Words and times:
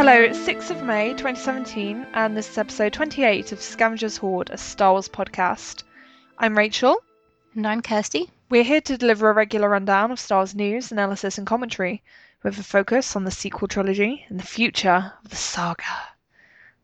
Hello, 0.00 0.18
it's 0.18 0.38
6th 0.38 0.70
of 0.70 0.82
May 0.82 1.10
2017, 1.10 2.06
and 2.14 2.34
this 2.34 2.48
is 2.48 2.56
episode 2.56 2.94
28 2.94 3.52
of 3.52 3.60
Scavengers 3.60 4.16
Hoard, 4.16 4.48
a 4.48 4.56
Star 4.56 4.92
Wars 4.92 5.10
podcast. 5.10 5.82
I'm 6.38 6.56
Rachel. 6.56 6.96
And 7.54 7.66
I'm 7.66 7.82
Kirsty. 7.82 8.30
We're 8.48 8.64
here 8.64 8.80
to 8.80 8.96
deliver 8.96 9.28
a 9.28 9.34
regular 9.34 9.68
rundown 9.68 10.10
of 10.10 10.18
Star 10.18 10.38
Wars 10.38 10.54
news, 10.54 10.90
analysis, 10.90 11.36
and 11.36 11.46
commentary, 11.46 12.02
with 12.42 12.58
a 12.58 12.62
focus 12.62 13.14
on 13.14 13.24
the 13.24 13.30
sequel 13.30 13.68
trilogy 13.68 14.24
and 14.30 14.40
the 14.40 14.46
future 14.46 15.12
of 15.22 15.28
the 15.28 15.36
saga. 15.36 15.84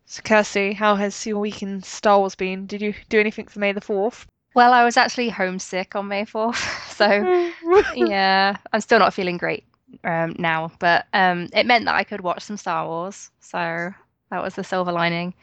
So, 0.05 0.21
Kirsty, 0.23 0.75
how 0.75 0.97
has 0.97 1.25
your 1.25 1.39
week 1.39 1.63
in 1.63 1.83
Star 1.83 2.19
Wars 2.19 2.35
been? 2.35 2.67
Did 2.67 2.83
you 2.83 2.93
do 3.09 3.19
anything 3.19 3.47
for 3.47 3.61
May 3.61 3.73
the 3.73 3.81
4th? 3.81 4.27
Well, 4.55 4.75
I 4.75 4.85
was 4.85 4.99
actually 4.99 5.31
homesick 5.31 5.97
on 5.97 6.07
May 6.09 6.27
4th, 6.27 6.93
so 6.95 7.83
yeah, 7.95 8.59
I'm 8.75 8.83
still 8.83 8.99
not 8.99 9.15
feeling 9.15 9.39
great 9.39 9.65
um, 10.05 10.35
now, 10.39 10.71
but 10.79 11.07
um, 11.13 11.49
it 11.53 11.67
meant 11.67 11.85
that 11.87 11.95
I 11.95 12.05
could 12.05 12.21
watch 12.21 12.43
some 12.43 12.57
Star 12.57 12.87
Wars, 12.87 13.31
so 13.41 13.93
that 14.31 14.43
was 14.43 14.55
the 14.55 14.65
silver 14.65 14.93
lining. 14.93 15.35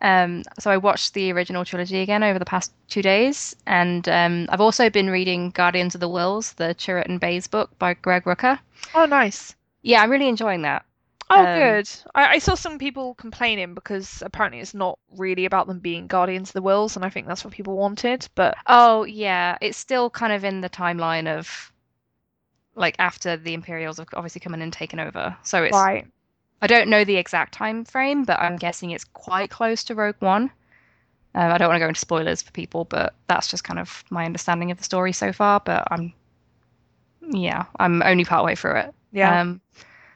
Um, 0.00 0.42
so 0.58 0.70
I 0.70 0.76
watched 0.76 1.14
the 1.14 1.32
original 1.32 1.64
trilogy 1.64 2.00
again 2.00 2.22
over 2.22 2.38
the 2.38 2.44
past 2.44 2.72
two 2.88 3.02
days, 3.02 3.54
and 3.66 4.08
um, 4.08 4.46
I've 4.50 4.60
also 4.60 4.88
been 4.90 5.10
reading 5.10 5.50
Guardians 5.50 5.94
of 5.94 6.00
the 6.00 6.08
Whills, 6.08 6.54
the 6.54 6.74
Chirrut 6.74 7.06
and 7.06 7.20
Baze 7.20 7.46
book 7.48 7.76
by 7.78 7.94
Greg 7.94 8.24
Rucka. 8.24 8.60
Oh, 8.94 9.06
nice. 9.06 9.54
Yeah, 9.82 10.02
I'm 10.02 10.10
really 10.10 10.28
enjoying 10.28 10.62
that. 10.62 10.84
Oh, 11.30 11.46
Um, 11.46 11.48
good. 11.48 11.88
I, 12.14 12.34
I 12.34 12.38
saw 12.38 12.54
some 12.54 12.78
people 12.78 13.14
complaining 13.14 13.74
because 13.74 14.22
apparently 14.24 14.60
it's 14.60 14.74
not 14.74 14.98
really 15.16 15.44
about 15.44 15.66
them 15.66 15.80
being 15.80 16.06
Guardians 16.06 16.50
of 16.50 16.54
the 16.54 16.62
Whills, 16.62 16.96
and 16.96 17.04
I 17.04 17.10
think 17.10 17.26
that's 17.26 17.44
what 17.44 17.52
people 17.54 17.76
wanted. 17.76 18.28
But 18.34 18.56
Oh, 18.66 19.04
yeah, 19.04 19.58
it's 19.60 19.78
still 19.78 20.10
kind 20.10 20.32
of 20.32 20.44
in 20.44 20.60
the 20.60 20.70
timeline 20.70 21.26
of 21.28 21.72
like 22.78 22.96
after 22.98 23.36
the 23.36 23.54
Imperials 23.54 23.98
have 23.98 24.08
obviously 24.14 24.40
come 24.40 24.54
in 24.54 24.62
and 24.62 24.72
taken 24.72 25.00
over. 25.00 25.36
So 25.42 25.62
it's 25.64 25.74
right, 25.74 26.06
I 26.62 26.66
don't 26.66 26.88
know 26.88 27.04
the 27.04 27.16
exact 27.16 27.54
time 27.54 27.84
frame, 27.84 28.24
but 28.24 28.38
I'm 28.40 28.56
guessing 28.56 28.90
it's 28.90 29.04
quite 29.04 29.50
close 29.50 29.84
to 29.84 29.94
Rogue 29.94 30.16
One. 30.20 30.50
Um, 31.34 31.52
I 31.52 31.58
don't 31.58 31.68
want 31.68 31.76
to 31.76 31.84
go 31.84 31.88
into 31.88 32.00
spoilers 32.00 32.42
for 32.42 32.50
people, 32.52 32.84
but 32.84 33.14
that's 33.28 33.48
just 33.48 33.64
kind 33.64 33.78
of 33.78 34.02
my 34.10 34.24
understanding 34.24 34.70
of 34.70 34.78
the 34.78 34.84
story 34.84 35.12
so 35.12 35.32
far. 35.32 35.60
But 35.60 35.86
I'm, 35.90 36.12
yeah, 37.30 37.66
I'm 37.78 38.02
only 38.02 38.24
partway 38.24 38.54
through 38.54 38.76
it. 38.78 38.94
yeah. 39.12 39.40
Um, 39.40 39.60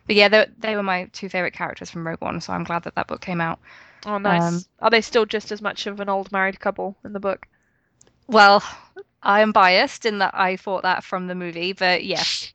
but 0.07 0.17
yeah, 0.17 0.29
they, 0.29 0.47
they 0.59 0.75
were 0.77 0.83
my 0.83 1.05
two 1.13 1.29
favorite 1.29 1.53
characters 1.55 1.91
from 1.91 2.07
Rogue 2.07 2.21
One, 2.23 2.41
so 2.41 2.53
I'm 2.53 2.65
glad 2.65 2.83
that 2.85 2.95
that 2.97 3.07
book 3.07 3.21
came 3.21 3.41
out. 3.41 3.61
oh, 4.07 4.19
nice. 4.19 4.43
um, 4.43 4.61
Are 4.81 4.91
they 4.91 5.01
still 5.01 5.27
just 5.27 5.53
as 5.53 5.63
much 5.63 5.87
of 5.87 6.01
an 6.01 6.09
old 6.09 6.33
married 6.33 6.59
couple 6.59 6.97
in 7.05 7.13
the 7.13 7.21
book? 7.21 7.47
Well, 8.33 8.65
I 9.23 9.41
am 9.43 9.53
biased 9.53 10.07
in 10.07 10.19
that 10.19 10.35
I 10.35 10.57
thought 10.57 10.83
that 10.83 11.05
from 11.05 11.27
the 11.27 11.35
movie, 11.35 11.73
but 11.75 12.05
yes, 12.05 12.51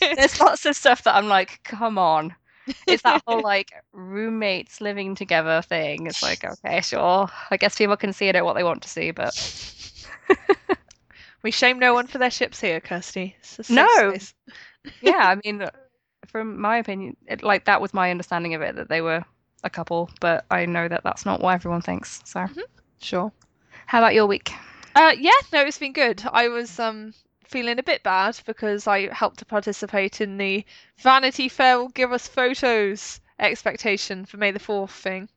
there's 0.00 0.40
lots 0.40 0.64
of 0.64 0.76
stuff 0.76 1.02
that 1.04 1.16
I'm 1.16 1.28
like, 1.28 1.60
come 1.64 1.98
on. 1.98 2.34
It's 2.86 3.02
that 3.02 3.22
whole 3.26 3.42
like 3.42 3.72
roommates 3.92 4.80
living 4.80 5.14
together 5.16 5.60
thing. 5.62 6.06
It's 6.06 6.22
like, 6.22 6.44
okay, 6.44 6.80
sure. 6.80 7.28
I 7.50 7.56
guess 7.56 7.76
people 7.76 7.96
can 7.96 8.12
see 8.12 8.28
it 8.28 8.36
at 8.36 8.44
what 8.44 8.54
they 8.54 8.64
want 8.64 8.82
to 8.82 8.88
see, 8.88 9.10
but 9.10 9.34
we 11.42 11.50
shame 11.50 11.78
no 11.78 11.92
one 11.92 12.06
for 12.06 12.18
their 12.18 12.30
ships 12.30 12.60
here, 12.60 12.80
Kirsty. 12.80 13.36
It's 13.40 13.58
a 13.58 13.64
safe 13.64 13.76
No. 13.76 14.14
yeah, 15.02 15.28
I 15.28 15.36
mean, 15.44 15.66
from 16.26 16.60
my 16.60 16.78
opinion, 16.78 17.16
it, 17.26 17.42
like 17.42 17.66
that 17.66 17.80
was 17.82 17.92
my 17.92 18.10
understanding 18.10 18.54
of 18.54 18.62
it 18.62 18.76
that 18.76 18.88
they 18.88 19.02
were 19.02 19.24
a 19.64 19.70
couple, 19.70 20.08
but 20.20 20.46
I 20.50 20.66
know 20.66 20.88
that 20.88 21.02
that's 21.04 21.26
not 21.26 21.40
what 21.40 21.54
everyone 21.54 21.82
thinks. 21.82 22.20
So, 22.24 22.40
mm-hmm. 22.40 22.60
Sure. 23.00 23.32
how 23.86 23.98
about 23.98 24.14
your 24.14 24.26
week? 24.26 24.52
Uh, 24.94 25.12
yeah, 25.18 25.30
no, 25.52 25.62
it's 25.62 25.78
been 25.78 25.92
good. 25.92 26.22
I 26.30 26.48
was 26.48 26.78
um 26.78 27.14
feeling 27.44 27.78
a 27.78 27.82
bit 27.82 28.02
bad 28.02 28.38
because 28.46 28.86
I 28.86 29.12
helped 29.12 29.38
to 29.38 29.44
participate 29.44 30.20
in 30.20 30.38
the 30.38 30.64
Vanity 30.98 31.48
Fair 31.48 31.78
will 31.78 31.88
give 31.88 32.12
us 32.12 32.26
photos 32.26 33.20
expectation 33.38 34.24
for 34.24 34.36
May 34.36 34.50
the 34.50 34.58
Fourth 34.58 34.92
thing. 34.92 35.28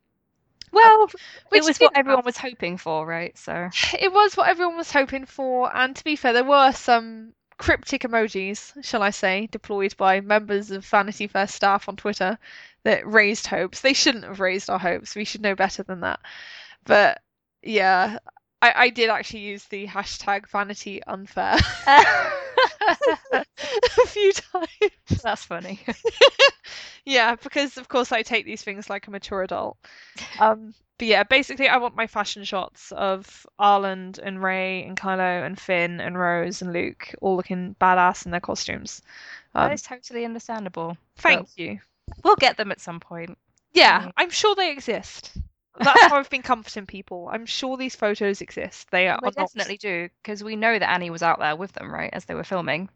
Well, 0.72 1.08
which 1.50 1.62
it 1.62 1.64
was 1.64 1.78
what 1.78 1.98
everyone 1.98 2.26
was 2.26 2.38
hoping 2.38 2.78
for, 2.78 3.06
right? 3.06 3.38
So, 3.38 3.70
It 4.00 4.12
was 4.12 4.36
what 4.36 4.50
everyone 4.50 4.78
was 4.78 4.92
hoping 4.92 5.26
for, 5.26 5.76
and 5.76 5.96
to 5.96 6.04
be 6.04 6.16
fair, 6.16 6.34
there 6.34 6.44
were 6.44 6.72
some 6.72 7.34
cryptic 7.58 8.02
emojis, 8.04 8.84
shall 8.84 9.02
I 9.02 9.10
say, 9.10 9.48
deployed 9.48 9.96
by 9.98 10.22
members 10.22 10.72
of 10.72 10.86
Vanity 10.86 11.28
Fair 11.28 11.48
staff 11.48 11.90
on 11.90 11.96
Twitter 11.96 12.38
that 12.84 13.08
raised 13.08 13.48
hopes. 13.48 13.82
They 13.82 13.94
shouldn't 13.94 14.26
have 14.26 14.40
raised 14.40 14.70
our 14.70 14.80
hopes. 14.80 15.16
We 15.16 15.26
should 15.26 15.42
know 15.42 15.56
better 15.56 15.84
than 15.84 16.02
that. 16.02 16.20
But 16.84 17.22
yeah, 17.64 18.20
I, 18.62 18.74
I 18.76 18.90
did 18.90 19.10
actually 19.10 19.42
use 19.42 19.66
the 19.66 19.86
hashtag 19.88 20.48
Vanity 20.50 21.02
Unfair 21.06 21.58
a 21.88 23.46
few 24.08 24.32
times. 24.34 25.22
that's 25.24 25.44
funny. 25.46 25.80
Yeah, 27.08 27.36
because 27.36 27.78
of 27.78 27.88
course 27.88 28.12
I 28.12 28.22
take 28.22 28.46
these 28.46 28.64
things 28.64 28.90
like 28.90 29.08
a 29.08 29.12
mature 29.12 29.42
adult. 29.42 29.78
Um, 30.42 30.74
but 30.98 31.08
yeah, 31.08 31.24
basically 31.24 31.70
I 31.70 31.78
want 31.78 31.96
my 31.96 32.06
fashion 32.08 32.44
shots 32.44 32.92
of 32.92 33.46
Arland 33.60 34.20
and 34.22 34.44
Rey 34.44 34.84
and 34.84 35.00
Kylo 35.00 35.46
and 35.46 35.58
Finn 35.58 36.02
and 36.02 36.18
Rose 36.20 36.62
and 36.62 36.74
Luke 36.74 37.14
all 37.22 37.38
looking 37.38 37.76
badass 37.80 38.26
in 38.26 38.32
their 38.32 38.42
costumes. 38.42 39.02
Um, 39.56 39.68
that 39.70 39.74
is 39.74 39.84
totally 39.84 40.26
understandable. 40.26 40.98
thank 41.18 41.48
you. 41.56 41.80
We'll 42.24 42.36
get 42.36 42.58
them 42.58 42.72
at 42.72 42.82
some 42.82 43.00
point. 43.00 43.38
Yeah. 43.74 44.12
I'm 44.18 44.32
sure 44.32 44.54
they 44.56 44.72
exist. 44.72 45.38
That's 45.80 46.02
how 46.04 46.16
I've 46.20 46.30
been 46.30 46.42
comforting 46.42 46.86
people. 46.86 47.30
I'm 47.32 47.46
sure 47.46 47.78
these 47.78 47.96
photos 47.96 48.42
exist. 48.42 48.90
They 48.92 49.08
are 49.08 49.20
not. 49.22 49.36
definitely 49.36 49.78
do, 49.78 50.10
because 50.22 50.44
we 50.44 50.56
know 50.56 50.78
that 50.78 50.90
Annie 50.90 51.10
was 51.10 51.24
out 51.24 51.40
there 51.40 51.56
with 51.56 51.74
them, 51.74 51.94
right, 51.94 52.10
as 52.14 52.26
they 52.26 52.36
were 52.36 52.44
filming. 52.44 52.90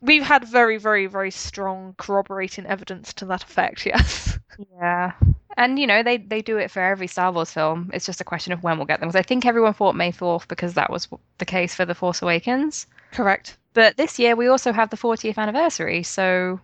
We've 0.00 0.22
had 0.22 0.44
very, 0.44 0.76
very, 0.76 1.06
very 1.06 1.30
strong 1.30 1.94
corroborating 1.98 2.66
evidence 2.66 3.12
to 3.14 3.26
that 3.26 3.42
effect. 3.42 3.86
Yes. 3.94 4.38
Yeah. 4.78 5.12
And 5.56 5.80
you 5.80 5.86
know, 5.88 6.04
they 6.04 6.16
they 6.18 6.40
do 6.40 6.58
it 6.58 6.70
for 6.70 6.80
every 6.80 7.08
Star 7.08 7.32
Wars 7.32 7.50
film. 7.50 7.90
It's 7.92 8.06
just 8.06 8.20
a 8.20 8.24
question 8.24 8.52
of 8.52 8.62
when 8.62 8.76
we'll 8.76 8.86
get 8.86 9.00
them. 9.00 9.08
Because 9.08 9.18
I 9.18 9.22
think 9.22 9.44
everyone 9.46 9.74
thought 9.74 9.96
May 9.96 10.12
4th 10.12 10.46
because 10.46 10.74
that 10.74 10.90
was 10.90 11.08
the 11.38 11.44
case 11.44 11.74
for 11.74 11.84
The 11.84 11.94
Force 11.94 12.22
Awakens. 12.22 12.86
Correct. 13.10 13.56
But 13.72 13.96
this 13.96 14.18
year 14.18 14.36
we 14.36 14.46
also 14.46 14.72
have 14.72 14.90
the 14.90 14.96
40th 14.96 15.38
anniversary, 15.38 16.04
so 16.04 16.60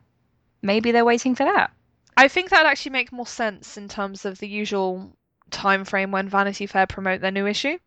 maybe 0.63 0.93
they're 0.93 1.05
waiting 1.05 1.35
for 1.35 1.45
that. 1.45 1.73
I 2.17 2.29
think 2.29 2.51
that'd 2.51 2.67
actually 2.67 2.93
make 2.93 3.13
more 3.13 3.27
sense 3.27 3.77
in 3.77 3.89
terms 3.89 4.25
of 4.25 4.39
the 4.39 4.49
usual 4.49 5.17
time 5.51 5.85
frame 5.85 6.11
when 6.11 6.29
Vanity 6.29 6.67
Fair 6.67 6.87
promote 6.87 7.21
their 7.21 7.31
new 7.31 7.47
issue. 7.47 7.79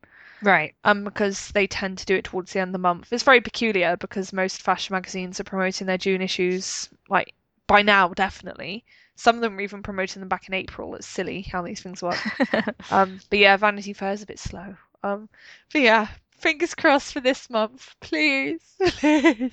Right. 0.42 0.76
Um, 0.84 1.04
because 1.04 1.50
they 1.52 1.68
tend 1.68 1.98
to 2.00 2.06
do 2.06 2.16
it 2.16 2.26
towards 2.26 2.54
the 2.54 2.60
end 2.60 2.70
of 2.70 2.74
the 2.74 2.80
month. 2.80 3.12
It's 3.14 3.24
very 3.24 3.42
peculiar 3.42 3.96
because 3.98 4.34
most 4.34 4.62
fashion 4.62 4.94
magazines 4.94 5.40
are 5.40 5.46
promoting 5.46 5.88
their 5.88 5.98
June 5.98 6.22
issues 6.22 6.90
like 7.10 7.34
by 7.68 7.82
now, 7.82 8.10
definitely. 8.10 8.84
Some 9.16 9.36
of 9.36 9.42
them 9.42 9.58
are 9.58 9.62
even 9.62 9.84
promoting 9.84 10.20
them 10.20 10.30
back 10.30 10.48
in 10.48 10.54
April. 10.54 10.96
It's 10.96 11.08
silly 11.08 11.44
how 11.44 11.62
these 11.62 11.82
things 11.82 12.02
work. 12.02 12.18
Um, 12.92 13.20
but 13.30 13.40
yeah, 13.40 13.56
Vanity 13.58 13.94
Fair 13.94 14.12
is 14.12 14.22
a 14.22 14.28
bit 14.28 14.38
slow. 14.38 14.76
Um, 15.04 15.30
but 15.72 15.82
yeah, 15.82 16.08
fingers 16.38 16.76
crossed 16.76 17.14
for 17.14 17.22
this 17.22 17.50
month, 17.50 17.96
please, 18.02 18.62
please. 18.80 19.52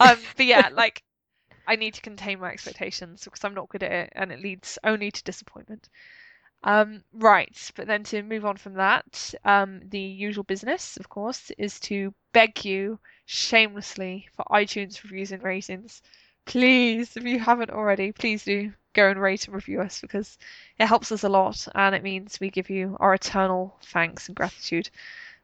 Um, 0.00 0.18
but 0.36 0.46
yeah, 0.46 0.70
like 0.72 1.02
I 1.66 1.76
need 1.76 1.94
to 1.94 2.00
contain 2.00 2.40
my 2.40 2.50
expectations 2.50 3.24
because 3.24 3.44
I'm 3.44 3.54
not 3.54 3.68
good 3.68 3.82
at 3.82 3.92
it, 3.92 4.12
and 4.14 4.32
it 4.32 4.40
leads 4.40 4.78
only 4.84 5.10
to 5.10 5.22
disappointment. 5.24 5.88
Um, 6.64 7.04
right, 7.12 7.70
but 7.76 7.86
then 7.86 8.02
to 8.04 8.22
move 8.22 8.44
on 8.44 8.56
from 8.56 8.74
that, 8.74 9.34
um, 9.44 9.80
the 9.88 10.00
usual 10.00 10.44
business, 10.44 10.96
of 10.96 11.08
course, 11.08 11.50
is 11.58 11.78
to 11.80 12.12
beg 12.32 12.64
you 12.64 12.98
shamelessly 13.26 14.28
for 14.34 14.44
iTunes 14.50 15.02
reviews 15.02 15.32
and 15.32 15.42
ratings. 15.42 16.02
Please, 16.46 17.16
if 17.16 17.24
you 17.24 17.38
haven't 17.38 17.70
already, 17.70 18.12
please 18.12 18.44
do 18.44 18.72
go 18.92 19.10
and 19.10 19.20
rate 19.20 19.46
and 19.46 19.54
review 19.54 19.80
us 19.80 20.00
because 20.00 20.38
it 20.78 20.86
helps 20.86 21.12
us 21.12 21.22
a 21.22 21.28
lot 21.28 21.68
and 21.74 21.94
it 21.94 22.02
means 22.02 22.40
we 22.40 22.50
give 22.50 22.70
you 22.70 22.96
our 23.00 23.14
eternal 23.14 23.78
thanks 23.84 24.26
and 24.28 24.36
gratitude. 24.36 24.90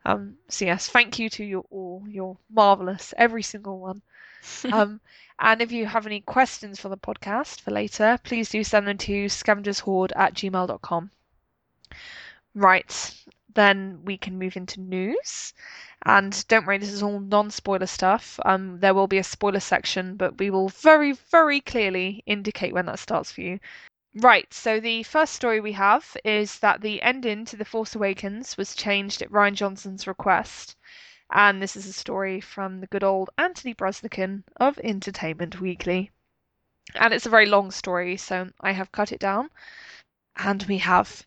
Um, 0.04 0.36
so 0.48 0.64
yes, 0.64 0.88
thank 0.88 1.18
you 1.18 1.28
to 1.30 1.44
you 1.44 1.64
all. 1.70 2.02
You're 2.08 2.36
marvelous, 2.50 3.14
every 3.16 3.42
single 3.42 3.78
one. 3.78 4.02
Um, 4.72 5.00
and 5.38 5.60
if 5.60 5.72
you 5.72 5.86
have 5.86 6.06
any 6.06 6.20
questions 6.20 6.80
for 6.80 6.88
the 6.88 6.96
podcast 6.96 7.60
for 7.60 7.70
later, 7.70 8.18
please 8.22 8.50
do 8.50 8.62
send 8.62 8.86
them 8.86 8.98
to 8.98 9.26
scavengershorde 9.26 10.12
at 10.16 10.34
gmail.com. 10.34 11.10
Right, 12.54 13.14
then 13.54 14.00
we 14.04 14.16
can 14.16 14.38
move 14.38 14.56
into 14.56 14.80
news. 14.80 15.52
And 16.06 16.46
don't 16.48 16.66
worry, 16.66 16.78
this 16.78 16.92
is 16.92 17.02
all 17.02 17.18
non 17.18 17.50
spoiler 17.50 17.86
stuff. 17.86 18.38
Um, 18.44 18.78
there 18.80 18.94
will 18.94 19.06
be 19.06 19.18
a 19.18 19.24
spoiler 19.24 19.60
section, 19.60 20.16
but 20.16 20.38
we 20.38 20.50
will 20.50 20.68
very, 20.68 21.12
very 21.12 21.60
clearly 21.60 22.22
indicate 22.26 22.74
when 22.74 22.86
that 22.86 22.98
starts 22.98 23.32
for 23.32 23.40
you. 23.40 23.58
Right, 24.16 24.52
so 24.54 24.78
the 24.78 25.02
first 25.02 25.32
story 25.34 25.60
we 25.60 25.72
have 25.72 26.16
is 26.24 26.60
that 26.60 26.82
the 26.82 27.02
ending 27.02 27.44
to 27.46 27.56
The 27.56 27.64
Force 27.64 27.96
Awakens 27.96 28.56
was 28.56 28.76
changed 28.76 29.22
at 29.22 29.30
Rian 29.30 29.54
Johnson's 29.54 30.06
request. 30.06 30.76
And 31.36 31.60
this 31.60 31.74
is 31.74 31.84
a 31.86 31.92
story 31.92 32.40
from 32.40 32.78
the 32.80 32.86
good 32.86 33.02
old 33.02 33.28
Anthony 33.36 33.74
Breznican 33.74 34.44
of 34.54 34.78
Entertainment 34.78 35.60
Weekly. 35.60 36.12
And 36.94 37.12
it's 37.12 37.26
a 37.26 37.28
very 37.28 37.46
long 37.46 37.72
story, 37.72 38.16
so 38.16 38.50
I 38.60 38.70
have 38.70 38.92
cut 38.92 39.10
it 39.10 39.18
down. 39.18 39.50
And 40.36 40.62
we 40.62 40.78
have, 40.78 41.26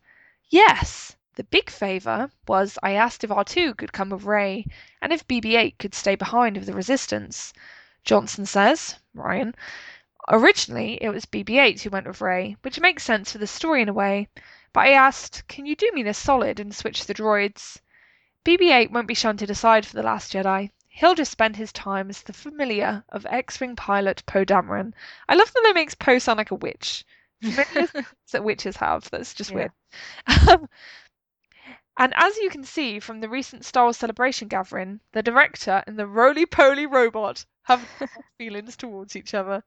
yes, 0.49 1.17
the 1.35 1.43
big 1.43 1.69
favour 1.69 2.31
was 2.47 2.79
I 2.81 2.93
asked 2.93 3.25
if 3.25 3.29
R2 3.31 3.75
could 3.75 3.91
come 3.91 4.11
with 4.11 4.23
Rey 4.23 4.65
and 5.01 5.11
if 5.11 5.27
BB 5.27 5.57
8 5.57 5.77
could 5.77 5.93
stay 5.93 6.15
behind 6.15 6.55
with 6.55 6.67
the 6.67 6.73
Resistance. 6.73 7.51
Johnson 8.05 8.45
says, 8.45 8.95
Rian, 9.13 9.55
Originally, 10.29 11.03
it 11.03 11.09
was 11.09 11.25
BB 11.25 11.59
8 11.59 11.81
who 11.81 11.89
went 11.89 12.07
with 12.07 12.21
Rey, 12.21 12.55
which 12.61 12.79
makes 12.79 13.03
sense 13.03 13.33
for 13.33 13.39
the 13.39 13.45
story 13.45 13.81
in 13.81 13.89
a 13.89 13.93
way, 13.93 14.29
but 14.71 14.85
I 14.85 14.93
asked, 14.93 15.45
can 15.49 15.65
you 15.65 15.75
do 15.75 15.91
me 15.93 16.01
this 16.01 16.17
solid 16.17 16.61
and 16.61 16.73
switch 16.73 17.05
the 17.05 17.13
droids? 17.13 17.81
BB 18.47 18.71
8 18.71 18.91
won't 18.91 19.09
be 19.09 19.13
shunted 19.13 19.49
aside 19.49 19.85
for 19.85 19.97
The 19.97 20.03
Last 20.03 20.31
Jedi. 20.31 20.71
He'll 20.87 21.15
just 21.15 21.33
spend 21.33 21.57
his 21.57 21.73
time 21.73 22.09
as 22.09 22.23
the 22.23 22.31
familiar 22.31 23.03
of 23.09 23.25
X 23.25 23.59
Wing 23.59 23.75
pilot 23.75 24.23
Poe 24.25 24.45
Dameron. 24.45 24.93
I 25.27 25.35
love 25.35 25.51
that 25.51 25.65
it 25.65 25.75
makes 25.75 25.95
Poe 25.95 26.17
sound 26.17 26.37
like 26.37 26.51
a 26.51 26.55
witch. 26.55 27.03
That 28.31 28.45
witches 28.45 28.77
have. 28.77 29.09
That's 29.09 29.33
just 29.33 29.51
Yeah. 29.51 29.55
weird. 29.55 29.71
Um, 30.47 30.69
and 31.97 32.13
as 32.15 32.37
you 32.37 32.49
can 32.49 32.63
see 32.63 33.01
from 33.01 33.19
the 33.19 33.27
recent 33.27 33.65
Star 33.65 33.83
Wars 33.83 33.97
Celebration 33.97 34.47
gathering, 34.47 35.01
the 35.11 35.21
director 35.21 35.83
and 35.85 35.99
the 35.99 36.07
roly 36.07 36.45
poly 36.45 36.85
robot 36.85 37.45
have 37.63 37.85
feelings 38.37 38.77
towards 38.77 39.17
each 39.17 39.33
other. 39.33 39.61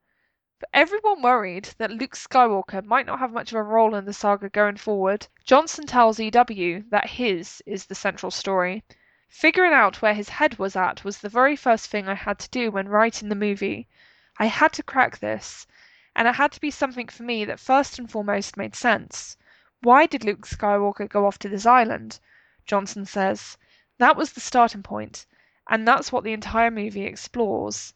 But 0.61 0.69
everyone 0.75 1.23
worried 1.23 1.71
that 1.79 1.91
Luke 1.91 2.15
Skywalker 2.15 2.85
might 2.85 3.07
not 3.07 3.19
have 3.19 3.33
much 3.33 3.51
of 3.51 3.57
a 3.57 3.63
role 3.63 3.95
in 3.95 4.05
the 4.05 4.13
saga 4.13 4.51
going 4.51 4.77
forward, 4.77 5.27
Johnson 5.43 5.87
tells 5.87 6.21
EW 6.21 6.85
that 6.91 7.09
his 7.09 7.63
is 7.65 7.87
the 7.87 7.95
central 7.95 8.31
story. 8.31 8.85
Figuring 9.27 9.73
out 9.73 10.03
where 10.03 10.13
his 10.13 10.29
head 10.29 10.59
was 10.59 10.77
at 10.77 11.03
was 11.03 11.17
the 11.17 11.31
very 11.31 11.57
first 11.57 11.89
thing 11.89 12.11
I 12.11 12.15
had 12.15 12.39
to 12.41 12.51
do 12.51 12.71
when 12.71 12.91
writing 12.91 13.31
the 13.31 13.35
movie. 13.35 13.89
I 14.39 14.49
had 14.49 14.75
to 14.75 14.83
crack 14.83 15.19
this, 15.19 15.67
and 16.15 16.29
it 16.29 16.35
had 16.35 16.53
to 16.53 16.61
be 16.61 16.71
something 16.71 17.09
for 17.09 17.23
me 17.23 17.47
that 17.47 17.59
first 17.59 17.99
and 17.99 18.11
foremost 18.11 18.59
made 18.59 18.77
sense. 18.77 19.39
Why 19.81 20.05
did 20.05 20.25
Luke 20.25 20.47
Skywalker 20.47 21.09
go 21.09 21.25
off 21.25 21.39
to 21.39 21.49
this 21.49 21.65
island? 21.65 22.21
Johnson 22.67 23.07
says. 23.07 23.57
That 23.97 24.15
was 24.15 24.33
the 24.35 24.41
starting 24.41 24.83
point, 24.83 25.25
and 25.67 25.89
that's 25.89 26.13
what 26.13 26.23
the 26.23 26.35
entire 26.35 26.71
movie 26.71 27.07
explores. 27.07 27.95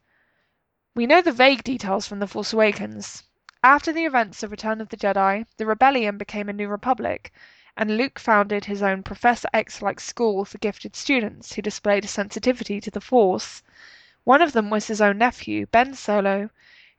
We 0.96 1.06
know 1.08 1.20
the 1.20 1.32
vague 1.32 1.64
details 1.64 2.06
from 2.06 2.20
The 2.20 2.29
Force 2.29 2.52
Awakens. 2.52 3.25
After 3.64 3.93
the 3.93 4.05
events 4.05 4.44
of 4.44 4.52
Return 4.52 4.81
of 4.81 4.91
the 4.91 4.96
Jedi, 4.96 5.44
the 5.56 5.67
Rebellion 5.67 6.17
became 6.19 6.49
a 6.49 6.52
new 6.52 6.69
republic, 6.69 7.32
and 7.76 7.96
Luke 7.96 8.20
founded 8.20 8.67
his 8.67 8.81
own 8.81 9.02
Professor 9.02 9.49
X 9.52 9.82
like 9.82 9.99
school 9.99 10.44
for 10.44 10.58
gifted 10.58 10.94
students 10.94 11.52
who 11.52 11.62
displayed 11.62 12.05
a 12.05 12.08
sensitivity 12.08 12.81
to 12.81 12.93
the 12.93 13.00
Force. 13.00 13.64
One 14.23 14.41
of 14.41 14.52
them 14.52 14.70
was 14.70 14.87
his 14.87 15.00
own 15.00 15.19
nephew, 15.19 15.67
Ben 15.67 15.94
Solo, 15.94 16.50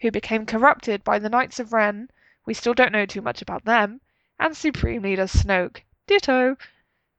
who 0.02 0.12
became 0.12 0.46
corrupted 0.46 1.06
by 1.06 1.18
the 1.18 1.30
Knights 1.30 1.62
of 1.62 1.72
Ren. 1.72 2.10
We 2.46 2.54
still 2.54 2.74
don't 2.74 2.92
know 2.92 3.06
too 3.06 3.22
much 3.22 3.42
about 3.42 3.64
them. 3.64 4.02
And 4.38 4.58
Supreme 4.58 5.04
Leader 5.04 5.28
Snoke. 5.28 5.84
Ditto. 6.06 6.58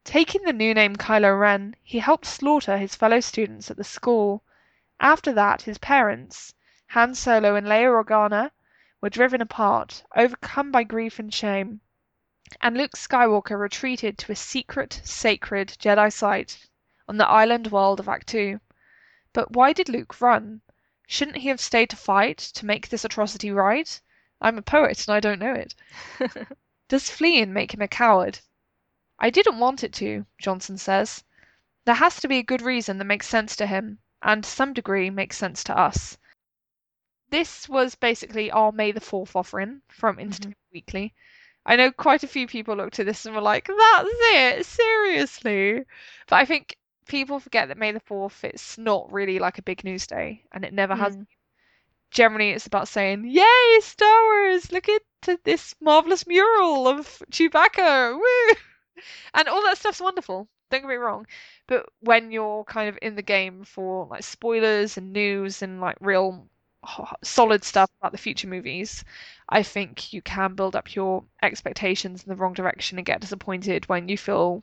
Taking 0.05 0.43
the 0.43 0.53
new 0.53 0.75
name 0.75 0.97
Kylo 0.97 1.41
Ren, 1.41 1.75
he 1.83 2.01
helped 2.01 2.27
slaughter 2.27 2.77
his 2.77 2.95
fellow 2.95 3.21
students 3.21 3.71
at 3.71 3.79
the 3.79 3.83
school. 3.83 4.43
After 5.01 5.33
that, 5.33 5.63
his 5.63 5.79
parents, 5.79 6.53
Han 6.91 7.17
Solo 7.17 7.57
and 7.57 7.67
Leia 7.67 7.91
Organa, 7.91 8.53
were 9.01 9.11
driven 9.11 9.41
apart, 9.41 10.05
overcome 10.15 10.71
by 10.71 10.85
grief 10.85 11.19
and 11.19 11.35
shame. 11.35 11.81
And 12.61 12.77
Luke 12.77 12.93
Skywalker 12.93 13.59
retreated 13.59 14.17
to 14.19 14.31
a 14.31 14.37
secret, 14.37 15.01
sacred 15.03 15.77
Jedi 15.81 16.13
site 16.13 16.69
on 17.09 17.17
the 17.17 17.27
island 17.27 17.73
world 17.73 17.99
of 17.99 18.07
Ahch-To. 18.07 18.61
But 19.33 19.51
why 19.51 19.73
did 19.73 19.89
Luke 19.89 20.21
run? 20.21 20.61
Shouldn't 21.09 21.39
he 21.39 21.49
have 21.49 21.61
stayed 21.61 21.91
to 21.91 21.97
fight 21.97 22.39
to 22.39 22.65
make 22.65 22.89
this 22.89 23.05
atrocity 23.05 23.51
right? 23.51 24.01
I'm 24.41 24.57
a 24.57 24.63
poet 24.63 25.09
and 25.09 25.17
I 25.17 25.19
don't 25.19 25.41
know 25.41 25.55
it. 25.55 25.75
Does 26.89 27.11
fleeing 27.11 27.53
make 27.53 27.75
him 27.75 27.83
a 27.83 27.89
coward? 27.89 28.39
I 29.19 29.31
didn't 29.31 29.59
want 29.59 29.83
it 29.83 29.93
to, 29.95 30.25
Johnson 30.39 30.79
says. 30.79 31.25
There 31.85 31.97
has 31.97 32.21
to 32.21 32.29
be 32.29 32.39
a 32.39 32.45
good 32.45 32.63
reason 32.63 32.99
that 32.99 33.05
makes 33.07 33.27
sense 33.29 33.57
to 33.57 33.67
him, 33.67 33.99
and 34.23 34.45
to 34.45 34.49
some 34.49 34.73
degree 34.73 35.11
makes 35.11 35.37
sense 35.37 35.65
to 35.65 35.77
us. 35.77 36.17
This 37.31 37.69
was 37.69 37.95
basically 37.95 38.51
our 38.51 38.73
May 38.73 38.91
the 38.91 39.01
4th 39.01 39.37
offering 39.37 39.83
from 39.89 40.19
Entertainment 40.19 40.59
Weekly. 40.73 41.15
I 41.65 41.77
know 41.77 41.93
quite 41.93 42.23
a 42.25 42.29
few 42.29 42.47
people 42.47 42.75
looked 42.77 42.99
at 42.99 43.07
this 43.07 43.27
and 43.27 43.35
were 43.35 43.41
like, 43.41 43.67
that's 43.69 44.09
it, 44.13 44.67
seriously. 44.67 45.85
But 46.29 46.37
I 46.37 46.45
think 46.45 46.77
people 47.07 47.39
forget 47.41 47.69
that 47.69 47.79
May 47.79 47.93
the 47.93 48.01
4th, 48.01 48.43
it's 48.45 48.79
not 48.79 49.13
really 49.13 49.39
like 49.39 49.59
a 49.59 49.63
big 49.63 49.85
news 49.85 50.07
day, 50.07 50.45
and 50.53 50.65
it 50.65 50.73
never 50.73 50.97
has 50.97 51.17
Mm. 51.17 51.27
generally 52.11 52.51
it's 52.51 52.67
about 52.67 52.89
saying, 52.89 53.25
"Yay, 53.27 53.81
Star 53.81 54.23
Wars! 54.25 54.73
Look 54.73 54.89
at 54.89 55.03
this 55.45 55.75
marvelous 55.81 56.27
mural 56.27 56.89
of 56.89 57.23
Chewbacca!" 57.31 58.15
Woo! 58.19 58.55
And 59.35 59.49
all 59.49 59.63
that 59.65 59.79
stuff's 59.79 60.01
wonderful. 60.01 60.49
Don't 60.71 60.83
get 60.83 60.89
me 60.89 60.97
wrong, 60.97 61.27
but 61.67 61.89
when 62.01 62.31
you're 62.31 62.65
kind 62.65 62.89
of 62.89 62.99
in 63.03 63.15
the 63.17 63.23
game 63.23 63.65
for 63.65 64.07
like 64.07 64.25
spoilers 64.25 64.97
and 64.97 65.13
news 65.13 65.63
and 65.63 65.81
like 65.81 65.97
real 66.01 66.49
solid 67.23 67.65
stuff 67.65 67.91
about 68.01 68.13
the 68.13 68.19
future 68.19 68.49
movies, 68.49 69.05
I 69.49 69.63
think 69.63 70.13
you 70.13 70.23
can 70.23 70.55
build 70.55 70.77
up 70.77 70.95
your 70.95 71.25
expectations 71.43 72.23
in 72.23 72.29
the 72.29 72.37
wrong 72.37 72.55
direction 72.55 72.99
and 72.99 73.07
get 73.07 73.21
disappointed 73.21 73.89
when 73.89 74.09
you 74.09 74.19
feel 74.19 74.63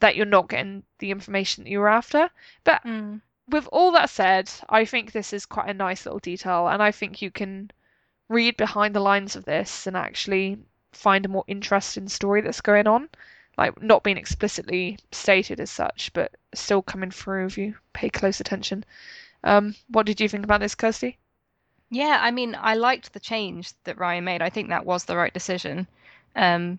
that 0.00 0.16
you're 0.16 0.26
not 0.26 0.48
getting 0.48 0.82
the 0.98 1.10
information 1.10 1.64
that 1.64 1.70
you 1.70 1.80
were 1.80 1.88
after. 1.88 2.30
But 2.64 2.82
Mm. 2.84 3.20
with 3.48 3.68
all 3.72 3.92
that 3.92 4.10
said, 4.10 4.50
I 4.68 4.84
think 4.84 5.12
this 5.12 5.32
is 5.32 5.46
quite 5.46 5.68
a 5.68 5.74
nice 5.74 6.04
little 6.04 6.18
detail, 6.18 6.68
and 6.68 6.82
I 6.82 6.90
think 6.92 7.22
you 7.22 7.30
can 7.30 7.70
read 8.28 8.56
behind 8.56 8.94
the 8.94 9.00
lines 9.00 9.36
of 9.36 9.44
this 9.44 9.86
and 9.86 9.96
actually 9.96 10.58
find 10.92 11.24
a 11.24 11.28
more 11.28 11.44
interesting 11.46 12.08
story 12.08 12.40
that's 12.40 12.60
going 12.60 12.86
on. 12.86 13.08
Like, 13.56 13.80
not 13.80 14.02
being 14.02 14.18
explicitly 14.18 14.98
stated 15.12 15.60
as 15.60 15.70
such, 15.70 16.12
but 16.12 16.34
still 16.54 16.82
coming 16.82 17.10
through 17.10 17.46
if 17.46 17.56
you 17.56 17.76
pay 17.94 18.10
close 18.10 18.38
attention. 18.40 18.84
Um, 19.44 19.76
what 19.88 20.04
did 20.06 20.20
you 20.20 20.28
think 20.28 20.44
about 20.44 20.60
this, 20.60 20.74
Kirsty? 20.74 21.18
Yeah, 21.90 22.18
I 22.20 22.30
mean, 22.30 22.56
I 22.60 22.74
liked 22.74 23.12
the 23.12 23.20
change 23.20 23.72
that 23.84 23.96
Rian 23.96 24.24
made. 24.24 24.42
I 24.42 24.50
think 24.50 24.68
that 24.68 24.84
was 24.86 25.04
the 25.04 25.16
right 25.16 25.32
decision. 25.32 25.86
Um, 26.34 26.78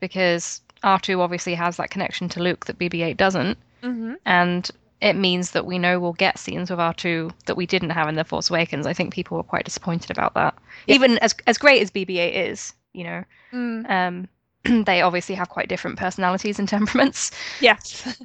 because 0.00 0.60
R2 0.84 1.18
obviously 1.20 1.54
has 1.54 1.76
that 1.76 1.90
connection 1.90 2.28
to 2.30 2.42
Luke 2.42 2.66
that 2.66 2.78
BB-8 2.78 3.16
doesn't, 3.16 3.58
Mm-hmm. 3.82 4.14
and 4.26 4.70
it 5.00 5.14
means 5.14 5.50
that 5.50 5.66
we 5.66 5.76
know 5.78 5.98
we'll 5.98 6.12
get 6.12 6.38
scenes 6.38 6.70
with 6.70 6.78
R2 6.78 7.32
that 7.46 7.56
we 7.56 7.66
didn't 7.66 7.90
have 7.90 8.08
in 8.08 8.14
The 8.14 8.22
Force 8.24 8.48
Awakens. 8.50 8.86
I 8.86 8.92
think 8.92 9.12
people 9.12 9.36
were 9.36 9.42
quite 9.42 9.64
disappointed 9.64 10.10
about 10.12 10.34
that. 10.34 10.54
Yeah. 10.86 10.94
Even 10.94 11.18
as 11.18 11.34
as 11.48 11.58
great 11.58 11.82
as 11.82 11.90
BB-8 11.90 12.32
is, 12.50 12.74
you 12.92 13.04
know, 13.04 13.24
Mm. 13.52 13.90
um, 13.90 14.28
they 14.84 15.02
obviously 15.02 15.34
have 15.34 15.48
quite 15.48 15.68
different 15.68 15.98
personalities 15.98 16.58
and 16.60 16.68
temperaments. 16.76 17.32
Yes. 17.60 18.16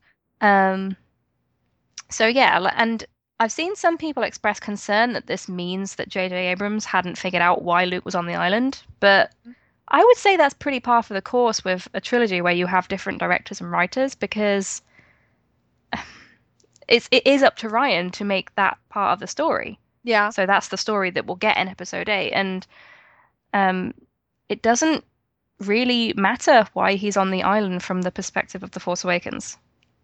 Um, 0.42 0.96
so 2.10 2.28
yeah, 2.28 2.70
and 2.76 3.04
I've 3.40 3.52
seen 3.52 3.76
some 3.76 3.98
people 3.98 4.24
express 4.24 4.60
concern 4.60 5.14
that 5.14 5.28
this 5.28 5.48
means 5.48 5.96
that 5.96 6.10
J.J. 6.10 6.48
Abrams 6.48 6.86
hadn't 6.86 7.18
figured 7.18 7.42
out 7.42 7.62
why 7.62 7.86
Luke 7.86 8.06
was 8.06 8.16
on 8.16 8.26
the 8.26 8.34
island, 8.34 8.82
but 9.00 9.32
I 9.90 10.04
would 10.04 10.18
say 10.18 10.36
that's 10.36 10.56
pretty 10.56 10.80
par 10.80 11.04
for 11.04 11.14
the 11.14 11.22
course 11.22 11.64
with 11.64 11.88
a 11.94 12.02
trilogy 12.02 12.42
where 12.42 12.54
you 12.54 12.66
have 12.66 12.88
different 12.88 13.20
directors 13.20 13.62
and 13.62 13.72
writers 13.72 14.16
because 14.16 14.82
it's 16.88 17.08
it 17.12 17.28
is 17.28 17.44
up 17.44 17.58
to 17.58 17.70
Rian 17.70 18.12
to 18.14 18.26
make 18.26 18.54
that 18.56 18.78
part 18.90 19.14
of 19.14 19.20
the 19.20 19.28
story. 19.28 19.80
yeah. 20.04 20.30
So 20.32 20.46
that's 20.46 20.70
the 20.70 20.78
story 20.78 21.12
that 21.12 21.26
we'll 21.26 21.36
get 21.36 21.58
in 21.58 21.68
episode 21.68 22.10
eight, 22.10 22.32
and 22.32 22.66
um, 23.54 23.94
it 24.50 24.62
doesn't 24.62 25.04
really 25.60 26.14
matter 26.16 26.68
why 26.74 26.96
he's 26.96 27.18
on 27.18 27.32
the 27.32 27.44
island 27.44 27.84
from 27.84 28.02
the 28.02 28.12
perspective 28.12 28.64
of 28.64 28.72
the 28.72 28.80
Force 28.80 29.04
Awakens. 29.04 29.58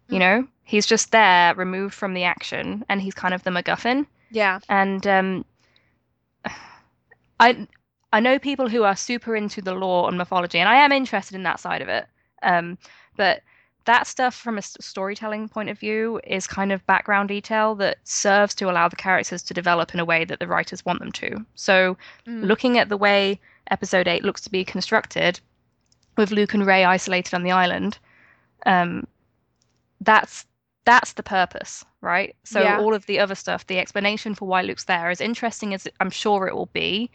You 0.08 0.18
know, 0.18 0.46
he's 0.64 0.86
just 0.86 1.10
there, 1.12 1.54
removed 1.54 1.94
from 1.94 2.14
the 2.14 2.24
action, 2.24 2.84
and 2.88 3.00
he's 3.00 3.14
kind 3.14 3.34
of 3.34 3.42
the 3.42 3.50
MacGuffin. 3.50 4.06
Yeah. 4.30 4.60
And 4.68 5.06
um, 5.06 5.44
I 7.40 7.66
I 8.12 8.20
know 8.20 8.38
people 8.38 8.68
who 8.68 8.84
are 8.84 8.94
super 8.96 9.34
into 9.34 9.60
the 9.60 9.74
lore 9.74 10.08
and 10.08 10.16
mythology, 10.16 10.58
and 10.58 10.68
I 10.68 10.76
am 10.76 10.92
interested 10.92 11.34
in 11.34 11.42
that 11.44 11.58
side 11.60 11.82
of 11.82 11.88
it. 11.88 12.06
Um, 12.42 12.78
but 13.16 13.42
that 13.86 14.06
stuff 14.06 14.34
from 14.34 14.56
a 14.56 14.62
storytelling 14.62 15.48
point 15.48 15.68
of 15.68 15.78
view 15.78 16.20
is 16.24 16.46
kind 16.46 16.72
of 16.72 16.86
background 16.86 17.28
detail 17.28 17.74
that 17.74 17.98
serves 18.04 18.54
to 18.54 18.70
allow 18.70 18.88
the 18.88 18.96
characters 18.96 19.42
to 19.42 19.52
develop 19.52 19.92
in 19.92 20.00
a 20.00 20.04
way 20.04 20.24
that 20.24 20.38
the 20.38 20.46
writers 20.46 20.84
want 20.84 21.00
them 21.00 21.12
to. 21.12 21.44
So 21.54 21.96
Mm. 22.26 22.44
looking 22.46 22.78
at 22.78 22.88
the 22.88 22.96
way 22.96 23.40
episode 23.70 24.08
8 24.08 24.24
looks 24.24 24.40
to 24.42 24.50
be 24.50 24.64
constructed 24.64 25.40
with 26.16 26.30
Luke 26.30 26.54
and 26.54 26.64
Rey 26.64 26.84
isolated 26.84 27.34
on 27.34 27.42
the 27.42 27.50
island 27.50 27.98
um 28.66 29.06
that's 30.00 30.46
that's 30.84 31.12
the 31.14 31.22
purpose 31.22 31.84
right 32.02 32.36
so 32.44 32.60
Yeah. 32.60 32.78
all 32.78 32.94
of 32.94 33.06
the 33.06 33.18
other 33.18 33.34
stuff 33.34 33.66
the 33.66 33.78
explanation 33.78 34.34
for 34.34 34.46
why 34.46 34.62
Luke's 34.62 34.84
there 34.84 35.08
as 35.10 35.20
interesting 35.20 35.72
as 35.74 35.88
I'm 36.00 36.10
sure 36.10 36.46
it 36.46 36.54
will 36.54 36.70
be 36.72 37.10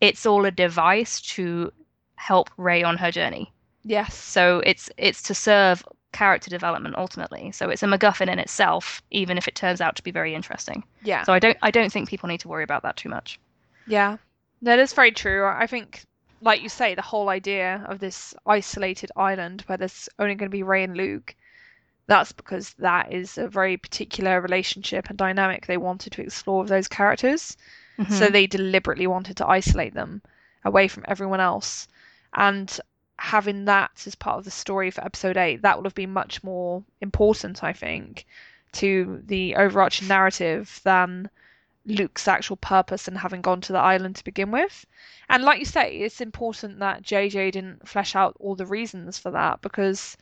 it's 0.00 0.24
all 0.26 0.44
a 0.44 0.50
device 0.50 1.20
to 1.34 1.72
help 2.16 2.50
Rey 2.56 2.82
on 2.82 2.96
her 2.98 3.10
journey 3.10 3.52
Yes. 3.82 4.14
so 4.14 4.60
it's 4.66 4.90
it's 4.98 5.22
to 5.22 5.34
serve 5.34 5.84
character 6.12 6.48
development 6.50 6.94
ultimately 6.96 7.50
so 7.52 7.68
it's 7.70 7.82
a 7.82 7.86
MacGuffin 7.86 8.30
in 8.32 8.38
itself 8.38 9.02
even 9.10 9.36
if 9.36 9.46
it 9.48 9.54
turns 9.54 9.80
out 9.80 9.96
to 9.96 10.02
be 10.02 10.10
very 10.10 10.34
interesting 10.34 10.84
Yeah. 11.02 11.24
so 11.24 11.32
I 11.32 11.38
don't 11.38 11.58
I 11.62 11.70
don't 11.70 11.92
think 11.92 12.08
people 12.08 12.28
need 12.28 12.40
to 12.40 12.48
worry 12.48 12.64
about 12.64 12.82
that 12.82 12.96
too 12.96 13.08
much 13.08 13.38
Yeah, 13.86 14.16
that 14.62 14.78
is 14.78 14.92
very 14.92 15.12
true. 15.12 15.46
I 15.46 15.66
think, 15.66 16.02
like 16.42 16.60
you 16.62 16.68
say, 16.68 16.94
the 16.94 17.02
whole 17.02 17.28
idea 17.30 17.84
of 17.88 17.98
this 18.00 18.34
isolated 18.46 19.10
island 19.16 19.62
where 19.66 19.78
there's 19.78 20.08
only 20.18 20.34
going 20.34 20.50
to 20.50 20.56
be 20.56 20.62
Rey 20.62 20.82
and 20.84 20.96
Luke, 20.96 21.34
that's 22.08 22.32
because 22.32 22.72
that 22.78 23.12
is 23.12 23.38
a 23.38 23.46
very 23.46 23.76
particular 23.76 24.40
relationship 24.40 25.08
and 25.08 25.18
dynamic 25.18 25.66
they 25.66 25.76
wanted 25.76 26.14
to 26.14 26.22
explore 26.22 26.60
with 26.60 26.70
those 26.70 26.88
characters. 26.88 27.56
Mm-hmm. 27.98 28.14
So 28.14 28.28
they 28.28 28.46
deliberately 28.46 29.06
wanted 29.06 29.36
to 29.36 29.46
isolate 29.46 29.92
them 29.92 30.22
away 30.64 30.88
from 30.88 31.04
everyone 31.06 31.40
else. 31.40 31.86
And 32.34 32.80
having 33.18 33.66
that 33.66 33.90
as 34.06 34.14
part 34.14 34.38
of 34.38 34.44
the 34.44 34.50
story 34.50 34.90
for 34.90 35.04
episode 35.04 35.36
8, 35.36 35.60
that 35.62 35.76
would 35.76 35.84
have 35.84 35.94
been 35.94 36.12
much 36.12 36.42
more 36.42 36.82
important, 37.02 37.62
I 37.62 37.74
think, 37.74 38.24
to 38.72 39.22
the 39.26 39.56
overarching 39.56 40.08
narrative 40.08 40.80
than 40.84 41.28
Luke's 41.84 42.26
actual 42.26 42.56
purpose 42.56 43.06
and 43.06 43.18
having 43.18 43.42
gone 43.42 43.60
to 43.62 43.72
the 43.72 43.78
island 43.78 44.16
to 44.16 44.24
begin 44.24 44.50
with. 44.50 44.86
And 45.28 45.42
like 45.42 45.58
you 45.58 45.66
say, 45.66 45.96
it's 45.96 46.22
important 46.22 46.78
that 46.78 47.02
JJ 47.02 47.52
didn't 47.52 47.86
flesh 47.86 48.16
out 48.16 48.34
all 48.40 48.54
the 48.54 48.66
reasons 48.66 49.18
for 49.18 49.30
that 49.32 49.60
because 49.60 50.16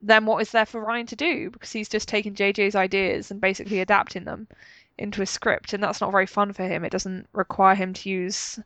then 0.00 0.26
what 0.26 0.42
is 0.42 0.50
there 0.52 0.66
for 0.66 0.84
Rian 0.84 1.06
to 1.08 1.16
do? 1.16 1.50
Because 1.50 1.72
he's 1.72 1.88
just 1.88 2.08
taking 2.08 2.34
JJ's 2.34 2.74
ideas 2.76 3.30
and 3.30 3.40
basically 3.40 3.80
adapting 3.80 4.24
them 4.24 4.48
into 4.98 5.22
a 5.22 5.26
script, 5.26 5.72
and 5.72 5.82
that's 5.82 6.00
not 6.00 6.12
very 6.12 6.26
fun 6.26 6.52
for 6.52 6.64
him. 6.64 6.84
It 6.84 6.92
doesn't 6.92 7.28
require 7.32 7.74
him 7.74 7.92
to 7.94 8.08
use 8.10 8.58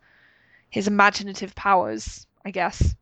his 0.70 0.88
imaginative 0.88 1.54
powers, 1.54 2.26
I 2.44 2.50
guess. 2.50 2.94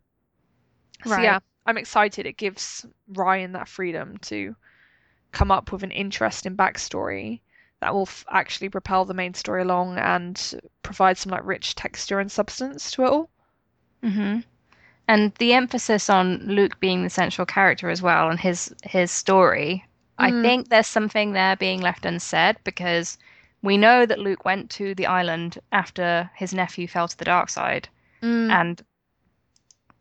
So 1.04 1.10
Right. 1.10 1.22
yeah, 1.22 1.40
I'm 1.66 1.78
excited. 1.78 2.26
It 2.26 2.36
gives 2.36 2.86
Rian 3.12 3.52
that 3.52 3.68
freedom 3.68 4.16
to 4.22 4.56
come 5.32 5.50
up 5.50 5.72
with 5.72 5.82
an 5.82 5.90
interesting 5.92 6.56
backstory 6.56 7.40
that 7.80 7.94
will 7.94 8.02
f- 8.02 8.24
actually 8.30 8.68
propel 8.70 9.04
the 9.04 9.14
main 9.14 9.34
story 9.34 9.62
along 9.62 9.98
and 9.98 10.60
provide 10.82 11.18
some 11.18 11.30
like 11.32 11.44
rich 11.44 11.74
texture 11.74 12.20
and 12.20 12.30
substance 12.32 12.90
to 12.92 13.04
it 13.04 13.08
all. 13.10 13.30
Mm-hmm. 14.02 14.40
And 15.10 15.34
the 15.38 15.54
emphasis 15.54 16.08
on 16.08 16.38
Luke 16.46 16.78
being 16.78 17.02
the 17.02 17.10
central 17.10 17.44
character 17.44 17.90
as 17.90 18.00
well 18.00 18.30
and 18.30 18.38
his 18.38 18.72
his 18.84 19.10
story, 19.10 19.84
I 20.18 20.30
Mm. 20.30 20.42
think 20.42 20.68
there's 20.68 20.86
something 20.86 21.32
there 21.32 21.56
being 21.56 21.80
left 21.80 22.06
unsaid 22.06 22.56
because 22.62 23.18
we 23.60 23.76
know 23.76 24.06
that 24.06 24.20
Luke 24.26 24.44
went 24.44 24.70
to 24.78 24.94
the 24.94 25.06
island 25.06 25.58
after 25.72 26.30
his 26.36 26.54
nephew 26.54 26.86
fell 26.86 27.08
to 27.08 27.18
the 27.18 27.24
dark 27.24 27.48
side, 27.50 27.88
Mm. 28.22 28.50
and 28.60 28.82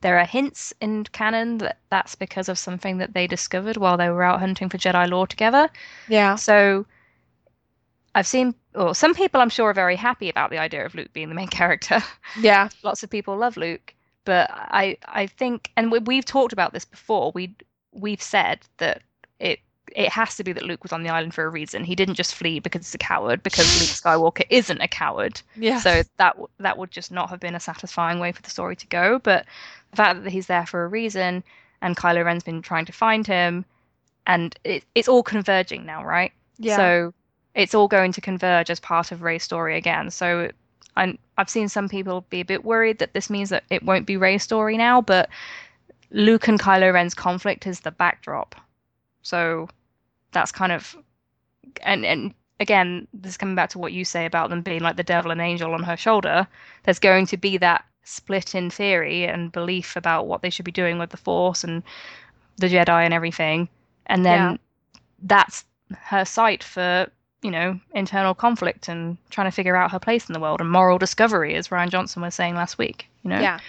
there 0.01 0.19
are 0.19 0.25
hints 0.25 0.73
in 0.79 1.03
canon 1.05 1.57
that 1.57 1.79
that's 1.89 2.15
because 2.15 2.47
of 2.47 2.57
something 2.59 2.99
that 2.99 3.13
they 3.13 3.25
discovered 3.27 3.77
while 3.77 3.97
they 3.97 4.09
were 4.09 4.23
out 4.23 4.39
hunting 4.39 4.69
for 4.69 4.77
Jedi 4.77 5.09
lore 5.09 5.27
together. 5.27 5.69
Yeah. 6.07 6.35
So 6.35 6.85
I've 8.13 8.27
seen, 8.27 8.53
well, 8.75 8.93
some 8.93 9.15
people 9.15 9.41
I'm 9.41 9.49
sure 9.49 9.69
are 9.69 9.73
very 9.73 9.95
happy 9.95 10.29
about 10.29 10.51
the 10.51 10.59
idea 10.59 10.85
of 10.85 10.93
Luke 10.93 11.13
being 11.13 11.29
the 11.29 11.35
main 11.41 11.47
character. 11.59 12.03
Yeah. 12.39 12.69
Lots 12.83 13.01
of 13.03 13.09
people 13.09 13.35
love 13.37 13.57
Luke, 13.57 13.93
but 14.25 14.49
I 14.51 14.97
I 15.05 15.27
think, 15.27 15.71
and 15.77 15.91
we, 15.91 15.99
we've 15.99 16.25
talked 16.25 16.53
about 16.53 16.73
this 16.73 16.85
before. 16.85 17.31
We 17.33 17.55
we've 17.91 18.21
said 18.21 18.59
that 18.77 19.01
it 19.39 19.59
it 19.95 20.09
has 20.09 20.35
to 20.37 20.43
be 20.43 20.53
that 20.53 20.63
Luke 20.63 20.83
was 20.83 20.93
on 20.93 21.03
the 21.03 21.09
island 21.09 21.33
for 21.33 21.45
a 21.45 21.49
reason. 21.49 21.83
He 21.83 21.95
didn't 21.95 22.15
just 22.15 22.35
flee 22.35 22.59
because 22.59 22.85
he's 22.85 22.95
a 22.95 22.99
coward. 22.99 23.41
Because 23.43 23.65
Luke 23.79 23.89
Skywalker 24.19 24.45
isn't 24.49 24.81
a 24.81 24.87
coward. 24.87 25.41
Yeah. 25.55 25.79
So 25.79 26.03
that 26.17 26.37
that 26.59 26.77
would 26.77 26.91
just 26.91 27.11
not 27.11 27.29
have 27.29 27.39
been 27.39 27.55
a 27.55 27.59
satisfying 27.59 28.19
way 28.19 28.31
for 28.31 28.41
the 28.41 28.49
story 28.49 28.75
to 28.75 28.87
go. 28.87 29.19
But 29.19 29.45
the 29.91 29.97
fact 29.97 30.23
that 30.23 30.31
he's 30.31 30.47
there 30.47 30.65
for 30.65 30.83
a 30.83 30.87
reason, 30.87 31.43
and 31.81 31.97
Kylo 31.97 32.23
Ren's 32.23 32.43
been 32.43 32.61
trying 32.61 32.85
to 32.85 32.91
find 32.91 33.25
him, 33.25 33.65
and 34.27 34.57
it, 34.63 34.83
it's 34.95 35.07
all 35.07 35.23
converging 35.23 35.85
now, 35.85 36.03
right? 36.03 36.31
yeah. 36.59 36.75
So 36.75 37.13
it's 37.55 37.73
all 37.73 37.87
going 37.87 38.11
to 38.11 38.21
converge 38.21 38.69
as 38.69 38.79
part 38.79 39.11
of 39.11 39.23
Rey's 39.23 39.43
story 39.43 39.77
again. 39.77 40.11
So 40.11 40.51
I'm, 40.99 41.17
I've 41.37 41.49
seen 41.49 41.69
some 41.69 41.89
people 41.89 42.25
be 42.29 42.41
a 42.41 42.45
bit 42.45 42.63
worried 42.65 42.99
that 42.99 43.13
this 43.13 43.29
means 43.29 43.49
that 43.49 43.63
it 43.69 43.83
won't 43.83 44.05
be 44.05 44.17
Rey's 44.17 44.43
story 44.43 44.77
now, 44.77 45.01
but 45.01 45.29
Luke 46.11 46.47
and 46.47 46.59
Kylo 46.59 46.93
Ren's 46.93 47.13
conflict 47.13 47.65
is 47.67 47.79
the 47.81 47.91
backdrop. 47.91 48.55
So 49.21 49.67
that's 50.31 50.51
kind 50.51 50.71
of 50.71 50.95
and 51.83 52.05
and 52.05 52.33
again, 52.59 53.07
this 53.13 53.31
is 53.33 53.37
coming 53.37 53.55
back 53.55 53.69
to 53.69 53.79
what 53.79 53.93
you 53.93 54.03
say 54.03 54.25
about 54.25 54.49
them 54.49 54.61
being 54.61 54.81
like 54.81 54.97
the 54.97 55.03
devil 55.03 55.31
and 55.31 55.41
angel 55.41 55.73
on 55.73 55.83
her 55.83 55.97
shoulder. 55.97 56.47
There's 56.83 56.99
going 56.99 57.25
to 57.27 57.37
be 57.37 57.57
that 57.57 57.85
split 58.03 58.55
in 58.55 58.69
theory 58.69 59.25
and 59.25 59.51
belief 59.51 59.95
about 59.95 60.27
what 60.27 60.41
they 60.41 60.49
should 60.49 60.65
be 60.65 60.71
doing 60.71 60.97
with 60.99 61.11
the 61.11 61.17
Force 61.17 61.63
and 61.63 61.83
the 62.57 62.67
Jedi 62.67 63.05
and 63.05 63.13
everything. 63.13 63.69
And 64.07 64.25
then 64.25 64.39
Yeah. 64.51 64.57
that's 65.23 65.63
her 65.97 66.25
site 66.25 66.63
for, 66.63 67.07
you 67.41 67.51
know, 67.51 67.79
internal 67.93 68.33
conflict 68.35 68.89
and 68.89 69.17
trying 69.29 69.47
to 69.47 69.55
figure 69.55 69.75
out 69.75 69.91
her 69.91 69.99
place 69.99 70.27
in 70.27 70.33
the 70.33 70.39
world 70.39 70.59
and 70.59 70.69
moral 70.69 70.97
discovery, 70.97 71.55
as 71.55 71.69
Rian 71.69 71.89
Johnson 71.89 72.21
was 72.21 72.35
saying 72.35 72.55
last 72.55 72.77
week, 72.77 73.07
you 73.23 73.29
know? 73.29 73.39
yeah. 73.39 73.59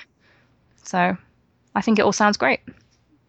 So 0.83 1.17
I 1.75 1.81
think 1.81 1.99
it 1.99 2.03
all 2.03 2.13
sounds 2.13 2.37
great. 2.37 2.61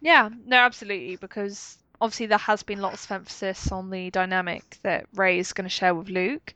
Yeah, 0.00 0.30
no, 0.46 0.56
absolutely, 0.56 1.16
because 1.16 1.78
obviously 2.00 2.26
there 2.26 2.38
has 2.38 2.64
been 2.64 2.80
lots 2.80 3.04
of 3.04 3.12
emphasis 3.12 3.70
on 3.70 3.90
the 3.90 4.10
dynamic 4.10 4.78
that 4.82 5.06
Rey 5.14 5.38
is 5.38 5.52
going 5.52 5.64
to 5.64 5.70
share 5.70 5.94
with 5.94 6.08
Luke, 6.08 6.54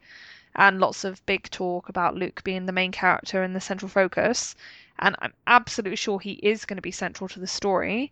and 0.56 0.80
lots 0.80 1.04
of 1.04 1.24
big 1.26 1.48
talk 1.50 1.88
about 1.88 2.16
Luke 2.16 2.42
being 2.42 2.66
the 2.66 2.72
main 2.72 2.90
character 2.90 3.42
and 3.42 3.54
the 3.54 3.60
central 3.60 3.88
focus. 3.88 4.56
And 4.98 5.14
I'm 5.20 5.34
absolutely 5.46 5.96
sure 5.96 6.18
he 6.18 6.32
is 6.32 6.64
going 6.64 6.78
to 6.78 6.82
be 6.82 6.90
central 6.90 7.28
to 7.28 7.38
the 7.38 7.46
story, 7.46 8.10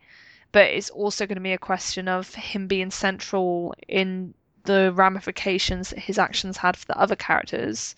but 0.52 0.66
it's 0.66 0.90
also 0.90 1.26
going 1.26 1.36
to 1.36 1.42
be 1.42 1.54
a 1.54 1.58
question 1.58 2.06
of 2.06 2.32
him 2.34 2.68
being 2.68 2.90
central 2.90 3.74
in 3.88 4.34
the 4.64 4.92
ramifications 4.94 5.90
that 5.90 5.98
his 5.98 6.18
actions 6.18 6.56
had 6.56 6.76
for 6.76 6.86
the 6.86 6.98
other 6.98 7.16
characters 7.16 7.94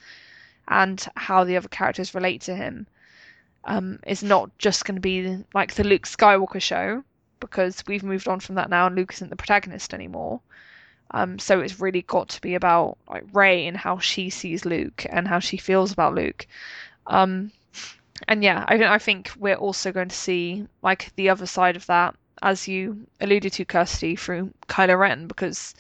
and 0.69 1.07
how 1.17 1.45
the 1.45 1.57
other 1.57 1.69
characters 1.69 2.15
relate 2.15 2.43
to 2.43 2.55
him. 2.55 2.87
Um, 3.65 3.99
not 4.23 4.57
just 4.59 4.85
going 4.85 4.95
to 4.95 5.01
be 5.01 5.45
like 5.55 5.75
the 5.75 5.85
Luke 5.85 6.07
Skywalker 6.07 6.63
show, 6.63 7.03
because 7.41 7.83
we've 7.87 8.03
moved 8.03 8.29
on 8.29 8.41
from 8.41 8.55
that 8.57 8.71
now 8.71 8.87
and 8.87 8.97
Luke 8.97 9.13
isn't 9.13 9.31
the 9.31 9.37
protagonist 9.37 9.93
anymore. 9.93 10.41
Um, 11.13 11.39
so 11.39 11.61
it's 11.61 11.81
really 11.81 12.03
got 12.03 12.29
to 12.31 12.41
be 12.41 12.55
about 12.55 12.99
like 13.09 13.25
Rey 13.33 13.67
and 13.67 13.77
how 13.77 13.99
she 13.99 14.31
sees 14.31 14.65
Luke 14.65 15.07
and 15.09 15.29
how 15.29 15.39
she 15.39 15.57
feels 15.57 15.93
about 15.93 16.15
Luke. 16.15 16.47
Um, 17.07 17.53
and 18.27 18.43
yeah, 18.43 18.65
I 18.67 18.83
I 18.85 18.99
think 18.99 19.33
we're 19.39 19.55
also 19.55 19.93
going 19.93 20.09
to 20.09 20.17
see 20.17 20.67
like 20.83 21.13
the 21.17 21.29
other 21.29 21.47
side 21.47 21.77
of 21.77 21.87
that, 21.87 22.17
as 22.43 22.67
you 22.67 23.07
alluded 23.21 23.53
to, 23.55 23.65
Kirsty, 23.65 24.17
through 24.17 24.53
Kylo 24.69 24.99
Ren, 24.99 25.27
because 25.27 25.75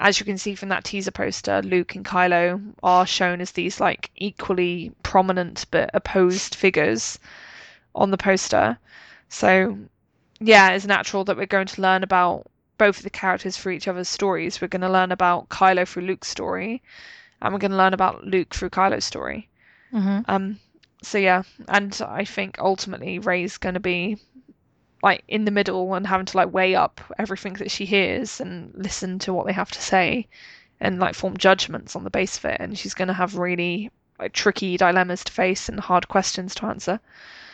as 0.00 0.18
you 0.18 0.24
can 0.26 0.38
see 0.38 0.54
from 0.54 0.70
that 0.70 0.84
teaser 0.84 1.10
poster, 1.10 1.60
Luke 1.62 1.94
and 1.94 2.04
Kylo 2.04 2.60
are 2.82 3.06
shown 3.06 3.40
as 3.40 3.52
these 3.52 3.80
like 3.80 4.10
equally 4.16 4.92
prominent 5.02 5.66
but 5.70 5.90
opposed 5.92 6.54
figures 6.54 7.18
on 7.94 8.10
the 8.10 8.16
poster. 8.16 8.78
So 9.28 9.78
yeah, 10.40 10.70
it's 10.70 10.86
natural 10.86 11.24
that 11.24 11.36
we're 11.36 11.46
going 11.46 11.66
to 11.66 11.82
learn 11.82 12.02
about 12.02 12.46
both 12.78 12.96
of 12.96 13.02
the 13.02 13.10
characters 13.10 13.58
for 13.58 13.70
each 13.70 13.88
other's 13.88 14.08
stories. 14.08 14.60
We're 14.60 14.68
going 14.68 14.80
to 14.80 14.90
learn 14.90 15.12
about 15.12 15.50
Kylo 15.50 15.86
through 15.86 16.04
Luke's 16.04 16.28
story, 16.28 16.82
and 17.42 17.52
we're 17.52 17.60
going 17.60 17.72
to 17.72 17.76
learn 17.76 17.92
about 17.92 18.24
Luke 18.24 18.54
through 18.54 18.70
Kylo's 18.70 19.04
story. 19.04 19.48
Mm-hmm. 19.92 20.20
Um, 20.30 20.58
so 21.02 21.18
yeah, 21.18 21.42
and 21.68 22.00
I 22.06 22.24
think 22.24 22.56
ultimately 22.58 23.18
Rey's 23.18 23.58
going 23.58 23.74
to 23.74 23.80
be 23.80 24.16
like 25.02 25.24
in 25.28 25.44
the 25.44 25.50
middle 25.50 25.94
and 25.94 26.06
having 26.06 26.26
to 26.26 26.36
like 26.36 26.52
weigh 26.52 26.74
up 26.74 27.00
everything 27.18 27.54
that 27.54 27.70
she 27.70 27.84
hears 27.86 28.40
and 28.40 28.72
listen 28.74 29.18
to 29.20 29.32
what 29.34 29.46
they 29.46 29.52
have 29.52 29.70
to 29.72 29.82
say, 29.82 30.28
and 30.80 30.98
like 30.98 31.14
form 31.14 31.36
judgments 31.36 31.96
on 31.96 32.04
the 32.04 32.10
base 32.10 32.38
of 32.38 32.44
it. 32.46 32.60
And 32.60 32.78
she's 32.78 32.94
going 32.94 33.08
to 33.08 33.14
have 33.14 33.36
really 33.38 33.90
like 34.18 34.32
tricky 34.32 34.76
dilemmas 34.76 35.24
to 35.24 35.32
face 35.32 35.68
and 35.68 35.80
hard 35.80 36.08
questions 36.08 36.54
to 36.56 36.66
answer. 36.66 37.00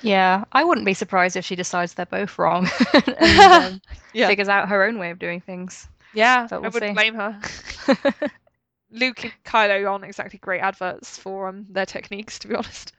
Yeah, 0.00 0.44
I 0.52 0.64
wouldn't 0.64 0.86
be 0.86 0.94
surprised 0.94 1.36
if 1.36 1.44
she 1.44 1.56
decides 1.56 1.94
they're 1.94 2.06
both 2.06 2.38
wrong 2.38 2.68
and 3.18 3.52
um, 3.52 3.80
Yeah. 4.12 4.26
figures 4.26 4.48
out 4.48 4.68
her 4.68 4.84
own 4.84 4.98
way 4.98 5.10
of 5.10 5.18
doing 5.18 5.40
things. 5.40 5.88
Yeah, 6.12 6.48
But 6.48 6.62
I 6.62 6.68
we'll 6.68 6.70
wouldn't 6.70 6.92
see. 6.92 6.94
blame 6.94 7.14
her. 7.14 7.40
Luke 8.90 9.24
and 9.24 9.32
Kylo 9.44 9.90
aren't 9.90 10.04
exactly 10.04 10.38
great 10.38 10.60
adverts 10.60 11.18
for 11.18 11.48
um, 11.48 11.66
their 11.70 11.86
techniques, 11.86 12.38
to 12.40 12.48
be 12.48 12.54
honest. 12.54 12.92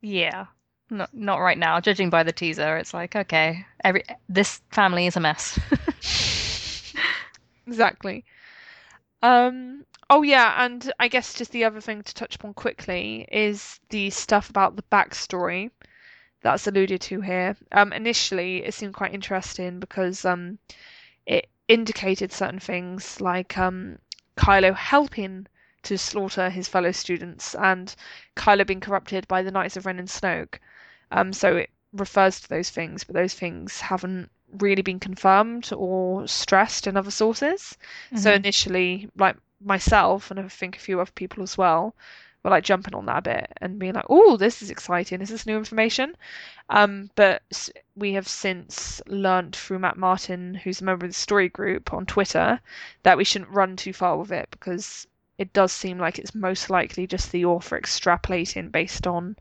yeah, 0.00 0.46
not 0.90 1.12
not 1.14 1.38
right 1.38 1.58
now. 1.58 1.80
Judging 1.80 2.10
by 2.10 2.22
the 2.22 2.32
teaser, 2.32 2.76
it's 2.76 2.94
like 2.94 3.16
okay, 3.16 3.66
every 3.84 4.04
this 4.28 4.60
family 4.70 5.06
is 5.06 5.16
a 5.16 5.20
mess. 5.20 5.58
Exactly. 7.66 8.24
Um. 9.22 9.84
Oh 10.08 10.22
yeah, 10.22 10.64
and 10.64 10.92
I 11.00 11.08
guess 11.08 11.34
just 11.34 11.50
the 11.50 11.64
other 11.64 11.80
thing 11.80 12.02
to 12.02 12.14
touch 12.14 12.36
upon 12.36 12.54
quickly 12.54 13.26
is 13.32 13.80
the 13.90 14.10
stuff 14.10 14.48
about 14.48 14.76
the 14.76 14.84
backstory 14.84 15.72
that's 16.42 16.68
alluded 16.68 17.00
to 17.02 17.20
here. 17.22 17.56
Um. 17.72 17.92
Initially, 17.92 18.64
it 18.64 18.72
seemed 18.74 18.94
quite 18.94 19.14
interesting 19.14 19.80
because 19.80 20.24
um, 20.24 20.58
it 21.26 21.48
indicated 21.66 22.32
certain 22.32 22.60
things 22.60 23.20
like 23.20 23.58
um, 23.58 23.98
Kylo 24.36 24.72
helping 24.74 25.48
to 25.82 25.98
slaughter 25.98 26.50
his 26.50 26.68
fellow 26.68 26.92
students 26.92 27.54
and 27.56 27.96
Kylo 28.36 28.64
being 28.64 28.80
corrupted 28.80 29.26
by 29.26 29.42
the 29.42 29.50
Knights 29.50 29.76
of 29.76 29.86
Ren 29.86 29.98
and 29.98 30.08
Snoke. 30.08 30.60
Um. 31.10 31.32
So 31.32 31.56
it 31.56 31.70
refers 31.92 32.40
to 32.40 32.48
those 32.48 32.70
things, 32.70 33.04
but 33.04 33.14
those 33.14 33.34
things 33.34 33.80
haven't 33.80 34.30
really 34.58 34.82
been 34.82 35.00
confirmed 35.00 35.70
or 35.76 36.26
stressed 36.28 36.86
in 36.86 36.96
other 36.96 37.10
sources. 37.10 37.76
So 38.14 38.30
Mhm. 38.30 38.36
initially, 38.36 39.10
like 39.16 39.36
myself 39.60 40.30
and 40.30 40.38
I 40.40 40.48
think 40.48 40.76
a 40.76 40.80
few 40.80 41.00
other 41.00 41.10
people 41.12 41.42
as 41.42 41.56
well, 41.58 41.94
were 42.42 42.50
like 42.50 42.64
jumping 42.64 42.94
on 42.94 43.06
that 43.06 43.18
a 43.18 43.22
bit 43.22 43.52
and 43.60 43.78
being 43.78 43.94
like, 43.94 44.04
"Oh, 44.08 44.36
this 44.36 44.62
is 44.62 44.70
exciting. 44.70 45.18
This 45.18 45.30
is 45.30 45.40
this 45.40 45.46
new 45.46 45.56
information?" 45.56 46.16
Um, 46.68 47.10
but 47.16 47.42
we 47.96 48.12
have 48.14 48.28
since 48.28 49.00
learnt 49.06 49.56
through 49.56 49.78
Matt 49.80 49.96
Martin, 49.96 50.54
who's 50.54 50.80
a 50.80 50.84
member 50.84 51.06
of 51.06 51.10
the 51.12 51.14
story 51.18 51.48
group 51.48 51.92
on 51.92 52.06
Twitter, 52.06 52.60
that 53.04 53.16
we 53.16 53.24
shouldn't 53.24 53.50
run 53.50 53.76
too 53.76 53.92
far 53.92 54.16
with 54.18 54.32
it 54.32 54.48
because 54.50 55.06
it 55.38 55.52
does 55.52 55.72
seem 55.72 55.98
like 55.98 56.18
it's 56.18 56.34
most 56.34 56.70
likely 56.70 57.06
just 57.06 57.32
the 57.32 57.44
author 57.44 57.78
extrapolating 57.80 58.70
based 58.72 59.06
on 59.06 59.36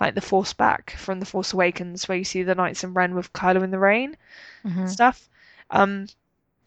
like 0.00 0.14
the 0.14 0.20
Force 0.20 0.52
back 0.52 0.92
from 0.92 1.20
the 1.20 1.26
Force 1.26 1.52
Awakens, 1.52 2.08
where 2.08 2.18
you 2.18 2.24
see 2.24 2.42
the 2.42 2.54
Knights 2.54 2.84
and 2.84 2.94
Ren 2.94 3.14
with 3.14 3.32
Kylo 3.32 3.62
in 3.62 3.70
the 3.70 3.78
rain 3.78 4.16
Mhm. 4.64 4.88
stuff. 4.88 5.28
Um, 5.70 6.08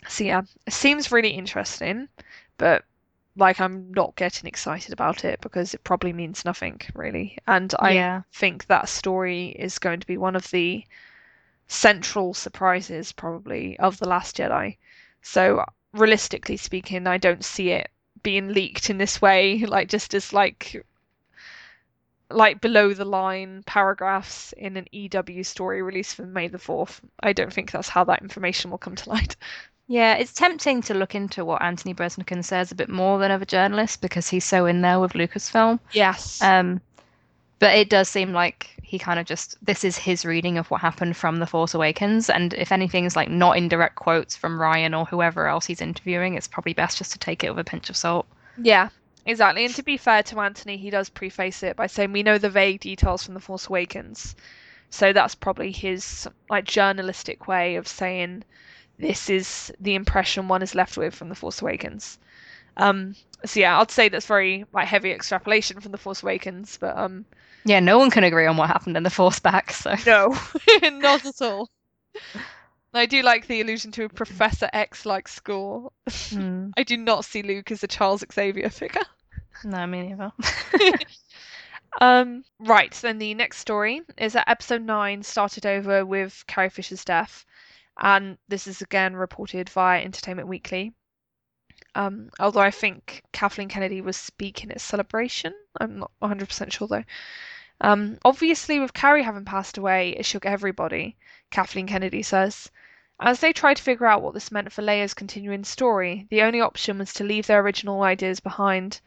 so 0.08 0.24
yeah, 0.24 0.42
it 0.66 0.74
seems 0.74 1.12
really 1.12 1.30
interesting, 1.32 2.10
but 2.58 2.86
like 3.36 3.60
I'm 3.62 3.92
not 3.92 4.16
getting 4.16 4.48
excited 4.48 4.94
about 4.94 5.24
it 5.26 5.42
because 5.42 5.74
it 5.74 5.84
probably 5.84 6.14
means 6.14 6.46
nothing 6.46 6.82
really. 6.96 7.38
And 7.48 7.74
I 7.80 7.92
Yeah. 7.94 8.24
think 8.34 8.66
that 8.68 8.90
story 8.90 9.50
is 9.50 9.80
going 9.80 10.00
to 10.00 10.08
be 10.08 10.18
one 10.18 10.36
of 10.36 10.50
the 10.52 10.86
central 11.68 12.34
surprises 12.34 13.14
probably 13.14 13.80
of 13.80 14.00
The 14.00 14.08
Last 14.10 14.38
Jedi. 14.38 14.78
So 15.22 15.64
realistically 15.94 16.58
speaking, 16.58 17.08
I 17.08 17.18
don't 17.18 17.46
see 17.46 17.72
it 17.72 17.90
being 18.24 18.50
leaked 18.54 18.90
in 18.90 18.98
this 18.98 19.22
way, 19.22 19.60
like 19.66 19.88
just 19.90 20.14
as 20.14 20.34
like 20.34 20.86
like 22.30 22.62
below 22.62 22.94
the 22.94 23.06
line 23.06 23.64
paragraphs 23.66 24.54
in 24.54 24.78
an 24.78 24.88
EW 24.92 25.44
story 25.44 25.82
released 25.82 26.16
for 26.16 26.26
May 26.26 26.48
the 26.48 26.58
4th. 26.58 27.00
I 27.22 27.34
don't 27.34 27.54
think 27.54 27.72
that's 27.72 27.90
how 27.90 28.04
that 28.06 28.22
information 28.22 28.72
will 28.72 28.78
come 28.78 28.96
to 28.96 29.10
light. 29.10 29.36
Yeah, 29.88 30.16
it's 30.16 30.34
tempting 30.34 30.82
to 30.84 30.94
look 30.94 31.16
into 31.16 31.46
what 31.46 31.62
Anthony 31.62 31.94
Breznican 31.94 32.44
says 32.44 32.72
a 32.72 32.76
bit 32.76 32.90
more 32.90 33.20
than 33.20 33.32
other 33.32 33.46
journalists 33.46 33.96
because 33.96 34.28
he's 34.28 34.44
so 34.44 34.66
in 34.66 34.82
there 34.82 35.00
with 35.00 35.14
Lucasfilm. 35.14 35.80
Yes. 35.94 36.42
Um, 36.42 36.82
but 37.60 37.74
it 37.74 37.90
does 37.90 38.10
seem 38.10 38.34
like 38.34 38.70
he 38.84 39.00
kind 39.00 39.20
of 39.20 39.26
just 39.26 39.58
this 39.66 39.84
is 39.84 39.98
his 39.98 40.26
reading 40.26 40.58
of 40.58 40.70
what 40.70 40.82
happened 40.82 41.18
from 41.18 41.38
The 41.38 41.48
Force 41.48 41.74
Awakens, 41.74 42.30
and 42.30 42.54
if 42.54 42.72
anything's 42.72 43.16
like 43.16 43.30
not 43.30 43.58
in 43.58 43.68
direct 43.70 43.96
quotes 43.96 44.36
from 44.36 44.60
Rian 44.60 44.98
or 44.98 45.06
whoever 45.06 45.48
else 45.48 45.66
he's 45.66 45.82
interviewing, 45.82 46.36
it's 46.36 46.48
probably 46.48 46.74
best 46.74 46.98
just 46.98 47.12
to 47.14 47.20
take 47.20 47.44
it 47.44 47.50
with 47.50 47.60
a 47.60 47.70
pinch 47.70 47.90
of 47.90 47.98
salt. 47.98 48.28
Yeah, 48.62 48.90
exactly. 49.28 49.66
And 49.66 49.76
to 49.76 49.84
be 49.84 49.98
fair 49.98 50.24
to 50.24 50.40
Anthony, 50.40 50.78
he 50.78 50.90
does 50.90 51.10
preface 51.10 51.62
it 51.62 51.76
by 51.76 51.88
saying 51.88 52.12
we 52.12 52.24
know 52.24 52.40
the 52.40 52.50
vague 52.50 52.80
details 52.80 53.24
from 53.24 53.36
The 53.36 53.40
Force 53.40 53.68
Awakens. 53.68 54.36
So 54.90 55.14
that's 55.14 55.36
probably 55.36 55.72
his 55.72 56.28
like 56.50 56.66
journalistic 56.66 57.48
way 57.48 57.76
of 57.76 57.88
saying 57.88 58.44
this 58.98 59.30
is 59.30 59.72
the 59.80 59.96
impression 59.96 60.48
one 60.48 60.64
is 60.64 60.74
left 60.76 60.98
with 60.98 61.14
from 61.14 61.30
The 61.30 61.36
Force 61.36 61.62
Awakens. 61.62 62.18
Um 62.78 63.16
so 63.46 63.60
yeah, 63.60 63.80
I'd 63.80 63.92
say 63.92 64.10
that's 64.10 64.26
very 64.26 64.66
like 64.74 64.88
heavy 64.88 65.12
extrapolation 65.12 65.82
from 65.82 65.92
The 65.92 65.98
Force 65.98 66.24
Awakens, 66.24 66.78
but 66.80 66.98
um 66.98 67.26
Yeah, 67.66 67.82
no 67.82 68.00
one 68.00 68.10
can 68.10 68.24
agree 68.24 68.48
on 68.48 68.58
what 68.58 68.70
happened 68.70 68.98
in 68.98 69.04
The 69.04 69.10
Force 69.10 69.40
back, 69.40 69.72
so 69.72 69.96
no, 70.06 70.36
not 70.84 71.26
at 71.26 71.42
all. 71.42 71.70
I 72.94 73.06
do 73.06 73.22
like 73.22 73.48
the 73.48 73.62
allusion 73.62 73.92
to 73.94 74.06
a 74.06 74.10
Professor 74.10 74.70
X 74.74 75.06
like 75.06 75.28
school. 75.28 75.94
Hmm. 76.30 76.70
I 76.78 76.84
do 76.84 76.98
not 76.98 77.26
see 77.26 77.44
Luke 77.44 77.72
as 77.72 77.84
a 77.84 77.88
Charles 77.88 78.24
Xavier 78.34 78.70
figure. 78.70 79.04
No, 79.64 79.88
me 79.88 80.10
neither. 80.10 80.32
Um, 82.00 82.44
right, 82.60 82.92
then 82.92 83.18
the 83.18 83.34
next 83.34 83.58
story 83.58 84.02
is 84.18 84.34
that 84.34 84.48
episode 84.48 84.84
9 84.84 85.24
started 85.24 85.66
over 85.66 86.06
with 86.06 86.44
Carrie 86.46 86.70
Fisher's 86.70 87.04
death, 87.04 87.44
and 88.00 88.38
this 88.48 88.68
is 88.68 88.82
again 88.82 89.16
reported 89.16 89.68
via 89.70 90.04
Entertainment 90.04 90.48
Weekly. 90.48 90.94
Um, 91.96 92.30
although 92.40 92.62
I 92.62 92.70
think 92.70 93.24
Kathleen 93.32 93.70
Kennedy 93.70 94.02
was 94.02 94.16
speaking 94.16 94.70
at 94.70 94.82
Celebration, 94.82 95.56
I'm 95.82 95.98
not 95.98 96.12
100% 96.22 96.72
sure 96.72 96.88
though. 96.88 97.04
Um, 97.82 98.20
obviously, 98.24 98.80
with 98.80 98.94
Carrie 98.94 99.24
having 99.24 99.46
passed 99.46 99.80
away, 99.80 100.12
it 100.12 100.26
shook 100.26 100.46
everybody, 100.46 101.18
Kathleen 101.50 101.88
Kennedy 101.88 102.22
says. 102.22 102.70
As 103.20 103.40
they 103.40 103.54
tried 103.54 103.78
to 103.78 103.84
figure 103.84 104.06
out 104.06 104.22
what 104.22 104.36
this 104.36 104.52
meant 104.52 104.72
for 104.72 104.84
Leia's 104.84 105.16
continuing 105.16 105.64
story, 105.64 106.28
the 106.30 106.44
only 106.44 106.62
option 106.62 107.00
was 107.00 107.12
to 107.14 107.24
leave 107.24 107.48
their 107.48 107.62
original 107.62 108.04
ideas 108.04 108.40
behind. 108.40 109.02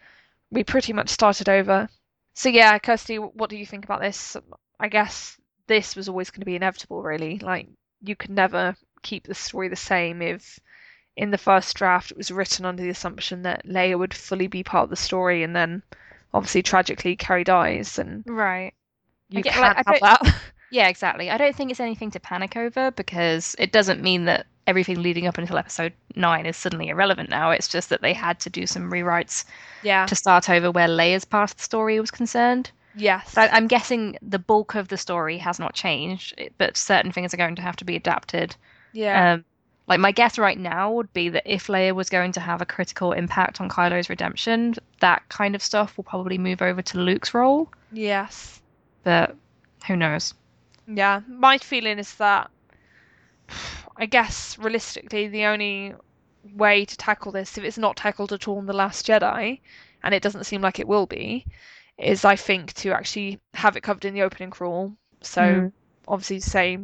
We 0.50 0.64
pretty 0.64 0.92
much 0.92 1.08
started 1.08 1.48
over. 1.48 1.88
So 2.34 2.48
yeah, 2.48 2.78
Kirsty, 2.78 3.16
what 3.18 3.50
do 3.50 3.56
you 3.56 3.66
think 3.66 3.84
about 3.84 4.00
this? 4.00 4.36
I 4.78 4.88
guess 4.88 5.38
this 5.66 5.94
was 5.94 6.08
always 6.08 6.30
going 6.30 6.40
to 6.40 6.46
be 6.46 6.56
inevitable, 6.56 7.02
really. 7.02 7.38
Like 7.38 7.68
you 8.02 8.16
could 8.16 8.30
never 8.30 8.76
keep 9.02 9.26
the 9.26 9.34
story 9.34 9.68
the 9.68 9.76
same 9.76 10.22
if 10.22 10.58
in 11.16 11.30
the 11.30 11.38
first 11.38 11.76
draft 11.76 12.10
it 12.10 12.16
was 12.16 12.30
written 12.30 12.64
under 12.64 12.82
the 12.82 12.88
assumption 12.90 13.42
that 13.42 13.66
Leia 13.66 13.98
would 13.98 14.14
fully 14.14 14.46
be 14.46 14.62
part 14.62 14.84
of 14.84 14.90
the 14.90 14.96
story 14.96 15.42
and 15.42 15.54
then 15.54 15.82
obviously 16.32 16.62
tragically 16.62 17.16
Carrie 17.16 17.44
dies 17.44 17.98
and 17.98 18.22
Right. 18.26 18.72
you 19.28 19.42
get- 19.42 19.52
can't 19.54 19.76
like, 19.86 20.00
have 20.02 20.20
that. 20.22 20.36
Yeah, 20.72 20.86
exactly. 20.86 21.30
I 21.30 21.36
don't 21.36 21.54
think 21.56 21.72
it's 21.72 21.80
anything 21.80 22.12
to 22.12 22.20
panic 22.20 22.56
over 22.56 22.92
because 22.92 23.56
it 23.58 23.72
doesn't 23.72 24.00
mean 24.00 24.26
that 24.26 24.46
everything 24.66 25.02
leading 25.02 25.26
up 25.26 25.38
until 25.38 25.58
episode 25.58 25.92
nine 26.16 26.46
is 26.46 26.56
suddenly 26.56 26.88
irrelevant 26.88 27.30
now. 27.30 27.50
It's 27.50 27.68
just 27.68 27.88
that 27.88 28.02
they 28.02 28.12
had 28.12 28.40
to 28.40 28.50
do 28.50 28.66
some 28.66 28.90
rewrites 28.90 29.44
yeah. 29.82 30.06
to 30.06 30.14
start 30.14 30.48
over 30.48 30.70
where 30.70 30.88
Leia's 30.88 31.24
part 31.24 31.50
of 31.50 31.56
the 31.56 31.62
story 31.62 31.98
was 32.00 32.10
concerned. 32.10 32.70
Yes. 32.94 33.32
So 33.32 33.42
I'm 33.42 33.66
guessing 33.66 34.18
the 34.22 34.38
bulk 34.38 34.74
of 34.74 34.88
the 34.88 34.96
story 34.96 35.38
has 35.38 35.58
not 35.58 35.74
changed, 35.74 36.40
but 36.58 36.76
certain 36.76 37.12
things 37.12 37.32
are 37.32 37.36
going 37.36 37.56
to 37.56 37.62
have 37.62 37.76
to 37.76 37.84
be 37.84 37.96
adapted. 37.96 38.56
yeah. 38.92 39.34
Um, 39.34 39.44
like 39.88 39.98
my 39.98 40.12
guess 40.12 40.38
right 40.38 40.58
now 40.58 40.92
would 40.92 41.12
be 41.12 41.30
that 41.30 41.42
if 41.44 41.66
Leia 41.66 41.92
was 41.96 42.08
going 42.08 42.30
to 42.32 42.40
have 42.40 42.62
a 42.62 42.64
critical 42.64 43.10
impact 43.10 43.60
on 43.60 43.68
Kylo's 43.68 44.08
redemption, 44.08 44.74
that 45.00 45.28
kind 45.28 45.56
of 45.56 45.62
stuff 45.64 45.96
will 45.96 46.04
probably 46.04 46.38
move 46.38 46.62
over 46.62 46.80
to 46.80 46.98
Luke's 46.98 47.34
role. 47.34 47.68
yes. 47.92 48.60
But 49.02 49.34
who 49.88 49.96
knows? 49.96 50.34
Yeah, 50.86 51.22
my 51.26 51.58
feeling 51.58 51.98
is 51.98 52.14
that 52.16 52.50
I 54.00 54.06
guess 54.06 54.58
realistically 54.58 55.28
the 55.28 55.44
only 55.44 55.94
way 56.42 56.86
to 56.86 56.96
tackle 56.96 57.32
this, 57.32 57.58
if 57.58 57.64
it's 57.64 57.76
not 57.78 57.96
tackled 57.98 58.32
at 58.32 58.48
all 58.48 58.58
in 58.58 58.64
The 58.64 58.72
Last 58.72 59.06
Jedi, 59.06 59.60
and 60.02 60.14
it 60.14 60.22
doesn't 60.22 60.44
seem 60.44 60.62
like 60.62 60.78
it 60.78 60.88
will 60.88 61.06
be, 61.06 61.46
is 61.98 62.24
I 62.24 62.34
think 62.34 62.72
to 62.76 62.92
actually 62.92 63.40
have 63.52 63.76
it 63.76 63.82
covered 63.82 64.06
in 64.06 64.14
the 64.14 64.22
opening 64.22 64.50
crawl. 64.50 64.96
So 65.20 65.42
Mm. 65.42 65.72
obviously 66.08 66.40
say 66.40 66.78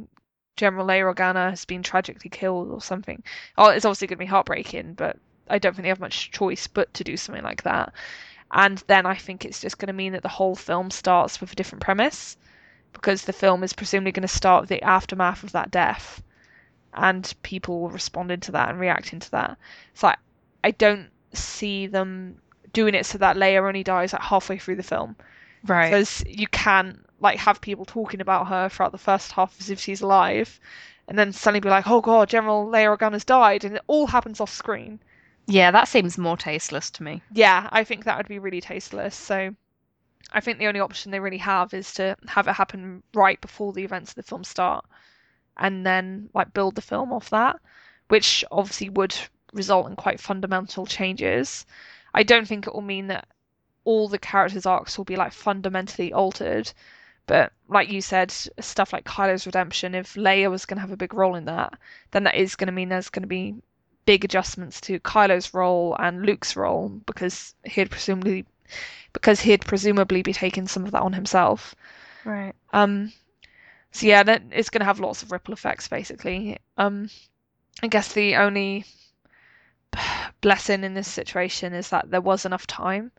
General 0.57 0.87
Leia 0.87 1.14
Organa 1.14 1.48
has 1.48 1.64
been 1.64 1.83
tragically 1.83 2.29
killed 2.29 2.70
or 2.70 2.83
something. 2.83 3.22
Oh, 3.57 3.70
it's 3.70 3.87
obviously 3.87 4.09
going 4.09 4.18
to 4.18 4.24
be 4.24 4.26
heartbreaking, 4.26 4.92
but 4.92 5.18
I 5.48 5.59
don't 5.59 5.72
think 5.74 5.85
they 5.85 5.88
have 5.88 6.00
much 6.00 6.31
choice 6.33 6.66
but 6.66 6.92
to 6.92 7.02
do 7.02 7.16
something 7.16 7.42
like 7.44 7.62
that. 7.62 7.94
And 8.50 8.85
then 8.88 9.07
I 9.07 9.14
think 9.14 9.44
it's 9.46 9.62
just 9.62 9.79
going 9.79 9.88
to 9.88 9.94
mean 9.94 10.12
that 10.12 10.22
the 10.22 10.29
whole 10.29 10.55
film 10.55 10.90
starts 10.90 11.40
with 11.40 11.50
a 11.52 11.57
different 11.57 11.83
premise 11.83 12.37
because 12.92 13.24
the 13.24 13.33
film 13.33 13.64
is 13.64 13.72
presumably 13.72 14.12
going 14.12 14.20
to 14.20 14.29
start 14.29 14.61
with 14.61 14.68
the 14.68 14.83
aftermath 14.83 15.42
of 15.42 15.52
that 15.52 15.70
death 15.70 16.22
and 16.96 17.32
people 17.42 17.88
responding 17.90 18.40
to 18.40 18.52
that 18.52 18.70
and 18.70 18.80
reacting 18.80 19.20
to 19.20 19.30
that. 19.32 19.59
So 19.94 20.09
I, 20.09 20.16
I 20.64 20.70
don't 20.72 21.09
see 21.32 21.87
them 21.87 22.40
doing 22.72 22.94
it 22.94 23.06
so 23.06 23.18
that 23.18 23.37
Leia 23.37 23.66
only 23.66 23.82
dies 23.85 24.12
like 24.12 24.22
halfway 24.22 24.59
through 24.59 24.76
the 24.76 24.82
film 24.82 25.16
Right. 25.66 25.90
because 25.90 26.22
you 26.26 26.46
can't 26.46 27.04
like 27.20 27.38
have 27.38 27.61
people 27.61 27.85
talking 27.85 28.20
about 28.20 28.48
her 28.48 28.68
throughout 28.68 28.92
the 28.92 28.98
first 28.98 29.32
half 29.32 29.56
as 29.61 29.70
if 29.70 29.80
she's 29.80 30.02
alive 30.02 30.61
and 31.09 31.18
then 31.18 31.32
suddenly 31.32 31.61
be 31.61 31.68
like 31.70 31.88
oh 31.88 32.00
god 32.00 32.28
general 32.28 32.66
leia 32.66 32.96
organa's 32.96 33.24
died 33.24 33.64
and 33.64 33.76
it 33.76 33.82
all 33.87 34.06
happens 34.06 34.40
off 34.40 34.52
screen 34.52 35.00
Yeah, 35.46 35.70
that 35.70 35.88
seems 35.88 36.18
more 36.18 36.37
tasteless 36.37 36.90
to 36.92 37.02
me. 37.02 37.22
yeah 37.32 37.68
i 37.72 37.82
think 37.85 38.04
that 38.04 38.16
would 38.18 38.28
be 38.28 38.38
really 38.38 38.61
tasteless 38.61 39.14
so 39.16 39.54
i 40.32 40.40
think 40.40 40.59
the 40.59 40.66
only 40.66 40.80
option 40.80 41.11
they 41.11 41.20
really 41.20 41.38
have 41.38 41.72
is 41.72 41.94
to 41.94 42.16
have 42.28 42.46
it 42.46 42.52
happen 42.52 43.02
right 43.14 43.40
before 43.40 43.72
the 43.72 43.85
events 43.85 44.11
of 44.11 44.16
the 44.16 44.22
film 44.22 44.44
start 44.44 44.85
and 45.59 45.87
then 45.87 46.29
like 46.35 46.53
build 46.53 46.75
the 46.75 46.83
film 46.83 47.12
off 47.12 47.31
that 47.31 47.59
which 48.09 48.45
obviously 48.51 48.88
would 48.88 49.14
result 49.53 49.88
in 49.88 49.97
quite 49.97 50.21
fundamental 50.21 50.87
changes 50.87 51.66
i 52.14 52.23
don't 52.23 52.47
think 52.47 52.66
it 52.66 52.75
will 52.75 52.83
mean 52.83 53.07
that 53.07 53.27
all 53.87 54.09
the 54.09 54.19
characters' 54.19 54.66
arcs 54.66 54.99
will 54.99 55.07
be 55.07 55.16
like 55.16 55.33
fundamentally 55.33 56.12
altered. 56.12 56.71
But 57.27 57.53
like 57.69 57.88
you 57.88 58.03
said, 58.03 58.31
stuff 58.31 58.92
like 58.92 59.05
Kylo's 59.05 59.47
redemption, 59.47 59.95
if 59.95 60.14
Leia 60.14 60.51
was 60.51 60.66
going 60.66 60.77
to 60.77 60.81
have 60.83 60.92
a 60.92 60.97
big 60.97 61.14
role 61.14 61.37
in 61.37 61.47
that, 61.47 61.73
then 62.11 62.25
that 62.25 62.35
is 62.35 62.57
going 62.57 62.66
to 62.66 62.73
mean 62.73 62.88
there's 62.88 63.09
going 63.09 63.23
to 63.23 63.29
be 63.29 63.55
big 64.05 64.25
adjustments 64.25 64.81
to 64.83 65.01
Kylo's 65.01 65.55
role 65.55 65.97
and 65.99 66.27
Luke's 66.27 66.55
role 66.57 66.88
because 67.07 67.55
he'd 67.64 67.90
presumably 67.90 68.45
because 69.12 69.40
he'd 69.40 69.64
presumably 69.64 70.23
be 70.23 70.33
taking 70.33 70.69
some 70.69 70.85
of 70.85 70.90
that 70.90 71.03
on 71.03 71.12
himself. 71.12 71.75
Right. 72.25 72.55
Um, 72.73 73.12
so 73.96 74.06
yeah, 74.06 74.22
that 74.22 74.42
it's 74.50 74.70
going 74.70 74.80
to 74.80 74.85
have 74.87 75.00
lots 75.00 75.22
of 75.22 75.32
ripple 75.32 75.54
effects 75.54 75.88
basically. 75.88 76.59
Um, 76.76 77.09
I 77.82 77.87
guess 77.88 78.12
the 78.12 78.37
only 78.37 78.85
blessing 80.40 80.85
in 80.85 80.94
this 80.94 81.09
situation 81.09 81.72
is 81.72 81.90
that 81.90 82.11
there 82.11 82.20
was 82.20 82.44
enough 82.44 82.66
time. 82.66 83.11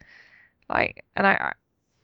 Like, 0.69 1.03
and 1.15 1.25
I, 1.25 1.53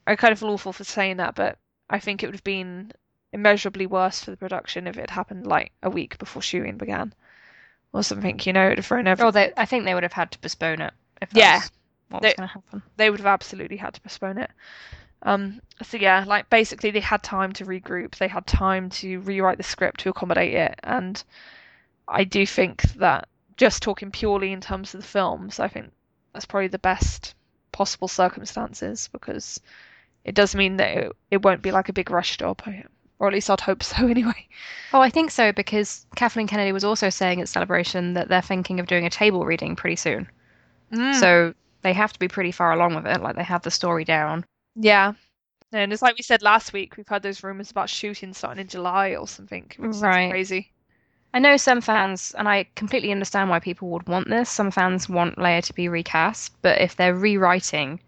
I 0.08 0.16
kind 0.16 0.32
of 0.32 0.40
feel 0.40 0.50
awful 0.50 0.74
for 0.74 0.84
saying 0.84 1.18
that, 1.18 1.36
but 1.36 1.58
I 1.90 2.00
think 2.00 2.24
it 2.24 2.28
would 2.28 2.36
have 2.36 2.44
been 2.44 2.92
immeasurably 3.32 3.86
worse 3.88 4.24
for 4.24 4.32
the 4.32 4.38
production 4.38 4.88
if 4.88 4.98
it 4.98 5.10
happened 5.10 5.48
like 5.48 5.72
a 5.82 5.90
week 5.90 6.18
before 6.18 6.42
shooting 6.42 6.78
began, 6.78 7.14
or 7.92 8.04
something. 8.04 8.40
You 8.44 8.54
know, 8.54 8.66
it 8.66 8.70
would 8.70 8.78
have 8.80 8.86
thrown 8.86 9.08
every. 9.08 9.26
Oh, 9.26 9.32
they, 9.32 9.52
I 9.58 9.66
think 9.66 9.84
they 9.86 9.94
would 9.94 10.04
have 10.04 10.14
had 10.14 10.32
to 10.32 10.40
postpone 10.40 10.82
it. 10.82 10.94
If 11.22 11.30
Yeah. 11.34 11.56
was 11.58 11.72
what 12.10 12.22
They- 12.22 12.28
was 12.30 12.36
going 12.36 12.48
to 12.50 12.54
happen. 12.54 12.84
they 12.98 13.10
would 13.10 13.20
have 13.20 13.28
absolutely 13.28 13.78
had 13.78 13.94
to 13.96 14.02
postpone 14.02 14.38
it. 14.38 14.52
Um, 15.24 15.62
so 15.82 15.98
yeah, 15.98 16.26
like 16.28 16.50
basically 16.50 16.92
they 16.92 17.00
had 17.00 17.24
time 17.24 17.54
to 17.54 17.66
regroup, 17.66 18.16
they 18.16 18.28
had 18.28 18.46
time 18.46 18.90
to 18.92 19.20
rewrite 19.22 19.58
the 19.58 19.64
script 19.64 20.02
to 20.02 20.10
accommodate 20.10 20.54
it, 20.54 20.80
and 20.84 21.24
I 22.08 22.26
do 22.26 22.46
think 22.46 22.84
that 22.96 23.28
just 23.56 23.82
talking 23.82 24.12
purely 24.12 24.52
in 24.52 24.62
terms 24.62 24.94
of 24.94 25.02
the 25.02 25.08
films, 25.08 25.60
I 25.60 25.68
think 25.70 25.92
that's 26.34 26.46
probably 26.46 26.68
the 26.68 26.80
best 26.80 27.36
possible 27.72 28.08
circumstances 28.08 29.10
because 29.12 29.62
it 30.26 30.36
does 30.36 30.56
mean 30.56 30.78
that 30.78 30.98
it, 30.98 31.12
it 31.32 31.42
won't 31.42 31.62
be 31.62 31.72
like 31.72 31.90
a 31.90 31.94
big 31.94 32.10
rush 32.10 32.38
job, 32.38 32.62
or 33.20 33.28
at 33.28 33.34
least 33.34 33.50
I'd 33.50 33.62
hope 33.62 33.84
so 33.84 34.08
anyway. 34.08 34.48
Oh, 34.94 35.02
I 35.02 35.10
think 35.10 35.32
so 35.32 35.52
because 35.52 36.06
Kathleen 36.16 36.48
Kennedy 36.48 36.72
was 36.72 36.84
also 36.84 37.10
saying 37.10 37.40
at 37.40 37.50
Celebration 37.50 38.14
that 38.14 38.28
they're 38.28 38.42
thinking 38.42 38.80
of 38.80 38.88
doing 38.88 39.06
a 39.06 39.10
table 39.10 39.46
reading 39.46 39.76
pretty 39.76 39.96
soon. 39.96 40.30
Mm. 40.92 41.20
So 41.20 41.54
they 41.82 41.94
have 41.94 42.14
to 42.14 42.20
be 42.20 42.28
pretty 42.28 42.52
far 42.52 42.74
along 42.74 42.96
with 42.96 43.06
it. 43.06 43.22
Like 43.22 43.36
they 43.36 43.44
have 43.44 43.62
the 43.62 43.72
story 43.72 44.06
down. 44.06 44.46
Yeah. 44.76 45.14
And 45.72 45.92
it's 45.92 46.02
like 46.02 46.16
we 46.18 46.24
said 46.24 46.42
last 46.44 46.72
week, 46.74 46.98
we've 46.98 47.08
had 47.08 47.24
those 47.24 47.44
rumors 47.44 47.72
about 47.72 47.90
shooting 47.90 48.34
starting 48.34 48.62
in 48.62 48.68
July 48.68 49.16
or 49.16 49.28
something. 49.28 49.72
which 49.78 49.92
is 49.92 50.02
Right. 50.02 50.30
Crazy. 50.30 50.72
I 51.34 51.40
know 51.40 51.58
some 51.58 51.82
fans, 51.82 52.36
and 52.38 52.48
I 52.48 52.68
completely 52.76 53.12
understand 53.12 53.50
why 53.50 53.60
people 53.60 53.90
would 53.90 54.08
want 54.08 54.30
this. 54.30 54.52
Some 54.52 54.70
fans 54.70 55.10
want 55.10 55.38
Leia 55.38 55.64
to 55.64 55.74
be 55.74 55.90
recast, 55.90 56.54
but 56.62 56.80
if 56.80 56.96
they're 56.96 57.16
rewriting 57.16 58.00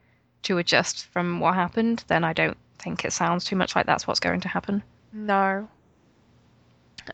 to 0.44 0.60
adjust 0.60 1.08
from 1.08 1.40
what 1.40 1.56
happened, 1.56 2.04
then 2.08 2.24
I 2.24 2.34
don't 2.34 2.58
think 2.78 3.04
it 3.04 3.14
sounds 3.14 3.44
too 3.44 3.56
much 3.56 3.76
like 3.76 3.88
that's 3.88 4.06
what's 4.06 4.20
going 4.20 4.42
to 4.42 4.48
happen. 4.48 4.84
No. 5.12 5.68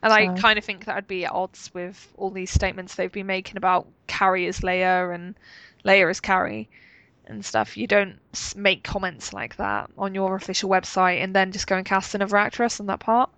And 0.04 0.12
I 0.12 0.36
So- 0.36 0.42
kind 0.42 0.60
of 0.60 0.66
think 0.66 0.84
that 0.84 0.96
would 0.96 1.08
be 1.08 1.24
at 1.26 1.32
odds 1.32 1.74
with 1.74 2.12
all 2.18 2.30
these 2.30 2.52
statements 2.52 2.96
they've 2.96 3.12
been 3.12 3.28
making 3.28 3.56
about 3.56 3.88
Carrie 4.08 4.48
as 4.48 4.60
Leia 4.60 5.16
and 5.16 5.36
Leia 5.86 6.10
as 6.10 6.20
Carrie 6.20 6.70
and 7.26 7.46
stuff. 7.46 7.78
You 7.78 7.88
don't 7.88 8.20
make 8.56 8.84
comments 8.84 9.34
like 9.34 9.56
that 9.58 9.90
on 9.98 10.16
your 10.16 10.36
official 10.36 10.70
website 10.70 11.24
and 11.24 11.36
then 11.36 11.52
just 11.52 11.68
go 11.68 11.78
and 11.78 11.86
cast 11.86 12.16
another 12.16 12.38
actress 12.38 12.80
on 12.80 12.88
that 12.88 13.00
part. 13.00 13.30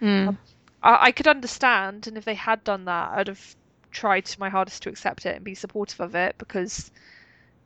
Mm. 0.00 0.36
I, 0.82 1.06
I 1.06 1.12
could 1.12 1.28
understand, 1.28 2.06
and 2.06 2.16
if 2.16 2.24
they 2.24 2.34
had 2.34 2.64
done 2.64 2.84
that, 2.86 3.10
I'd 3.12 3.28
have 3.28 3.56
tried 3.90 4.30
my 4.38 4.48
hardest 4.48 4.82
to 4.84 4.88
accept 4.88 5.26
it 5.26 5.36
and 5.36 5.44
be 5.44 5.54
supportive 5.54 6.00
of 6.00 6.14
it 6.14 6.36
because 6.38 6.90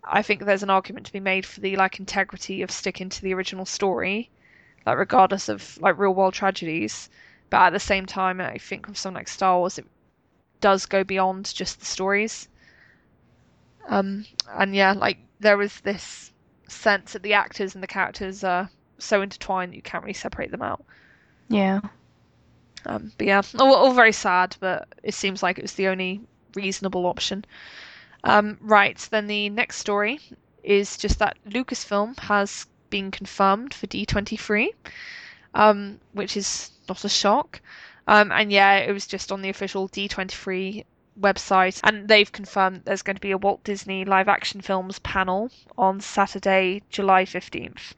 I 0.02 0.22
think 0.22 0.44
there's 0.44 0.62
an 0.62 0.70
argument 0.70 1.06
to 1.06 1.12
be 1.12 1.20
made 1.20 1.46
for 1.46 1.60
the 1.60 1.76
like 1.76 1.98
integrity 1.98 2.62
of 2.62 2.70
sticking 2.70 3.08
to 3.10 3.22
the 3.22 3.34
original 3.34 3.66
story, 3.66 4.30
like 4.86 4.98
regardless 4.98 5.48
of 5.48 5.78
like 5.80 5.98
real 5.98 6.14
world 6.14 6.34
tragedies. 6.34 7.08
But 7.50 7.62
at 7.62 7.70
the 7.70 7.80
same 7.80 8.06
time, 8.06 8.40
I 8.40 8.58
think 8.58 8.88
with 8.88 8.98
something 8.98 9.20
like 9.20 9.28
Star 9.28 9.58
Wars, 9.58 9.78
it 9.78 9.86
does 10.60 10.86
go 10.86 11.04
beyond 11.04 11.54
just 11.54 11.78
the 11.78 11.86
stories. 11.86 12.48
Um, 13.86 14.24
and 14.48 14.74
yeah, 14.74 14.92
like 14.92 15.18
there 15.40 15.56
was 15.56 15.80
this 15.80 16.32
sense 16.68 17.12
that 17.12 17.22
the 17.22 17.34
actors 17.34 17.74
and 17.74 17.82
the 17.82 17.88
characters 17.88 18.44
are 18.44 18.70
so 18.98 19.22
intertwined 19.22 19.72
that 19.72 19.76
you 19.76 19.82
can't 19.82 20.04
really 20.04 20.14
separate 20.14 20.50
them 20.50 20.62
out. 20.62 20.84
Yeah. 21.48 21.80
Um, 22.86 23.12
but 23.16 23.26
yeah, 23.26 23.42
all, 23.58 23.74
all 23.74 23.92
very 23.92 24.12
sad, 24.12 24.56
but 24.60 24.88
it 25.02 25.14
seems 25.14 25.42
like 25.42 25.58
it 25.58 25.62
was 25.62 25.74
the 25.74 25.88
only 25.88 26.20
reasonable 26.54 27.06
option. 27.06 27.44
Um, 28.24 28.58
right, 28.60 28.96
then 29.10 29.26
the 29.26 29.50
next 29.50 29.78
story 29.78 30.20
is 30.62 30.96
just 30.96 31.18
that 31.18 31.36
Lucasfilm 31.46 32.18
has 32.20 32.66
been 32.90 33.10
confirmed 33.10 33.74
for 33.74 33.86
D23, 33.86 34.68
um, 35.54 36.00
which 36.12 36.36
is 36.36 36.70
not 36.88 37.04
a 37.04 37.08
shock. 37.08 37.60
Um, 38.06 38.32
and 38.32 38.52
yeah, 38.52 38.76
it 38.76 38.92
was 38.92 39.06
just 39.06 39.32
on 39.32 39.42
the 39.42 39.48
official 39.48 39.88
D23 39.88 40.84
website, 41.20 41.80
and 41.84 42.08
they've 42.08 42.30
confirmed 42.30 42.82
there's 42.84 43.02
going 43.02 43.16
to 43.16 43.20
be 43.20 43.30
a 43.30 43.38
Walt 43.38 43.62
Disney 43.64 44.04
live 44.04 44.28
action 44.28 44.60
films 44.60 44.98
panel 45.00 45.50
on 45.78 46.00
Saturday, 46.00 46.82
July 46.90 47.24
15th. 47.24 47.92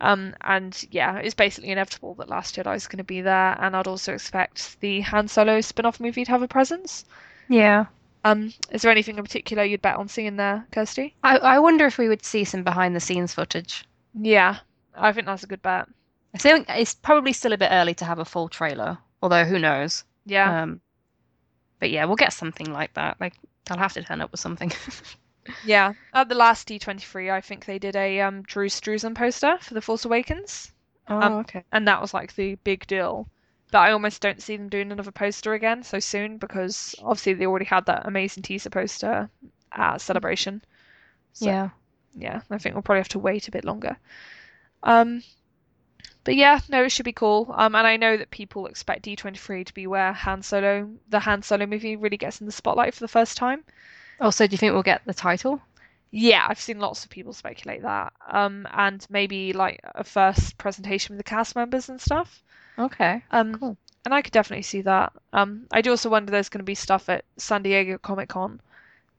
Um, 0.00 0.34
and 0.42 0.84
yeah, 0.90 1.16
it's 1.18 1.34
basically 1.34 1.70
inevitable 1.70 2.14
that 2.14 2.28
Last 2.28 2.56
Jedi 2.56 2.76
is 2.76 2.86
going 2.86 2.98
to 2.98 3.04
be 3.04 3.20
there, 3.22 3.56
and 3.60 3.74
I'd 3.74 3.86
also 3.86 4.12
expect 4.12 4.78
the 4.80 5.00
Han 5.02 5.28
Solo 5.28 5.60
spin-off 5.60 6.00
movie 6.00 6.24
to 6.24 6.30
have 6.30 6.42
a 6.42 6.48
presence. 6.48 7.04
Yeah. 7.48 7.86
Um, 8.24 8.52
is 8.70 8.82
there 8.82 8.90
anything 8.90 9.18
in 9.18 9.24
particular 9.24 9.62
you'd 9.62 9.82
bet 9.82 9.96
on 9.96 10.08
seeing 10.08 10.36
there, 10.36 10.66
Kirsty? 10.72 11.14
I, 11.22 11.38
I 11.38 11.58
wonder 11.60 11.86
if 11.86 11.96
we 11.96 12.08
would 12.08 12.24
see 12.24 12.44
some 12.44 12.64
behind 12.64 12.94
the 12.96 13.00
scenes 13.00 13.32
footage. 13.32 13.84
Yeah, 14.14 14.58
I 14.94 15.12
think 15.12 15.26
that's 15.26 15.44
a 15.44 15.46
good 15.46 15.62
bet. 15.62 15.86
I 16.34 16.38
think 16.38 16.66
it's 16.68 16.94
probably 16.94 17.32
still 17.32 17.52
a 17.52 17.58
bit 17.58 17.70
early 17.70 17.94
to 17.94 18.04
have 18.04 18.18
a 18.18 18.24
full 18.24 18.48
trailer, 18.48 18.98
although 19.22 19.44
who 19.44 19.58
knows. 19.58 20.04
Yeah, 20.26 20.62
Um, 20.62 20.80
but 21.78 21.90
yeah, 21.90 22.04
we'll 22.04 22.16
get 22.16 22.32
something 22.32 22.72
like 22.72 22.94
that. 22.94 23.20
Like 23.20 23.34
they'll 23.66 23.78
have 23.78 23.92
to 23.94 24.02
turn 24.02 24.20
up 24.20 24.32
with 24.32 24.40
something. 24.40 24.72
yeah. 25.62 25.94
At 26.12 26.28
the 26.28 26.34
last 26.34 26.68
D23, 26.68 27.30
I 27.32 27.40
think 27.40 27.64
they 27.64 27.78
did 27.78 27.96
a 27.96 28.20
um 28.20 28.42
Drew 28.42 28.68
Struzan 28.68 29.14
poster 29.14 29.58
for 29.60 29.74
The 29.74 29.80
Force 29.82 30.04
Awakens, 30.04 30.72
oh, 31.08 31.20
Um, 31.20 31.32
okay. 31.40 31.64
and 31.72 31.86
that 31.88 32.00
was 32.00 32.14
like 32.14 32.34
the 32.34 32.56
big 32.56 32.86
deal. 32.86 33.28
But 33.70 33.78
I 33.80 33.92
almost 33.92 34.22
don't 34.22 34.40
see 34.42 34.56
them 34.56 34.68
doing 34.68 34.92
another 34.92 35.10
poster 35.12 35.54
again 35.54 35.82
so 35.82 35.98
soon 35.98 36.38
because 36.38 36.94
obviously 37.00 37.34
they 37.34 37.46
already 37.46 37.64
had 37.66 37.86
that 37.86 38.06
amazing 38.06 38.42
teaser 38.44 38.70
poster 38.70 39.28
at 39.72 40.00
Celebration. 40.00 40.62
So, 41.32 41.46
yeah. 41.46 41.70
yeah, 42.14 42.42
I 42.50 42.58
think 42.58 42.74
we'll 42.74 42.82
probably 42.82 43.00
have 43.00 43.08
to 43.10 43.18
wait 43.18 43.48
a 43.48 43.50
bit 43.50 43.64
longer. 43.64 43.96
Um, 44.82 45.22
but 46.26 46.34
yeah, 46.36 46.60
no, 46.68 46.82
it 46.84 46.90
should 46.90 47.04
be 47.06 47.12
cool. 47.14 47.54
Um, 47.56 47.74
and 47.74 47.86
I 47.86 47.96
know 47.96 48.18
that 48.18 48.30
people 48.30 48.66
expect 48.66 49.04
D23 49.06 49.64
to 49.64 49.72
be 49.74 49.86
where 49.86 50.12
Han 50.12 50.42
Solo, 50.42 50.90
the 51.08 51.20
Han 51.20 51.42
Solo 51.42 51.64
movie, 51.66 51.96
really 51.96 52.18
gets 52.18 52.40
in 52.40 52.46
the 52.46 52.52
spotlight 52.52 52.92
for 52.94 53.00
the 53.00 53.08
first 53.08 53.38
time. 53.38 53.64
Also, 54.20 54.46
do 54.46 54.52
you 54.52 54.58
think 54.58 54.74
we'll 54.74 54.82
get 54.82 55.02
the 55.06 55.14
title? 55.14 55.60
Yeah, 56.10 56.46
I've 56.48 56.60
seen 56.60 56.78
lots 56.78 57.04
of 57.04 57.10
people 57.10 57.32
speculate 57.32 57.82
that. 57.82 58.12
Um, 58.30 58.66
and 58.72 59.06
maybe 59.08 59.52
like 59.52 59.80
a 59.94 60.04
first 60.04 60.58
presentation 60.58 61.14
with 61.16 61.24
the 61.24 61.30
cast 61.30 61.56
members 61.56 61.88
and 61.88 62.00
stuff. 62.00 62.42
Okay. 62.78 63.22
Um, 63.30 63.54
Cool. 63.54 63.76
and 64.04 64.14
I 64.14 64.22
could 64.22 64.32
definitely 64.32 64.62
see 64.62 64.82
that. 64.82 65.12
Um, 65.32 65.66
I 65.72 65.80
do 65.82 65.90
also 65.90 66.08
wonder 66.10 66.30
there's 66.30 66.48
going 66.48 66.60
to 66.60 66.64
be 66.64 66.74
stuff 66.74 67.08
at 67.08 67.24
San 67.36 67.62
Diego 67.62 67.98
Comic 67.98 68.28
Con 68.30 68.60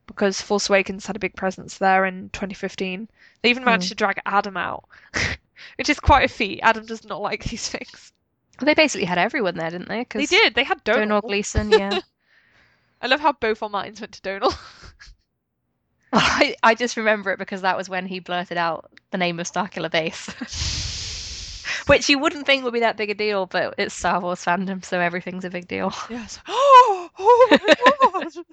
because 0.07 0.41
Force 0.41 0.69
Awakens 0.69 1.05
had 1.05 1.15
a 1.15 1.19
big 1.19 1.35
presence 1.35 1.77
there 1.77 2.05
in 2.05 2.29
2015. 2.29 3.07
They 3.41 3.49
even 3.49 3.63
managed 3.65 3.85
Hmm. 3.85 3.89
to 3.89 3.95
drag 3.95 4.19
Adam 4.25 4.57
out, 4.57 4.85
which 5.77 5.89
is 5.89 5.99
quite 5.99 6.25
a 6.25 6.27
feat. 6.27 6.59
Adam 6.63 6.85
does 6.85 7.05
not 7.05 7.21
like 7.21 7.43
these 7.45 7.69
things. 7.69 8.13
They 8.59 8.73
basically 8.73 9.05
had 9.05 9.17
everyone 9.17 9.55
there, 9.55 9.69
didn't 9.69 9.89
they? 9.89 10.05
They 10.09 10.25
did. 10.25 10.55
They 10.55 10.63
had 10.63 10.83
Domhnall. 10.83 11.21
Domhnall 11.21 11.21
Gleeson, 11.21 11.71
yeah. 11.71 11.99
I 13.01 13.07
love 13.07 13.19
how 13.19 13.33
both 13.33 13.61
our 13.61 13.69
minds 13.69 14.01
went 14.01 14.13
to 14.13 14.21
Domhnall. 14.21 14.53
I, 16.13 16.55
I 16.63 16.73
just 16.73 16.97
remember 16.97 17.31
it 17.31 17.39
because 17.39 17.61
that 17.61 17.77
was 17.77 17.89
when 17.89 18.07
he 18.07 18.19
blurted 18.19 18.57
out 18.57 18.89
the 19.11 19.17
name 19.17 19.39
of 19.39 19.51
Starkiller 19.51 19.91
Base. 19.91 20.27
Which 21.87 22.09
you 22.09 22.17
wouldn't 22.17 22.45
think 22.45 22.63
would 22.63 22.73
be 22.73 22.79
that 22.79 22.97
big 22.97 23.09
a 23.09 23.13
deal, 23.13 23.45
but 23.45 23.75
it's 23.77 23.93
Star 23.93 24.19
Wars 24.19 24.43
fandom, 24.43 24.83
so 24.83 24.99
everything's 24.99 25.45
a 25.45 25.49
big 25.49 25.67
deal. 25.67 25.93
yes. 26.09 26.39
Oh, 26.47 27.09
oh 27.19 27.47
my 27.51 27.57
god. 27.57 28.45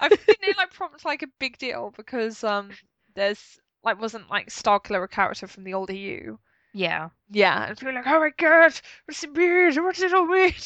I 0.00 0.08
think 0.08 0.40
they 0.40 0.54
like 0.56 0.72
prompt 0.72 1.04
like 1.04 1.22
a 1.22 1.28
big 1.38 1.58
deal 1.58 1.92
because 1.96 2.42
um 2.42 2.70
there's 3.14 3.60
like 3.84 4.00
wasn't 4.00 4.30
like 4.30 4.48
Starkiller 4.48 5.04
a 5.04 5.08
character 5.08 5.46
from 5.46 5.64
the 5.64 5.74
old 5.74 5.90
EU. 5.90 6.36
Yeah. 6.72 7.10
Yeah, 7.30 7.66
and 7.68 7.78
people 7.78 7.90
are 7.90 8.02
like, 8.02 8.06
oh 8.06 8.20
my 8.20 8.30
god, 8.36 8.80
what's 9.04 9.22
it 9.24 9.32
mean? 9.32 9.84
What's 9.84 10.00
it 10.00 10.12
all 10.12 10.26
mean? 10.26 10.52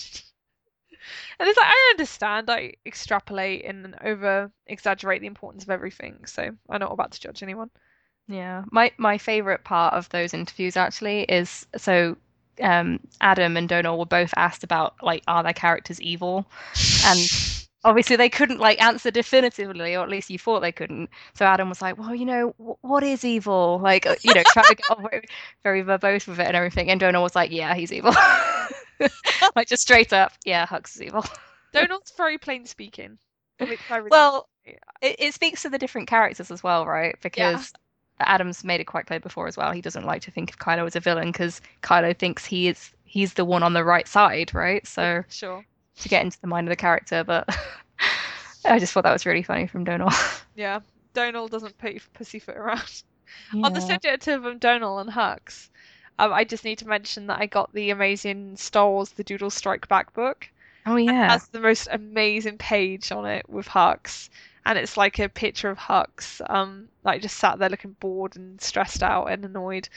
And 1.39 1.49
it's 1.49 1.59
like 1.59 1.67
I 1.69 1.89
understand, 1.93 2.49
I 2.49 2.75
extrapolate 2.87 3.65
and 3.65 3.95
over 4.03 4.51
exaggerate 4.67 5.21
the 5.21 5.27
importance 5.27 5.65
of 5.65 5.71
everything, 5.71 6.25
so 6.27 6.51
I'm 6.71 6.81
not 6.81 6.93
about 6.93 7.13
to 7.13 7.21
judge 7.21 7.43
anyone. 7.43 7.71
Yeah. 8.29 8.65
My 8.71 8.93
my 8.97 9.19
favorite 9.19 9.65
part 9.65 9.95
of 9.95 10.09
those 10.11 10.33
interviews 10.33 10.77
actually 10.77 11.23
is 11.23 11.67
so 11.77 12.17
um 12.63 13.01
Adam 13.21 13.57
and 13.57 13.69
Domhnall 13.69 13.99
were 13.99 14.07
both 14.07 14.33
asked 14.37 14.65
about 14.65 14.95
like 15.03 15.23
are 15.27 15.43
their 15.43 15.53
characters 15.53 16.01
evil? 16.01 16.47
And 17.05 17.21
obviously 17.85 18.17
they 18.17 18.29
couldn't 18.29 18.59
like 18.59 18.83
answer 18.83 19.11
definitively, 19.11 19.95
or 19.95 20.03
at 20.03 20.09
least 20.09 20.31
you 20.31 20.39
thought 20.39 20.61
they 20.61 20.73
couldn't. 20.73 21.11
So 21.35 21.45
Adam 21.45 21.69
was 21.69 21.83
like, 21.83 21.99
"Well, 21.99 22.15
you 22.15 22.25
know, 22.25 22.55
wh- 22.59 22.83
what 22.85 23.03
is 23.05 23.25
evil?" 23.25 23.79
Like, 23.83 24.07
uh, 24.07 24.17
you 24.23 24.35
know, 24.35 24.43
trying 24.47 24.67
to 24.67 24.75
get 24.75 24.99
very, 25.01 25.25
very 25.63 25.83
verbose 25.85 26.27
with 26.27 26.41
it 26.41 26.47
and 26.47 26.57
everything. 26.57 26.91
And 26.91 26.99
Domhnall 26.99 27.23
was 27.23 27.35
like, 27.35 27.51
"Yeah, 27.51 27.75
he's 27.75 27.93
evil." 27.93 28.15
like 29.57 29.69
just 29.69 29.83
straight 29.83 30.13
up, 30.13 30.33
yeah, 30.45 30.67
Hux 30.67 30.97
is 30.97 31.03
evil. 31.03 31.25
Domhnall's 31.73 32.13
very 32.17 32.39
plain 32.39 32.67
speaking. 32.67 33.19
which 33.59 33.81
I 33.91 33.97
really 33.97 34.09
Well, 34.11 34.49
it, 34.65 35.17
it 35.19 35.35
speaks 35.35 35.63
to 35.63 35.69
the 35.71 35.79
different 35.79 36.09
characters 36.09 36.51
as 36.51 36.63
well, 36.63 36.87
right? 36.87 37.17
Because 37.23 37.73
Adam's 38.21 38.65
made 38.65 38.81
it 38.81 38.85
quite 38.85 39.07
clear 39.07 39.21
before 39.21 39.47
as 39.49 39.57
well. 39.57 39.73
He 39.73 39.81
doesn't 39.81 40.05
like 40.05 40.23
to 40.23 40.31
think 40.31 40.51
of 40.51 40.59
Kylo 40.59 40.87
as 40.87 40.97
a 40.97 41.01
villain 41.01 41.33
because 41.33 41.61
Kylo 41.83 42.17
thinks 42.17 42.45
he 42.45 42.69
is 42.69 42.93
he's 43.05 43.35
the 43.35 43.45
one 43.45 43.63
on 43.63 43.75
the 43.75 43.85
right 43.85 44.09
side, 44.09 44.55
right? 44.55 44.87
So 44.87 45.23
sure. 45.29 45.65
To 46.01 46.09
get 46.09 46.23
into 46.25 46.41
the 46.41 46.47
mind 46.47 46.67
of 46.69 46.71
the 46.71 46.77
character, 46.77 47.25
but 47.25 47.49
I 48.65 48.79
just 48.79 48.93
thought 48.93 49.05
that 49.05 49.13
was 49.13 49.27
really 49.27 49.43
funny 49.43 49.67
from 49.67 49.85
Domhnall. 49.85 50.11
Yeah. 50.55 50.81
Domhnall 51.15 51.49
doesn't 51.49 51.79
put 51.79 52.03
pussyfoot 52.13 52.57
around. 52.57 53.03
On 53.63 53.73
the 53.73 53.81
subject 53.81 54.27
of 54.29 54.45
um, 54.47 54.59
Domhnall 54.59 54.99
and 54.99 55.11
Hux, 55.11 55.71
um, 56.19 56.33
I 56.33 56.45
just 56.45 56.65
need 56.65 56.79
to 56.79 56.89
mention 56.89 57.27
that 57.27 57.41
I 57.41 57.47
got 57.47 57.73
the 57.73 57.91
amazing 57.91 58.57
Star 58.57 58.89
Wars 58.91 59.11
The 59.13 59.25
Doodle 59.25 59.51
Strike 59.51 59.89
Back 59.89 60.13
book. 60.15 60.51
Oh 60.87 60.97
It 61.07 61.15
yeah. 61.15 61.29
has 61.29 61.49
the 61.49 61.61
most 61.61 61.89
amazing 61.91 62.59
page 62.59 63.11
on 63.13 63.27
it 63.27 63.49
with 63.49 63.69
Hux. 63.69 64.29
and 64.67 64.79
it's 64.79 64.97
like 64.97 65.19
a 65.19 65.29
picture 65.29 65.71
of 65.71 65.79
Hux, 65.79 66.41
um, 66.51 66.89
like 67.05 67.23
just 67.23 67.37
sat 67.39 67.59
there 67.59 67.69
looking 67.71 67.97
bored 68.01 68.37
and 68.37 68.61
stressed 68.61 69.03
out 69.03 69.27
and 69.27 69.45
annoyed, 69.45 69.89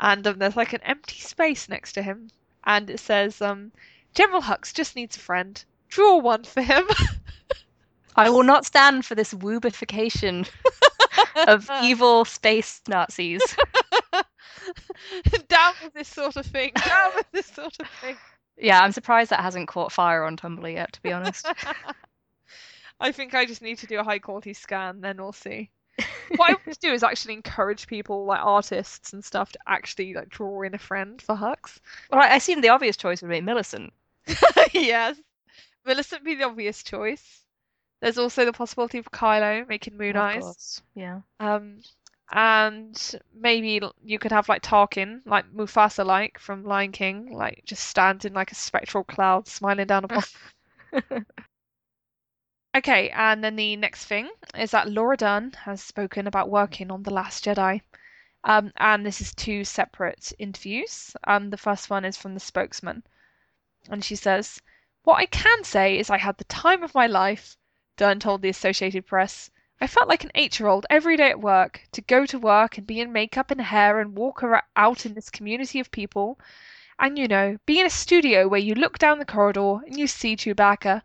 and 0.00 0.26
um, 0.26 0.38
there's 0.38 0.56
like 0.56 0.72
an 0.72 0.82
empty 0.82 1.18
space 1.20 1.68
next 1.68 1.92
to 1.94 2.02
him, 2.02 2.30
and 2.64 2.90
it 2.90 2.98
says, 3.00 3.40
um, 3.42 3.72
"General 4.16 4.42
Hux 4.42 4.74
just 4.74 4.96
needs 4.96 5.16
a 5.16 5.20
friend. 5.20 5.64
Draw 5.88 6.16
one 6.16 6.42
for 6.42 6.62
him." 6.62 6.84
I 8.16 8.30
will 8.30 8.44
not 8.44 8.64
stand 8.64 9.04
for 9.04 9.14
this 9.14 9.34
woobification 9.34 10.48
of 11.46 11.70
evil 11.82 12.24
space 12.24 12.80
Nazis. 12.88 13.42
Down 15.48 15.74
with 15.84 15.92
this 15.92 16.08
sort 16.08 16.36
of 16.36 16.46
thing. 16.46 16.72
Down 16.74 17.10
with 17.14 17.30
this 17.32 17.46
sort 17.46 17.76
of 17.78 17.88
thing. 18.00 18.16
Yeah, 18.56 18.80
I'm 18.80 18.92
surprised 18.92 19.30
that 19.30 19.40
hasn't 19.40 19.68
caught 19.68 19.92
fire 19.92 20.24
on 20.24 20.38
Tumblr 20.38 20.72
yet, 20.72 20.94
to 20.94 21.02
be 21.02 21.12
honest. 21.12 21.46
I 22.98 23.12
think 23.12 23.34
I 23.34 23.44
just 23.44 23.60
need 23.60 23.76
to 23.78 23.86
do 23.86 24.00
a 24.00 24.04
high 24.04 24.18
quality 24.18 24.54
scan, 24.54 25.02
then 25.02 25.18
we'll 25.18 25.32
see. 25.32 25.70
what 26.36 26.50
I 26.50 26.54
want 26.54 26.72
to 26.72 26.78
do 26.80 26.92
is 26.92 27.02
actually 27.02 27.34
encourage 27.34 27.86
people, 27.86 28.24
like 28.24 28.40
artists 28.42 29.12
and 29.12 29.22
stuff, 29.22 29.52
to 29.52 29.58
actually 29.66 30.14
like 30.14 30.30
draw 30.30 30.62
in 30.62 30.74
a 30.74 30.78
friend 30.78 31.20
for 31.20 31.34
Hux. 31.34 31.78
Well, 32.10 32.22
I 32.22 32.34
assume 32.34 32.62
the 32.62 32.70
obvious 32.70 32.96
choice 32.96 33.20
would 33.20 33.30
be 33.30 33.42
Millicent. 33.42 33.92
yes, 34.72 35.16
Millicent 35.84 36.24
be 36.24 36.34
the 36.34 36.44
obvious 36.44 36.82
choice. 36.82 37.42
There's 38.00 38.18
also 38.18 38.44
the 38.44 38.52
possibility 38.52 38.98
of 38.98 39.10
Kylo 39.10 39.66
making 39.68 39.96
Moon 39.96 40.16
Eyes. 40.16 40.82
Yeah. 40.94 41.20
Um, 41.40 41.80
and 42.30 43.20
maybe 43.34 43.80
you 44.04 44.18
could 44.18 44.32
have 44.32 44.48
like 44.48 44.62
Tarkin, 44.62 45.22
like 45.24 45.46
Mufasa, 45.52 46.04
like 46.04 46.38
from 46.38 46.64
Lion 46.64 46.92
King, 46.92 47.32
like 47.32 47.62
just 47.64 47.84
standing 47.88 48.34
like 48.34 48.52
a 48.52 48.56
spectral 48.56 49.04
cloud, 49.04 49.48
smiling 49.48 49.86
down 49.86 50.04
upon. 50.04 50.24
Okay, 52.76 53.08
and 53.10 53.42
then 53.42 53.56
the 53.56 53.74
next 53.76 54.04
thing 54.04 54.28
is 54.54 54.70
that 54.72 54.90
Laura 54.90 55.16
Dern 55.16 55.52
has 55.64 55.82
spoken 55.82 56.26
about 56.26 56.50
working 56.50 56.90
on 56.90 57.02
The 57.02 57.10
Last 57.10 57.42
Jedi. 57.42 57.80
Um, 58.44 58.70
and 58.76 59.04
this 59.04 59.20
is 59.22 59.34
two 59.34 59.64
separate 59.64 60.32
interviews. 60.38 61.16
Um, 61.24 61.48
the 61.48 61.56
first 61.56 61.88
one 61.88 62.04
is 62.04 62.18
from 62.18 62.34
the 62.34 62.40
spokesman. 62.40 63.02
And 63.88 64.04
she 64.04 64.16
says, 64.16 64.60
What 65.04 65.20
I 65.20 65.26
can 65.26 65.62
say 65.62 65.96
is 65.96 66.10
I 66.10 66.18
had 66.18 66.38
the 66.38 66.44
time 66.44 66.82
of 66.82 66.94
my 66.94 67.06
life, 67.06 67.56
Dern 67.96 68.18
told 68.18 68.42
the 68.42 68.48
Associated 68.48 69.06
Press. 69.06 69.50
I 69.80 69.86
felt 69.86 70.08
like 70.08 70.24
an 70.24 70.32
eight 70.34 70.58
year 70.58 70.68
old 70.68 70.86
every 70.90 71.16
day 71.16 71.30
at 71.30 71.40
work, 71.40 71.82
to 71.92 72.00
go 72.00 72.26
to 72.26 72.38
work 72.38 72.78
and 72.78 72.86
be 72.86 73.00
in 73.00 73.12
makeup 73.12 73.50
and 73.52 73.60
hair 73.60 74.00
and 74.00 74.16
walk 74.16 74.42
out 74.74 75.06
in 75.06 75.14
this 75.14 75.30
community 75.30 75.78
of 75.78 75.92
people. 75.92 76.40
And 76.98 77.16
you 77.16 77.28
know, 77.28 77.58
be 77.64 77.78
in 77.78 77.86
a 77.86 77.90
studio 77.90 78.48
where 78.48 78.58
you 78.58 78.74
look 78.74 78.98
down 78.98 79.20
the 79.20 79.24
corridor 79.24 79.82
and 79.86 79.96
you 79.96 80.06
see 80.06 80.34
Chewbacca. 80.34 81.02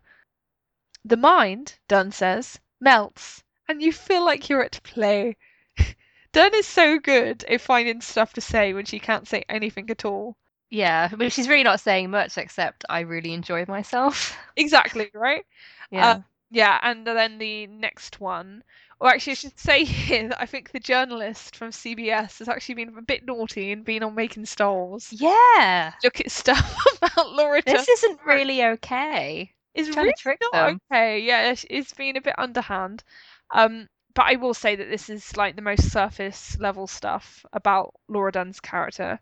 The 1.04 1.16
mind, 1.16 1.78
Dern 1.86 2.10
says, 2.10 2.58
melts, 2.80 3.44
and 3.68 3.80
you 3.80 3.92
feel 3.92 4.24
like 4.24 4.48
you're 4.48 4.64
at 4.64 4.82
play. 4.82 5.36
Dern 6.32 6.54
is 6.54 6.66
so 6.66 6.98
good 6.98 7.44
at 7.44 7.60
finding 7.60 8.00
stuff 8.00 8.32
to 8.32 8.40
say 8.40 8.72
when 8.72 8.86
she 8.86 8.98
can't 8.98 9.28
say 9.28 9.44
anything 9.48 9.88
at 9.88 10.04
all. 10.04 10.36
Yeah, 10.72 11.10
but 11.14 11.30
she's 11.32 11.48
really 11.48 11.64
not 11.64 11.80
saying 11.80 12.10
much 12.10 12.38
except 12.38 12.86
I 12.88 13.00
really 13.00 13.34
enjoyed 13.34 13.68
myself. 13.68 14.36
Exactly, 14.56 15.10
right? 15.14 15.44
Yeah. 15.90 16.20
Yeah, 16.50 16.78
and 16.82 17.06
then 17.06 17.38
the 17.38 17.66
next 17.66 18.20
one, 18.20 18.62
or 18.98 19.08
actually, 19.10 19.32
I 19.32 19.34
should 19.34 19.58
say 19.58 19.84
here 19.84 20.28
that 20.28 20.40
I 20.40 20.46
think 20.46 20.70
the 20.70 20.80
journalist 20.80 21.56
from 21.56 21.70
CBS 21.72 22.38
has 22.38 22.48
actually 22.48 22.76
been 22.76 22.96
a 22.96 23.02
bit 23.02 23.26
naughty 23.26 23.72
and 23.72 23.84
been 23.84 24.02
on 24.02 24.14
Making 24.14 24.46
Star 24.46 24.72
Wars. 24.72 25.12
yeah. 25.12 25.92
Look 26.02 26.20
at 26.20 26.30
stuff 26.30 26.76
about 27.02 27.32
Laura 27.32 27.60
This 27.66 27.88
isn't 27.88 28.20
really 28.26 28.64
okay. 28.64 29.52
is 29.74 29.88
trying 29.90 30.06
really 30.24 30.38
not 30.52 30.52
them. 30.52 30.80
okay. 30.90 31.20
Yeah, 31.20 31.50
it's, 31.50 31.66
it's 31.68 31.92
been 31.94 32.16
a 32.16 32.22
bit 32.22 32.34
underhand. 32.38 33.04
Um, 33.50 33.88
but 34.14 34.26
I 34.26 34.36
will 34.36 34.54
say 34.54 34.76
that 34.76 34.88
this 34.88 35.10
is 35.10 35.36
like 35.36 35.56
the 35.56 35.62
most 35.62 35.90
surface 35.92 36.58
level 36.58 36.86
stuff 36.86 37.44
about 37.52 37.94
Laura 38.08 38.32
Dern's 38.32 38.60
character. 38.60 39.18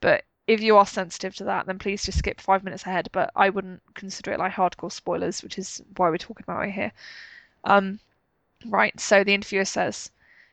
But 0.00 0.24
if 0.46 0.60
you 0.60 0.76
are 0.76 0.86
sensitive 0.86 1.34
to 1.36 1.44
that, 1.44 1.66
then 1.66 1.78
please 1.78 2.04
just 2.04 2.18
skip 2.18 2.40
five 2.40 2.64
minutes 2.64 2.84
ahead. 2.86 3.08
But 3.12 3.30
I 3.36 3.50
wouldn't 3.50 3.82
consider 3.94 4.32
it 4.32 4.38
like 4.38 4.52
hardcore 4.52 4.92
spoilers, 4.92 5.42
which 5.42 5.58
is 5.58 5.82
why 5.96 6.10
we're 6.10 6.18
talking 6.18 6.44
about 6.44 6.68
it 6.68 6.72
here. 6.72 6.92
Um, 7.64 8.00
right. 8.66 8.98
So 9.00 9.24
the 9.24 9.34
interviewer 9.34 9.64
says, 9.64 10.10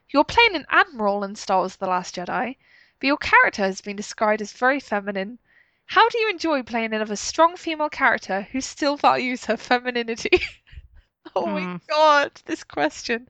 "You're 0.10 0.24
playing 0.24 0.56
an 0.56 0.66
admiral 0.70 1.24
in 1.24 1.36
Star 1.36 1.60
Wars: 1.60 1.76
The 1.76 1.88
Last 1.88 2.16
Jedi, 2.16 2.56
but 3.00 3.08
your 3.08 3.18
character 3.18 3.64
has 3.64 3.82
been 3.82 3.96
described 3.96 4.42
as 4.42 4.54
very 4.54 4.80
feminine." 4.80 5.40
How 5.88 6.08
do 6.10 6.20
you 6.20 6.30
enjoy 6.30 6.64
playing 6.64 6.94
another 6.94 7.18
strong 7.18 7.58
female 7.58 7.90
character 7.90 8.44
who 8.44 8.62
still 8.62 8.96
values 8.96 9.46
her 9.46 9.58
femininity? 9.58 10.42
oh 11.36 11.48
my 11.48 11.68
Hmm. 11.68 11.78
god, 11.90 12.32
this 12.46 12.64
question. 12.64 13.28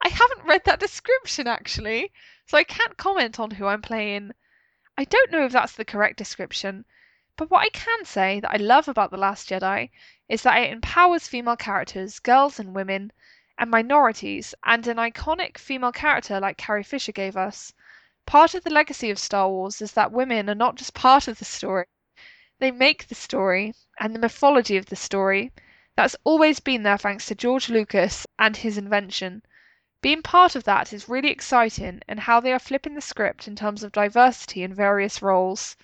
I 0.00 0.08
haven't 0.08 0.46
read 0.46 0.64
that 0.64 0.80
description 0.80 1.46
actually, 1.46 2.12
so 2.46 2.56
I 2.56 2.64
can't 2.64 2.96
comment 2.96 3.38
on 3.38 3.50
who 3.50 3.66
I'm 3.66 3.82
playing. 3.82 4.32
I 4.98 5.04
don't 5.04 5.30
know 5.30 5.44
if 5.44 5.52
that's 5.52 5.74
the 5.74 5.84
correct 5.84 6.16
description, 6.16 6.86
but 7.36 7.50
what 7.50 7.60
I 7.60 7.68
can 7.68 8.06
say 8.06 8.40
that 8.40 8.50
I 8.50 8.56
love 8.56 8.88
about 8.88 9.10
The 9.10 9.18
Last 9.18 9.48
Jedi 9.48 9.90
is 10.26 10.42
that 10.42 10.56
it 10.56 10.72
empowers 10.72 11.28
female 11.28 11.56
characters, 11.56 12.18
girls 12.18 12.58
and 12.58 12.74
women, 12.74 13.12
and 13.58 13.70
minorities, 13.70 14.54
and 14.64 14.86
an 14.86 14.96
iconic 14.96 15.58
female 15.58 15.92
character 15.92 16.40
like 16.40 16.56
Carrie 16.56 16.82
Fisher 16.82 17.12
gave 17.12 17.36
us. 17.36 17.74
Part 18.24 18.54
of 18.54 18.64
the 18.64 18.70
legacy 18.70 19.10
of 19.10 19.18
Star 19.18 19.50
Wars 19.50 19.82
is 19.82 19.92
that 19.92 20.12
women 20.12 20.48
are 20.48 20.54
not 20.54 20.76
just 20.76 20.94
part 20.94 21.28
of 21.28 21.38
the 21.38 21.44
story, 21.44 21.84
they 22.58 22.70
make 22.70 23.08
the 23.08 23.14
story 23.14 23.74
and 24.00 24.14
the 24.14 24.18
mythology 24.18 24.78
of 24.78 24.86
the 24.86 24.96
story. 24.96 25.52
That's 25.94 26.16
always 26.24 26.58
been 26.58 26.84
there 26.84 26.96
thanks 26.96 27.26
to 27.26 27.34
George 27.34 27.68
Lucas 27.68 28.26
and 28.38 28.56
his 28.56 28.78
invention. 28.78 29.42
Being 30.02 30.22
part 30.22 30.54
of 30.54 30.64
that 30.64 30.92
is 30.92 31.08
really 31.08 31.30
exciting, 31.30 32.00
and 32.06 32.20
how 32.20 32.38
they 32.40 32.52
are 32.52 32.58
flipping 32.58 32.94
the 32.94 33.00
script 33.00 33.48
in 33.48 33.56
terms 33.56 33.82
of 33.82 33.92
diversity 33.92 34.62
in 34.62 34.72
various 34.74 35.22
roles. 35.22 35.76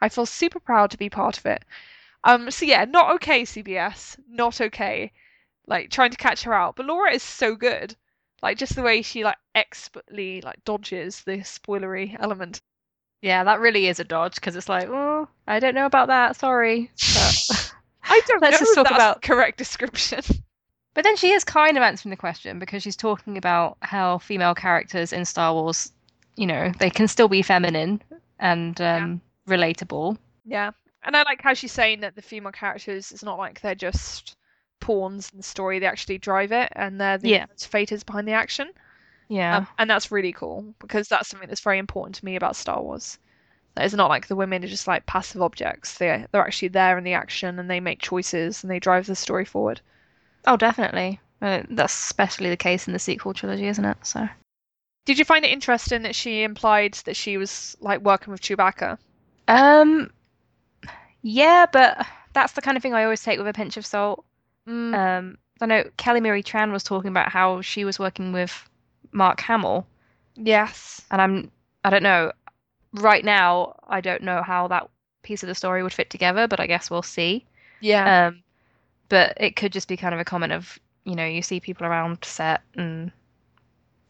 I 0.00 0.08
feel 0.08 0.26
super 0.26 0.58
proud 0.60 0.90
to 0.92 0.96
be 0.98 1.10
part 1.10 1.38
of 1.38 1.46
it. 1.46 1.64
Um, 2.24 2.50
so 2.50 2.64
yeah, 2.64 2.84
not 2.84 3.14
okay, 3.16 3.42
CBS, 3.42 4.18
not 4.28 4.60
okay. 4.60 5.12
Like 5.66 5.90
trying 5.90 6.10
to 6.10 6.16
catch 6.16 6.42
her 6.44 6.54
out, 6.54 6.76
but 6.76 6.86
Laura 6.86 7.12
is 7.12 7.22
so 7.22 7.54
good. 7.54 7.94
Like 8.42 8.56
just 8.58 8.74
the 8.74 8.82
way 8.82 9.02
she 9.02 9.22
like 9.24 9.36
expertly 9.54 10.40
like 10.40 10.64
dodges 10.64 11.22
the 11.24 11.38
spoilery 11.38 12.16
element. 12.18 12.60
Yeah, 13.20 13.44
that 13.44 13.60
really 13.60 13.88
is 13.88 13.98
a 14.00 14.04
dodge 14.04 14.36
because 14.36 14.56
it's 14.56 14.68
like, 14.68 14.88
oh, 14.88 15.28
I 15.46 15.58
don't 15.60 15.74
know 15.74 15.86
about 15.86 16.08
that. 16.08 16.36
Sorry. 16.36 16.90
But, 17.14 17.72
I 18.10 18.20
don't 18.26 18.40
Let's 18.42 18.60
know 18.60 18.64
just 18.66 18.74
talk 18.74 18.84
that's 18.88 18.96
about- 18.96 19.22
correct 19.22 19.58
description. 19.58 20.22
But 20.94 21.04
then 21.04 21.16
she 21.16 21.30
is 21.32 21.44
kind 21.44 21.76
of 21.76 21.82
answering 21.82 22.10
the 22.10 22.16
question 22.16 22.58
because 22.58 22.82
she's 22.82 22.96
talking 22.96 23.36
about 23.36 23.76
how 23.82 24.18
female 24.18 24.54
characters 24.54 25.12
in 25.12 25.24
Star 25.24 25.52
Wars, 25.54 25.92
you 26.36 26.46
know, 26.46 26.72
they 26.78 26.90
can 26.90 27.08
still 27.08 27.28
be 27.28 27.42
feminine 27.42 28.02
and 28.38 28.80
um, 28.80 29.20
relatable. 29.48 30.16
Yeah, 30.44 30.70
and 31.02 31.16
I 31.16 31.22
like 31.22 31.42
how 31.42 31.54
she's 31.54 31.72
saying 31.72 32.00
that 32.00 32.14
the 32.16 32.22
female 32.22 32.52
characters 32.52 33.12
it's 33.12 33.22
not 33.22 33.38
like 33.38 33.60
they're 33.60 33.74
just 33.74 34.36
pawns 34.80 35.30
in 35.32 35.38
the 35.38 35.42
story; 35.42 35.78
they 35.78 35.86
actually 35.86 36.18
drive 36.18 36.52
it, 36.52 36.72
and 36.76 37.00
they're 37.00 37.18
the 37.18 37.30
Yeah. 37.30 37.46
motivators 37.46 38.04
behind 38.04 38.26
the 38.28 38.32
action. 38.32 38.70
Yeah. 39.28 39.58
Um, 39.58 39.68
and 39.78 39.90
that's 39.90 40.10
really 40.10 40.32
cool 40.32 40.74
because 40.78 41.08
that's 41.08 41.28
something 41.28 41.48
that's 41.48 41.60
very 41.60 41.78
important 41.78 42.14
to 42.16 42.24
me 42.24 42.36
about 42.36 42.56
Star 42.56 42.80
Wars. 42.82 43.18
That 43.74 43.84
it's 43.84 43.94
not 43.94 44.08
like 44.08 44.26
the 44.26 44.36
women 44.36 44.64
are 44.64 44.68
just 44.68 44.86
like 44.88 45.06
passive 45.06 45.42
objects; 45.42 45.98
they 45.98 46.26
they're 46.32 46.46
actually 46.46 46.68
there 46.68 46.96
in 46.98 47.04
the 47.04 47.12
action, 47.14 47.58
and 47.58 47.70
they 47.70 47.80
make 47.80 48.00
choices 48.00 48.62
and 48.64 48.70
they 48.70 48.78
drive 48.80 49.06
the 49.06 49.14
story 49.14 49.44
forward. 49.44 49.80
Oh, 50.46 50.56
definitely. 50.56 51.20
Uh, 51.40 51.62
that's 51.70 51.94
especially 51.94 52.50
the 52.50 52.56
case 52.56 52.86
in 52.86 52.92
the 52.92 52.98
sequel 52.98 53.34
trilogy, 53.34 53.66
isn't 53.66 53.84
it? 53.84 53.96
So. 54.02 54.28
Did 55.04 55.18
you 55.18 55.24
find 55.24 55.44
it 55.44 55.50
interesting 55.52 56.02
that 56.02 56.14
she 56.14 56.42
implied 56.42 56.94
that 57.04 57.16
she 57.16 57.36
was 57.36 57.76
like 57.80 58.00
working 58.02 58.30
with 58.30 58.40
Chewbacca? 58.42 58.98
Um, 59.46 60.10
yeah, 61.22 61.66
but 61.72 62.06
that's 62.34 62.52
the 62.52 62.60
kind 62.60 62.76
of 62.76 62.82
thing 62.82 62.92
I 62.94 63.04
always 63.04 63.22
take 63.22 63.38
with 63.38 63.48
a 63.48 63.52
pinch 63.52 63.76
of 63.76 63.86
salt. 63.86 64.24
Mm, 64.68 64.94
Um, 64.94 65.38
I 65.60 65.66
know 65.66 65.84
Kelly 65.96 66.20
Marie 66.20 66.42
Tran 66.42 66.72
was 66.72 66.84
talking 66.84 67.08
about 67.08 67.30
how 67.30 67.62
she 67.62 67.84
was 67.84 67.98
working 67.98 68.32
with 68.32 68.68
Mark 69.12 69.40
Hamill, 69.40 69.86
yes. 70.36 71.00
and 71.10 71.22
I'm 71.22 71.50
I 71.84 71.90
don't 71.90 72.02
know. 72.02 72.32
Right 72.92 73.24
now, 73.24 73.76
I 73.88 74.00
don't 74.00 74.22
know 74.22 74.42
how 74.42 74.68
that 74.68 74.88
piece 75.22 75.42
of 75.42 75.46
the 75.48 75.54
story 75.54 75.82
would 75.82 75.92
fit 75.92 76.10
together, 76.10 76.46
but 76.46 76.60
I 76.60 76.66
guess 76.66 76.90
we'll 76.90 77.02
see. 77.02 77.46
Yeah. 77.80 78.28
Um, 78.28 78.42
but 79.08 79.36
it 79.38 79.56
could 79.56 79.72
just 79.72 79.88
be 79.88 79.96
kind 79.96 80.14
of 80.14 80.20
a 80.20 80.24
comment 80.24 80.52
of, 80.52 80.78
you 81.04 81.14
know, 81.14 81.26
you 81.26 81.42
see 81.42 81.60
people 81.60 81.86
around 81.86 82.24
set, 82.24 82.62
and 82.74 83.10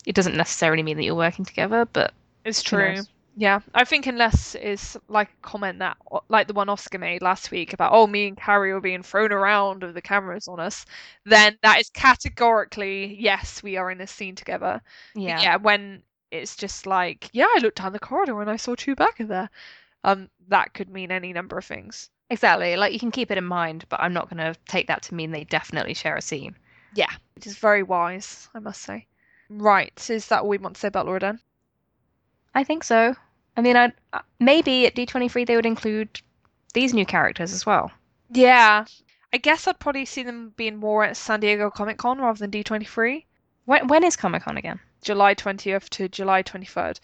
it 0.07 0.15
doesn't 0.15 0.37
necessarily 0.37 0.83
mean 0.83 0.97
that 0.97 1.05
you're 1.05 1.15
working 1.15 1.45
together, 1.45 1.87
but 1.93 2.13
It's 2.45 2.63
true. 2.63 2.97
Yeah, 3.37 3.61
I 3.73 3.85
think 3.85 4.07
unless 4.09 4.57
it's 4.57 4.97
like 5.07 5.29
a 5.29 5.47
comment 5.47 5.79
that, 5.79 5.97
like 6.29 6.49
the 6.49 6.55
one 6.55 6.69
Oscar 6.69 6.99
made 6.99 7.23
last 7.23 7.53
week 7.53 7.73
about, 7.73 7.93
oh, 7.93 8.09
me 8.09 8.27
and 8.27 8.37
Carrie 8.37 8.73
were 8.73 8.81
being 8.81 9.05
thrown 9.05 9.31
around 9.31 9.85
with 9.85 9.95
the 9.95 10.03
cameras 10.03 10.49
on 10.49 10.59
us, 10.59 10.85
then 11.25 11.57
that 11.63 11.79
is 11.79 11.89
categorically, 11.91 13.17
yes, 13.21 13.63
we 13.63 13.77
are 13.77 13.93
in 13.93 14.01
a 14.01 14.09
scene 14.09 14.35
together. 14.35 14.83
Yeah. 15.15 15.41
Yeah, 15.41 15.57
when 15.57 16.03
it's 16.33 16.57
just 16.57 16.85
like, 16.85 17.31
yeah, 17.33 17.47
I 17.47 17.61
looked 17.63 17.79
down 17.79 17.93
the 17.93 18.01
corridor 18.01 18.41
and 18.41 18.51
I 18.51 18.57
saw 18.57 18.75
Chewbacca 18.75 19.29
there. 19.29 19.51
Um, 20.05 20.31
that 20.49 20.75
could 20.75 20.89
mean 20.89 21.11
any 21.11 21.33
number 21.33 21.59
of 21.59 21.65
things. 21.65 22.11
Exactly. 22.31 22.77
Like 22.77 22.93
you 22.93 22.99
can 22.99 23.11
keep 23.11 23.31
it 23.31 23.39
in 23.39 23.45
mind, 23.45 23.85
but 23.89 24.01
I'm 24.01 24.13
not 24.13 24.31
going 24.31 24.39
to 24.39 24.59
take 24.67 24.87
that 24.89 25.03
to 25.03 25.15
mean 25.15 25.31
they 25.31 25.45
definitely 25.45 25.95
share 25.95 26.17
a 26.17 26.23
scene. 26.23 26.57
Yeah, 26.95 27.11
which 27.35 27.47
is 27.47 27.57
very 27.59 27.83
wise, 27.83 28.49
I 28.55 28.61
must 28.61 28.83
say. 28.83 29.07
Right, 29.51 30.11
is 30.11 30.29
that 30.29 30.43
all 30.43 30.49
we 30.49 30.59
want 30.59 30.75
to 30.75 30.81
say 30.81 30.89
about 30.89 31.07
Laura 31.07 31.21
Dern? 31.21 31.41
I 32.55 32.65
think 32.65 32.85
so. 32.85 33.15
I 33.57 33.61
mean, 33.61 33.77
I 33.77 33.93
maybe 34.39 34.87
at 34.87 34.95
D23 34.95 35.47
they 35.47 35.57
would 35.57 35.67
include 35.67 36.21
these 36.75 36.95
new 36.95 37.07
characters 37.07 37.53
as 37.53 37.65
well. 37.65 37.91
Yeah, 38.31 38.85
I 39.33 39.37
guess 39.39 39.67
I'd 39.67 39.81
probably 39.81 40.05
see 40.05 40.23
them 40.23 40.53
being 40.57 40.77
more 40.77 41.05
at 41.05 41.17
San 41.17 41.41
Diego 41.41 41.71
Comic 41.71 41.99
Con 41.99 42.19
rather 42.21 42.39
than 42.39 42.51
D23. 42.51 43.25
When 43.65 43.89
when 43.89 44.05
is 44.05 44.17
Comic 44.17 44.43
Con 44.43 44.57
again? 44.57 44.81
July 45.03 45.35
20th 45.35 45.89
to 45.91 46.09
July 46.09 46.43
23rd. 46.43 47.01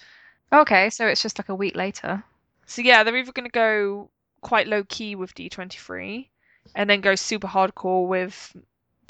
Okay, 0.52 0.90
so 0.90 1.06
it's 1.06 1.22
just 1.22 1.38
like 1.38 1.48
a 1.48 1.54
week 1.54 1.76
later. 1.76 2.24
So 2.66 2.82
yeah, 2.82 3.02
they're 3.02 3.16
either 3.16 3.32
going 3.32 3.48
to 3.48 3.52
go 3.52 4.10
quite 4.40 4.66
low 4.66 4.84
key 4.84 5.14
with 5.14 5.34
D23 5.34 6.28
and 6.74 6.88
then 6.88 7.00
go 7.00 7.14
super 7.14 7.48
hardcore 7.48 8.06
with 8.06 8.56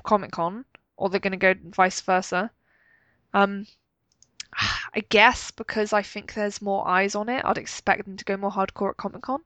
Comic 0.03 0.33
Con, 0.33 0.65
or 0.97 1.09
they're 1.09 1.21
going 1.21 1.39
to 1.39 1.55
go 1.55 1.55
vice 1.71 2.01
versa. 2.01 2.51
Um, 3.33 3.67
I 4.95 5.01
guess 5.09 5.51
because 5.51 5.93
I 5.93 6.03
think 6.03 6.35
there's 6.35 6.63
more 6.63 6.87
eyes 6.87 7.15
on 7.15 7.29
it, 7.29 7.45
I'd 7.45 7.59
expect 7.59 8.05
them 8.05 8.17
to 8.17 8.25
go 8.25 8.37
more 8.37 8.53
hardcore 8.53 8.91
at 8.91 8.97
Comic 8.97 9.23
Con. 9.23 9.43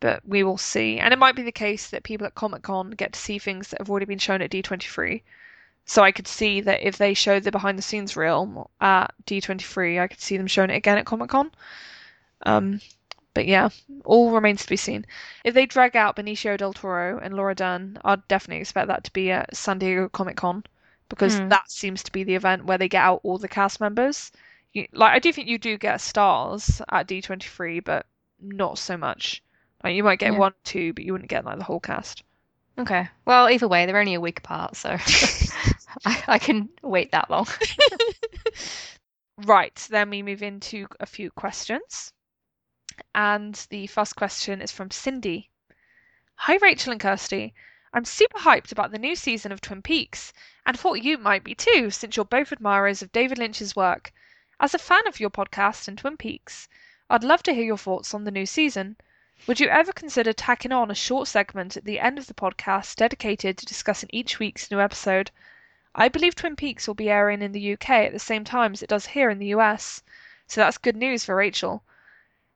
But 0.00 0.26
we 0.26 0.42
will 0.42 0.58
see. 0.58 0.98
And 0.98 1.12
it 1.12 1.18
might 1.18 1.36
be 1.36 1.42
the 1.42 1.52
case 1.52 1.90
that 1.90 2.02
people 2.02 2.26
at 2.26 2.34
Comic 2.34 2.62
Con 2.62 2.90
get 2.90 3.12
to 3.12 3.20
see 3.20 3.38
things 3.38 3.68
that 3.68 3.80
have 3.80 3.88
already 3.88 4.06
been 4.06 4.18
shown 4.18 4.42
at 4.42 4.50
D23. 4.50 5.22
So 5.84 6.02
I 6.02 6.12
could 6.12 6.26
see 6.26 6.60
that 6.60 6.86
if 6.86 6.96
they 6.98 7.14
showed 7.14 7.44
the 7.44 7.52
behind 7.52 7.78
the 7.78 7.82
scenes 7.82 8.16
reel 8.16 8.70
at 8.80 9.14
D23, 9.26 10.00
I 10.00 10.08
could 10.08 10.20
see 10.20 10.36
them 10.36 10.46
showing 10.46 10.70
it 10.70 10.76
again 10.76 10.98
at 10.98 11.06
Comic 11.06 11.30
Con. 11.30 11.52
Um, 12.44 12.80
but 13.34 13.46
yeah, 13.46 13.68
all 14.04 14.30
remains 14.32 14.62
to 14.62 14.68
be 14.68 14.76
seen. 14.76 15.06
If 15.44 15.54
they 15.54 15.66
drag 15.66 15.96
out 15.96 16.16
Benicio 16.16 16.56
del 16.56 16.72
Toro 16.72 17.18
and 17.18 17.34
Laura 17.34 17.54
Dern, 17.54 17.98
I'd 18.04 18.26
definitely 18.28 18.60
expect 18.60 18.88
that 18.88 19.04
to 19.04 19.12
be 19.12 19.30
at 19.30 19.56
San 19.56 19.78
Diego 19.78 20.08
Comic 20.08 20.36
Con 20.36 20.64
because 21.08 21.40
Hmm. 21.40 21.48
that 21.48 21.70
seems 21.70 22.02
to 22.04 22.12
be 22.12 22.24
the 22.24 22.34
event 22.34 22.64
where 22.64 22.78
they 22.78 22.88
get 22.88 23.04
out 23.04 23.20
all 23.24 23.38
the 23.38 23.48
cast 23.48 23.80
members. 23.80 24.32
You, 24.72 24.86
like 24.92 25.12
I 25.12 25.18
do 25.18 25.32
think 25.32 25.48
you 25.48 25.58
do 25.58 25.78
get 25.78 26.00
stars 26.00 26.82
at 26.90 27.06
D23, 27.06 27.80
but 27.80 28.06
not 28.40 28.78
so 28.78 28.96
much. 28.96 29.42
Like 29.84 29.94
you 29.94 30.02
might 30.04 30.18
get 30.18 30.34
Yeah. 30.34 30.36
one, 30.36 30.54
two, 30.64 30.92
but 30.92 31.04
you 31.04 31.12
wouldn't 31.12 31.30
get 31.30 31.44
like 31.44 31.58
the 31.58 31.64
whole 31.64 31.80
cast. 31.80 32.22
Okay. 32.78 33.08
Well, 33.26 33.48
either 33.50 33.68
way, 33.68 33.86
they're 33.86 33.98
only 33.98 34.14
a 34.14 34.20
week 34.20 34.38
apart, 34.38 34.76
so 34.76 34.96
I, 36.04 36.22
I 36.28 36.38
can 36.38 36.68
wait 36.82 37.12
that 37.12 37.30
long. 37.30 37.46
Right, 39.44 39.74
then 39.90 40.08
we 40.08 40.22
move 40.22 40.42
into 40.42 40.86
a 40.98 41.04
few 41.04 41.30
questions. 41.30 42.14
And 43.14 43.54
the 43.70 43.86
first 43.88 44.16
question 44.16 44.62
is 44.62 44.70
from 44.70 44.90
Cindy. 44.90 45.50
Hi, 46.36 46.56
Rachel 46.56 46.92
and 46.92 47.00
Kirsty. 47.00 47.54
I'm 47.92 48.04
super 48.04 48.38
hyped 48.38 48.72
about 48.72 48.90
the 48.90 48.98
new 48.98 49.14
season 49.14 49.52
of 49.52 49.60
Twin 49.60 49.82
Peaks, 49.82 50.32
and 50.64 50.78
thought 50.78 51.02
you 51.02 51.18
might 51.18 51.44
be 51.44 51.54
too, 51.54 51.90
since 51.90 52.16
you're 52.16 52.24
both 52.24 52.52
admirers 52.52 53.02
of 53.02 53.12
David 53.12 53.38
Lynch's 53.38 53.76
work. 53.76 54.12
As 54.58 54.72
a 54.72 54.78
fan 54.78 55.06
of 55.06 55.20
your 55.20 55.30
podcast 55.30 55.88
and 55.88 55.98
Twin 55.98 56.16
Peaks, 56.16 56.68
I'd 57.10 57.24
love 57.24 57.42
to 57.42 57.52
hear 57.52 57.64
your 57.64 57.76
thoughts 57.76 58.14
on 58.14 58.24
the 58.24 58.30
new 58.30 58.46
season. 58.46 58.96
Would 59.46 59.60
you 59.60 59.68
ever 59.68 59.92
consider 59.92 60.32
tacking 60.32 60.72
on 60.72 60.90
a 60.90 60.94
short 60.94 61.28
segment 61.28 61.76
at 61.76 61.84
the 61.84 61.98
end 61.98 62.18
of 62.18 62.28
the 62.28 62.34
podcast 62.34 62.96
dedicated 62.96 63.58
to 63.58 63.66
discussing 63.66 64.08
each 64.12 64.38
week's 64.38 64.70
new 64.70 64.80
episode? 64.80 65.30
I 65.94 66.08
believe 66.08 66.34
Twin 66.34 66.56
Peaks 66.56 66.86
will 66.86 66.94
be 66.94 67.10
airing 67.10 67.42
in 67.42 67.52
the 67.52 67.72
UK 67.74 67.90
at 67.90 68.12
the 68.12 68.18
same 68.18 68.44
time 68.44 68.72
as 68.72 68.82
it 68.82 68.88
does 68.88 69.06
here 69.06 69.28
in 69.28 69.38
the 69.38 69.48
US, 69.48 70.02
so 70.46 70.60
that's 70.60 70.78
good 70.78 70.96
news 70.96 71.24
for 71.24 71.34
Rachel. 71.34 71.84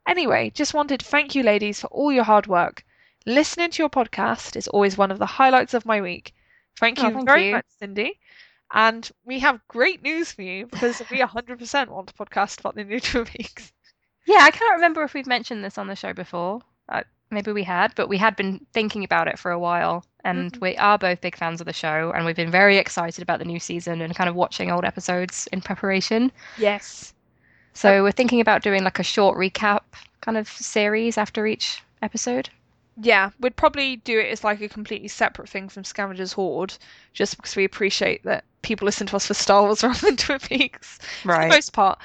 Anyway, 0.07 0.51
just 0.51 0.75
wanted 0.75 1.01
to 1.01 1.07
thank 1.07 1.35
you 1.35 1.43
ladies 1.43 1.81
for 1.81 1.89
all 1.89 2.13
your 2.13 2.25
hard 2.25 2.47
work. 2.47 2.85
Listening 3.27 3.71
to 3.71 3.83
your 3.83 3.91
podcast 3.91 4.57
is 4.57 4.69
always 4.69 4.97
one 4.97 5.11
of 5.11 5.19
the 5.19 5.27
highlights 5.27 5.75
of 5.75 5.85
my 5.87 6.01
week. 6.01 6.33
Thank 6.79 6.99
Oh, 7.01 7.09
you 7.09 7.15
thank 7.15 7.27
very 7.27 7.47
you. 7.47 7.53
much, 7.53 7.67
Cindy. 7.79 8.19
And 8.73 9.11
we 9.25 9.41
have 9.41 9.61
great 9.69 10.03
news 10.03 10.33
for 10.33 10.43
you 10.43 10.67
because 10.67 11.03
we 11.11 11.19
100% 11.21 11.89
want 11.89 12.09
to 12.09 12.15
podcast 12.15 12.61
about 12.61 12.75
the 12.75 12.85
new 12.85 13.01
Twin 13.01 13.25
Peaks. 13.25 13.73
Yeah, 14.27 14.41
I 14.43 14.51
can't 14.51 14.75
remember 14.75 15.03
if 15.03 15.15
we've 15.15 15.27
mentioned 15.27 15.65
this 15.65 15.79
on 15.79 15.87
the 15.87 15.97
show 15.97 16.13
before. 16.13 16.61
Uh, 16.89 17.03
maybe 17.31 17.53
we 17.53 17.63
had, 17.65 17.95
but 17.95 18.09
we 18.09 18.19
had 18.19 18.37
been 18.37 18.65
thinking 18.73 19.05
about 19.05 19.29
it 19.29 19.39
for 19.39 19.51
a 19.51 19.59
while, 19.59 20.05
and 20.25 20.53
Mhm. 20.53 20.61
we 20.61 20.77
are 20.77 20.99
both 20.99 21.21
big 21.21 21.37
fans 21.37 21.61
of 21.61 21.67
the 21.67 21.73
show, 21.73 22.13
and 22.15 22.25
we've 22.25 22.37
been 22.37 22.51
very 22.51 22.77
excited 22.77 23.23
about 23.23 23.39
the 23.39 23.45
new 23.45 23.59
season 23.61 24.01
and 24.01 24.15
kind 24.15 24.29
of 24.29 24.35
watching 24.37 24.71
old 24.71 24.85
episodes 24.85 25.49
in 25.53 25.61
preparation. 25.61 26.31
Yes. 26.57 27.15
So 27.77 28.03
we're 28.03 28.13
thinking 28.13 28.41
about 28.41 28.63
doing 28.63 28.85
like 28.85 28.99
a 28.99 29.03
short 29.03 29.37
recap 29.37 29.83
kind 30.23 30.39
of 30.39 30.49
series 30.49 31.19
after 31.19 31.47
each 31.47 31.83
episode. 32.01 32.49
Yeah, 32.99 33.31
we'd 33.39 33.57
probably 33.57 33.97
do 33.97 34.19
it 34.19 34.31
as 34.33 34.43
like 34.43 34.63
a 34.63 34.69
completely 34.69 35.09
separate 35.09 35.51
thing 35.51 35.69
from 35.69 35.85
Scavengers 35.85 36.33
Hoard, 36.33 36.75
just 37.13 37.37
because 37.37 37.55
we 37.55 37.65
appreciate 37.65 38.23
that 38.25 38.45
people 38.63 38.87
listen 38.87 39.07
to 39.09 39.17
us 39.17 39.27
for 39.27 39.35
Star 39.35 39.63
Wars 39.63 39.83
rather 39.83 40.07
than 40.07 40.17
Twin 40.17 40.39
Peaks. 40.39 40.99
for 41.23 41.49
the 41.51 41.55
most 41.55 41.75
part. 41.75 41.99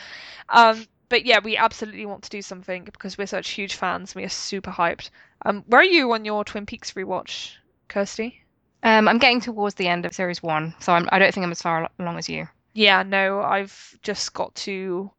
Um, 0.49 0.85
but 1.07 1.25
yeah, 1.25 1.39
we 1.41 1.55
absolutely 1.55 2.05
want 2.05 2.23
to 2.23 2.29
do 2.29 2.41
something 2.41 2.83
because 2.83 3.17
we're 3.17 3.25
such 3.25 3.51
huge 3.51 3.75
fans. 3.75 4.13
We 4.13 4.25
are 4.25 4.29
super 4.29 4.71
hyped. 4.71 5.09
Um, 5.45 5.63
where 5.67 5.79
are 5.79 5.85
you 5.85 6.11
on 6.11 6.25
your 6.25 6.43
Twin 6.43 6.65
Peaks 6.65 6.91
rewatch, 6.91 7.53
Kirsty? 7.87 8.43
Um, 8.83 9.07
I'm 9.07 9.19
getting 9.19 9.39
towards 9.39 9.75
the 9.75 9.87
end 9.87 10.05
of 10.05 10.13
series 10.13 10.43
one, 10.43 10.75
so 10.79 10.91
I'm, 10.91 11.07
I 11.13 11.19
don't 11.19 11.33
think 11.33 11.45
I'm 11.45 11.51
as 11.51 11.61
far 11.61 11.89
along 11.97 12.17
as 12.17 12.27
you. 12.27 12.49
Yeah, 12.73 13.03
no, 13.03 13.41
I've 13.41 13.97
just 14.01 14.33
got 14.33 14.53
to. 14.55 15.11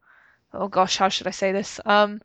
Oh 0.53 0.67
gosh, 0.67 0.97
how 0.97 1.09
should 1.09 1.27
I 1.27 1.31
say 1.31 1.51
this? 1.51 1.79
Um, 1.85 2.21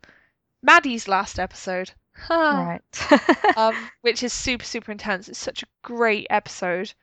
Maddy's 0.61 1.07
last 1.07 1.39
episode. 1.39 1.91
Right. 2.29 2.81
um, 3.57 3.89
which 4.01 4.23
is 4.23 4.33
super 4.33 4.65
super 4.65 4.91
intense. 4.91 5.29
It's 5.29 5.39
such 5.39 5.63
a 5.63 5.67
great 5.83 6.27
episode, 6.29 6.93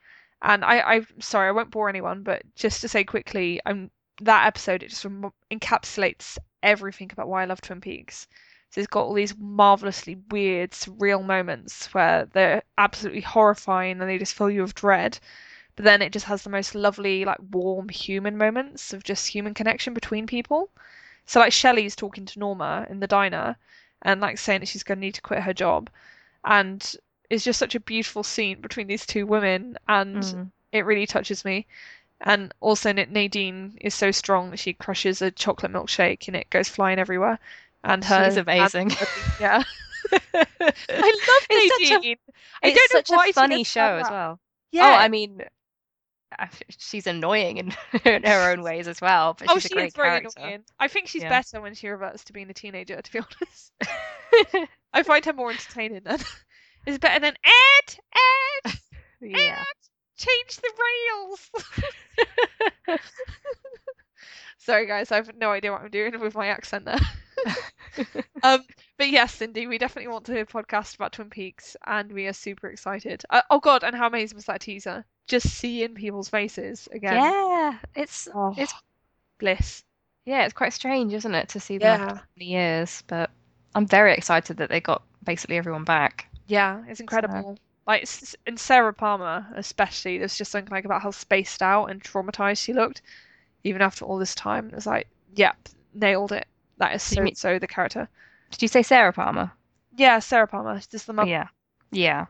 and 0.41 0.63
I 0.63 0.79
I'm 0.81 1.21
sorry 1.21 1.47
I 1.47 1.51
won't 1.51 1.71
bore 1.71 1.89
anyone, 1.89 2.23
but 2.23 2.43
just 2.55 2.81
to 2.81 2.87
say 2.87 3.03
quickly, 3.03 3.59
um, 3.65 3.91
that 4.21 4.47
episode 4.47 4.83
it 4.83 4.89
just 4.89 5.05
encapsulates 5.51 6.37
everything 6.63 7.09
about 7.11 7.27
why 7.27 7.41
I 7.41 7.45
love 7.45 7.61
Twin 7.61 7.81
Peaks. 7.81 8.27
So 8.69 8.81
it's 8.81 8.87
got 8.87 9.03
all 9.03 9.13
these 9.13 9.37
marvelously 9.37 10.15
weird, 10.29 10.71
surreal 10.71 11.23
moments 11.25 11.93
where 11.93 12.25
they're 12.25 12.63
absolutely 12.77 13.21
horrifying 13.21 13.99
and 14.01 14.09
they 14.09 14.17
just 14.17 14.35
fill 14.35 14.49
you 14.51 14.61
with 14.61 14.75
dread. 14.75 15.19
But 15.75 15.85
then 15.85 16.01
it 16.01 16.11
just 16.11 16.25
has 16.25 16.43
the 16.43 16.49
most 16.49 16.75
lovely, 16.75 17.25
like 17.25 17.37
warm 17.51 17.89
human 17.89 18.37
moments 18.37 18.93
of 18.93 19.03
just 19.03 19.27
human 19.27 19.53
connection 19.53 19.93
between 19.93 20.27
people. 20.27 20.69
So 21.27 21.39
like 21.39 21.53
Shelley's 21.53 21.95
talking 21.95 22.25
to 22.25 22.39
Norma 22.39 22.87
in 22.89 22.99
the 22.99 23.07
diner 23.07 23.55
and 24.01 24.19
like 24.21 24.37
saying 24.39 24.61
that 24.61 24.67
she's 24.69 24.83
going 24.83 24.97
to 24.97 25.05
need 25.05 25.13
to 25.15 25.21
quit 25.21 25.43
her 25.43 25.53
job. 25.53 25.89
And 26.45 26.95
it's 27.29 27.43
just 27.43 27.59
such 27.59 27.75
a 27.75 27.79
beautiful 27.79 28.23
scene 28.23 28.61
between 28.61 28.87
these 28.87 29.05
two 29.05 29.27
women 29.27 29.77
and 29.87 30.23
Mm. 30.23 30.51
it 30.71 30.85
really 30.85 31.05
touches 31.05 31.43
me. 31.45 31.67
And 32.21 32.53
also 32.61 32.91
nadine 32.93 33.77
is 33.81 33.93
so 33.93 34.09
strong 34.11 34.49
that 34.51 34.57
she 34.59 34.73
crushes 34.73 35.21
a 35.21 35.29
chocolate 35.29 35.71
milkshake 35.71 36.27
and 36.27 36.35
it 36.35 36.49
goes 36.49 36.67
flying 36.69 36.97
everywhere. 36.97 37.37
And 37.83 38.03
her 38.05 38.25
She's 38.25 38.37
amazing. 38.37 38.91
and- 38.91 39.07
yeah. 39.39 39.63
I 40.33 40.45
love 40.89 41.47
It's 41.49 41.73
such 41.73 41.91
a- 41.91 41.93
nadine. 41.95 42.17
It's 42.63 42.91
such 42.91 43.09
a 43.11 43.33
funny 43.33 43.63
show 43.63 43.97
as 43.97 44.09
well. 44.09 44.39
yeah. 44.71 44.85
Oh, 44.85 44.93
I 44.93 45.07
mean, 45.09 45.43
she's 46.77 47.07
annoying 47.07 47.57
in, 47.57 47.73
in 48.05 48.23
her 48.23 48.51
own 48.51 48.61
ways 48.61 48.87
as 48.87 48.99
well, 49.01 49.33
but 49.37 49.49
oh 49.49 49.55
she's 49.55 49.65
a 49.65 49.67
she 49.69 49.73
great 49.75 49.87
is 49.87 49.93
very 49.95 50.09
character. 50.19 50.31
annoying 50.41 50.63
i 50.79 50.87
think 50.87 51.07
she's 51.07 51.23
Yeah. 51.23 51.29
better 51.29 51.61
when 51.61 51.73
she 51.73 51.87
reverts 51.87 52.23
to 52.25 52.33
being 52.33 52.49
a 52.49 52.53
teenager 52.53 53.01
to 53.01 53.11
be 53.11 53.19
honest 54.53 54.67
i 54.93 55.03
find 55.03 55.23
her 55.25 55.33
more 55.33 55.51
entertaining 55.51 56.01
then 56.03 56.19
it's 56.85 56.97
better 56.97 57.19
than 57.19 57.33
ed 57.43 57.95
ed 58.65 58.73
yeah. 59.21 59.63
change 60.17 60.57
the 60.57 60.71
rails. 62.87 62.99
Sorry, 64.59 64.85
guys, 64.87 65.11
I 65.11 65.15
have 65.17 65.31
no 65.35 65.51
idea 65.51 65.71
what 65.71 65.81
I'm 65.81 65.89
doing 65.89 66.19
with 66.19 66.35
my 66.35 66.47
accent 66.47 66.85
there. 66.85 66.99
um, 68.43 68.63
but 68.97 69.09
yes, 69.09 69.33
Cindy, 69.35 69.65
we 69.67 69.77
definitely 69.77 70.11
want 70.11 70.25
to 70.25 70.33
do 70.33 70.39
a 70.41 70.45
podcast 70.45 70.95
about 70.95 71.13
Twin 71.13 71.29
Peaks, 71.29 71.77
and 71.85 72.11
we 72.11 72.27
are 72.27 72.33
super 72.33 72.67
excited. 72.67 73.23
Uh, 73.29 73.41
oh 73.49 73.59
God, 73.59 73.83
and 73.83 73.95
how 73.95 74.07
amazing 74.07 74.35
was 74.35 74.45
that 74.45 74.61
teaser? 74.61 75.05
Just 75.27 75.49
seeing 75.49 75.93
people's 75.95 76.29
faces 76.29 76.87
again. 76.91 77.33
Yeah, 77.49 77.79
it's 77.95 78.27
Oh, 78.33 78.55
it's 78.55 78.73
bliss. 79.39 79.83
yeah, 80.25 80.45
it's 80.45 80.53
quite 80.53 80.73
strange, 80.73 81.13
isn't 81.13 81.33
it, 81.35 81.49
to 81.49 81.59
see 81.59 81.77
them 81.77 81.91
after 81.91 82.09
Yeah, 82.09 82.17
so 82.17 82.23
many 82.37 82.51
years? 82.51 83.03
But 83.07 83.31
I'm 83.75 83.87
very 83.87 84.13
excited 84.13 84.57
that 84.57 84.69
they 84.69 84.81
got 84.81 85.03
basically 85.23 85.57
everyone 85.57 85.83
back. 85.85 86.27
yeah, 86.47 86.83
it's 86.87 86.99
incredible. 86.99 87.57
Like 87.85 88.03
s- 88.03 88.35
and 88.45 88.59
Sarah 88.59 88.93
Palmer, 88.93 89.47
especially, 89.55 90.17
there's 90.17 90.37
just 90.37 90.51
something 90.51 90.71
like 90.71 90.85
about 90.85 91.01
how 91.01 91.11
spaced 91.11 91.61
out 91.61 91.85
and 91.87 92.03
traumatized 92.03 92.59
she 92.63 92.73
looked, 92.73 93.01
even 93.63 93.81
after 93.81 94.05
all 94.05 94.17
this 94.19 94.35
time. 94.35 94.69
It 94.69 94.75
was 94.75 94.87
like, 94.87 95.07
yep, 95.35 95.57
nailed 95.93 96.31
it. 96.33 96.47
That 96.77 96.95
is 96.95 97.03
so 97.03 97.29
so 97.33 97.59
the 97.59 97.67
character. 97.67 98.09
Did 98.51 98.61
you 98.63 98.67
say 98.67 98.83
Sarah 98.83 99.13
Palmer? 99.13 99.51
Yeah, 99.97 100.19
Sarah 100.19 100.47
Palmer, 100.47 100.79
just 100.89 101.07
the 101.07 101.13
mum. 101.13 101.27
Yeah, 101.27 101.47
yeah. 101.91 102.27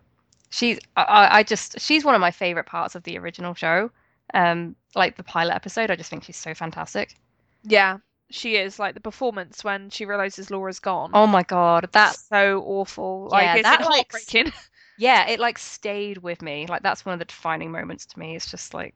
She's 0.49 0.79
I- 0.95 1.39
I, 1.39 1.43
just 1.43 1.79
she's 1.79 2.05
one 2.05 2.15
of 2.15 2.21
my 2.21 2.31
favorite 2.31 2.65
parts 2.65 2.95
of 2.95 3.03
the 3.03 3.17
original 3.17 3.53
show. 3.53 3.91
Um, 4.33 4.75
like 4.95 5.15
the 5.17 5.23
pilot 5.23 5.53
episode, 5.53 5.91
I 5.91 5.95
just 5.95 6.09
think 6.09 6.23
she's 6.23 6.37
so 6.37 6.53
fantastic. 6.53 7.15
Yeah, 7.63 7.97
she 8.29 8.55
is. 8.55 8.79
Like 8.79 8.93
the 8.93 9.01
performance 9.01 9.63
when 9.63 9.89
she 9.89 10.05
realizes 10.05 10.49
Laura's 10.51 10.79
gone. 10.79 11.11
Oh 11.13 11.27
my 11.27 11.43
God, 11.43 11.89
that's 11.91 12.23
so 12.27 12.61
awful. 12.65 13.29
Like 13.31 13.43
Yeah, 13.45 13.61
that, 13.63 13.81
like, 13.81 14.11
heartbreaking. 14.11 14.51
yeah, 14.97 15.27
it 15.27 15.39
like 15.39 15.57
stayed 15.57 16.19
with 16.19 16.41
me. 16.41 16.65
Like 16.67 16.81
that's 16.83 17.05
one 17.05 17.13
of 17.13 17.19
the 17.19 17.25
defining 17.25 17.71
moments 17.71 18.05
to 18.07 18.19
me. 18.19 18.35
It's 18.35 18.49
just 18.49 18.73
like 18.73 18.93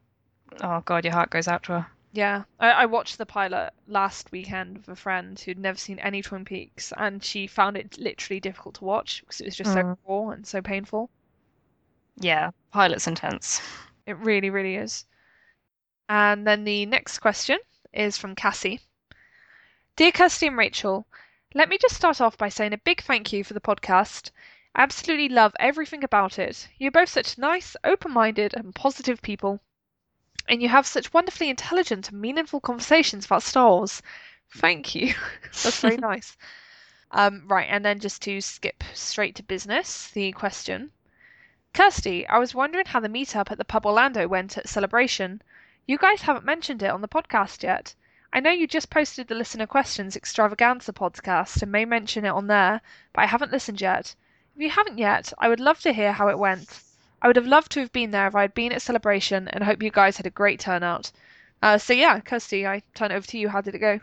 oh 0.61 0.81
god, 0.85 1.03
your 1.05 1.13
heart 1.13 1.29
goes 1.29 1.47
out 1.47 1.63
to 1.63 1.73
her. 1.73 1.87
Yeah, 2.13 2.43
I, 2.59 2.71
I 2.71 2.85
watched 2.87 3.17
the 3.17 3.25
pilot 3.25 3.71
last 3.87 4.31
weekend 4.33 4.77
with 4.79 4.89
a 4.89 4.95
friend 4.95 5.39
who'd 5.39 5.57
never 5.57 5.77
seen 5.77 5.97
any 5.99 6.21
Twin 6.21 6.43
Peaks, 6.43 6.91
and 6.97 7.23
she 7.23 7.47
found 7.47 7.77
it 7.77 7.97
literally 7.97 8.39
difficult 8.41 8.75
to 8.75 8.83
watch 8.83 9.21
because 9.21 9.39
it 9.39 9.45
was 9.45 9.55
just 9.55 9.71
so 9.73 9.83
Mm. 9.83 9.97
raw 10.07 10.29
and 10.31 10.45
so 10.45 10.61
painful. 10.61 11.09
Yeah, 12.22 12.51
pilot's 12.72 13.07
intense. 13.07 13.61
It 14.05 14.15
really, 14.17 14.51
really 14.51 14.76
is. 14.76 15.05
And 16.07 16.45
then 16.45 16.65
the 16.65 16.86
next 16.86 17.19
question 17.19 17.57
is 17.91 18.17
from 18.17 18.36
Cassie. 18.36 18.80
Dear 19.95 20.11
Kirsty 20.11 20.47
and 20.47 20.57
Rachel, 20.57 21.07
let 21.55 21.67
me 21.67 21.78
just 21.80 21.95
start 21.95 22.22
off 22.22 22.38
by 22.38 22.49
saying 22.49 22.74
a 22.74 22.78
big 22.78 23.01
thank 23.01 23.34
you 23.34 23.43
for 23.43 23.53
the 23.55 23.59
podcast. 23.59 24.30
I 24.76 24.84
absolutely 24.84 25.30
love 25.30 25.55
everything 25.59 26.03
about 26.03 26.38
it. 26.38 26.67
You're 26.78 26.91
both 26.91 27.09
such 27.09 27.38
nice, 27.39 27.76
open 27.84 28.11
minded, 28.11 28.53
and 28.53 28.76
positive 28.76 29.22
people. 29.22 29.59
And 30.47 30.61
you 30.61 30.69
have 30.69 30.86
such 30.86 31.13
wonderfully 31.13 31.49
intelligent 31.49 32.09
and 32.09 32.22
meaningful 32.22 32.61
conversations 32.61 33.26
about 33.26 33.43
Star 33.43 33.69
Wars. 33.69 34.01
Thank 34.55 34.93
you. 34.93 35.15
That's 35.43 35.82
very 35.82 35.97
nice. 36.11 36.38
Um, 37.11 37.47
right, 37.47 37.67
and 37.69 37.84
then 37.84 37.99
just 37.99 38.22
to 38.24 38.39
skip 38.41 38.84
straight 38.93 39.36
to 39.36 39.43
business, 39.43 40.11
the 40.11 40.32
question. 40.34 40.91
Kirsty, 41.74 42.28
I 42.28 42.38
was 42.38 42.53
wondering 42.53 42.86
how 42.86 42.99
the 42.99 43.07
meetup 43.07 43.49
at 43.49 43.57
the 43.57 43.63
pub 43.63 43.86
Orlando 43.86 44.28
went 44.28 44.57
at 44.57 44.67
Celebration. 44.67 45.41
You 45.88 45.97
guys 45.97 46.24
haven't 46.24 46.43
mentioned 46.43 46.84
it 46.84 46.91
on 46.91 46.99
the 46.99 47.07
podcast 47.07 47.63
yet. 47.63 47.95
I 48.34 48.41
know 48.41 48.51
you 48.51 48.67
just 48.67 48.89
posted 48.89 49.30
the 49.30 49.36
listener 49.36 49.65
questions 49.65 50.17
extravaganza 50.17 50.91
podcast 50.91 51.61
and 51.61 51.72
may 51.72 51.86
mention 51.86 52.26
it 52.26 52.30
on 52.30 52.47
there, 52.47 52.82
but 53.13 53.22
I 53.22 53.26
haven't 53.28 53.53
listened 53.53 53.80
yet. 53.80 54.13
If 54.53 54.61
you 54.61 54.69
haven't 54.69 54.97
yet, 54.97 55.32
I 55.38 55.47
would 55.47 55.61
love 55.61 55.80
to 55.84 55.93
hear 55.93 56.11
how 56.11 56.28
it 56.28 56.38
went. 56.38 56.84
I 57.22 57.28
would 57.28 57.38
have 57.38 57.47
loved 57.47 57.72
to 57.72 57.80
have 57.80 57.93
been 57.93 58.11
there 58.11 58.28
if 58.28 58.36
I 58.36 58.41
had 58.41 58.53
been 58.53 58.74
at 58.74 58.82
Celebration 58.82 59.47
and 59.47 59.63
hope 59.63 59.82
you 59.82 59.91
guys 59.91 60.17
had 60.17 60.28
a 60.28 60.30
great 60.30 60.59
turnout. 60.59 61.13
Uh, 61.61 61.78
so 61.78 61.93
yeah, 61.93 62.19
Kirsty, 62.19 62.67
I 62.67 62.84
turn 62.93 63.11
it 63.11 63.15
over 63.15 63.28
to 63.28 63.38
you. 63.38 63.47
How 63.47 63.61
did 63.61 63.76
it 63.76 63.80
go? 63.80 64.01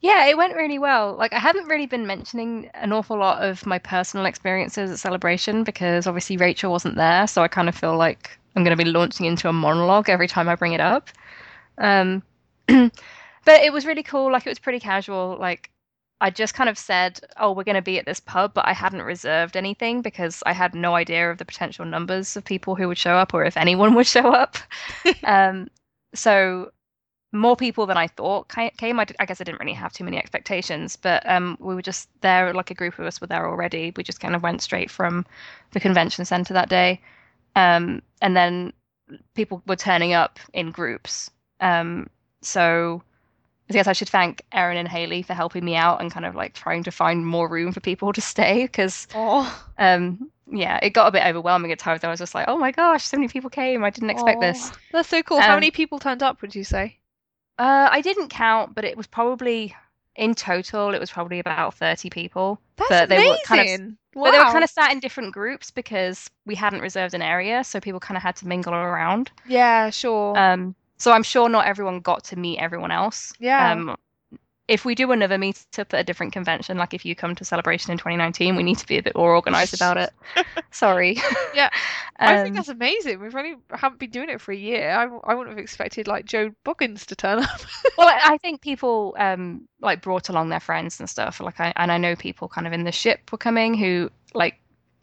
Yeah, 0.00 0.26
it 0.26 0.36
went 0.36 0.54
really 0.54 0.78
well. 0.78 1.14
Like 1.16 1.32
I 1.32 1.38
haven't 1.38 1.66
really 1.68 1.86
been 1.86 2.06
mentioning 2.06 2.70
an 2.74 2.92
awful 2.92 3.18
lot 3.18 3.42
of 3.42 3.64
my 3.66 3.78
personal 3.78 4.26
experiences 4.26 4.90
at 4.90 4.98
Celebration 4.98 5.64
because 5.64 6.06
obviously 6.06 6.36
Rachel 6.36 6.70
wasn't 6.70 6.96
there, 6.96 7.26
so 7.26 7.42
I 7.42 7.48
kind 7.48 7.68
of 7.68 7.74
feel 7.74 7.96
like 7.96 8.38
I'm 8.54 8.62
going 8.64 8.76
to 8.76 8.84
be 8.84 8.90
launching 8.90 9.26
into 9.26 9.48
a 9.48 9.52
monologue 9.52 10.08
every 10.08 10.28
time 10.28 10.48
I 10.48 10.54
bring 10.54 10.72
it 10.74 10.80
up. 10.80 11.10
Um, 11.78 12.22
but 12.68 12.92
it 13.62 13.72
was 13.72 13.86
really 13.86 14.02
cool. 14.02 14.30
Like 14.32 14.46
it 14.46 14.50
was 14.50 14.58
pretty 14.58 14.80
casual. 14.80 15.38
Like 15.40 15.70
I 16.20 16.30
just 16.30 16.54
kind 16.54 16.70
of 16.70 16.78
said, 16.78 17.20
"Oh, 17.38 17.52
we're 17.52 17.64
going 17.64 17.76
to 17.76 17.82
be 17.82 17.98
at 17.98 18.06
this 18.06 18.20
pub," 18.20 18.54
but 18.54 18.66
I 18.68 18.72
hadn't 18.74 19.02
reserved 19.02 19.56
anything 19.56 20.02
because 20.02 20.42
I 20.46 20.52
had 20.52 20.74
no 20.74 20.94
idea 20.94 21.30
of 21.30 21.38
the 21.38 21.44
potential 21.46 21.84
numbers 21.86 22.36
of 22.36 22.44
people 22.44 22.74
who 22.76 22.88
would 22.88 22.98
show 22.98 23.16
up 23.16 23.34
or 23.34 23.44
if 23.44 23.56
anyone 23.56 23.94
would 23.96 24.06
show 24.06 24.28
up. 24.32 24.56
um, 25.24 25.68
so 26.14 26.70
more 27.32 27.56
people 27.56 27.86
than 27.86 27.96
I 27.96 28.06
thought 28.06 28.48
came. 28.48 29.00
I, 29.00 29.04
guess 29.04 29.40
I 29.40 29.44
didn't 29.44 29.60
really 29.60 29.72
have 29.72 29.92
too 29.92 30.04
many 30.04 30.16
expectations, 30.16 30.96
but 30.96 31.28
um, 31.28 31.56
we 31.60 31.74
were 31.74 31.82
just 31.82 32.08
there. 32.20 32.52
Like 32.52 32.70
a 32.70 32.74
group 32.74 32.98
of 32.98 33.06
us 33.06 33.20
were 33.20 33.26
there 33.26 33.46
already. 33.48 33.92
We 33.96 34.02
just 34.02 34.20
kind 34.20 34.34
of 34.34 34.42
went 34.42 34.62
straight 34.62 34.90
from 34.90 35.26
the 35.72 35.80
convention 35.80 36.24
center 36.24 36.54
that 36.54 36.68
day, 36.68 37.00
um, 37.54 38.02
and 38.22 38.36
then 38.36 38.72
people 39.34 39.62
were 39.66 39.76
turning 39.76 40.12
up 40.12 40.38
in 40.52 40.70
groups. 40.70 41.30
Um, 41.60 42.08
so 42.42 43.02
I 43.68 43.72
guess 43.72 43.86
I 43.86 43.92
should 43.92 44.08
thank 44.08 44.42
Erin 44.52 44.76
and 44.76 44.88
Haley 44.88 45.22
for 45.22 45.34
helping 45.34 45.64
me 45.64 45.74
out 45.74 46.00
and 46.00 46.10
kind 46.12 46.24
of 46.26 46.34
like 46.34 46.54
trying 46.54 46.84
to 46.84 46.90
find 46.90 47.26
more 47.26 47.48
room 47.48 47.72
for 47.72 47.80
people 47.80 48.12
to 48.12 48.20
stay 48.20 48.64
because 48.64 49.08
Oh, 49.14 49.64
um, 49.78 50.30
yeah, 50.50 50.78
it 50.82 50.90
got 50.90 51.08
a 51.08 51.10
bit 51.10 51.26
overwhelming 51.26 51.72
at 51.72 51.78
times. 51.80 52.04
I 52.04 52.08
was 52.08 52.20
just 52.20 52.34
like, 52.34 52.46
oh 52.48 52.56
my 52.56 52.70
gosh, 52.70 53.04
so 53.04 53.16
many 53.16 53.28
people 53.28 53.50
came. 53.50 53.82
I 53.84 53.90
didn't 53.90 54.10
expect 54.10 54.40
this. 54.40 54.70
That's 54.92 55.08
so 55.08 55.22
cool. 55.22 55.40
How 55.40 55.54
Um, 55.54 55.56
many 55.56 55.70
people 55.72 55.98
turned 55.98 56.22
up? 56.22 56.40
Would 56.42 56.54
you 56.54 56.62
say? 56.64 56.98
Uh, 57.58 57.88
I 57.90 58.00
didn't 58.02 58.28
count, 58.28 58.74
but 58.74 58.84
it 58.84 58.96
was 58.96 59.06
probably 59.06 59.74
in 60.14 60.34
total 60.34 60.94
it 60.94 60.98
was 61.00 61.10
probably 61.10 61.38
about 61.38 61.74
30 61.74 62.08
people. 62.10 62.58
That's 62.76 62.88
but 62.88 63.08
they 63.10 63.18
were 63.28 63.36
kind 63.44 63.60
of- 63.60 63.66
amazing. 63.66 63.98
But 64.14 64.30
they 64.30 64.38
were 64.38 64.44
kind 64.44 64.64
of 64.64 64.70
sat 64.70 64.92
in 64.92 65.00
different 65.00 65.34
groups 65.34 65.70
because 65.70 66.30
we 66.46 66.54
hadn't 66.54 66.80
reserved 66.80 67.12
an 67.12 67.20
area, 67.20 67.62
so 67.64 67.80
people 67.80 68.00
kind 68.00 68.16
of 68.16 68.22
had 68.22 68.34
to 68.36 68.48
mingle 68.48 68.72
around. 68.72 69.30
Yeah, 69.46 69.90
sure. 69.90 70.38
Um, 70.38 70.74
so 70.96 71.12
I'm 71.12 71.22
sure 71.22 71.50
not 71.50 71.66
everyone 71.66 72.00
got 72.00 72.24
to 72.24 72.36
meet 72.36 72.58
everyone 72.58 72.90
else. 72.90 73.34
Yeah. 73.38 73.72
Um, 73.72 73.94
if 74.68 74.84
we 74.84 74.94
do 74.96 75.12
another 75.12 75.38
meetup 75.38 75.94
at 75.94 76.00
a 76.00 76.04
different 76.04 76.32
convention, 76.32 76.76
like 76.76 76.92
if 76.92 77.04
you 77.04 77.14
come 77.14 77.34
to 77.36 77.44
Celebration 77.44 77.92
in 77.92 77.98
2019, 77.98 78.56
we 78.56 78.64
need 78.64 78.78
to 78.78 78.86
be 78.86 78.98
a 78.98 79.02
bit 79.02 79.14
more 79.14 79.34
organized 79.34 79.74
about 79.74 79.96
it. 79.96 80.10
Sorry. 80.72 81.18
Yeah. 81.54 81.70
I 82.18 82.36
think 82.38 82.48
Um, 82.48 82.54
that's 82.54 82.68
amazing. 82.68 83.20
We've 83.20 83.34
only 83.34 83.56
haven't 83.70 84.00
been 84.00 84.10
doing 84.10 84.28
it 84.28 84.40
for 84.40 84.52
a 84.52 84.56
year. 84.56 84.90
I, 84.90 85.04
I 85.30 85.34
wouldn't 85.34 85.56
have 85.56 85.62
expected 85.62 86.08
like 86.08 86.24
Joe 86.24 86.50
Boggins 86.64 87.06
to 87.06 87.14
turn 87.14 87.40
up. 87.44 87.60
well, 87.98 88.08
I 88.08 88.34
I 88.34 88.38
think 88.38 88.60
people 88.60 89.14
um 89.18 89.68
like 89.80 90.02
brought 90.02 90.28
along 90.28 90.48
their 90.48 90.60
friends 90.60 90.98
and 90.98 91.08
stuff. 91.08 91.40
Like 91.40 91.60
I 91.60 91.72
and 91.76 91.92
I 91.92 91.98
know 91.98 92.16
people 92.16 92.48
kind 92.48 92.66
of 92.66 92.72
in 92.72 92.84
the 92.84 92.92
ship 92.92 93.30
were 93.30 93.38
coming 93.38 93.74
who 93.74 94.10
like 94.34 94.58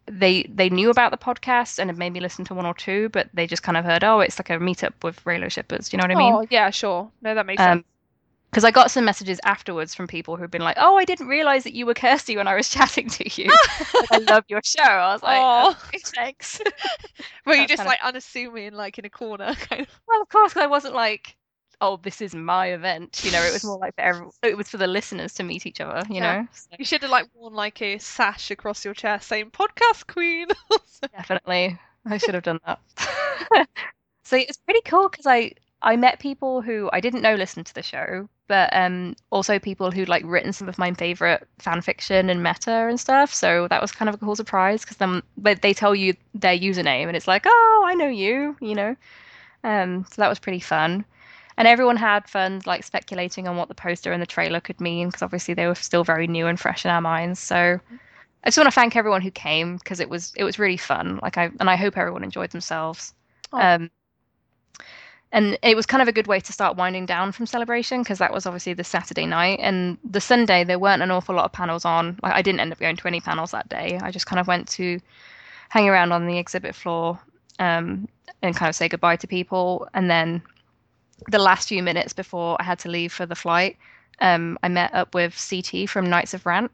they 0.08 0.44
they 0.54 0.70
knew 0.70 0.90
about 0.90 1.12
the 1.12 1.18
podcast 1.18 1.80
and 1.80 1.90
had 1.90 1.98
maybe 1.98 2.20
listened 2.20 2.48
to 2.48 2.54
one 2.54 2.66
or 2.66 2.74
two, 2.74 3.10
but 3.10 3.30
they 3.34 3.48
just 3.48 3.64
kind 3.64 3.78
of 3.78 3.86
heard, 3.86 4.04
oh, 4.04 4.20
it's 4.20 4.38
like 4.40 4.50
a 4.50 4.58
meetup 4.58 4.94
with 5.04 5.24
Raylo 5.24 5.50
shippers. 5.50 5.88
Do 5.88 5.96
You 5.96 6.00
know 6.00 6.04
what 6.04 6.12
I 6.12 6.16
mean? 6.16 6.34
Oh, 6.34 6.46
yeah, 6.50 6.70
sure. 6.72 7.10
No, 7.22 7.34
that 7.36 7.46
makes 7.46 7.62
sense. 7.62 7.86
Because 8.54 8.64
I 8.64 8.70
got 8.70 8.92
some 8.92 9.04
messages 9.04 9.40
afterwards 9.46 9.96
from 9.96 10.06
people 10.06 10.38
who've 10.38 10.52
been 10.52 10.62
like, 10.62 10.78
"Oh, 10.80 10.96
I 10.96 11.06
didn't 11.06 11.26
realize 11.28 11.64
that 11.64 11.74
you 11.74 11.88
were 11.88 11.96
Kirsty 11.96 12.38
when 12.38 12.48
I 12.48 12.54
was 12.54 12.70
chatting 12.78 13.10
to 13.10 13.42
you. 13.42 13.48
Like, 13.50 14.12
I 14.12 14.18
love 14.20 14.44
your 14.48 14.62
show." 14.64 14.84
I 14.84 15.12
was 15.14 15.24
like, 15.24 15.40
Aw. 15.42 15.70
"Okay, 15.88 15.98
"Thanks." 16.06 16.62
Were 17.48 17.56
you 17.56 17.66
just 17.68 17.78
kind 17.78 17.88
of- 17.88 17.92
like 17.94 18.00
unassuming, 18.04 18.74
like 18.74 19.00
in 19.00 19.06
a 19.06 19.10
corner, 19.10 19.56
kind 19.60 19.82
of? 19.82 19.88
well, 20.08 20.22
of 20.22 20.30
course, 20.30 20.56
I 20.56 20.68
wasn't 20.68 20.94
like, 20.94 21.36
"Oh, 21.82 21.98
this 21.98 22.22
is 22.22 22.36
my 22.36 22.68
event." 22.68 23.22
You 23.26 23.32
know, 23.32 23.42
it 23.42 23.52
was 23.52 23.64
more 23.64 23.80
like 23.80 23.96
for 23.96 24.02
every, 24.02 24.28
it 24.44 24.56
was 24.56 24.70
for 24.70 24.78
the 24.78 24.86
listeners 24.86 25.34
to 25.34 25.44
meet 25.44 25.66
each 25.66 25.82
other. 25.82 26.04
You 26.08 26.18
Yeah. 26.18 26.42
know, 26.42 26.48
So, 26.54 26.68
You 26.78 26.86
should 26.86 27.02
have 27.02 27.10
like 27.10 27.26
worn 27.34 27.56
like 27.56 27.82
a 27.82 27.98
sash 27.98 28.52
across 28.52 28.86
your 28.86 28.94
chest 28.94 29.30
saying 29.30 29.50
"Podcast 29.50 30.06
Queen." 30.06 30.48
definitely, 31.12 31.80
I 32.06 32.20
should 32.20 32.36
have 32.36 32.44
done 32.44 32.60
that. 32.68 32.80
so 34.24 34.38
it's 34.38 34.58
pretty 34.58 34.82
cool 34.86 35.10
because 35.10 35.26
I 35.26 35.54
I 35.82 35.96
met 35.96 36.20
people 36.20 36.62
who 36.62 36.90
I 36.94 37.00
didn't 37.00 37.24
know 37.24 37.34
listened 37.36 37.66
to 37.66 37.74
the 37.74 37.82
show, 37.84 38.30
but 38.48 38.70
um 38.76 39.16
also 39.32 39.60
people 39.60 39.92
who'd 39.92 40.10
like 40.10 40.24
written 40.26 40.54
some 40.54 40.70
of 40.70 40.78
my 40.78 40.94
favorite 40.94 41.48
fan 41.60 41.82
fiction 41.82 42.30
and 42.30 42.44
meta 42.44 42.72
and 42.72 43.00
stuff. 43.00 43.34
So 43.34 43.68
that 43.70 43.82
was 43.82 43.92
kind 43.92 44.10
of 44.10 44.16
a 44.16 44.18
cool 44.18 44.36
surprise 44.36 44.82
because 44.82 44.98
then 44.98 45.22
but 45.38 45.62
they 45.62 45.74
tell 45.74 45.96
you 45.96 46.14
their 46.34 46.58
username 46.58 47.08
and 47.08 47.16
it's 47.16 47.28
like, 47.28 47.44
oh, 47.46 47.84
I 47.86 47.94
know 47.94 48.08
you, 48.08 48.56
you 48.62 48.76
know. 48.76 48.96
Um, 49.64 50.06
so 50.12 50.22
that 50.22 50.30
was 50.30 50.40
pretty 50.40 50.60
fun. 50.60 51.06
And 51.58 51.68
everyone 51.68 51.98
had 51.98 52.28
fun 52.28 52.62
like 52.66 52.84
speculating 52.84 53.48
on 53.48 53.58
what 53.58 53.68
the 53.68 53.76
poster 53.76 54.12
and 54.12 54.22
the 54.22 54.28
trailer 54.28 54.60
could 54.60 54.82
mean 54.82 55.08
because 55.08 55.22
obviously 55.22 55.54
they 55.54 55.68
were 55.68 55.76
still 55.76 56.04
very 56.04 56.28
new 56.28 56.48
and 56.48 56.60
fresh 56.60 56.84
in 56.86 56.92
our 56.92 57.02
minds. 57.02 57.40
So 57.40 57.80
I 58.44 58.48
just 58.48 58.58
want 58.58 58.68
to 58.68 58.72
thank 58.72 58.96
everyone 58.96 59.22
who 59.22 59.32
came 59.32 59.78
because 59.78 60.00
it 60.00 60.10
was 60.10 60.34
it 60.36 60.44
was 60.44 60.60
really 60.60 60.78
fun. 60.78 61.20
Like 61.22 61.38
I 61.38 61.52
and 61.60 61.70
I 61.70 61.76
hope 61.76 61.98
everyone 61.98 62.24
enjoyed 62.24 62.52
themselves. 62.52 63.14
Oh. 63.54 63.60
Um, 63.60 63.92
and 65.34 65.58
it 65.64 65.76
was 65.76 65.88
kind 65.88 66.02
of 66.02 66.08
a 66.08 66.12
good 66.12 66.28
way 66.28 66.40
to 66.40 66.54
start 66.54 66.78
winding 66.78 67.08
down 67.08 67.32
from 67.32 67.48
celebration 67.48 68.04
because 68.04 68.20
that 68.20 68.32
was 68.32 68.46
obviously 68.46 68.74
the 68.74 68.84
Saturday 68.84 69.26
night 69.26 69.60
and 69.62 69.98
the 70.04 70.22
Sunday 70.22 70.64
there 70.64 70.78
weren't 70.78 71.02
an 71.02 71.10
awful 71.10 71.34
lot 71.34 71.46
of 71.46 71.52
panels 71.52 71.86
on. 71.86 72.20
Like 72.22 72.34
I 72.34 72.44
didn't 72.44 72.60
end 72.60 72.72
up 72.72 72.80
going 72.80 72.96
to 72.96 73.08
any 73.08 73.20
panels 73.20 73.50
that 73.50 73.68
day. 73.68 74.00
I 74.00 74.12
just 74.12 74.28
kind 74.28 74.40
of 74.40 74.48
went 74.48 74.68
to 74.70 75.00
hang 75.70 75.90
around 75.90 76.12
on 76.12 76.28
the 76.28 76.38
exhibit 76.38 76.76
floor 76.76 77.20
um, 77.58 78.08
and 78.44 78.56
kind 78.56 78.70
of 78.70 78.76
say 78.76 78.88
goodbye 78.88 79.16
to 79.16 79.28
people. 79.28 79.88
And 79.96 80.08
then 80.08 80.44
the 81.28 81.40
last 81.40 81.68
few 81.68 81.82
minutes 81.82 82.14
before 82.14 82.56
I 82.60 82.64
had 82.64 82.78
to 82.80 82.90
leave 82.90 83.12
for 83.12 83.26
the 83.26 83.36
flight, 83.36 83.78
um, 84.20 84.60
I 84.62 84.68
met 84.68 84.94
up 84.94 85.16
with 85.16 85.34
CT 85.50 85.90
from 85.90 86.12
Knights 86.12 86.36
of 86.36 86.46
Rant, 86.46 86.72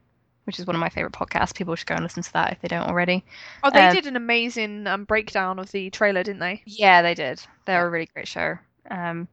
which 0.50 0.60
is 0.60 0.68
one 0.68 0.76
of 0.76 0.82
my 0.82 0.90
favorite 0.90 1.14
podcasts. 1.14 1.56
People 1.56 1.76
should 1.76 1.88
go 1.88 1.96
and 1.96 2.04
listen 2.04 2.24
to 2.24 2.34
that 2.34 2.54
if 2.54 2.62
they 2.62 2.68
don't 2.68 2.90
already. 2.90 3.24
Oh, 3.64 3.72
they 3.72 3.88
Um, 3.90 3.90
did 3.90 4.06
an 4.08 4.16
amazing 4.18 4.88
um, 4.88 5.06
breakdown 5.06 5.60
of 5.60 5.72
the 5.72 5.90
trailer, 5.92 6.24
didn't 6.24 6.40
they? 6.42 6.66
Yeah, 6.66 7.02
they 7.02 7.16
did. 7.16 7.42
They're 7.66 7.88
a 7.88 7.90
really 7.90 8.08
great 8.08 8.28
show. 8.28 8.58
Um, 8.90 9.28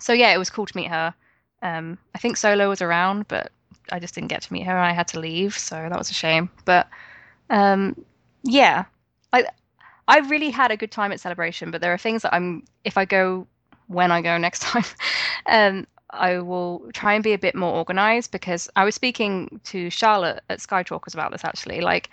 so 0.00 0.12
yeah, 0.12 0.34
it 0.34 0.38
was 0.38 0.50
cool 0.50 0.66
to 0.66 0.76
meet 0.76 0.88
her. 0.90 1.14
Um, 1.62 1.98
I 2.14 2.18
think 2.18 2.36
Solo 2.36 2.68
was 2.68 2.82
around, 2.82 3.28
but 3.28 3.52
I 3.92 3.98
just 4.00 4.14
didn't 4.14 4.28
get 4.28 4.42
to 4.42 4.52
meet 4.52 4.66
her, 4.66 4.76
and 4.76 4.86
I 4.86 4.92
had 4.92 5.08
to 5.08 5.20
leave, 5.20 5.56
so 5.56 5.76
that 5.76 5.98
was 5.98 6.10
a 6.10 6.14
shame. 6.14 6.50
But 6.64 6.88
um, 7.50 8.04
yeah, 8.44 8.84
I 9.32 9.46
I 10.08 10.18
really 10.20 10.50
had 10.50 10.70
a 10.70 10.76
good 10.76 10.90
time 10.92 11.12
at 11.12 11.20
Celebration. 11.20 11.70
But 11.70 11.80
there 11.80 11.92
are 11.94 11.98
things 11.98 12.22
that 12.22 12.34
I'm 12.34 12.64
if 12.84 12.98
I 12.98 13.04
go 13.06 13.46
when 13.88 14.12
I 14.12 14.22
go 14.22 14.38
next 14.38 14.60
time, 14.62 14.84
um, 15.46 15.86
I 16.14 16.38
will 16.40 16.82
try 16.92 17.14
and 17.14 17.22
be 17.24 17.32
a 17.32 17.38
bit 17.38 17.54
more 17.54 17.72
organized 17.74 18.30
because 18.30 18.68
I 18.76 18.84
was 18.84 18.94
speaking 18.94 19.60
to 19.64 19.90
Charlotte 19.90 20.42
at 20.48 20.58
Skytalkers 20.60 21.14
about 21.14 21.32
this 21.32 21.44
actually. 21.44 21.80
Like, 21.80 22.10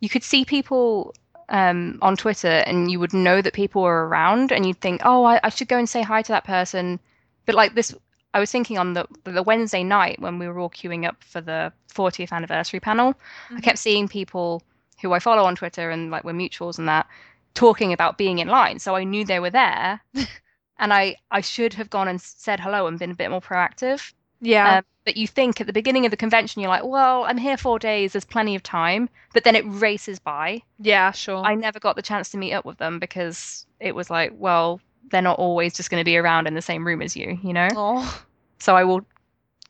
you 0.00 0.08
could 0.08 0.24
see 0.24 0.44
people 0.44 1.14
um, 1.50 1.98
on 2.02 2.16
Twitter 2.16 2.62
and 2.66 2.90
you 2.90 2.98
would 3.00 3.12
know 3.12 3.42
that 3.42 3.52
people 3.52 3.82
were 3.82 4.06
around 4.08 4.52
and 4.52 4.66
you'd 4.66 4.80
think, 4.80 5.02
oh, 5.04 5.24
I, 5.24 5.40
I 5.42 5.48
should 5.50 5.68
go 5.68 5.78
and 5.78 5.88
say 5.88 6.02
hi 6.02 6.22
to 6.22 6.32
that 6.32 6.44
person. 6.44 6.98
But 7.46 7.54
like 7.54 7.74
this, 7.74 7.94
I 8.32 8.40
was 8.40 8.50
thinking 8.52 8.78
on 8.78 8.94
the 8.94 9.06
the 9.24 9.42
Wednesday 9.42 9.82
night 9.82 10.20
when 10.20 10.38
we 10.38 10.46
were 10.46 10.58
all 10.58 10.70
queuing 10.70 11.06
up 11.06 11.22
for 11.24 11.40
the 11.40 11.72
40th 11.92 12.32
anniversary 12.32 12.80
panel, 12.80 13.14
I 13.50 13.54
Mhm. 13.54 13.62
kept 13.64 13.78
seeing 13.78 14.08
people 14.08 14.62
who 15.02 15.12
I 15.12 15.18
follow 15.18 15.42
on 15.44 15.56
Twitter 15.56 15.90
and 15.90 16.10
like 16.10 16.24
we're 16.24 16.32
mutuals 16.32 16.78
and 16.78 16.88
that 16.88 17.06
talking 17.54 17.92
about 17.92 18.16
being 18.18 18.38
in 18.38 18.48
line. 18.48 18.78
So 18.78 18.94
I 18.94 19.04
knew 19.04 19.24
they 19.24 19.40
were 19.40 19.50
there. 19.50 20.00
and 20.80 20.92
I 20.92 21.16
I 21.30 21.42
should 21.42 21.74
have 21.74 21.90
gone 21.90 22.08
and 22.08 22.20
said 22.20 22.58
hello 22.58 22.86
and 22.86 22.98
been 22.98 23.12
a 23.12 23.14
bit 23.14 23.30
more 23.30 23.40
proactive. 23.40 24.12
Yeah. 24.40 24.78
Um, 24.78 24.84
but 25.04 25.16
you 25.16 25.26
think 25.26 25.60
at 25.60 25.66
the 25.66 25.72
beginning 25.72 26.04
of 26.06 26.10
the 26.10 26.16
convention, 26.16 26.60
you're 26.60 26.70
like, 26.70 26.84
well, 26.84 27.24
I'm 27.24 27.38
here 27.38 27.56
four 27.56 27.78
days, 27.78 28.12
there's 28.12 28.24
plenty 28.24 28.54
of 28.54 28.62
time. 28.62 29.08
But 29.34 29.44
then 29.44 29.54
it 29.54 29.64
races 29.66 30.18
by. 30.18 30.62
yeah, 30.78 31.12
sure. 31.12 31.44
I 31.44 31.54
never 31.54 31.78
got 31.78 31.96
the 31.96 32.02
chance 32.02 32.30
to 32.30 32.38
meet 32.38 32.52
up 32.52 32.64
with 32.64 32.78
them 32.78 32.98
because 32.98 33.66
it 33.78 33.94
was 33.94 34.10
like, 34.10 34.32
well, 34.34 34.80
they're 35.10 35.22
not 35.22 35.38
always 35.38 35.74
just 35.74 35.90
going 35.90 36.00
to 36.00 36.04
be 36.04 36.16
around 36.16 36.46
in 36.46 36.54
the 36.54 36.62
same 36.62 36.86
room 36.86 37.02
as 37.02 37.16
you, 37.16 37.38
you 37.42 37.52
know? 37.52 37.68
Oh. 37.76 38.22
So 38.58 38.76
I 38.76 38.84
will 38.84 39.04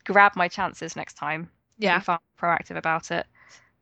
grab 0.05 0.35
my 0.35 0.47
chances 0.47 0.95
next 0.95 1.13
time. 1.13 1.49
Yeah. 1.77 1.99
Be 1.99 2.03
far 2.05 2.19
more 2.41 2.49
proactive 2.49 2.77
about 2.77 3.11
it. 3.11 3.25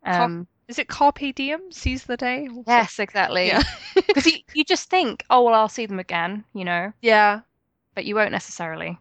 Um, 0.05 0.47
Is 0.69 0.77
it 0.77 0.87
Carpe 0.87 1.33
Diem? 1.33 1.71
Seize 1.71 2.03
the 2.03 2.15
day? 2.15 2.47
yes, 2.67 2.99
exactly. 2.99 3.47
Yeah. 3.47 3.63
Because 4.07 4.25
you, 4.25 4.37
you 4.53 4.63
just 4.63 4.89
think, 4.89 5.25
oh, 5.29 5.43
well, 5.43 5.53
I'll 5.53 5.67
see 5.67 5.85
them 5.85 5.99
again, 5.99 6.45
you 6.53 6.63
know? 6.63 6.93
yeah. 7.01 7.41
But 7.95 8.05
you 8.05 8.15
won't 8.15 8.31
necessarily. 8.31 8.97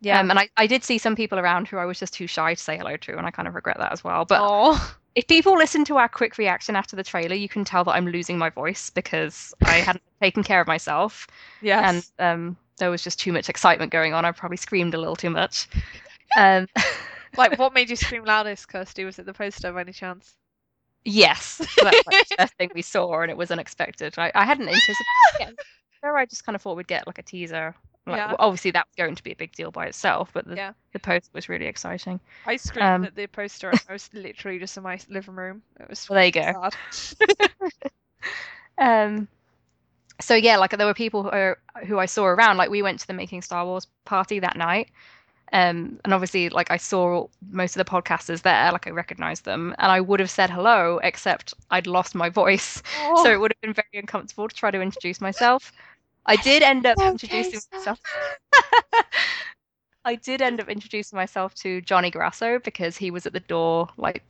Yeah. 0.00 0.20
Um, 0.20 0.28
and 0.28 0.38
I, 0.38 0.48
I 0.56 0.66
did 0.66 0.84
see 0.84 0.98
some 0.98 1.16
people 1.16 1.38
around 1.38 1.66
who 1.66 1.78
I 1.78 1.86
was 1.86 1.98
just 1.98 2.12
too 2.12 2.26
shy 2.26 2.54
to 2.54 2.60
say 2.60 2.76
hello 2.76 2.96
to, 2.98 3.16
and 3.16 3.26
I 3.26 3.30
kind 3.30 3.48
of 3.48 3.54
regret 3.54 3.78
that 3.78 3.92
as 3.92 4.04
well. 4.04 4.24
But 4.26 4.40
oh. 4.42 4.96
if 5.14 5.26
people 5.26 5.54
listen 5.56 5.84
to 5.86 5.96
our 5.96 6.08
quick 6.08 6.36
reaction 6.36 6.76
after 6.76 6.94
the 6.94 7.02
trailer, 7.02 7.34
you 7.34 7.48
can 7.48 7.64
tell 7.64 7.84
that 7.84 7.92
I'm 7.92 8.06
losing 8.06 8.36
my 8.36 8.50
voice 8.50 8.90
because 8.90 9.54
I 9.64 9.76
hadn't 9.76 10.02
taken 10.20 10.42
care 10.42 10.60
of 10.60 10.66
myself, 10.66 11.26
Yes. 11.62 12.10
and 12.18 12.32
um, 12.32 12.56
there 12.78 12.90
was 12.90 13.02
just 13.02 13.18
too 13.18 13.32
much 13.32 13.48
excitement 13.48 13.92
going 13.92 14.12
on. 14.12 14.24
I 14.24 14.32
probably 14.32 14.58
screamed 14.58 14.94
a 14.94 14.98
little 14.98 15.16
too 15.16 15.30
much. 15.30 15.68
Um, 16.36 16.68
like, 17.38 17.58
what 17.58 17.72
made 17.72 17.88
you 17.88 17.96
scream 17.96 18.24
loudest, 18.24 18.68
Kirsty? 18.68 19.04
Was 19.04 19.18
it 19.18 19.26
the 19.26 19.32
poster 19.32 19.72
by 19.72 19.80
any 19.80 19.92
chance? 19.92 20.34
Yes, 21.04 21.58
that's 21.82 22.06
like 22.06 22.28
the 22.28 22.34
first 22.38 22.54
thing 22.54 22.70
we 22.74 22.82
saw, 22.82 23.20
and 23.22 23.30
it 23.30 23.36
was 23.36 23.50
unexpected. 23.50 24.14
I, 24.18 24.30
I 24.34 24.44
hadn't 24.44 24.68
anticipated. 24.68 25.58
it. 25.58 25.66
There, 26.02 26.16
I 26.16 26.26
just 26.26 26.44
kind 26.44 26.54
of 26.56 26.62
thought 26.62 26.76
we'd 26.76 26.86
get 26.86 27.06
like 27.06 27.18
a 27.18 27.22
teaser. 27.22 27.74
Like, 28.06 28.16
Yeah. 28.18 28.26
well, 28.28 28.36
obviously, 28.40 28.70
that 28.72 28.86
was 28.86 28.94
going 28.96 29.14
to 29.14 29.22
be 29.22 29.32
a 29.32 29.36
big 29.36 29.52
deal 29.52 29.70
by 29.70 29.86
itself, 29.86 30.30
but 30.34 30.46
the, 30.46 30.54
Yeah. 30.56 30.72
the 30.92 30.98
post 30.98 31.30
was 31.32 31.48
really 31.48 31.64
exciting. 31.66 32.20
I 32.46 32.56
screamed 32.56 32.86
Um, 32.86 33.04
at 33.04 33.14
the 33.14 33.26
poster 33.26 33.72
I 33.88 33.92
was 33.92 34.10
literally 34.12 34.58
just 34.58 34.76
in 34.76 34.82
my 34.82 34.98
living 35.08 35.34
room. 35.34 35.62
It 35.80 35.88
was 35.88 36.06
Well, 36.08 36.16
there 36.16 36.26
you 36.26 36.32
go. 36.32 36.68
Um, 38.78 39.28
so 40.20 40.34
yeah, 40.34 40.56
like 40.56 40.70
there 40.76 40.86
were 40.86 40.94
people 40.94 41.22
who, 41.30 41.54
who 41.86 41.98
I 41.98 42.06
saw 42.06 42.24
around. 42.26 42.56
Like 42.56 42.70
we 42.70 42.82
went 42.82 43.00
to 43.00 43.06
the 43.06 43.12
Making 43.14 43.42
Star 43.42 43.64
Wars 43.64 43.86
party 44.04 44.38
that 44.40 44.56
night, 44.56 44.90
um, 45.54 45.98
and 46.04 46.12
obviously, 46.12 46.50
like 46.50 46.70
I 46.70 46.76
saw 46.76 47.28
most 47.50 47.76
of 47.76 47.86
the 47.86 47.90
podcasters 47.90 48.42
there. 48.42 48.72
Like 48.72 48.86
I 48.86 48.90
recognized 48.90 49.44
them, 49.46 49.74
and 49.78 49.90
I 49.92 50.00
would 50.00 50.20
have 50.20 50.30
said 50.30 50.50
hello, 50.50 51.00
except 51.02 51.54
I'd 51.70 51.86
lost 51.86 52.14
my 52.14 52.28
voice, 52.42 52.82
Oh. 53.00 53.24
so 53.24 53.32
it 53.32 53.40
would 53.40 53.52
have 53.52 53.60
been 53.62 53.72
very 53.74 54.00
uncomfortable 54.02 54.48
to 54.48 54.54
try 54.54 54.70
to 54.70 54.80
introduce 54.82 55.20
myself. 55.20 55.72
I 56.26 56.36
did 56.36 56.62
end 56.62 56.86
up 56.86 56.98
Okay, 57.00 57.10
introducing 57.12 57.60
sir. 57.60 57.68
myself. 57.72 58.00
I 60.04 60.16
did 60.16 60.42
end 60.42 60.60
up 60.60 60.68
introducing 60.68 61.16
myself 61.16 61.54
to 61.56 61.80
Johnny 61.80 62.10
Grasso 62.10 62.58
because 62.58 62.96
he 62.96 63.10
was 63.10 63.26
at 63.26 63.32
the 63.32 63.40
door, 63.40 63.88
like 63.96 64.22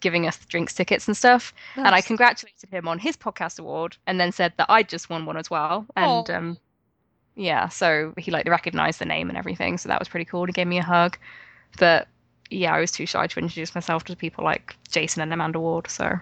giving 0.00 0.26
us 0.26 0.36
the 0.38 0.46
drinks 0.46 0.74
tickets 0.74 1.06
and 1.08 1.16
stuff 1.16 1.52
and 1.76 1.94
I 1.94 2.00
congratulated 2.00 2.70
him 2.70 2.88
on 2.88 2.98
his 2.98 3.16
podcast 3.16 3.60
award, 3.60 3.96
and 4.06 4.18
then 4.18 4.32
said 4.32 4.54
that 4.56 4.66
I'd 4.70 4.88
just 4.88 5.10
won 5.10 5.26
one 5.26 5.36
as 5.36 5.50
well. 5.50 5.86
And 5.96 6.28
Aw. 6.30 6.34
um, 6.34 6.58
yeah, 7.36 7.68
so 7.68 8.12
he 8.16 8.30
like 8.30 8.48
recognized 8.48 8.98
the 8.98 9.04
name 9.04 9.28
and 9.28 9.38
everything, 9.38 9.78
so 9.78 9.88
that 9.88 9.98
was 9.98 10.08
pretty 10.08 10.24
cool. 10.24 10.46
He 10.46 10.52
gave 10.52 10.66
me 10.66 10.78
a 10.78 10.82
hug, 10.82 11.18
but 11.78 12.08
yeah, 12.50 12.74
I 12.74 12.80
was 12.80 12.90
too 12.90 13.06
shy 13.06 13.26
to 13.26 13.40
introduce 13.40 13.74
myself 13.74 14.04
to 14.04 14.16
people 14.16 14.44
like 14.44 14.76
Jason 14.90 15.22
and 15.22 15.32
Amanda 15.32 15.60
Ward. 15.60 15.88
So 15.88 16.18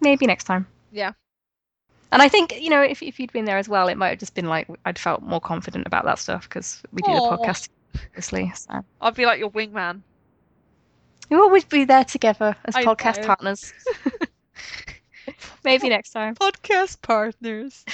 maybe 0.00 0.26
next 0.26 0.44
time. 0.44 0.66
Yeah. 0.92 1.12
And 2.12 2.22
I 2.22 2.28
think 2.28 2.60
you 2.60 2.70
know 2.70 2.82
if 2.82 3.02
if 3.02 3.18
you'd 3.18 3.32
been 3.32 3.44
there 3.44 3.58
as 3.58 3.68
well, 3.68 3.88
it 3.88 3.96
might 3.96 4.10
have 4.10 4.18
just 4.18 4.34
been 4.34 4.46
like 4.46 4.68
I'd 4.84 4.98
felt 4.98 5.22
more 5.22 5.40
confident 5.40 5.86
about 5.86 6.04
that 6.04 6.18
stuff 6.18 6.48
because 6.48 6.82
we 6.92 7.02
do 7.02 7.10
Aw. 7.10 7.30
the 7.30 7.36
podcast 7.36 7.68
obviously. 7.94 8.52
So 8.54 8.84
I'd 9.00 9.14
be 9.14 9.26
like 9.26 9.38
your 9.38 9.50
wingman. 9.50 10.02
we'll 11.30 11.42
always 11.42 11.64
be 11.64 11.84
there 11.84 12.04
together 12.04 12.56
as 12.64 12.76
I 12.76 12.84
podcast 12.84 13.20
know. 13.20 13.26
partners. 13.26 13.72
maybe 15.64 15.88
next 15.88 16.10
time. 16.10 16.34
Podcast 16.40 17.02
partners. 17.02 17.84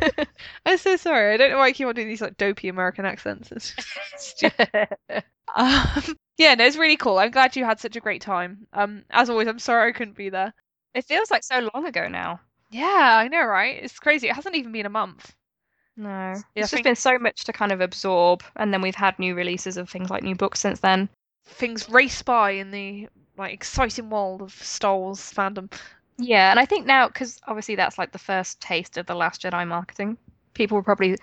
I'm 0.66 0.78
so 0.78 0.96
sorry. 0.96 1.34
I 1.34 1.36
don't 1.36 1.50
know 1.50 1.58
why 1.58 1.66
I 1.66 1.72
keep 1.72 1.86
on 1.86 1.94
doing 1.94 2.08
these 2.08 2.20
like 2.20 2.36
dopey 2.36 2.68
American 2.68 3.04
accents. 3.04 3.52
It's 3.52 3.74
stupid. 4.16 4.88
Um, 5.56 6.16
yeah, 6.36 6.54
no, 6.54 6.64
it's 6.64 6.76
really 6.76 6.96
cool. 6.96 7.18
I'm 7.18 7.30
glad 7.30 7.54
you 7.54 7.64
had 7.64 7.78
such 7.78 7.94
a 7.94 8.00
great 8.00 8.20
time. 8.20 8.66
Um, 8.72 9.04
as 9.10 9.30
always, 9.30 9.46
I'm 9.46 9.60
sorry 9.60 9.88
I 9.88 9.92
couldn't 9.92 10.16
be 10.16 10.30
there. 10.30 10.52
It 10.94 11.04
feels 11.04 11.30
like 11.30 11.44
so 11.44 11.68
long 11.72 11.86
ago 11.86 12.08
now. 12.08 12.40
Yeah, 12.70 13.18
I 13.18 13.28
know, 13.28 13.44
right? 13.44 13.80
It's 13.80 13.98
crazy. 14.00 14.28
It 14.28 14.34
hasn't 14.34 14.56
even 14.56 14.72
been 14.72 14.86
a 14.86 14.90
month. 14.90 15.32
No. 15.96 16.08
Yeah, 16.08 16.34
It's 16.56 16.70
just 16.70 16.82
been 16.82 16.96
so 16.96 17.18
much 17.18 17.44
to 17.44 17.52
kind 17.52 17.70
of 17.70 17.80
absorb, 17.80 18.42
and 18.56 18.72
then 18.72 18.82
we've 18.82 18.96
had 18.96 19.16
new 19.18 19.34
releases 19.36 19.76
of 19.76 19.88
things 19.88 20.10
like 20.10 20.24
new 20.24 20.34
books 20.34 20.58
since 20.58 20.80
then. 20.80 21.08
Things 21.46 21.88
race 21.88 22.22
by 22.22 22.52
in 22.52 22.72
the 22.72 23.08
like 23.36 23.52
exciting 23.52 24.10
world 24.10 24.42
of 24.42 24.52
Star 24.52 24.96
Wars 24.96 25.20
fandom. 25.32 25.70
Yeah, 26.18 26.50
and 26.50 26.60
I 26.60 26.64
think 26.64 26.86
now, 26.86 27.08
because 27.08 27.40
obviously 27.46 27.74
that's 27.74 27.98
like 27.98 28.12
the 28.12 28.18
first 28.18 28.60
taste 28.60 28.96
of 28.96 29.06
the 29.06 29.14
Last 29.14 29.42
Jedi 29.42 29.66
marketing, 29.66 30.16
people 30.54 30.76
were 30.76 30.82
probably 30.82 31.16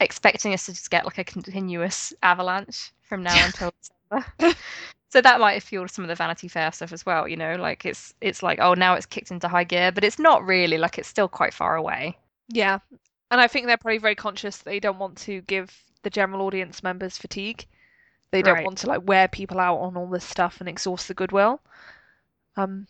expecting 0.00 0.52
us 0.54 0.66
to 0.66 0.72
just 0.72 0.90
get 0.90 1.04
like 1.04 1.18
a 1.18 1.24
continuous 1.24 2.12
avalanche 2.22 2.92
from 3.02 3.22
now 3.22 3.44
until 3.44 3.72
December. 4.10 4.56
so 5.10 5.20
that 5.22 5.40
might 5.40 5.54
have 5.54 5.62
fueled 5.64 5.90
some 5.90 6.04
of 6.04 6.08
the 6.08 6.14
Vanity 6.16 6.48
Fair 6.48 6.72
stuff 6.72 6.92
as 6.92 7.06
well, 7.06 7.28
you 7.28 7.36
know, 7.36 7.56
like 7.56 7.86
it's 7.86 8.14
it's 8.20 8.42
like, 8.42 8.58
oh 8.60 8.74
now 8.74 8.94
it's 8.94 9.06
kicked 9.06 9.30
into 9.30 9.48
high 9.48 9.64
gear, 9.64 9.92
but 9.92 10.04
it's 10.04 10.18
not 10.18 10.44
really, 10.44 10.78
like 10.78 10.98
it's 10.98 11.08
still 11.08 11.28
quite 11.28 11.54
far 11.54 11.76
away. 11.76 12.18
Yeah, 12.48 12.78
and 13.30 13.40
I 13.40 13.46
think 13.48 13.66
they're 13.66 13.76
probably 13.76 13.98
very 13.98 14.14
conscious 14.16 14.58
that 14.58 14.64
they 14.64 14.80
don't 14.80 14.98
want 14.98 15.16
to 15.18 15.42
give 15.42 15.84
the 16.02 16.10
general 16.10 16.42
audience 16.46 16.82
members 16.82 17.18
fatigue. 17.18 17.66
They 18.32 18.42
don't 18.42 18.62
Right. 18.62 18.64
want 18.64 18.78
to 18.78 18.88
like 18.88 19.02
wear 19.06 19.28
people 19.28 19.60
out 19.60 19.78
on 19.78 19.96
all 19.96 20.08
this 20.08 20.24
stuff 20.24 20.60
and 20.60 20.68
exhaust 20.68 21.08
the 21.08 21.14
goodwill. 21.14 21.60
Um, 22.56 22.86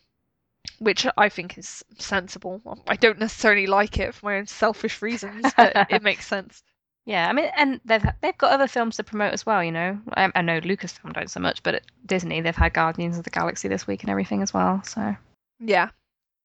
which 0.79 1.07
I 1.17 1.29
think 1.29 1.59
is 1.59 1.85
sensible. 1.99 2.61
I 2.87 2.97
don't 2.97 3.19
necessarily 3.19 3.67
like 3.67 3.99
it 3.99 4.15
for 4.15 4.27
my 4.27 4.37
own 4.37 4.47
selfish 4.47 5.03
reasons, 5.03 5.53
but 5.57 5.87
it 5.91 6.03
makes 6.11 6.27
sense. 6.27 6.63
Yeah, 7.07 7.29
I 7.29 7.33
mean, 7.33 7.51
and 7.57 7.81
they've 7.85 8.05
they've 8.21 8.37
got 8.37 8.51
other 8.51 8.67
films 8.67 8.97
to 8.97 9.05
promote 9.05 9.33
as 9.33 9.47
well. 9.47 9.63
You 9.63 9.71
know, 9.73 10.01
I, 10.15 10.31
I 10.35 10.43
know 10.43 10.61
Lucasfilm 10.61 11.13
don't 11.13 11.31
so 11.31 11.39
much, 11.39 11.63
but 11.63 11.77
at 11.77 11.83
Disney 12.05 12.41
they've 12.41 12.55
had 12.55 12.75
Guardians 12.75 13.17
of 13.17 13.25
the 13.25 13.31
Galaxy 13.31 13.69
this 13.69 13.87
week 13.87 14.03
and 14.03 14.11
everything 14.11 14.43
as 14.43 14.53
well. 14.53 14.83
So 14.83 15.17
Yeah, 15.61 15.91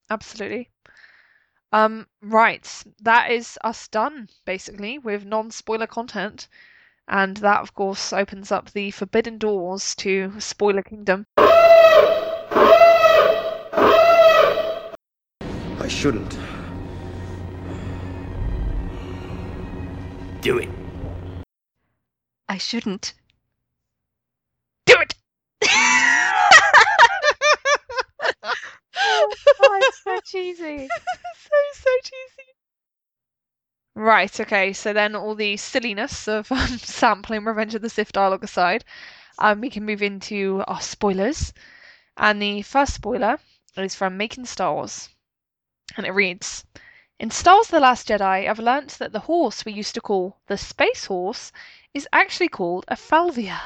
absolutely. 0.09 0.69
Um, 1.73 2.07
right, 2.21 2.83
that 3.01 3.31
is 3.31 3.57
us 3.63 3.87
done 3.87 4.27
basically 4.45 4.99
with 4.99 5.25
non-spoiler 5.25 5.87
content, 5.87 6.47
and 7.07 7.37
that 7.37 7.61
of 7.61 7.73
course 7.73 8.13
opens 8.13 8.51
up 8.51 8.71
the 8.71 8.91
forbidden 8.91 9.37
doors 9.39 9.95
to 9.95 10.39
Spoiler 10.39 10.83
Kingdom. 10.83 11.25
I 15.81 15.87
shouldn't. 15.87 16.37
Do 20.41 20.59
it. 20.59 20.69
I 22.47 22.59
shouldn't. 22.59 23.15
Do 24.85 24.95
it! 24.99 25.15
oh, 28.43 29.33
it's 29.81 30.03
so 30.03 30.19
cheesy. 30.23 30.87
so 30.87 31.57
so 31.73 31.89
cheesy. 32.03 32.49
Right, 33.95 34.39
okay, 34.39 34.73
so 34.73 34.93
then 34.93 35.15
all 35.15 35.33
the 35.33 35.57
silliness 35.57 36.27
of 36.27 36.51
um, 36.51 36.67
sampling 36.77 37.43
Revenge 37.43 37.73
of 37.73 37.81
the 37.81 37.89
Sith 37.89 38.11
dialogue 38.11 38.43
aside, 38.43 38.85
um, 39.39 39.61
we 39.61 39.71
can 39.71 39.83
move 39.83 40.03
into 40.03 40.63
our 40.67 40.79
spoilers. 40.79 41.53
And 42.17 42.39
the 42.39 42.61
first 42.61 42.93
spoiler 42.93 43.39
is 43.75 43.95
from 43.95 44.17
Making 44.17 44.45
Star 44.45 44.75
Wars. 44.75 45.09
And 45.97 46.05
it 46.05 46.11
reads 46.11 46.63
In 47.19 47.31
Star 47.31 47.55
Wars 47.55 47.67
The 47.67 47.81
Last 47.81 48.07
Jedi, 48.07 48.49
I've 48.49 48.59
learnt 48.59 48.91
that 48.91 49.11
the 49.11 49.19
horse 49.27 49.65
we 49.65 49.73
used 49.73 49.93
to 49.95 50.01
call 50.01 50.37
the 50.47 50.57
Space 50.57 51.07
Horse 51.07 51.51
is 51.93 52.07
actually 52.13 52.47
called 52.47 52.85
a 52.87 52.95
Fathier. 52.95 53.59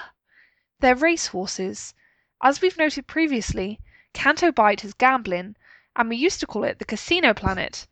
They're 0.79 0.95
race 0.95 1.27
horses. 1.27 1.93
As 2.41 2.61
we've 2.61 2.77
noted 2.77 3.05
previously, 3.05 3.79
Canto 4.13 4.51
Bight 4.51 4.81
has 4.81 4.93
gambling, 4.93 5.55
and 5.95 6.09
we 6.09 6.15
used 6.15 6.39
to 6.39 6.47
call 6.47 6.63
it 6.63 6.79
the 6.79 6.85
Casino 6.85 7.33
Planet. 7.33 7.85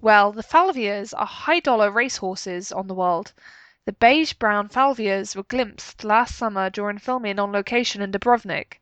Well, 0.00 0.30
the 0.30 0.44
Fathiers 0.44 1.12
are 1.16 1.26
high 1.26 1.60
dollar 1.60 1.90
race 1.90 2.18
horses 2.18 2.70
on 2.70 2.86
the 2.86 2.94
world. 2.94 3.32
The 3.86 3.92
beige 3.92 4.34
brown 4.34 4.68
Fathiers 4.68 5.34
were 5.34 5.42
glimpsed 5.42 6.04
last 6.04 6.36
summer 6.36 6.70
during 6.70 6.98
filming 6.98 7.38
on 7.38 7.50
location 7.50 8.02
in 8.02 8.12
Dubrovnik. 8.12 8.79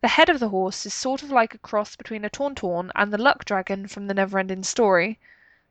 The 0.00 0.06
head 0.06 0.28
of 0.28 0.38
the 0.38 0.50
horse 0.50 0.86
is 0.86 0.94
sort 0.94 1.24
of 1.24 1.32
like 1.32 1.54
a 1.54 1.58
cross 1.58 1.96
between 1.96 2.24
a 2.24 2.30
Tauntaun 2.30 2.92
and 2.94 3.12
the 3.12 3.18
Luck 3.18 3.44
Dragon 3.44 3.88
from 3.88 4.06
the 4.06 4.14
Neverending 4.14 4.64
Story. 4.64 5.18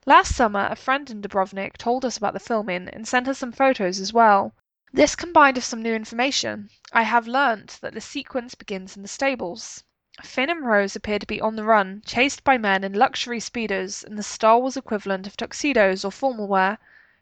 Last 0.05 0.35
summer, 0.35 0.67
a 0.69 0.75
friend 0.75 1.09
in 1.09 1.21
Dubrovnik 1.21 1.77
told 1.77 2.03
us 2.03 2.17
about 2.17 2.33
the 2.33 2.41
filming 2.41 2.89
and 2.89 3.07
sent 3.07 3.29
us 3.29 3.37
some 3.37 3.53
photos 3.53 4.01
as 4.01 4.11
well. 4.11 4.51
This 4.91 5.15
combined 5.15 5.55
with 5.55 5.63
some 5.63 5.81
new 5.81 5.93
information, 5.93 6.69
I 6.91 7.03
have 7.03 7.25
learnt 7.25 7.79
that 7.79 7.93
the 7.93 8.01
sequence 8.01 8.53
begins 8.53 8.97
in 8.97 9.01
the 9.01 9.07
stables. 9.07 9.85
Finn 10.21 10.49
and 10.49 10.65
Rose 10.65 10.97
appear 10.97 11.19
to 11.19 11.25
be 11.25 11.39
on 11.39 11.55
the 11.55 11.63
run, 11.63 12.01
chased 12.05 12.43
by 12.43 12.57
men 12.57 12.83
in 12.83 12.91
luxury 12.91 13.39
speedos 13.39 14.03
and 14.03 14.17
the 14.17 14.23
Star 14.23 14.59
Wars 14.59 14.75
equivalent 14.75 15.25
of 15.25 15.37
tuxedos 15.37 16.03
or 16.03 16.11
formal 16.11 16.49
wear. 16.49 16.79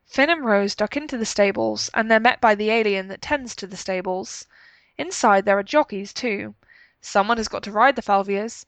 Finn 0.07 0.31
and 0.31 0.43
Rose 0.43 0.73
duck 0.73 0.97
into 0.97 1.19
the 1.19 1.25
stables, 1.27 1.91
and 1.93 2.09
they're 2.09 2.19
met 2.19 2.41
by 2.41 2.55
the 2.55 2.71
alien 2.71 3.09
that 3.09 3.21
tends 3.21 3.55
to 3.57 3.67
the 3.67 3.77
stables. 3.77 4.47
Inside 4.97 5.45
there 5.45 5.59
are 5.59 5.61
jockeys 5.61 6.11
too. 6.11 6.55
Someone 7.07 7.37
has 7.37 7.47
got 7.47 7.61
to 7.61 7.71
ride 7.71 7.95
the 7.95 8.01
Fathiers. 8.01 8.65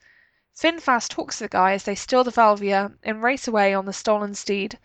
Finn 0.53 0.79
fast 0.79 1.09
talks 1.09 1.39
the 1.39 1.47
guy 1.47 1.71
as 1.71 1.85
they 1.85 1.95
steal 1.95 2.23
the 2.23 2.31
Fathier 2.31 2.95
and 3.01 3.23
race 3.23 3.47
away 3.47 3.73
on 3.73 3.85
the 3.85 3.93
stolen 3.93 4.35
steed. 4.35 4.77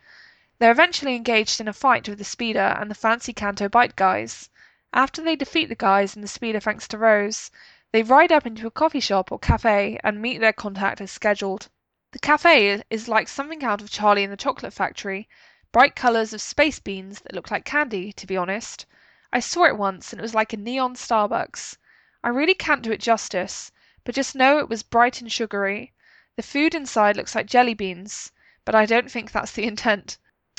They're 0.59 0.71
eventually 0.71 1.17
engaged 1.17 1.61
in 1.61 1.69
a 1.69 1.75
fight 1.75 2.09
with 2.09 2.17
the 2.17 2.25
speeder 2.25 2.75
and 2.81 2.91
the 2.91 2.95
fancy 2.95 3.35
Canto 3.35 3.69
Bight 3.69 3.95
guys. 3.95 4.49
After 4.95 5.21
they 5.21 5.37
defeat 5.37 5.67
the 5.69 5.75
guys 5.75 6.15
and 6.15 6.25
the 6.25 6.29
speeder 6.29 6.61
thanks 6.61 6.89
to 6.89 6.97
Rose, 6.97 7.51
they 7.91 8.03
ride 8.03 8.33
up 8.33 8.47
into 8.47 8.67
a 8.67 8.71
coffee 8.71 9.01
shop 9.01 9.31
or 9.31 9.39
cafe 9.39 10.01
and 10.03 10.23
meet 10.23 10.39
their 10.39 10.55
contact 10.55 11.03
as 11.03 11.11
scheduled. 11.11 11.69
The 12.13 12.21
cafe 12.21 12.83
is 12.89 13.07
like 13.07 13.29
something 13.29 13.63
out 13.63 13.83
of 13.83 13.91
Charlie 13.91 14.25
and 14.25 14.33
the 14.33 14.39
Chocolate 14.39 14.73
Factory 14.73 15.29
bright 15.73 15.95
colours 15.95 16.33
of 16.33 16.41
space 16.41 16.79
beans 16.79 17.21
that 17.21 17.35
look 17.35 17.51
like 17.51 17.67
candy, 17.67 18.15
to 18.15 18.27
be 18.27 18.39
honest. 18.39 18.87
I 19.31 19.41
saw 19.41 19.65
it 19.65 19.77
once 19.77 20.11
and 20.11 20.21
it 20.21 20.23
was 20.23 20.35
like 20.35 20.55
a 20.55 20.57
neon 20.57 20.95
Starbucks. 20.95 21.77
I 22.25 22.29
really 22.29 22.55
can't 22.55 22.83
do 22.83 22.93
it 22.93 23.01
justice, 23.01 23.73
but 24.05 24.15
just 24.15 24.35
know 24.35 24.59
it 24.59 24.69
was 24.69 24.83
bright 24.83 25.21
and 25.21 25.31
sugary. 25.31 25.93
The 26.37 26.43
food 26.43 26.75
inside 26.75 27.17
looks 27.17 27.35
like 27.35 27.47
jelly 27.47 27.75
beans, 27.75 28.33
but 28.65 28.75
I 28.75 28.87
don't 28.87 29.11
think 29.11 29.33
that's 29.33 29.53
the 29.53 29.65
intent. 29.67 30.19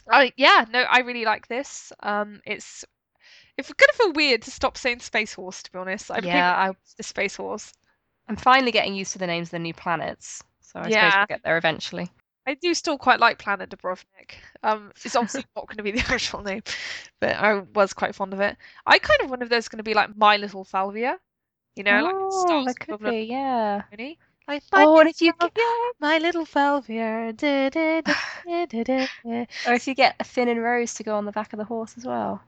I 0.09 0.33
yeah, 0.35 0.65
no, 0.69 0.81
I 0.81 0.99
really 0.99 1.25
like 1.25 1.47
this. 1.47 1.93
Um, 2.01 2.41
it's 2.45 2.83
it's 3.57 3.71
gonna 3.71 3.93
feel 3.93 4.13
weird 4.13 4.41
to 4.43 4.51
stop 4.51 4.77
saying 4.77 4.99
Space 4.99 5.33
Horse, 5.33 5.63
to 5.63 5.71
be 5.71 5.79
honest. 5.79 6.11
I 6.11 6.19
Yeah, 6.19 6.53
I, 6.53 6.73
the 6.97 7.03
Space 7.03 7.35
Horse. 7.35 7.73
I'm 8.27 8.35
finally 8.35 8.71
getting 8.71 8.95
used 8.95 9.13
to 9.13 9.19
the 9.19 9.27
names 9.27 9.47
of 9.47 9.51
the 9.51 9.59
new 9.59 9.73
planets. 9.73 10.43
So 10.61 10.79
I 10.79 10.83
suppose 10.83 10.93
Yeah. 10.93 11.17
we'll 11.17 11.25
get 11.27 11.43
there 11.43 11.57
eventually. 11.57 12.09
I 12.45 12.55
do 12.55 12.73
still 12.73 12.97
quite 12.97 13.19
like 13.19 13.39
Planet 13.39 13.69
Dubrovnik. 13.69 14.33
Um, 14.63 14.91
it's 15.03 15.15
obviously 15.15 15.45
not 15.55 15.67
going 15.67 15.77
to 15.77 15.83
be 15.83 15.91
the 15.91 15.99
actual 16.13 16.41
name, 16.41 16.63
but 17.19 17.35
I 17.35 17.59
was 17.73 17.93
quite 17.93 18.15
fond 18.15 18.33
of 18.33 18.41
it. 18.41 18.57
I 18.85 18.99
kind 18.99 19.21
of 19.21 19.29
wonder 19.29 19.43
if 19.43 19.49
there's 19.49 19.69
going 19.69 19.77
to 19.77 19.83
be 19.83 19.93
like 19.93 20.15
My 20.17 20.37
Little 20.37 20.65
Fathier, 20.65 21.17
you 21.75 21.83
know, 21.83 22.03
like 22.03 22.15
oh, 22.15 22.45
Star 22.45 22.55
Wars 22.57 22.65
that 22.65 22.79
could 22.79 23.03
be, 23.03 23.21
yeah. 23.29 23.83
Mini. 23.91 24.19
Like 24.47 24.63
my 24.71 24.83
Oh, 24.83 24.99
and 24.99 25.09
if 25.09 25.21
you 25.21 25.33
get, 25.39 25.51
my 25.99 26.17
little 26.17 26.45
da. 29.25 29.45
or 29.67 29.73
if 29.73 29.87
you 29.87 29.95
get 29.95 30.15
a 30.19 30.23
Finn 30.23 30.49
and 30.49 30.61
Rose 30.61 30.93
to 30.95 31.03
go 31.03 31.15
on 31.15 31.25
the 31.25 31.31
back 31.31 31.53
of 31.53 31.59
the 31.59 31.65
horse 31.65 31.93
as 31.97 32.05
well. 32.05 32.41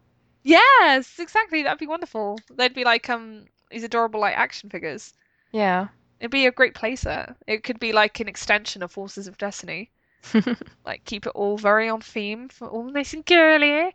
Yes, 0.43 1.19
exactly. 1.19 1.63
That'd 1.63 1.79
be 1.79 1.87
wonderful. 1.87 2.39
They'd 2.53 2.73
be 2.73 2.83
like 2.83 3.09
um 3.09 3.45
these 3.71 3.83
adorable 3.83 4.19
like 4.19 4.37
action 4.37 4.69
figures. 4.69 5.13
Yeah. 5.51 5.87
It'd 6.19 6.31
be 6.31 6.45
a 6.45 6.51
great 6.51 6.75
playset. 6.75 7.35
It 7.47 7.63
could 7.63 7.79
be 7.79 7.93
like 7.93 8.19
an 8.19 8.27
extension 8.27 8.83
of 8.83 8.91
Forces 8.91 9.27
of 9.27 9.37
Destiny. 9.37 9.89
like 10.85 11.03
keep 11.05 11.25
it 11.25 11.33
all 11.35 11.57
very 11.57 11.87
on 11.87 12.01
theme 12.01 12.49
for 12.49 12.67
all 12.67 12.83
nice 12.83 13.13
and 13.13 13.25
girly. 13.25 13.93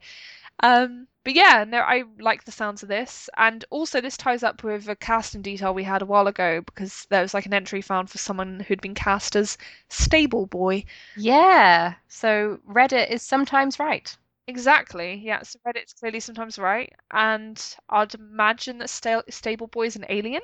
Um, 0.63 1.09
but 1.25 1.35
yeah, 1.35 1.65
no, 1.67 1.81
I 1.81 2.05
like 2.19 2.45
the 2.45 2.53
sounds 2.53 2.83
of 2.83 2.89
this, 2.89 3.29
and 3.37 3.65
also 3.71 4.01
this 4.01 4.17
ties 4.17 4.43
up 4.43 4.63
with 4.63 4.89
a 4.89 4.97
casting 4.97 5.43
detail 5.43 5.75
we 5.75 5.85
had 5.85 6.03
a 6.03 6.07
while 6.07 6.27
ago 6.27 6.63
because 6.63 7.07
there 7.11 7.23
was 7.23 7.35
like 7.35 7.47
an 7.47 7.55
entry 7.55 7.83
found 7.83 8.11
for 8.11 8.19
someone 8.19 8.61
who'd 8.61 8.81
been 8.81 8.95
cast 8.95 9.37
as 9.37 9.59
Stable 9.89 10.47
Boy. 10.47 10.85
Yeah. 11.15 11.95
So 12.09 12.61
Reddit 12.69 13.11
is 13.11 13.23
sometimes 13.23 13.79
right. 13.79 14.17
Exactly, 14.47 15.15
yeah. 15.15 15.43
So 15.43 15.59
Reddit's 15.67 15.93
clearly 15.95 16.21
sometimes 16.21 16.59
right, 16.59 16.93
and 17.11 17.63
I'd 17.89 18.15
imagine 18.15 18.79
that 18.79 18.91
sta- 18.91 19.23
Stable 19.31 19.69
Boy 19.69 19.87
is 19.87 19.97
an 19.97 20.05
alien, 20.09 20.43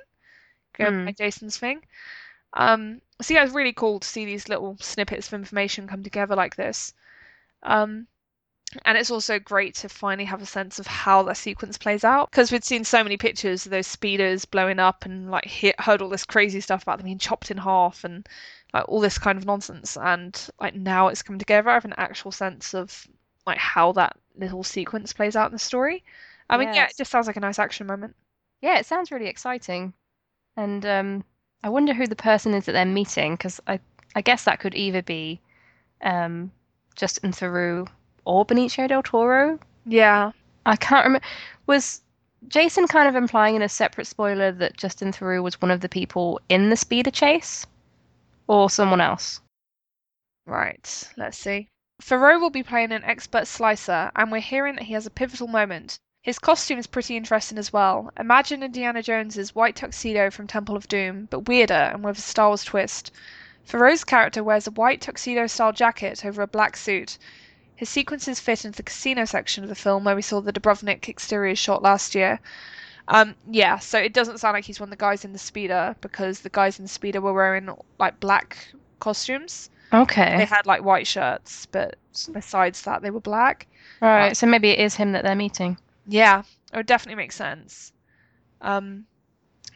going 0.74 0.92
Hmm. 0.92 1.06
by 1.06 1.12
Jason's 1.12 1.58
thing. 1.58 1.84
Um, 2.54 3.02
so 3.22 3.34
yeah, 3.34 3.44
it's 3.44 3.54
really 3.54 3.72
cool 3.72 4.00
to 4.00 4.08
see 4.08 4.24
these 4.26 4.48
little 4.48 4.76
snippets 4.80 5.28
of 5.28 5.34
information 5.34 5.88
come 5.88 6.02
together 6.02 6.36
like 6.36 6.56
this. 6.56 6.94
Um, 7.62 8.08
and 8.84 8.98
it's 8.98 9.10
also 9.10 9.38
great 9.38 9.74
to 9.74 9.88
finally 9.88 10.24
have 10.24 10.42
a 10.42 10.46
sense 10.46 10.78
of 10.78 10.86
how 10.86 11.22
that 11.22 11.36
sequence 11.36 11.78
plays 11.78 12.04
out 12.04 12.30
because 12.30 12.50
we'd 12.52 12.64
seen 12.64 12.84
so 12.84 13.02
many 13.02 13.16
pictures 13.16 13.64
of 13.64 13.70
those 13.70 13.86
speeders 13.86 14.44
blowing 14.44 14.78
up 14.78 15.04
and 15.04 15.30
like 15.30 15.44
he- 15.44 15.74
heard 15.78 16.02
all 16.02 16.08
this 16.08 16.24
crazy 16.24 16.60
stuff 16.60 16.82
about 16.82 16.98
them 16.98 17.04
being 17.06 17.18
chopped 17.18 17.50
in 17.50 17.56
half 17.56 18.04
and 18.04 18.28
like 18.74 18.88
all 18.88 19.00
this 19.00 19.18
kind 19.18 19.38
of 19.38 19.46
nonsense. 19.46 19.96
And 19.96 20.48
like 20.60 20.74
now 20.74 21.08
it's 21.08 21.22
coming 21.22 21.38
together 21.38 21.70
i 21.70 21.74
have 21.74 21.84
an 21.84 21.94
actual 21.96 22.32
sense 22.32 22.74
of 22.74 23.06
like 23.46 23.58
how 23.58 23.92
that 23.92 24.16
little 24.36 24.64
sequence 24.64 25.12
plays 25.12 25.36
out 25.36 25.46
in 25.46 25.52
the 25.52 25.58
story. 25.58 26.04
I 26.50 26.56
mean 26.56 26.72
yeah 26.74 26.86
it 26.86 26.96
just 26.96 27.10
sounds 27.10 27.26
like 27.26 27.36
a 27.36 27.40
nice 27.40 27.58
action 27.58 27.86
moment. 27.86 28.14
Yeah, 28.60 28.78
it 28.78 28.86
sounds 28.86 29.10
really 29.10 29.26
exciting. 29.26 29.92
And 30.56 30.84
um, 30.86 31.24
I 31.62 31.68
wonder 31.68 31.92
who 31.92 32.06
the 32.06 32.16
person 32.16 32.54
is 32.54 32.64
that 32.64 32.72
they're 32.72 32.84
meeting, 32.84 33.34
because 33.34 33.60
I, 33.66 33.80
I 34.14 34.22
guess 34.22 34.44
that 34.44 34.60
could 34.60 34.74
either 34.74 35.02
be 35.02 35.40
um, 36.02 36.50
Justin 36.94 37.32
Theroux 37.32 37.86
or 38.26 38.44
Benicio 38.44 38.86
del 38.86 39.02
Toro. 39.02 39.58
yeah 39.86 40.32
I 40.66 40.76
can't 40.76 41.06
remember. 41.06 41.26
Was 41.66 42.02
Jason 42.48 42.86
kind 42.88 43.08
of 43.08 43.14
implying 43.14 43.54
in 43.54 43.62
a 43.62 43.68
separate 43.68 44.06
spoiler 44.06 44.50
that 44.52 44.76
Justin 44.76 45.12
Theroux 45.12 45.42
was 45.42 45.62
one 45.62 45.70
of 45.70 45.80
the 45.80 45.88
people 45.88 46.40
in 46.48 46.68
the 46.70 46.76
speeder 46.76 47.12
chase? 47.12 47.66
Or 48.48 48.68
someone 48.68 49.00
else? 49.00 49.40
Right, 50.44 51.08
let's 51.16 51.38
see. 51.38 51.68
Theroux 52.02 52.40
will 52.40 52.50
be 52.50 52.62
playing 52.62 52.92
an 52.92 53.04
expert 53.04 53.46
slicer, 53.46 54.10
and 54.14 54.30
we're 54.30 54.40
hearing 54.40 54.74
that 54.76 54.84
he 54.84 54.92
has 54.92 55.06
a 55.06 55.10
pivotal 55.10 55.46
moment. 55.46 55.98
His 56.22 56.38
costume 56.40 56.78
is 56.78 56.88
pretty 56.88 57.16
interesting 57.16 57.58
as 57.58 57.72
well. 57.72 58.10
Imagine 58.18 58.62
Indiana 58.64 59.02
Jones's 59.02 59.54
white 59.54 59.76
tuxedo 59.76 60.30
from 60.30 60.48
Temple 60.48 60.76
of 60.76 60.88
Doom, 60.88 61.28
but 61.30 61.48
weirder 61.48 61.92
and 61.94 62.04
with 62.04 62.18
a 62.18 62.20
Star 62.20 62.48
Wars 62.48 62.64
twist. 62.64 63.12
Theroux's 63.68 64.04
character 64.04 64.42
wears 64.42 64.66
a 64.66 64.72
white 64.72 65.00
tuxedo 65.00 65.46
style 65.46 65.72
jacket 65.72 66.24
over 66.24 66.42
a 66.42 66.48
black 66.48 66.76
suit. 66.76 67.18
His 67.76 67.88
sequences 67.88 68.40
fit 68.40 68.64
into 68.64 68.78
the 68.78 68.82
casino 68.82 69.24
section 69.26 69.62
of 69.62 69.68
the 69.68 69.74
film 69.74 70.04
where 70.04 70.16
we 70.16 70.22
saw 70.22 70.40
the 70.40 70.52
Dubrovnik 70.52 71.08
exterior 71.08 71.54
shot 71.54 71.82
last 71.82 72.14
year. 72.14 72.40
Um, 73.08 73.34
yeah, 73.50 73.78
so 73.78 73.98
it 73.98 74.12
doesn't 74.12 74.38
sound 74.38 74.54
like 74.54 74.64
he's 74.64 74.80
one 74.80 74.88
of 74.88 74.90
the 74.90 74.96
guys 74.96 75.24
in 75.24 75.32
the 75.32 75.38
speeder 75.38 75.94
because 76.00 76.40
the 76.40 76.48
guys 76.48 76.78
in 76.78 76.86
the 76.86 76.88
speeder 76.88 77.20
were 77.20 77.34
wearing 77.34 77.68
like 77.98 78.18
black 78.18 78.68
costumes. 78.98 79.70
Okay. 79.92 80.36
They 80.38 80.44
had 80.44 80.66
like 80.66 80.82
white 80.82 81.06
shirts, 81.06 81.66
but 81.66 81.96
besides 82.32 82.82
that, 82.82 83.02
they 83.02 83.10
were 83.10 83.20
black. 83.20 83.66
Right. 84.00 84.36
So 84.36 84.46
maybe 84.46 84.70
it 84.70 84.80
is 84.80 84.96
him 84.96 85.12
that 85.12 85.22
they're 85.22 85.36
meeting. 85.36 85.78
Yeah, 86.06 86.42
it 86.72 86.76
would 86.76 86.86
definitely 86.86 87.16
make 87.16 87.32
sense. 87.32 87.92
Um, 88.60 89.04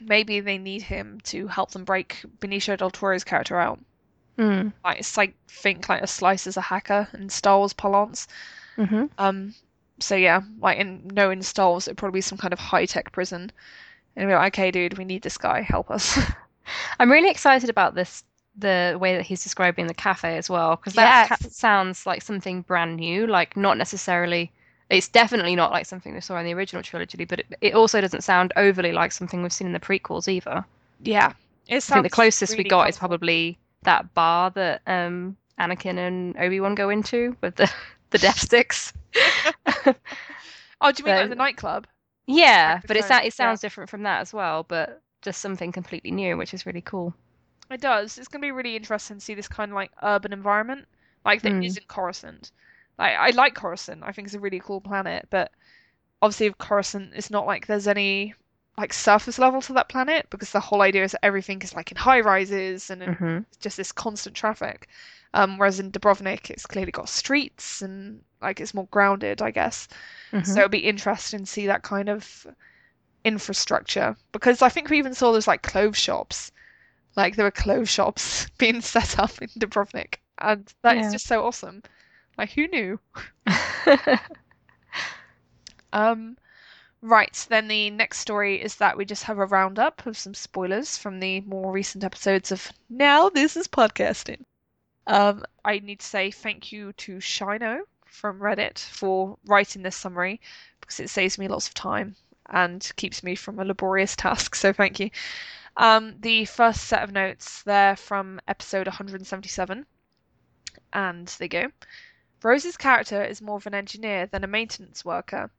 maybe 0.00 0.40
they 0.40 0.58
need 0.58 0.82
him 0.82 1.20
to 1.24 1.46
help 1.46 1.70
them 1.70 1.84
break 1.84 2.24
Benicio 2.40 2.76
del 2.76 2.90
Toro's 2.90 3.24
character 3.24 3.58
out. 3.58 3.78
Hmm. 4.40 4.68
Like 4.82 5.00
it's 5.00 5.18
like 5.18 5.34
think 5.48 5.90
like 5.90 6.02
a 6.02 6.06
slice 6.06 6.46
as 6.46 6.56
a 6.56 6.62
hacker 6.62 7.06
in 7.12 7.28
Star 7.28 7.58
Wars 7.58 7.74
parlance. 7.74 8.26
Mm-hmm. 8.78 9.04
Um, 9.18 9.54
so 9.98 10.16
yeah, 10.16 10.40
like 10.60 10.78
in 10.78 11.10
knowing 11.12 11.42
Star 11.42 11.68
Wars, 11.68 11.86
it'd 11.86 11.98
probably 11.98 12.18
be 12.18 12.22
some 12.22 12.38
kind 12.38 12.54
of 12.54 12.58
high 12.58 12.86
tech 12.86 13.12
prison. 13.12 13.52
And 14.16 14.26
we're 14.30 14.38
like, 14.38 14.54
okay, 14.54 14.70
dude, 14.70 14.96
we 14.96 15.04
need 15.04 15.20
this 15.20 15.36
guy. 15.36 15.60
Help 15.60 15.90
us. 15.90 16.18
I'm 16.98 17.12
really 17.12 17.28
excited 17.28 17.68
about 17.68 17.94
this, 17.94 18.24
the 18.56 18.96
way 18.98 19.14
that 19.14 19.26
he's 19.26 19.42
describing 19.42 19.86
the 19.88 19.94
cafe 19.94 20.38
as 20.38 20.48
well, 20.48 20.76
because 20.76 20.94
that 20.94 21.28
ca- 21.28 21.36
sounds 21.50 22.06
like 22.06 22.22
something 22.22 22.62
brand 22.62 22.96
new, 22.96 23.26
like 23.26 23.58
not 23.58 23.76
necessarily, 23.76 24.50
it's 24.88 25.08
definitely 25.08 25.54
not 25.54 25.70
like 25.70 25.84
something 25.84 26.14
we 26.14 26.20
saw 26.22 26.38
in 26.38 26.46
the 26.46 26.54
original 26.54 26.82
trilogy, 26.82 27.26
but 27.26 27.40
it, 27.40 27.46
it 27.60 27.74
also 27.74 28.00
doesn't 28.00 28.22
sound 28.22 28.54
overly 28.56 28.92
like 28.92 29.12
something 29.12 29.42
we've 29.42 29.52
seen 29.52 29.66
in 29.66 29.74
the 29.74 29.80
prequels 29.80 30.28
either. 30.28 30.64
yeah, 31.02 31.34
it 31.68 31.82
sounds 31.82 31.90
I 31.90 31.94
think 31.96 32.04
the 32.04 32.16
closest 32.16 32.52
we 32.52 32.58
really 32.58 32.70
got 32.70 32.88
is 32.88 32.96
probably 32.96 33.58
that 33.82 34.14
bar 34.14 34.50
that 34.50 34.82
um, 34.86 35.36
Anakin 35.58 35.98
and 35.98 36.36
Obi-Wan 36.38 36.74
go 36.74 36.88
into 36.90 37.36
with 37.40 37.56
the, 37.56 37.70
the 38.10 38.18
death 38.18 38.38
sticks. 38.38 38.92
Oh, 40.80 40.92
do 40.92 41.02
you 41.02 41.06
mean 41.06 41.14
like 41.16 41.28
the 41.28 41.34
nightclub? 41.36 41.86
Yeah, 42.26 42.80
but 42.86 42.96
it, 42.96 43.00
Microphone, 43.00 43.08
sa- 43.08 43.18
it 43.26 43.32
yeah. 43.38 43.46
sounds 43.46 43.60
different 43.60 43.90
from 43.90 44.02
that 44.04 44.20
as 44.20 44.32
well, 44.32 44.62
but 44.64 45.02
just 45.22 45.40
something 45.40 45.72
completely 45.72 46.10
new, 46.10 46.36
which 46.36 46.54
is 46.54 46.66
really 46.66 46.82
cool. 46.82 47.14
It 47.70 47.80
does. 47.80 48.18
It's 48.18 48.28
gonna 48.28 48.42
be 48.42 48.52
really 48.52 48.76
interesting 48.76 49.16
to 49.18 49.24
see 49.24 49.34
this 49.34 49.48
kind 49.48 49.70
of 49.72 49.74
like 49.76 49.92
urban 50.02 50.32
environment, 50.32 50.86
like 51.24 51.42
that 51.42 51.52
Mm. 51.52 51.62
not 51.62 51.88
Coruscant. 51.88 52.52
Like 52.98 53.16
I 53.16 53.30
like 53.30 53.54
Coruscant. 53.54 54.02
I 54.04 54.12
think 54.12 54.26
it's 54.26 54.34
a 54.34 54.40
really 54.40 54.60
cool 54.60 54.80
planet, 54.80 55.26
but 55.30 55.50
obviously 56.22 56.52
Coruscant, 56.58 57.12
it's 57.14 57.30
not 57.30 57.46
like 57.46 57.66
there's 57.66 57.88
any 57.88 58.34
like 58.80 58.92
surface 58.94 59.38
level 59.38 59.62
to 59.62 59.72
that 59.74 59.88
planet 59.90 60.26
because 60.30 60.52
the 60.52 60.60
whole 60.60 60.82
idea 60.82 61.04
is 61.04 61.12
that 61.12 61.24
everything 61.24 61.62
is 61.62 61.74
like 61.74 61.90
in 61.92 61.98
high 61.98 62.20
rises 62.20 62.90
and 62.90 63.02
in 63.02 63.18
hmm 63.18 63.44
just 63.60 63.76
this 63.78 63.92
constant 63.92 64.36
traffic. 64.36 64.88
Um, 65.34 65.58
whereas 65.58 65.80
in 65.80 65.92
Dubrovnik, 65.92 66.50
it's 66.50 66.66
clearly 66.66 66.92
got 66.92 67.08
streets 67.08 67.82
and 67.82 68.22
like 68.42 68.60
it's 68.60 68.74
more 68.74 68.88
grounded, 68.90 69.42
I 69.42 69.52
guess. 69.52 69.88
hmm 70.32 70.42
So 70.42 70.62
it'd 70.62 70.72
be 70.72 70.78
interesting 70.80 71.40
to 71.40 71.46
see 71.46 71.66
that 71.68 71.82
kind 71.84 72.08
of 72.10 72.46
infrastructure 73.24 74.16
because 74.32 74.62
I 74.62 74.68
think 74.70 74.90
we 74.90 74.98
even 74.98 75.14
saw 75.14 75.32
those 75.32 75.46
like 75.48 75.62
clothes 75.62 75.98
shops. 75.98 76.52
Like 77.16 77.36
there 77.36 77.46
were 77.46 77.52
clothes 77.52 77.90
shops 77.90 78.48
being 78.58 78.82
set 78.82 79.18
up 79.20 79.42
in 79.42 79.50
Dubrovnik, 79.58 80.16
and 80.40 80.72
that 80.82 80.98
is 80.98 81.08
Yeah. 81.08 81.12
just 81.12 81.26
so 81.26 81.44
awesome. 81.46 81.82
Like 82.38 82.52
who 82.52 82.68
knew? 82.68 83.00
Um, 85.92 86.36
right, 87.02 87.46
then 87.48 87.68
the 87.68 87.90
next 87.90 88.18
story 88.18 88.60
is 88.60 88.76
that 88.76 88.96
we 88.96 89.04
just 89.04 89.24
have 89.24 89.38
a 89.38 89.46
roundup 89.46 90.06
of 90.06 90.18
some 90.18 90.34
spoilers 90.34 90.96
from 90.96 91.20
the 91.20 91.40
more 91.42 91.72
recent 91.72 92.04
episodes 92.04 92.52
of 92.52 92.72
Now 92.88 93.28
This 93.28 93.56
is 93.56 93.68
Podcasting. 93.68 94.44
Um, 95.06 95.44
I 95.64 95.78
need 95.78 96.00
to 96.00 96.06
say 96.06 96.30
thank 96.30 96.72
you 96.72 96.92
to 96.94 97.16
Shino 97.16 97.80
from 98.06 98.40
Reddit 98.40 98.78
for 98.78 99.38
writing 99.46 99.82
this 99.82 99.96
summary 99.96 100.40
because 100.80 101.00
it 101.00 101.10
saves 101.10 101.38
me 101.38 101.48
lots 101.48 101.68
of 101.68 101.74
time 101.74 102.16
and 102.50 102.90
keeps 102.96 103.22
me 103.22 103.34
from 103.34 103.58
a 103.58 103.64
laborious 103.64 104.16
task. 104.16 104.54
So 104.54 104.72
thank 104.72 105.00
you. 105.00 105.10
Um, 105.76 106.16
the 106.20 106.44
first 106.44 106.84
set 106.84 107.02
of 107.02 107.12
notes 107.12 107.62
they're 107.62 107.96
from 107.96 108.40
episode 108.48 108.86
177, 108.86 109.86
and 110.92 111.28
they 111.38 111.48
go. 111.48 111.66
Rose's 112.42 112.76
character 112.76 113.22
is 113.22 113.40
more 113.40 113.56
of 113.56 113.66
an 113.66 113.74
engineer 113.74 114.26
than 114.26 114.44
a 114.44 114.48
maintenance 114.48 115.04
worker. 115.04 115.50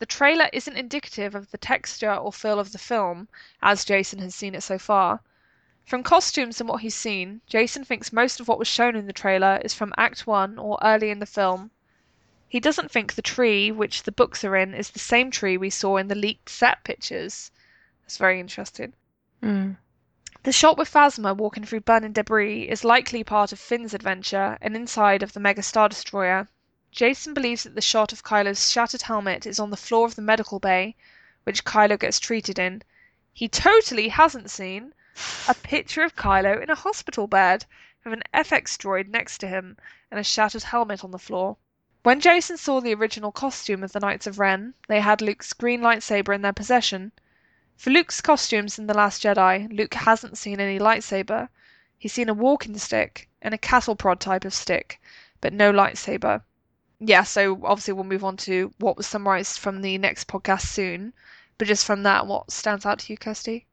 The 0.00 0.06
trailer 0.06 0.50
isn't 0.52 0.76
indicative 0.76 1.34
of 1.34 1.50
the 1.50 1.58
texture 1.58 2.12
or 2.12 2.32
feel 2.32 2.58
of 2.58 2.72
the 2.72 2.78
film, 2.78 3.28
as 3.62 3.84
Jason 3.84 4.18
has 4.18 4.34
seen 4.34 4.54
it 4.54 4.62
so 4.62 4.78
far. 4.78 5.20
From 5.84 6.02
costumes 6.02 6.60
and 6.60 6.68
what 6.68 6.80
he's 6.80 6.94
seen, 6.94 7.42
Jason 7.46 7.84
thinks 7.84 8.12
most 8.12 8.40
of 8.40 8.48
what 8.48 8.58
was 8.58 8.66
shown 8.66 8.96
in 8.96 9.06
the 9.06 9.12
trailer 9.12 9.60
is 9.62 9.74
from 9.74 9.92
Act 9.96 10.26
1 10.26 10.58
or 10.58 10.78
early 10.82 11.10
in 11.10 11.18
the 11.18 11.26
film. 11.26 11.70
He 12.48 12.58
doesn't 12.58 12.90
think 12.90 13.14
the 13.14 13.22
tree 13.22 13.70
which 13.70 14.04
the 14.04 14.12
books 14.12 14.44
are 14.44 14.56
in 14.56 14.74
is 14.74 14.90
the 14.90 14.98
same 14.98 15.30
tree 15.30 15.56
we 15.56 15.70
saw 15.70 15.96
in 15.96 16.08
the 16.08 16.14
leaked 16.14 16.48
set 16.48 16.84
pictures. 16.84 17.50
That's 18.02 18.16
very 18.16 18.40
interesting. 18.40 18.94
Mm. 19.42 19.76
The 20.44 20.52
shot 20.52 20.78
with 20.78 20.92
Phasma 20.92 21.36
walking 21.36 21.64
through 21.64 21.80
burning 21.80 22.12
debris 22.12 22.68
is 22.68 22.84
likely 22.84 23.24
part 23.24 23.52
of 23.52 23.58
Finn's 23.58 23.94
adventure 23.94 24.56
and 24.60 24.76
inside 24.76 25.22
of 25.22 25.32
the 25.32 25.40
Mega 25.40 25.62
Star 25.62 25.88
Destroyer. 25.88 26.48
Jason 26.94 27.34
believes 27.34 27.64
that 27.64 27.74
the 27.74 27.80
shot 27.80 28.12
of 28.12 28.22
Kylo's 28.22 28.70
shattered 28.70 29.02
helmet 29.02 29.46
is 29.46 29.58
on 29.58 29.70
the 29.70 29.76
floor 29.76 30.06
of 30.06 30.14
the 30.14 30.22
medical 30.22 30.60
bay, 30.60 30.94
which 31.42 31.64
Kylo 31.64 31.98
gets 31.98 32.20
treated 32.20 32.56
in. 32.56 32.82
He 33.32 33.48
totally 33.48 34.10
hasn't 34.10 34.48
seen 34.48 34.94
a 35.48 35.54
picture 35.54 36.04
of 36.04 36.14
Kylo 36.14 36.62
in 36.62 36.70
a 36.70 36.76
hospital 36.76 37.26
bed 37.26 37.64
with 38.04 38.12
an 38.12 38.22
FX 38.32 38.78
droid 38.78 39.08
next 39.08 39.38
to 39.38 39.48
him 39.48 39.76
and 40.08 40.20
a 40.20 40.22
shattered 40.22 40.62
helmet 40.62 41.02
on 41.02 41.10
the 41.10 41.18
floor. 41.18 41.56
When 42.04 42.20
Jason 42.20 42.58
saw 42.58 42.80
the 42.80 42.94
original 42.94 43.32
costume 43.32 43.82
of 43.82 43.90
the 43.90 43.98
Knights 43.98 44.28
of 44.28 44.38
Ren, 44.38 44.74
they 44.86 45.00
had 45.00 45.20
Luke's 45.20 45.52
green 45.52 45.80
lightsaber 45.80 46.32
in 46.32 46.42
their 46.42 46.52
possession. 46.52 47.10
For 47.76 47.90
Luke's 47.90 48.20
costumes 48.20 48.78
in 48.78 48.86
The 48.86 48.94
Last 48.94 49.20
Jedi, 49.20 49.66
Luke 49.76 49.94
hasn't 49.94 50.38
seen 50.38 50.60
any 50.60 50.78
lightsaber. 50.78 51.48
He's 51.98 52.12
seen 52.12 52.28
a 52.28 52.34
walking 52.34 52.78
stick 52.78 53.28
and 53.42 53.52
a 53.52 53.58
cattle 53.58 53.96
prod 53.96 54.20
type 54.20 54.44
of 54.44 54.54
stick, 54.54 55.00
but 55.40 55.52
no 55.52 55.72
lightsaber. 55.72 56.42
Yeah, 57.06 57.22
so 57.24 57.60
obviously 57.64 57.92
we'll 57.94 58.04
move 58.04 58.24
on 58.24 58.36
to 58.38 58.72
what 58.78 58.96
was 58.96 59.06
summarized 59.06 59.58
from 59.58 59.82
the 59.82 59.98
next 59.98 60.26
podcast 60.28 60.62
soon. 60.62 61.12
But 61.58 61.68
just 61.68 61.84
from 61.84 62.02
that, 62.04 62.26
what 62.26 62.50
stands 62.50 62.86
out 62.86 62.98
to 63.00 63.12
you, 63.12 63.16
Kirsty? 63.18 63.66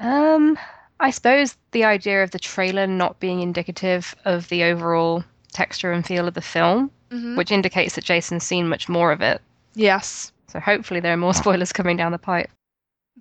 Um, 0.00 0.58
I 1.00 1.10
suppose 1.10 1.56
the 1.72 1.84
idea 1.84 2.22
of 2.22 2.30
the 2.30 2.38
trailer 2.38 2.86
not 2.86 3.20
being 3.20 3.40
indicative 3.40 4.14
of 4.24 4.48
the 4.48 4.64
overall 4.64 5.24
texture 5.52 5.92
and 5.92 6.04
feel 6.06 6.28
of 6.28 6.34
the 6.34 6.42
film, 6.42 6.90
Mm-hmm. 7.10 7.36
which 7.36 7.52
indicates 7.52 7.94
that 7.94 8.02
Jason's 8.04 8.42
seen 8.42 8.66
much 8.68 8.88
more 8.88 9.12
of 9.12 9.20
it. 9.20 9.40
Yes. 9.74 10.32
So 10.48 10.58
hopefully 10.58 10.98
there 11.00 11.12
are 11.12 11.16
more 11.18 11.34
spoilers 11.42 11.72
coming 11.72 11.96
down 11.96 12.10
the 12.12 12.18
pipe. 12.18 12.50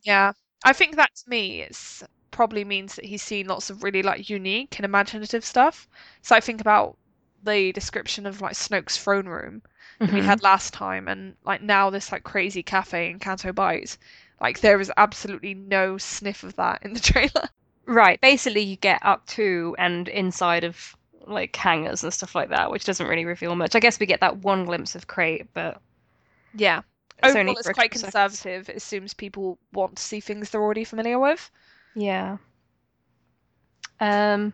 Yeah. 0.04 0.32
I 0.66 0.74
think 0.74 0.96
that 0.96 1.12
to 1.16 1.30
me 1.30 1.62
it's 1.62 2.02
probably 2.32 2.64
means 2.64 2.96
that 2.96 3.06
he's 3.06 3.22
seen 3.22 3.48
lots 3.48 3.70
of 3.70 3.84
really 3.84 4.02
like 4.02 4.30
unique 4.30 4.78
and 4.80 4.86
imaginative 4.86 5.46
stuff. 5.46 5.88
So 6.24 6.36
I 6.36 6.40
think 6.40 6.60
about 6.60 6.98
the 7.44 7.72
description 7.74 8.26
of 8.26 8.42
like 8.42 8.54
Snoke's 8.56 8.98
throne 8.98 9.28
room 9.28 9.62
that 10.06 10.14
we 10.14 10.22
Mhm. 10.22 10.24
had 10.24 10.44
last 10.44 10.74
time 10.74 11.08
and 11.08 11.36
like 11.46 11.62
now 11.62 11.90
this 11.90 12.12
like 12.12 12.24
crazy 12.24 12.64
cafe 12.64 13.10
in 13.10 13.20
Canto 13.20 13.52
Bight. 13.54 13.98
Like 14.42 14.62
there 14.62 14.80
is 14.80 14.92
absolutely 14.98 15.54
no 15.54 15.98
sniff 15.98 16.44
of 16.44 16.56
that 16.56 16.84
in 16.84 16.94
the 16.94 17.00
trailer. 17.12 17.50
Right. 17.86 18.20
Basically, 18.22 18.62
you 18.62 18.76
get 18.78 19.00
up 19.04 19.26
to 19.28 19.76
and 19.80 20.08
inside 20.10 20.64
of 20.64 20.96
like 21.26 21.56
hangars 21.56 22.04
and 22.04 22.14
stuff 22.14 22.36
like 22.36 22.50
that, 22.50 22.72
which 22.72 22.86
doesn't 22.86 23.08
really 23.08 23.26
reveal 23.26 23.56
much. 23.56 23.76
I 23.76 23.80
guess 23.80 24.00
we 24.00 24.06
get 24.06 24.22
that 24.22 24.38
one 24.38 24.66
glimpse 24.66 24.96
of 24.96 25.08
Crait, 25.08 25.48
but 25.54 25.82
Yeah. 26.54 26.82
it's 27.20 27.36
Overall, 27.36 27.58
it's 27.58 27.70
quite 27.70 27.92
seconds. 27.92 27.92
conservative. 27.92 28.70
It 28.70 28.78
assumes 28.78 29.14
people 29.14 29.60
want 29.72 29.98
to 29.98 30.04
see 30.04 30.20
things 30.20 30.50
they're 30.50 30.62
already 30.62 30.84
familiar 30.86 31.20
with. 31.20 31.52
Yeah. 31.96 32.38
Um. 34.00 34.54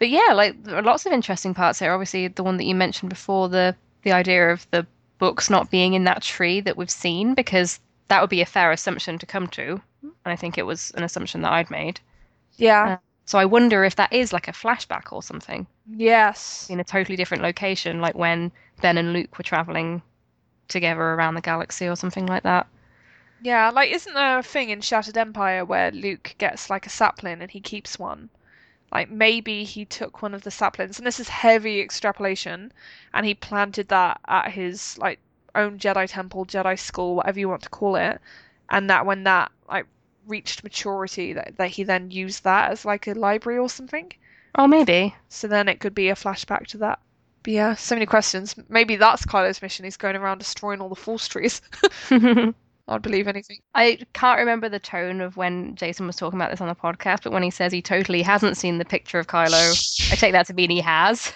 But 0.00 0.08
yeah, 0.08 0.32
like 0.34 0.64
there 0.64 0.74
are 0.76 0.82
lots 0.82 1.06
of 1.06 1.12
interesting 1.12 1.54
parts 1.54 1.78
here. 1.78 1.92
Obviously, 1.92 2.26
the 2.26 2.42
one 2.42 2.56
that 2.56 2.64
you 2.64 2.74
mentioned 2.74 3.10
before, 3.10 3.48
the 3.48 3.76
the 4.02 4.10
idea 4.10 4.50
of 4.50 4.68
the 4.72 4.84
books 5.18 5.48
not 5.48 5.70
being 5.70 5.94
in 5.94 6.02
that 6.04 6.22
tree 6.22 6.60
that 6.60 6.76
we've 6.76 6.90
seen, 6.90 7.34
because 7.34 7.78
that 8.08 8.20
would 8.20 8.30
be 8.30 8.40
a 8.40 8.46
fair 8.46 8.72
assumption 8.72 9.18
to 9.18 9.26
come 9.26 9.46
to, 9.48 9.80
and 10.02 10.32
I 10.32 10.34
think 10.36 10.58
it 10.58 10.66
was 10.66 10.90
an 10.96 11.04
assumption 11.04 11.42
that 11.42 11.52
I'd 11.52 11.70
made. 11.70 12.00
Yeah. 12.56 12.90
Uh, 12.94 12.96
So 13.26 13.38
I 13.38 13.44
wonder 13.44 13.84
if 13.84 13.96
that 13.96 14.12
is 14.12 14.32
like 14.32 14.48
a 14.48 14.52
flashback 14.52 15.12
or 15.12 15.22
something 15.22 15.66
yes. 15.86 16.70
in 16.70 16.80
a 16.80 16.84
totally 16.84 17.16
different 17.16 17.42
location, 17.42 18.00
like 18.00 18.14
when 18.16 18.52
Ben 18.80 18.98
and 18.98 19.12
Luke 19.12 19.36
were 19.38 19.44
traveling 19.44 20.02
together 20.68 21.02
around 21.02 21.34
the 21.34 21.42
galaxy 21.42 21.88
or 21.88 21.96
something 21.96 22.26
like 22.26 22.44
that. 22.44 22.66
Yeah, 23.40 23.70
like 23.70 23.90
isn't 23.90 24.14
there 24.14 24.38
a 24.38 24.42
thing 24.42 24.70
in 24.70 24.80
Shattered 24.80 25.18
Empire 25.18 25.64
where 25.64 25.90
Luke 25.90 26.36
gets 26.38 26.70
like 26.70 26.86
a 26.86 26.90
sapling 26.90 27.42
and 27.42 27.50
he 27.50 27.60
keeps 27.60 27.98
one? 27.98 28.30
Like 28.92 29.10
maybe 29.10 29.64
he 29.64 29.84
took 29.84 30.22
one 30.22 30.34
of 30.34 30.42
the 30.42 30.50
saplings, 30.50 30.98
and 30.98 31.06
this 31.06 31.20
is 31.20 31.28
heavy 31.28 31.80
extrapolation, 31.80 32.72
and 33.14 33.24
he 33.24 33.34
planted 33.34 33.88
that 33.88 34.20
at 34.26 34.50
his 34.50 34.98
like 34.98 35.20
own 35.54 35.78
Jedi 35.78 36.08
temple, 36.08 36.44
Jedi 36.44 36.78
school, 36.78 37.16
whatever 37.16 37.38
you 37.38 37.48
want 37.48 37.62
to 37.62 37.68
call 37.68 37.96
it, 37.96 38.20
and 38.68 38.90
that 38.90 39.06
when 39.06 39.24
that 39.24 39.52
like 39.68 39.86
reached 40.26 40.64
maturity, 40.64 41.32
that, 41.34 41.56
that 41.56 41.70
he 41.70 41.84
then 41.84 42.10
used 42.10 42.44
that 42.44 42.70
as 42.70 42.84
like 42.84 43.06
a 43.06 43.14
library 43.14 43.58
or 43.58 43.68
something. 43.68 44.12
Oh, 44.56 44.66
maybe. 44.66 45.14
So 45.28 45.46
then 45.46 45.68
it 45.68 45.80
could 45.80 45.94
be 45.94 46.08
a 46.08 46.14
flashback 46.14 46.66
to 46.68 46.78
that. 46.78 46.98
But 47.42 47.52
yeah, 47.52 47.74
so 47.74 47.94
many 47.94 48.06
questions. 48.06 48.54
Maybe 48.68 48.96
that's 48.96 49.24
Kylo's 49.24 49.62
mission. 49.62 49.84
He's 49.84 49.96
going 49.96 50.16
around 50.16 50.38
destroying 50.38 50.80
all 50.80 50.88
the 50.88 50.96
Force 50.96 51.28
trees. 51.28 51.62
I'd 52.90 53.02
believe 53.02 53.28
anything. 53.28 53.58
I 53.74 53.98
can't 54.12 54.38
remember 54.38 54.68
the 54.68 54.80
tone 54.80 55.20
of 55.20 55.36
when 55.36 55.76
Jason 55.76 56.06
was 56.06 56.16
talking 56.16 56.38
about 56.38 56.50
this 56.50 56.60
on 56.60 56.68
the 56.68 56.74
podcast, 56.74 57.22
but 57.22 57.32
when 57.32 57.42
he 57.42 57.50
says 57.50 57.72
he 57.72 57.80
totally 57.80 58.22
hasn't 58.22 58.56
seen 58.56 58.78
the 58.78 58.84
picture 58.84 59.18
of 59.18 59.28
Kylo, 59.28 60.12
I 60.12 60.16
take 60.16 60.32
that 60.32 60.46
to 60.48 60.54
mean 60.54 60.70
he 60.70 60.80
has. 60.80 61.32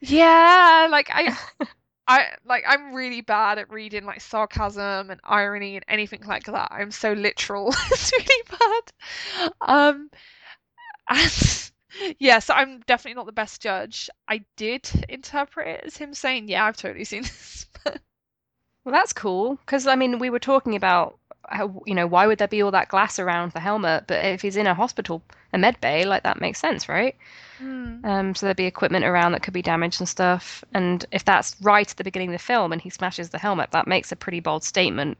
Yeah, 0.00 0.86
like 0.90 1.08
I, 1.12 1.36
I 2.06 2.26
like 2.44 2.64
I'm 2.66 2.94
really 2.94 3.22
bad 3.22 3.58
at 3.58 3.70
reading 3.70 4.04
like 4.04 4.20
sarcasm 4.20 5.10
and 5.10 5.20
irony 5.24 5.76
and 5.76 5.84
anything 5.88 6.22
like 6.26 6.44
that. 6.44 6.68
I'm 6.70 6.90
so 6.90 7.12
literal. 7.12 7.68
it's 7.90 8.12
really 8.12 8.44
bad. 8.50 9.52
Um, 9.60 10.10
and 11.08 11.70
yeah, 12.18 12.38
so 12.38 12.54
I'm 12.54 12.80
definitely 12.80 13.14
not 13.14 13.26
the 13.26 13.32
best 13.32 13.60
judge. 13.60 14.10
I 14.28 14.44
did 14.56 14.90
interpret 15.08 15.68
it 15.68 15.84
as 15.86 15.96
him 15.96 16.14
saying, 16.14 16.48
"Yeah, 16.48 16.64
I've 16.64 16.76
totally 16.76 17.04
seen 17.04 17.22
this." 17.22 17.66
Well, 18.84 18.92
that's 18.92 19.12
cool 19.12 19.56
because 19.56 19.86
I 19.86 19.96
mean, 19.96 20.18
we 20.18 20.30
were 20.30 20.38
talking 20.38 20.74
about 20.74 21.18
how, 21.48 21.82
you 21.86 21.94
know, 21.94 22.06
why 22.06 22.26
would 22.26 22.38
there 22.38 22.48
be 22.48 22.62
all 22.62 22.70
that 22.70 22.88
glass 22.88 23.18
around 23.18 23.52
the 23.52 23.60
helmet? 23.60 24.04
But 24.06 24.24
if 24.24 24.42
he's 24.42 24.56
in 24.56 24.66
a 24.66 24.74
hospital, 24.74 25.22
a 25.52 25.58
med 25.58 25.80
bay, 25.80 26.04
like 26.04 26.22
that 26.22 26.40
makes 26.40 26.58
sense, 26.58 26.88
right? 26.88 27.16
Hmm. 27.58 28.04
Um, 28.04 28.34
so 28.34 28.46
there'd 28.46 28.56
be 28.56 28.66
equipment 28.66 29.04
around 29.04 29.32
that 29.32 29.42
could 29.42 29.54
be 29.54 29.62
damaged 29.62 30.00
and 30.00 30.08
stuff. 30.08 30.62
And 30.74 31.04
if 31.10 31.24
that's 31.24 31.56
right 31.60 31.90
at 31.90 31.96
the 31.96 32.04
beginning 32.04 32.28
of 32.30 32.34
the 32.34 32.38
film 32.38 32.72
and 32.72 32.80
he 32.80 32.90
smashes 32.90 33.30
the 33.30 33.38
helmet, 33.38 33.70
that 33.72 33.86
makes 33.86 34.12
a 34.12 34.16
pretty 34.16 34.40
bold 34.40 34.64
statement. 34.64 35.18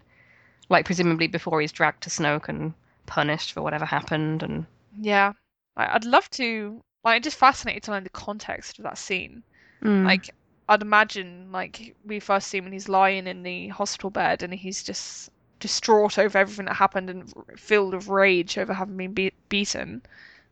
Like 0.68 0.84
presumably 0.84 1.28
before 1.28 1.60
he's 1.60 1.72
dragged 1.72 2.02
to 2.02 2.10
Snoke 2.10 2.48
and 2.48 2.74
punished 3.06 3.52
for 3.52 3.62
whatever 3.62 3.86
happened. 3.86 4.42
And 4.42 4.66
yeah, 5.00 5.32
I'd 5.76 6.04
love 6.04 6.30
to. 6.32 6.80
Like, 7.04 7.16
I'm 7.16 7.22
just 7.22 7.38
fascinated 7.38 7.84
to 7.84 7.92
learn 7.92 8.04
the 8.04 8.10
context 8.10 8.78
of 8.78 8.84
that 8.84 8.98
scene. 8.98 9.42
Mm. 9.82 10.04
Like, 10.04 10.30
I'd 10.68 10.82
imagine, 10.82 11.50
like, 11.50 11.96
we 12.04 12.20
first 12.20 12.48
see 12.48 12.58
him 12.58 12.64
when 12.64 12.72
he's 12.72 12.88
lying 12.88 13.26
in 13.26 13.42
the 13.42 13.68
hospital 13.68 14.10
bed 14.10 14.42
and 14.42 14.52
he's 14.52 14.82
just 14.82 15.30
distraught 15.60 16.18
over 16.18 16.38
everything 16.38 16.66
that 16.66 16.74
happened 16.74 17.08
and 17.10 17.32
filled 17.56 17.94
with 17.94 18.06
rage 18.06 18.58
over 18.58 18.74
having 18.74 18.96
been 18.96 19.12
be- 19.12 19.32
beaten, 19.48 20.02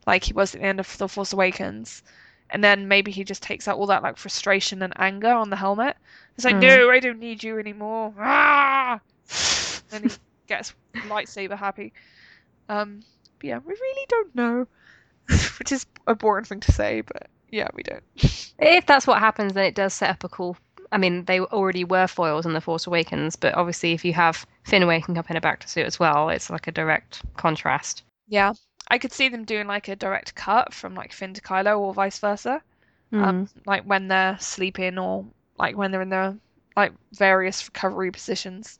like 0.06 0.24
he 0.24 0.32
was 0.32 0.54
at 0.54 0.60
the 0.60 0.66
end 0.66 0.80
of 0.80 0.98
The 0.98 1.08
Force 1.08 1.32
Awakens. 1.32 2.02
And 2.48 2.62
then 2.64 2.88
maybe 2.88 3.10
he 3.10 3.24
just 3.24 3.42
takes 3.42 3.68
out 3.68 3.76
all 3.76 3.86
that, 3.86 4.02
like, 4.02 4.16
frustration 4.16 4.82
and 4.82 4.92
anger 4.96 5.32
on 5.32 5.50
the 5.50 5.56
helmet. 5.56 5.96
It's 6.36 6.44
like, 6.44 6.56
Mm. 6.56 6.60
no, 6.60 6.90
I 6.90 7.00
don't 7.00 7.18
need 7.18 7.42
you 7.42 7.58
anymore. 7.58 8.14
Ah! 8.18 9.00
then 9.90 10.04
he 10.04 10.10
gets 10.46 10.74
lightsaber 10.94 11.58
happy. 11.58 11.92
Um, 12.68 13.02
but 13.38 13.48
yeah, 13.48 13.58
we 13.58 13.74
really 13.74 14.06
don't 14.08 14.34
know. 14.34 14.66
Which 15.58 15.72
is 15.72 15.86
a 16.06 16.14
boring 16.14 16.44
thing 16.44 16.60
to 16.60 16.72
say, 16.72 17.00
but 17.00 17.28
yeah, 17.56 17.68
we 17.74 17.82
don't. 17.82 18.04
If 18.58 18.86
that's 18.86 19.06
what 19.06 19.18
happens, 19.18 19.52
then 19.52 19.64
it 19.66 19.74
does 19.74 19.92
set 19.92 20.10
up 20.10 20.24
a 20.24 20.28
cool. 20.30 20.56
I 20.90 20.96
mean, 20.96 21.24
they 21.26 21.40
already 21.40 21.84
were 21.84 22.06
foils 22.06 22.46
in 22.46 22.54
The 22.54 22.60
Force 22.60 22.86
Awakens, 22.86 23.36
but 23.36 23.54
obviously, 23.54 23.92
if 23.92 24.02
you 24.02 24.14
have 24.14 24.46
Finn 24.64 24.86
waking 24.86 25.18
up 25.18 25.30
in 25.30 25.36
a 25.36 25.42
bacta 25.42 25.68
suit 25.68 25.84
as 25.84 25.98
well, 25.98 26.30
it's 26.30 26.48
like 26.48 26.66
a 26.66 26.72
direct 26.72 27.22
contrast. 27.36 28.02
Yeah, 28.28 28.54
I 28.88 28.96
could 28.96 29.12
see 29.12 29.28
them 29.28 29.44
doing 29.44 29.66
like 29.66 29.88
a 29.88 29.96
direct 29.96 30.34
cut 30.34 30.72
from 30.72 30.94
like 30.94 31.12
Finn 31.12 31.34
to 31.34 31.42
Kylo 31.42 31.78
or 31.78 31.92
vice 31.92 32.18
versa. 32.18 32.62
Um, 33.12 33.48
like 33.66 33.84
when 33.84 34.08
they're 34.08 34.38
sleeping 34.40 34.98
or 34.98 35.24
like 35.58 35.76
when 35.76 35.90
they're 35.90 36.02
in 36.02 36.08
their 36.08 36.36
like 36.76 36.92
various 37.12 37.66
recovery 37.66 38.10
positions. 38.10 38.78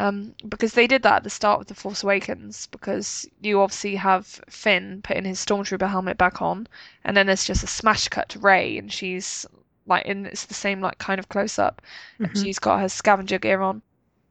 Um, 0.00 0.34
because 0.48 0.74
they 0.74 0.86
did 0.86 1.02
that 1.02 1.16
at 1.16 1.24
the 1.24 1.30
start 1.30 1.60
of 1.60 1.66
The 1.66 1.74
Force 1.74 2.04
Awakens, 2.04 2.68
because 2.68 3.28
you 3.40 3.60
obviously 3.60 3.96
have 3.96 4.26
Finn 4.48 5.00
putting 5.02 5.24
his 5.24 5.44
stormtrooper 5.44 5.88
helmet 5.88 6.16
back 6.16 6.40
on, 6.40 6.68
and 7.04 7.16
then 7.16 7.26
there's 7.26 7.44
just 7.44 7.64
a 7.64 7.66
smash 7.66 8.08
cut 8.08 8.28
to 8.30 8.38
Rey, 8.38 8.78
and 8.78 8.92
she's 8.92 9.44
like 9.86 10.06
and 10.06 10.26
it's 10.26 10.44
the 10.44 10.54
same 10.54 10.80
like 10.80 10.98
kind 10.98 11.18
of 11.18 11.28
close 11.28 11.58
up. 11.58 11.82
And 12.18 12.30
Mhm. 12.30 12.42
she's 12.44 12.58
got 12.58 12.80
her 12.80 12.88
scavenger 12.88 13.38
gear 13.38 13.60
on. 13.60 13.82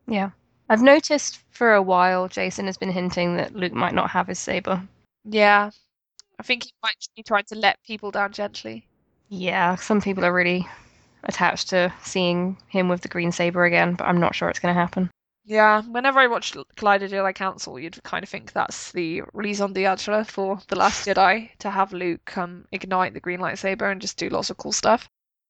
Yeah. 0.07 0.29
I've 0.69 0.81
noticed 0.83 1.39
for 1.49 1.73
a 1.73 1.81
while 1.81 2.27
Jason 2.27 2.65
has 2.67 2.77
been 2.77 2.91
hinting 2.91 3.35
that 3.37 3.55
Luke 3.55 3.73
might 3.73 3.93
not 3.93 4.11
have 4.11 4.27
his 4.27 4.39
saber. 4.39 4.87
Yeah. 5.25 5.71
I 6.39 6.43
think 6.43 6.65
he 6.65 6.71
might 6.83 6.95
be 7.15 7.23
trying 7.23 7.45
to 7.45 7.55
let 7.55 7.81
people 7.83 8.11
down 8.11 8.31
gently. 8.31 8.85
Yeah, 9.29 9.75
some 9.75 9.99
people 9.99 10.23
are 10.23 10.33
really 10.33 10.67
attached 11.23 11.69
to 11.69 11.91
seeing 12.03 12.57
him 12.67 12.87
with 12.87 13.01
the 13.01 13.07
green 13.07 13.31
saber 13.31 13.65
again, 13.65 13.95
but 13.95 14.05
I'm 14.05 14.19
not 14.19 14.35
sure 14.35 14.49
it's 14.49 14.59
going 14.59 14.73
to 14.73 14.79
happen. 14.79 15.09
Yeah, 15.47 15.81
whenever 15.83 16.19
I 16.19 16.27
watch 16.27 16.51
Collider 16.75 17.09
Jedi 17.09 17.33
Council, 17.33 17.79
you'd 17.79 18.03
kind 18.03 18.21
of 18.21 18.27
think 18.27 18.51
that's 18.51 18.91
the 18.91 19.23
raison 19.33 19.71
d'etre 19.71 20.25
for 20.25 20.59
The 20.67 20.75
Last 20.75 21.07
Jedi 21.07 21.57
to 21.59 21.71
have 21.71 21.93
Luke 21.93 22.37
um, 22.37 22.65
ignite 22.73 23.13
the 23.13 23.21
green 23.21 23.39
lightsaber 23.39 23.89
and 23.89 24.01
just 24.01 24.17
do 24.17 24.27
lots 24.27 24.49
of 24.49 24.57
cool 24.57 24.73
stuff. 24.73 25.07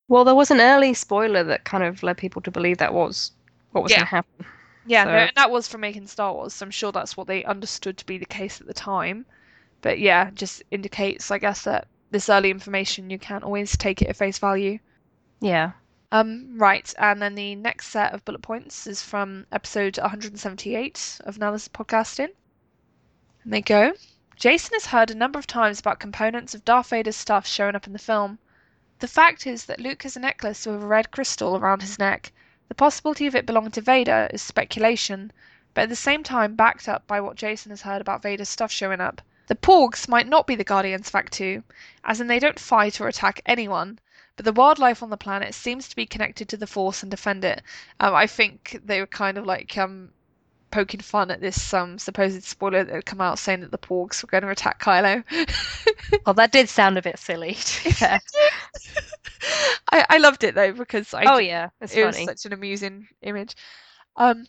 Well, 0.08 0.24
there 0.24 0.36
was 0.36 0.52
an 0.52 0.62
early 0.62 0.94
spoiler 0.94 1.44
that 1.46 1.64
kind 1.66 1.84
of 1.84 2.04
led 2.04 2.18
people 2.18 2.44
to 2.44 2.52
believe 2.52 2.78
that 2.78 2.94
was 2.94 3.32
what 3.72 3.84
was 3.84 3.92
Yeah. 3.92 3.98
going 3.98 4.06
to 4.06 4.16
happen. 4.18 4.46
Yeah, 4.86 5.04
no, 5.06 5.10
and 5.12 5.32
that 5.36 5.50
was 5.50 5.68
from 5.68 5.82
making 5.82 6.06
Star 6.06 6.32
Wars, 6.32 6.54
so 6.54 6.66
I'm 6.66 6.72
sure 6.72 6.92
that's 6.92 7.18
what 7.18 7.26
they 7.26 7.44
understood 7.44 7.98
to 7.98 8.06
be 8.06 8.20
the 8.20 8.26
case 8.28 8.62
at 8.62 8.68
the 8.68 8.76
time. 8.76 9.26
But 9.82 10.00
yeah, 10.00 10.30
just 10.30 10.62
indicates, 10.70 11.32
I 11.32 11.40
guess, 11.40 11.64
that 11.64 11.88
this 12.12 12.30
early 12.30 12.52
information 12.52 13.10
you 13.10 13.18
can't 13.18 13.44
always 13.44 13.76
take 13.76 14.04
it 14.04 14.10
at 14.10 14.16
face 14.16 14.38
value. 14.38 14.78
Yeah. 15.42 15.72
Um, 16.10 16.58
right, 16.58 16.94
and 16.98 17.22
then 17.22 17.36
the 17.36 17.56
next 17.56 17.88
set 17.88 18.14
of 18.14 18.24
bullet 18.24 18.42
points 18.42 18.88
is 18.88 19.02
from 19.02 19.46
episode 19.52 19.98
178 19.98 21.20
of 21.26 21.38
Now 21.38 21.52
This 21.52 21.64
is 21.64 21.68
Podcasting. 21.68 22.30
And 23.44 23.52
they 23.52 23.62
go 23.62 23.92
Jason 24.38 24.76
has 24.76 24.86
heard 24.86 25.12
a 25.12 25.16
number 25.16 25.38
of 25.38 25.48
times 25.48 25.82
about 25.82 26.00
components 26.00 26.56
of 26.56 26.64
Darth 26.64 26.92
Vader's 26.92 27.18
stuff 27.18 27.46
showing 27.46 27.76
up 27.76 27.88
in 27.88 27.94
the 27.94 28.00
film. 28.00 28.40
The 29.00 29.08
fact 29.10 29.46
is 29.46 29.66
that 29.66 29.82
Luke 29.82 30.04
has 30.04 30.16
a 30.16 30.22
necklace 30.22 30.66
with 30.66 30.82
a 30.82 30.88
red 30.88 31.12
crystal 31.12 31.58
around 31.58 31.82
his 31.82 32.00
neck. 32.00 32.32
The 32.70 32.76
possibility 32.76 33.28
of 33.28 33.36
it 33.36 33.46
belonging 33.46 33.72
to 33.72 33.82
Vader 33.82 34.30
is 34.32 34.42
speculation, 34.42 35.34
but 35.74 35.82
at 35.82 35.90
the 35.90 35.96
same 35.98 36.24
time 36.24 36.56
backed 36.56 36.88
up 36.88 37.06
by 37.06 37.20
what 37.20 37.36
Jason 37.36 37.72
has 37.72 37.82
heard 37.82 38.00
about 38.00 38.22
Vader's 38.22 38.48
stuff 38.48 38.72
showing 38.72 39.02
up. 39.02 39.22
The 39.48 39.56
Porgs 39.56 40.08
might 40.08 40.28
not 40.28 40.48
be 40.48 40.56
the 40.56 40.64
Guardians 40.64 41.10
fact 41.10 41.34
too, 41.34 41.64
as 42.06 42.22
in 42.22 42.28
they 42.28 42.40
don't 42.40 42.60
fight 42.60 43.02
or 43.02 43.10
attack 43.10 43.42
anyone, 43.46 44.00
but 44.38 44.46
the 44.46 44.54
wildlife 44.54 45.04
on 45.04 45.10
the 45.10 45.18
planet 45.18 45.54
seems 45.54 45.90
to 45.90 45.96
be 45.96 46.06
connected 46.06 46.48
to 46.50 46.58
the 46.58 46.68
Force 46.68 47.02
and 47.02 47.12
defend 47.12 47.44
it. 47.44 47.62
Um, 48.00 48.14
I 48.14 48.28
think 48.28 48.80
they 48.86 49.00
were 49.00 49.08
kind 49.08 49.38
of 49.38 49.46
like 49.46 49.78
um, 49.78 50.12
poking 50.72 51.00
fun 51.00 51.32
at 51.32 51.42
this 51.42 51.74
um, 51.74 51.98
supposed 51.98 52.44
spoiler 52.44 52.84
that 52.84 52.94
had 52.94 53.06
come 53.06 53.20
out 53.20 53.40
saying 53.40 53.62
that 53.62 53.72
the 53.72 53.78
Porgs 53.78 54.22
were 54.22 54.28
going 54.28 54.44
to 54.44 54.50
attack 54.50 54.82
Kylo. 54.82 55.24
Well, 56.26 56.36
that 56.36 56.52
did 56.52 56.70
sound 56.70 56.98
a 56.98 57.02
bit 57.02 57.20
silly. 57.20 57.54
to 57.56 57.84
be 57.84 57.92
fair. 57.92 58.20
I, 59.92 60.06
I 60.10 60.18
loved 60.20 60.44
it 60.44 60.56
though 60.56 60.72
because 60.72 61.14
I 61.14 61.24
oh 61.26 61.38
yeah, 61.38 61.70
it's 61.82 61.96
it 61.96 62.06
was 62.06 62.18
such 62.24 62.46
an 62.46 62.54
amusing 62.54 63.08
image. 63.22 63.56
Um, 64.16 64.46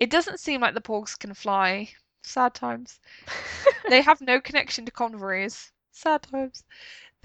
it 0.00 0.10
doesn't 0.10 0.40
seem 0.40 0.60
like 0.60 0.74
the 0.74 0.80
Porgs 0.80 1.18
can 1.18 1.34
fly. 1.34 1.90
Sad 2.22 2.54
times. 2.54 2.98
they 3.88 4.02
have 4.02 4.20
no 4.20 4.40
connection 4.40 4.84
to 4.84 4.92
convoys. 4.92 5.72
Sad 5.92 6.22
times. 6.22 6.64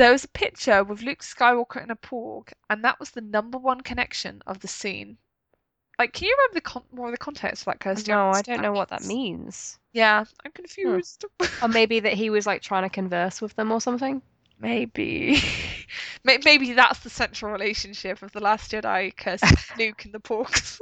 There 0.02 0.12
was 0.12 0.24
a 0.24 0.30
picture 0.30 0.84
with 0.84 1.04
Luke 1.04 1.22
Skywalker 1.22 1.80
and 1.80 1.92
a 1.92 1.96
Porg, 1.96 2.54
and 2.72 2.84
that 2.84 3.00
was 3.00 3.12
the 3.12 3.22
number 3.22 3.60
one 3.60 3.82
connection 3.82 4.42
of 4.48 4.60
the 4.60 4.68
scene. 4.68 5.20
Like, 6.00 6.14
can 6.14 6.26
you 6.26 6.36
remember 6.36 6.56
the 6.56 6.62
con- 6.62 6.84
more 6.92 7.06
of 7.06 7.12
the 7.12 7.20
context 7.20 7.64
for 7.64 7.70
that, 7.70 7.82
Kirsty? 7.82 8.12
No, 8.12 8.32
I 8.32 8.42
don't 8.42 8.64
know 8.64 8.72
what 8.72 8.90
that 8.90 9.04
means. 9.04 9.78
Yeah, 9.94 10.24
I'm 10.44 10.52
confused. 10.54 11.26
Hmm. 11.40 11.66
Or 11.66 11.68
maybe 11.68 12.00
that 12.00 12.14
he 12.14 12.32
was 12.32 12.48
like 12.48 12.64
trying 12.64 12.82
to 12.82 12.90
converse 12.90 13.44
with 13.44 13.56
them 13.56 13.72
or 13.72 13.80
something. 13.80 14.24
Maybe. 14.60 15.40
Maybe 16.24 16.74
that's 16.74 17.02
the 17.02 17.12
central 17.12 17.52
relationship 17.52 18.24
of 18.24 18.32
The 18.32 18.40
Last 18.40 18.72
Jedi, 18.72 19.16
Kirsty, 19.16 19.56
Luke, 19.78 20.06
and 20.06 20.16
the 20.16 20.20
Porgs. 20.20 20.82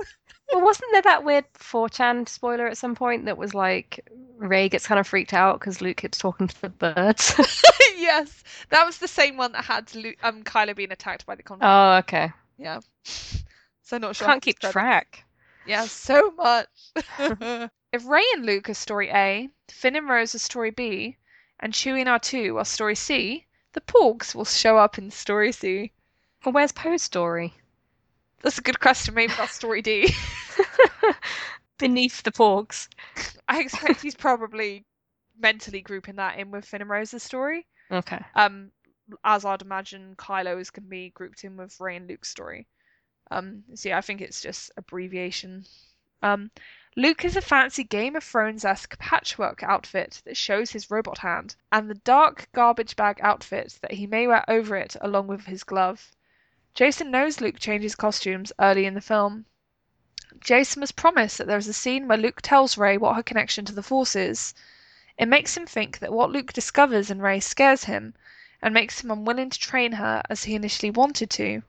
Well, 0.52 0.64
wasn't 0.64 0.92
there 0.92 1.02
that 1.04 1.24
weird 1.24 1.46
4chan 1.54 2.28
spoiler 2.28 2.68
at 2.68 2.78
some 2.78 2.96
point 2.96 3.26
that 3.26 3.38
was 3.38 3.54
like 3.54 4.08
Rey 4.38 4.70
gets 4.70 4.88
kind 4.88 5.00
of 5.00 5.08
freaked 5.08 5.34
out 5.34 5.60
because 5.60 5.82
Luke 5.82 5.98
keeps 5.98 6.18
talking 6.18 6.48
to 6.48 6.62
the 6.62 6.70
birds? 6.70 7.36
yes, 7.98 8.44
that 8.70 8.86
was 8.86 8.98
the 8.98 9.08
same 9.08 9.38
one 9.38 9.52
that 9.52 9.66
had 9.66 9.94
Luke, 9.94 10.18
um 10.24 10.44
Kylo 10.44 10.76
being 10.76 10.92
attacked 10.92 11.26
by 11.26 11.36
the 11.36 11.44
convoy. 11.44 11.66
oh, 11.68 11.98
okay. 11.98 12.32
yeah. 12.58 12.80
So 13.84 13.98
not 13.98 14.16
sure. 14.16 14.28
Can't 14.28 14.44
keep 14.44 14.60
track. 14.60 15.24
Yeah, 15.66 15.86
so 15.86 16.32
much. 16.38 16.68
if 17.18 18.06
Rey 18.08 18.24
and 18.36 18.46
Luke 18.46 18.70
are 18.70 18.76
story 18.76 19.10
A, 19.10 19.50
Finn 19.68 19.96
and 19.96 20.08
Rose 20.08 20.36
are 20.36 20.40
story 20.40 20.70
B, 20.70 21.18
and 21.60 21.74
Chewie 21.74 22.02
and 22.02 22.08
R2 22.08 22.60
are 22.60 22.66
story 22.66 22.94
C, 22.94 23.48
the 23.74 23.82
Porgs 23.82 24.36
will 24.36 24.46
show 24.46 24.78
up 24.78 25.00
in 25.00 25.10
story 25.10 25.52
C. 25.52 25.92
Well, 26.46 26.54
where's 26.54 26.72
Poe's 26.72 27.02
story? 27.02 27.56
That's 28.42 28.58
a 28.58 28.62
good 28.62 28.80
question. 28.80 29.14
Maybe 29.14 29.34
that's 29.38 29.54
story 29.54 29.82
D. 29.82 30.14
Beneath 31.78 32.24
the 32.24 32.32
porgs. 32.32 32.88
I 33.48 33.62
expect 33.62 34.02
he's 34.02 34.16
probably 34.16 34.86
mentally 35.40 35.82
grouping 35.82 36.16
that 36.16 36.38
in 36.38 36.52
with 36.52 36.66
Finn 36.66 36.82
and 36.82 36.90
Rose's 36.90 37.24
story. 37.24 37.66
Okay. 37.92 38.20
Um, 38.36 38.72
as 39.24 39.46
I'd 39.46 39.62
imagine 39.62 40.16
Kylo's 40.18 40.70
can 40.70 40.88
be 40.88 41.10
grouped 41.10 41.44
in 41.44 41.58
with 41.58 41.80
Rey 41.80 41.96
and 41.96 42.08
Luke's 42.08 42.30
story. 42.30 42.68
Um, 43.32 43.64
so 43.76 43.90
yeah, 43.90 43.98
I 43.98 44.02
think 44.02 44.22
it's 44.22 44.42
just 44.42 44.72
abbreviation. 44.78 45.66
Um, 46.22 46.52
Luke 46.96 47.24
is 47.24 47.38
a 47.38 47.42
fancy 47.42 47.84
Game 47.84 48.16
of 48.16 48.24
Thrones 48.24 48.66
esque 48.66 48.98
patchwork 49.00 49.64
outfit 49.64 50.22
that 50.26 50.36
shows 50.36 50.72
his 50.72 50.92
robot 50.92 51.20
hand, 51.20 51.56
and 51.72 51.90
the 51.90 51.96
dark 51.96 52.50
garbage 52.52 52.96
bag 52.96 53.20
outfit 53.22 53.78
that 53.82 53.94
he 53.94 54.08
may 54.08 54.28
wear 54.28 54.44
over 54.50 54.76
it 54.76 54.96
along 55.00 55.28
with 55.28 55.46
his 55.46 55.64
glove. 55.64 56.12
Jason 56.80 57.12
knows 57.12 57.42
Luke 57.42 57.60
changes 57.60 57.94
costumes 57.94 58.54
early 58.58 58.86
in 58.86 58.94
the 58.94 59.02
film. 59.02 59.46
Jason 60.40 60.80
was 60.80 60.94
promised 60.94 61.38
that 61.38 61.46
there 61.46 61.58
is 61.58 61.68
a 61.68 61.74
scene 61.74 62.08
where 62.08 62.18
Luke 62.18 62.40
tells 62.42 62.78
Rey 62.78 62.98
what 62.98 63.18
her 63.18 63.22
connection 63.22 63.66
to 63.66 63.74
the 63.74 63.84
Force 63.84 64.16
is. 64.16 64.54
It 65.18 65.26
makes 65.26 65.58
him 65.58 65.66
think 65.66 66.00
that 66.00 66.14
what 66.14 66.30
Luke 66.30 66.54
discovers 66.54 67.12
in 67.12 67.22
Rey 67.22 67.42
scares 67.42 67.84
him, 67.84 68.14
and 68.62 68.74
makes 68.74 69.04
him 69.04 69.12
unwilling 69.12 69.50
to 69.50 69.60
train 69.60 69.92
her 69.92 70.24
as 70.30 70.46
he 70.46 70.56
initially 70.56 70.90
wanted 70.90 71.30
to. 71.32 71.64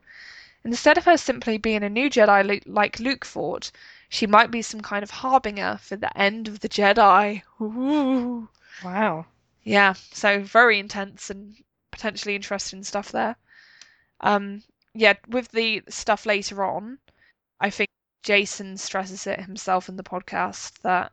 Instead 0.63 0.97
of 0.97 1.03
her 1.03 1.17
simply 1.17 1.57
being 1.57 1.83
a 1.83 1.89
new 1.89 2.09
Jedi 2.09 2.63
like 2.65 2.97
Luke 3.01 3.25
thought, 3.25 3.69
she 4.07 4.25
might 4.25 4.49
be 4.49 4.61
some 4.61 4.79
kind 4.79 5.03
of 5.03 5.11
harbinger 5.11 5.77
for 5.81 5.97
the 5.97 6.17
end 6.17 6.47
of 6.47 6.61
the 6.61 6.69
Jedi. 6.69 7.43
Ooh. 7.59 8.47
Wow. 8.81 9.25
Yeah, 9.61 9.91
so 9.91 10.41
very 10.41 10.79
intense 10.79 11.29
and 11.29 11.57
potentially 11.91 12.33
interesting 12.33 12.81
stuff 12.85 13.11
there. 13.11 13.35
Um, 14.21 14.63
yeah, 14.93 15.13
with 15.27 15.49
the 15.49 15.83
stuff 15.89 16.25
later 16.25 16.63
on, 16.63 16.97
I 17.59 17.69
think 17.69 17.89
Jason 18.23 18.77
stresses 18.77 19.25
it 19.27 19.39
himself 19.41 19.89
in 19.89 19.95
the 19.95 20.03
podcast 20.03 20.79
that 20.81 21.11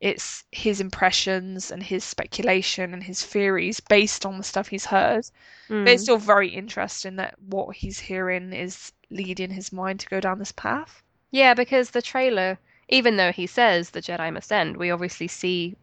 it's 0.00 0.44
his 0.50 0.80
impressions 0.80 1.70
and 1.70 1.82
his 1.82 2.04
speculation 2.04 2.94
and 2.94 3.02
his 3.02 3.22
theories 3.22 3.80
based 3.80 4.24
on 4.24 4.38
the 4.38 4.44
stuff 4.44 4.68
he's 4.68 4.86
heard. 4.86 5.24
Mm. 5.68 5.84
But 5.84 5.92
it's 5.92 6.04
still 6.04 6.16
very 6.16 6.48
interesting 6.48 7.16
that 7.16 7.34
what 7.38 7.76
he's 7.76 7.98
hearing 8.00 8.52
is 8.52 8.92
leading 9.10 9.50
his 9.50 9.72
mind 9.72 10.00
to 10.00 10.08
go 10.08 10.20
down 10.20 10.38
this 10.38 10.52
path. 10.52 11.02
Yeah, 11.30 11.54
because 11.54 11.90
the 11.90 12.02
trailer, 12.02 12.58
even 12.88 13.16
though 13.16 13.32
he 13.32 13.46
says 13.46 13.90
the 13.90 14.00
Jedi 14.00 14.32
must 14.32 14.50
end, 14.50 14.76
we 14.78 14.90
obviously 14.90 15.28
see 15.28 15.76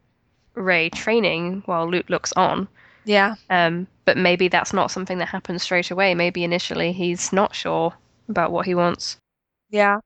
Rey 0.54 0.90
training 0.90 1.62
while 1.66 1.88
Luke 1.88 2.10
looks 2.10 2.32
on. 2.32 2.66
Yeah. 3.08 3.36
Um, 3.48 3.86
but 4.04 4.18
maybe 4.18 4.48
that's 4.48 4.74
not 4.74 4.90
something 4.90 5.16
that 5.16 5.28
happens 5.28 5.62
straight 5.62 5.90
away. 5.90 6.14
Maybe 6.14 6.44
initially 6.44 6.92
he's 6.92 7.32
not 7.32 7.54
sure 7.54 7.94
about 8.28 8.52
what 8.52 8.66
he 8.66 8.74
wants. 8.74 9.16
Yeah. 9.70 10.00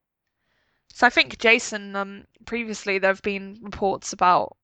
So 0.94 1.09
I 1.09 1.11
think 1.11 1.38
Jason, 1.38 1.96
um, 1.96 2.26
previously 2.46 2.98
there 2.98 3.11
have 3.11 3.22
been 3.22 3.59
reports 3.61 4.12
about 4.12 4.57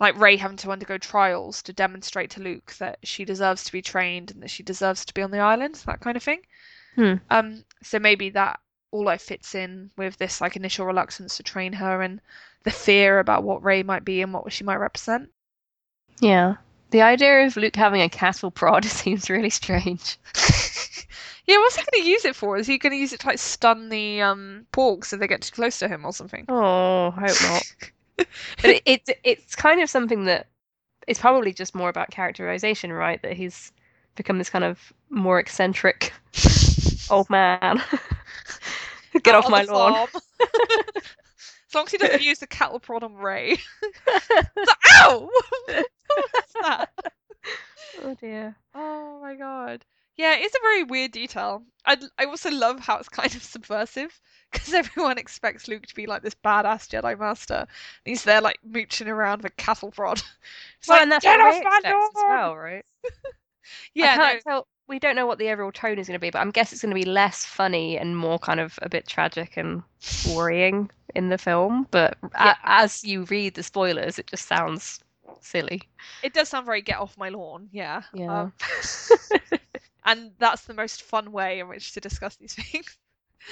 like 0.00 0.20
Rey 0.20 0.36
having 0.36 0.58
to 0.58 0.70
undergo 0.70 0.98
trials 0.98 1.62
to 1.62 1.72
demonstrate 1.72 2.28
to 2.32 2.42
Luke 2.42 2.74
that 2.78 2.98
she 3.04 3.24
deserves 3.24 3.64
to 3.64 3.72
be 3.72 3.80
trained 3.80 4.30
and 4.30 4.42
that 4.42 4.50
she 4.50 4.62
deserves 4.62 5.06
to 5.06 5.14
be 5.14 5.22
on 5.22 5.30
the 5.30 5.38
island, 5.38 5.76
that 5.86 6.00
kind 6.00 6.18
of 6.18 6.22
thing. 6.22 6.42
Hmm. 6.96 7.14
Um, 7.30 7.64
so 7.82 7.98
maybe 7.98 8.28
that 8.30 8.60
all 8.90 9.04
like 9.04 9.20
fits 9.22 9.54
in 9.54 9.90
with 9.96 10.18
this 10.18 10.42
like 10.42 10.56
initial 10.56 10.84
reluctance 10.84 11.38
to 11.38 11.42
train 11.42 11.72
her 11.72 12.02
and 12.02 12.20
the 12.64 12.70
fear 12.70 13.18
about 13.18 13.44
what 13.44 13.64
Rey 13.64 13.82
might 13.82 14.04
be 14.04 14.20
and 14.20 14.34
what 14.34 14.52
she 14.52 14.62
might 14.62 14.76
represent. 14.76 15.30
Yeah. 16.20 16.56
The 16.92 17.00
idea 17.00 17.46
of 17.46 17.56
Luke 17.56 17.74
having 17.74 18.02
a 18.02 18.08
cattle 18.10 18.50
prod 18.50 18.84
seems 19.00 19.30
really 19.30 19.48
strange. 19.48 20.18
yeah, 21.46 21.56
what's 21.56 21.76
he 21.76 21.82
going 21.82 22.02
to 22.04 22.08
use 22.08 22.26
it 22.26 22.36
for? 22.36 22.58
Is 22.58 22.66
he 22.66 22.76
going 22.76 22.92
to 22.92 22.98
use 22.98 23.14
it 23.14 23.20
to 23.20 23.26
like 23.28 23.38
stun 23.38 23.88
the 23.88 24.20
um 24.20 24.66
porgs 24.72 25.12
if 25.12 25.18
they 25.18 25.26
get 25.26 25.40
too 25.40 25.54
close 25.54 25.78
to 25.78 25.88
him 25.88 26.04
or 26.04 26.12
something? 26.12 26.44
Oh, 26.48 27.14
I 27.16 27.28
hope 27.28 27.42
not. 27.42 27.74
but 28.16 28.70
it, 28.70 28.82
it's 28.84 29.10
it's 29.24 29.56
kind 29.56 29.80
of 29.80 29.88
something 29.88 30.26
that 30.26 30.48
it's 31.08 31.18
probably 31.18 31.54
just 31.54 31.74
more 31.74 31.88
about 31.88 32.10
characterization, 32.10 32.92
right? 32.92 33.20
That 33.22 33.32
he's 33.32 33.72
become 34.14 34.36
this 34.36 34.50
kind 34.50 34.64
of 34.64 34.92
more 35.08 35.38
eccentric 35.40 36.12
old 37.10 37.30
man. 37.30 37.82
Get 39.22 39.34
Out 39.34 39.44
off 39.44 39.50
my 39.50 39.62
lawn. 39.62 40.08
As 41.72 41.74
long 41.74 41.86
as 41.86 41.92
he 41.92 41.96
doesn't 41.98 42.22
use 42.22 42.38
the 42.38 42.46
cattle 42.46 42.78
prod 42.80 43.02
on 43.02 43.14
Rey. 43.14 43.58
Like, 44.06 44.76
Ow! 45.00 45.30
What's 45.66 46.52
that? 46.60 46.90
oh 48.02 48.14
dear. 48.20 48.54
Oh 48.74 49.18
my 49.22 49.34
god. 49.34 49.84
Yeah, 50.18 50.36
it's 50.36 50.54
a 50.54 50.58
very 50.62 50.84
weird 50.84 51.12
detail. 51.12 51.62
I 51.86 51.96
I 52.18 52.26
also 52.26 52.50
love 52.50 52.78
how 52.80 52.98
it's 52.98 53.08
kind 53.08 53.34
of 53.34 53.42
subversive 53.42 54.20
because 54.52 54.74
everyone 54.74 55.16
expects 55.16 55.66
Luke 55.66 55.86
to 55.86 55.94
be 55.94 56.06
like 56.06 56.22
this 56.22 56.36
badass 56.44 56.88
Jedi 56.90 57.18
Master. 57.18 57.54
And 57.54 57.66
he's 58.04 58.24
there 58.24 58.42
like 58.42 58.58
mooching 58.62 59.08
around 59.08 59.38
with 59.42 59.52
a 59.52 59.56
cattle 59.56 59.90
prod. 59.90 60.22
It's 60.78 60.88
well, 60.88 60.98
like, 60.98 61.02
and 61.04 61.12
that's 61.12 61.24
"Get 61.24 61.38
what 61.38 61.48
off 61.48 61.54
Rey 61.54 61.60
my 61.64 61.76
expects 61.78 62.04
as 62.16 62.24
well, 62.28 62.56
right? 62.56 62.84
Yeah, 63.94 64.16
no, 64.16 64.38
tell. 64.40 64.66
We 64.92 64.98
don't 64.98 65.16
know 65.16 65.26
what 65.26 65.38
the 65.38 65.48
overall 65.48 65.72
tone 65.72 65.98
is 65.98 66.06
going 66.06 66.18
to 66.18 66.20
be, 66.20 66.28
but 66.28 66.40
I'm 66.40 66.50
guessing 66.50 66.76
it's 66.76 66.82
going 66.82 66.94
to 66.94 67.00
be 67.02 67.10
less 67.10 67.46
funny 67.46 67.96
and 67.96 68.14
more 68.14 68.38
kind 68.38 68.60
of 68.60 68.78
a 68.82 68.90
bit 68.90 69.08
tragic 69.08 69.56
and 69.56 69.82
worrying 70.34 70.90
in 71.14 71.30
the 71.30 71.38
film. 71.38 71.86
But 71.90 72.18
a- 72.34 72.56
as 72.62 73.02
you 73.02 73.24
read 73.24 73.54
the 73.54 73.62
spoilers, 73.62 74.18
it 74.18 74.26
just 74.26 74.46
sounds 74.46 75.00
silly. 75.40 75.80
it 76.22 76.34
does 76.34 76.50
sound 76.50 76.66
very 76.66 76.82
get 76.82 76.98
off 76.98 77.16
my 77.16 77.30
lawn. 77.30 77.70
Yeah. 77.72 78.02
Yeah. 78.12 78.42
Um, 78.42 78.52
and 80.04 80.32
that's 80.38 80.64
the 80.66 80.74
most 80.74 81.02
fun 81.02 81.32
way 81.32 81.60
in 81.60 81.68
which 81.68 81.92
to 81.92 82.00
discuss 82.00 82.36
these 82.36 82.52
things. 82.70 82.98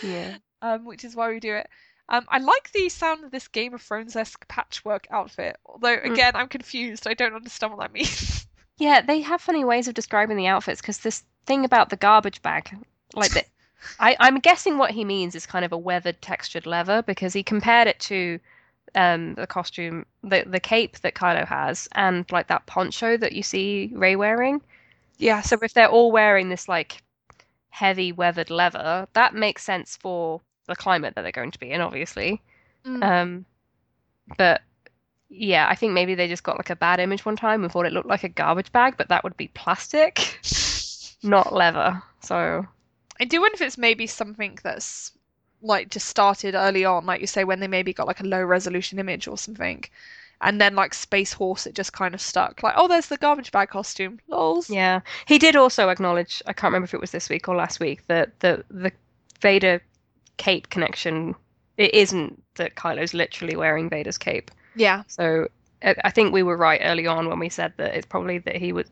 Yeah. 0.02 0.36
um, 0.62 0.84
which 0.84 1.04
is 1.04 1.16
why 1.16 1.30
we 1.30 1.40
do 1.40 1.54
it. 1.54 1.68
Um, 2.10 2.26
I 2.28 2.38
like 2.38 2.70
the 2.72 2.88
sound 2.90 3.24
of 3.24 3.30
this 3.30 3.48
Game 3.48 3.72
of 3.72 3.80
Thrones 3.82 4.14
esque 4.16 4.46
patchwork 4.48 5.06
outfit, 5.10 5.56
although 5.64 5.96
Mm. 5.96 6.12
again 6.12 6.32
I'm 6.36 6.48
confused. 6.48 7.06
I 7.06 7.14
don't 7.14 7.34
understand 7.34 7.72
what 7.72 7.80
that 7.80 7.92
means. 7.92 8.36
Yeah, 8.80 9.02
they 9.02 9.20
have 9.20 9.40
funny 9.42 9.64
ways 9.64 9.88
of 9.88 9.94
describing 9.94 10.36
the 10.36 10.46
outfits 10.48 10.80
because 10.80 10.98
this 10.98 11.24
thing 11.46 11.64
about 11.64 11.90
the 11.90 11.96
garbage 11.96 12.42
bag, 12.42 12.76
like 13.14 13.32
the, 13.32 13.44
I, 14.00 14.16
I'm 14.20 14.40
guessing 14.40 14.78
what 14.78 14.90
he 14.92 15.04
means 15.04 15.34
is 15.34 15.46
kind 15.46 15.64
of 15.64 15.72
a 15.72 15.78
weathered 15.78 16.20
textured 16.22 16.66
leather 16.66 17.02
because 17.02 17.32
he 17.34 17.42
compared 17.42 17.88
it 17.88 18.00
to 18.00 18.40
um 18.94 19.34
the 19.34 19.46
costume, 19.46 20.06
the 20.22 20.44
the 20.46 20.60
cape 20.60 20.98
that 21.00 21.14
Kylo 21.14 21.46
has, 21.46 21.88
and 21.92 22.30
like 22.32 22.48
that 22.48 22.66
poncho 22.66 23.16
that 23.18 23.32
you 23.32 23.42
see 23.42 23.92
Rey 23.94 24.16
wearing. 24.16 24.62
yeah, 25.18 25.42
So 25.42 25.58
if 25.62 25.74
they're 25.74 25.88
all 25.88 26.12
wearing 26.12 26.48
this 26.48 26.68
like 26.68 27.02
heavy 27.70 28.12
weathered 28.12 28.50
leather, 28.50 29.08
that 29.14 29.34
makes 29.34 29.64
sense 29.64 29.96
for 29.96 30.40
the 30.66 30.76
climate 30.76 31.14
that 31.14 31.22
they're 31.22 31.32
going 31.32 31.52
to 31.52 31.58
be 31.60 31.70
in, 31.72 31.80
obviously. 31.82 32.42
Mm. 32.86 33.02
Um, 33.04 33.46
but 34.38 34.62
yeah, 35.30 35.68
I 35.70 35.76
think 35.76 35.92
maybe 35.92 36.16
they 36.16 36.26
just 36.26 36.42
got 36.42 36.58
like 36.58 36.70
a 36.70 36.76
bad 36.76 36.98
image 36.98 37.24
one 37.24 37.36
time 37.36 37.62
and 37.62 37.72
thought 37.72 37.86
it 37.86 37.92
looked 37.92 38.08
like 38.08 38.24
a 38.24 38.28
garbage 38.28 38.72
bag, 38.72 38.96
but 38.96 39.08
that 39.08 39.22
would 39.22 39.36
be 39.36 39.48
plastic, 39.48 40.40
not 41.22 41.54
leather. 41.54 42.02
So 42.20 42.66
I 43.20 43.24
do 43.24 43.40
wonder 43.40 43.54
if 43.54 43.62
it's 43.62 43.78
maybe 43.78 44.08
something 44.08 44.58
that's 44.62 45.12
like 45.62 45.88
just 45.88 46.08
started 46.08 46.54
early 46.56 46.84
on, 46.84 47.06
like 47.06 47.20
you 47.20 47.28
say, 47.28 47.44
when 47.44 47.60
they 47.60 47.68
maybe 47.68 47.92
got 47.92 48.08
like 48.08 48.20
a 48.20 48.26
low 48.26 48.42
resolution 48.42 48.98
image 48.98 49.28
or 49.28 49.38
something, 49.38 49.84
and 50.40 50.60
then 50.60 50.74
like 50.74 50.94
Space 50.94 51.32
Horse, 51.32 51.64
it 51.64 51.76
just 51.76 51.92
kind 51.92 52.12
of 52.12 52.20
stuck. 52.20 52.62
Like, 52.64 52.74
oh, 52.76 52.88
there's 52.88 53.06
the 53.06 53.16
garbage 53.16 53.52
bag 53.52 53.68
costume. 53.68 54.18
Lols. 54.26 54.68
yeah, 54.68 55.00
he 55.26 55.38
did 55.38 55.54
also 55.54 55.90
acknowledge. 55.90 56.42
I 56.46 56.52
can't 56.52 56.72
remember 56.72 56.86
if 56.86 56.94
it 56.94 57.00
was 57.00 57.12
this 57.12 57.28
week 57.28 57.48
or 57.48 57.54
last 57.54 57.78
week 57.78 58.04
that 58.08 58.40
the 58.40 58.64
the 58.68 58.90
Vader 59.40 59.80
cape 60.38 60.70
connection. 60.70 61.36
It 61.76 61.94
isn't 61.94 62.42
that 62.56 62.74
Kylo's 62.74 63.14
literally 63.14 63.56
wearing 63.56 63.88
Vader's 63.88 64.18
cape. 64.18 64.50
Yeah. 64.74 65.02
So 65.06 65.48
I 65.82 66.10
think 66.10 66.32
we 66.32 66.42
were 66.42 66.56
right 66.56 66.80
early 66.84 67.06
on 67.06 67.28
when 67.28 67.38
we 67.38 67.48
said 67.48 67.72
that 67.78 67.94
it's 67.94 68.06
probably 68.06 68.38
that 68.38 68.56
he 68.56 68.72
would 68.72 68.88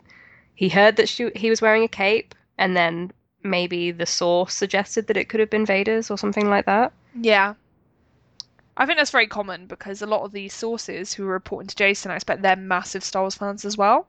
he 0.54 0.68
heard 0.68 0.96
that 0.96 1.08
she, 1.08 1.30
he 1.36 1.50
was 1.50 1.62
wearing 1.62 1.84
a 1.84 1.88
cape, 1.88 2.34
and 2.56 2.76
then 2.76 3.12
maybe 3.42 3.90
the 3.92 4.06
source 4.06 4.54
suggested 4.54 5.06
that 5.06 5.16
it 5.16 5.28
could 5.28 5.40
have 5.40 5.50
been 5.50 5.66
Vader's 5.66 6.10
or 6.10 6.18
something 6.18 6.48
like 6.48 6.66
that. 6.66 6.92
Yeah. 7.20 7.54
I 8.76 8.86
think 8.86 8.98
that's 8.98 9.10
very 9.10 9.26
common 9.26 9.66
because 9.66 10.02
a 10.02 10.06
lot 10.06 10.22
of 10.24 10.32
these 10.32 10.54
sources 10.54 11.12
who 11.14 11.24
are 11.26 11.32
reporting 11.32 11.68
to 11.68 11.76
Jason, 11.76 12.10
I 12.10 12.14
expect 12.16 12.42
they're 12.42 12.56
massive 12.56 13.04
Star 13.04 13.22
Wars 13.22 13.34
fans 13.34 13.64
as 13.64 13.76
well. 13.76 14.08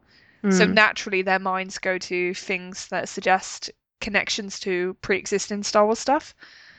So 0.50 0.66
Mm. 0.66 0.74
naturally, 0.74 1.22
their 1.22 1.40
minds 1.40 1.78
go 1.80 1.98
to 1.98 2.34
things 2.34 2.88
that 2.88 3.10
suggest 3.10 3.72
connections 4.00 4.60
to 4.62 4.96
pre-existing 5.02 5.64
Star 5.64 5.86
Wars 5.86 6.00
stuff, 6.00 6.34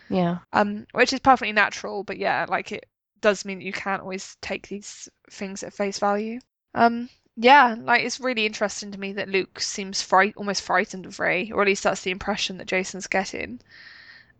yeah, 0.08 0.38
um, 0.52 0.86
which 0.92 1.12
is 1.12 1.20
perfectly 1.20 1.52
natural. 1.52 2.02
But 2.04 2.18
yeah, 2.18 2.46
like 2.48 2.72
it 2.72 2.86
does 3.20 3.44
mean 3.44 3.58
that 3.58 3.64
you 3.64 3.72
can't 3.72 4.02
always 4.02 4.36
take 4.40 4.68
these 4.68 5.08
things 5.30 5.62
at 5.62 5.72
face 5.74 5.98
value. 5.98 6.40
Um, 6.74 7.08
yeah, 7.36 7.76
like 7.78 8.02
it's 8.04 8.20
really 8.20 8.46
interesting 8.46 8.90
to 8.92 9.00
me 9.00 9.12
that 9.14 9.28
Luke 9.28 9.60
seems 9.60 10.02
fright 10.02 10.34
almost 10.36 10.62
frightened 10.62 11.06
of 11.06 11.18
Rey, 11.20 11.50
or 11.50 11.62
at 11.62 11.68
least 11.68 11.84
that's 11.84 12.02
the 12.02 12.10
impression 12.10 12.58
that 12.58 12.66
Jason's 12.66 13.06
getting. 13.06 13.60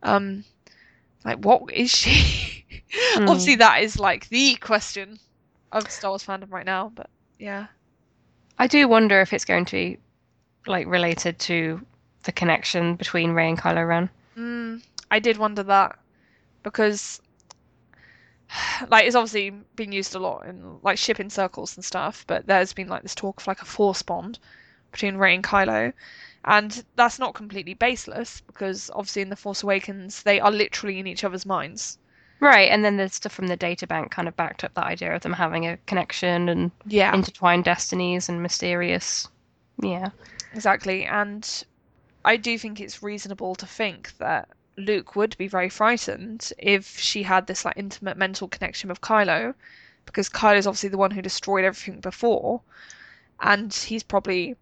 Um, 0.03 0.45
like 1.25 1.39
what 1.45 1.73
is 1.73 1.91
she? 1.91 2.57
Mm. 3.15 3.29
Obviously, 3.29 3.57
that 3.57 3.83
is 3.83 3.99
like 4.01 4.29
the 4.31 4.57
question 4.57 5.21
of 5.73 5.91
Star 5.91 6.11
Wars 6.11 6.25
fandom 6.25 6.51
right 6.53 6.67
now. 6.67 6.91
But 6.95 7.09
yeah, 7.39 7.67
I 8.59 8.67
do 8.67 8.89
wonder 8.89 9.21
if 9.21 9.33
it's 9.33 9.45
going 9.45 9.65
to 9.67 9.73
be 9.73 9.99
like 10.67 10.87
related 10.87 11.39
to 11.41 11.85
the 12.25 12.33
connection 12.33 12.97
between 12.97 13.33
Rey 13.33 13.49
and 13.49 13.59
Kylo 13.59 13.87
Ren. 13.89 14.11
mm, 14.37 14.83
I 15.11 15.19
did 15.21 15.39
wonder 15.39 15.63
that 15.65 15.99
because 16.63 17.21
like 18.89 19.07
it's 19.07 19.17
obviously 19.17 19.51
been 19.77 19.93
used 19.93 20.15
a 20.15 20.19
lot 20.19 20.47
in 20.47 20.79
like 20.83 20.99
shipping 20.99 21.31
circles 21.31 21.77
and 21.77 21.85
stuff. 21.85 22.25
But 22.27 22.47
there's 22.47 22.73
been 22.73 22.89
like 22.89 23.03
this 23.03 23.15
talk 23.15 23.41
of 23.41 23.47
like 23.47 23.63
a 23.63 23.67
force 23.67 24.03
bond 24.03 24.39
between 24.93 25.17
Rey 25.17 25.35
and 25.35 25.45
Kylo. 25.45 25.93
And 26.45 26.85
that's 26.97 27.19
not 27.19 27.35
completely 27.35 27.75
baseless 27.75 28.41
because 28.47 28.91
obviously 28.95 29.23
in 29.23 29.29
The 29.29 29.37
Force 29.37 29.63
Awakens 29.63 30.23
they 30.23 30.41
are 30.41 30.51
literally 30.51 30.99
in 30.99 31.07
each 31.07 31.25
other's 31.25 31.45
minds. 31.47 31.99
Right, 32.41 32.71
and 32.71 32.83
then 32.83 32.97
the 32.97 33.11
stuff 33.11 33.33
from 33.33 33.49
the 33.49 33.57
data 33.57 33.87
bank 33.87 34.11
kind 34.11 34.27
of 34.27 34.35
backed 34.37 34.65
up 34.65 34.73
that 34.73 34.87
idea 34.87 35.15
of 35.15 35.21
them 35.21 35.35
having 35.35 35.67
a 35.67 35.77
connection 35.87 36.49
and 36.49 36.71
Yeah. 36.87 37.15
intertwined 37.15 37.65
destinies 37.65 38.31
and 38.31 38.43
mysterious. 38.43 39.29
Yeah. 39.83 40.09
Exactly, 40.55 41.05
and 41.05 41.65
I 42.25 42.39
do 42.39 42.59
think 42.59 42.81
it's 42.81 43.03
reasonable 43.03 43.55
to 43.57 43.67
think 43.67 44.17
that 44.17 44.49
Luke 44.81 45.15
would 45.17 45.37
be 45.37 45.49
very 45.49 45.69
frightened 45.69 46.53
if 46.59 46.99
she 46.99 47.23
had 47.23 47.47
this 47.47 47.65
like 47.65 47.77
intimate 47.77 48.17
mental 48.17 48.49
connection 48.49 48.89
with 48.89 49.01
Kylo, 49.01 49.55
because 50.07 50.29
Kylo's 50.29 50.67
obviously 50.67 50.89
the 50.89 50.99
one 50.99 51.13
who 51.13 51.23
destroyed 51.23 51.65
everything 51.65 52.01
before, 52.01 52.63
and 53.41 53.73
he's 53.73 54.03
probably 54.03 54.57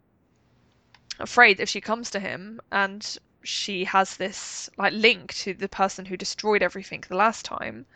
afraid 1.19 1.61
if 1.61 1.69
she 1.69 1.81
comes 1.81 2.11
to 2.11 2.21
him 2.21 2.61
and 2.71 3.19
she 3.43 3.85
has 3.85 4.17
this 4.17 4.69
like 4.77 4.93
link 4.93 5.35
to 5.35 5.55
the 5.55 5.69
person 5.69 6.05
who 6.05 6.17
destroyed 6.17 6.63
everything 6.63 7.03
the 7.09 7.17
last 7.17 7.45
time, 7.45 7.87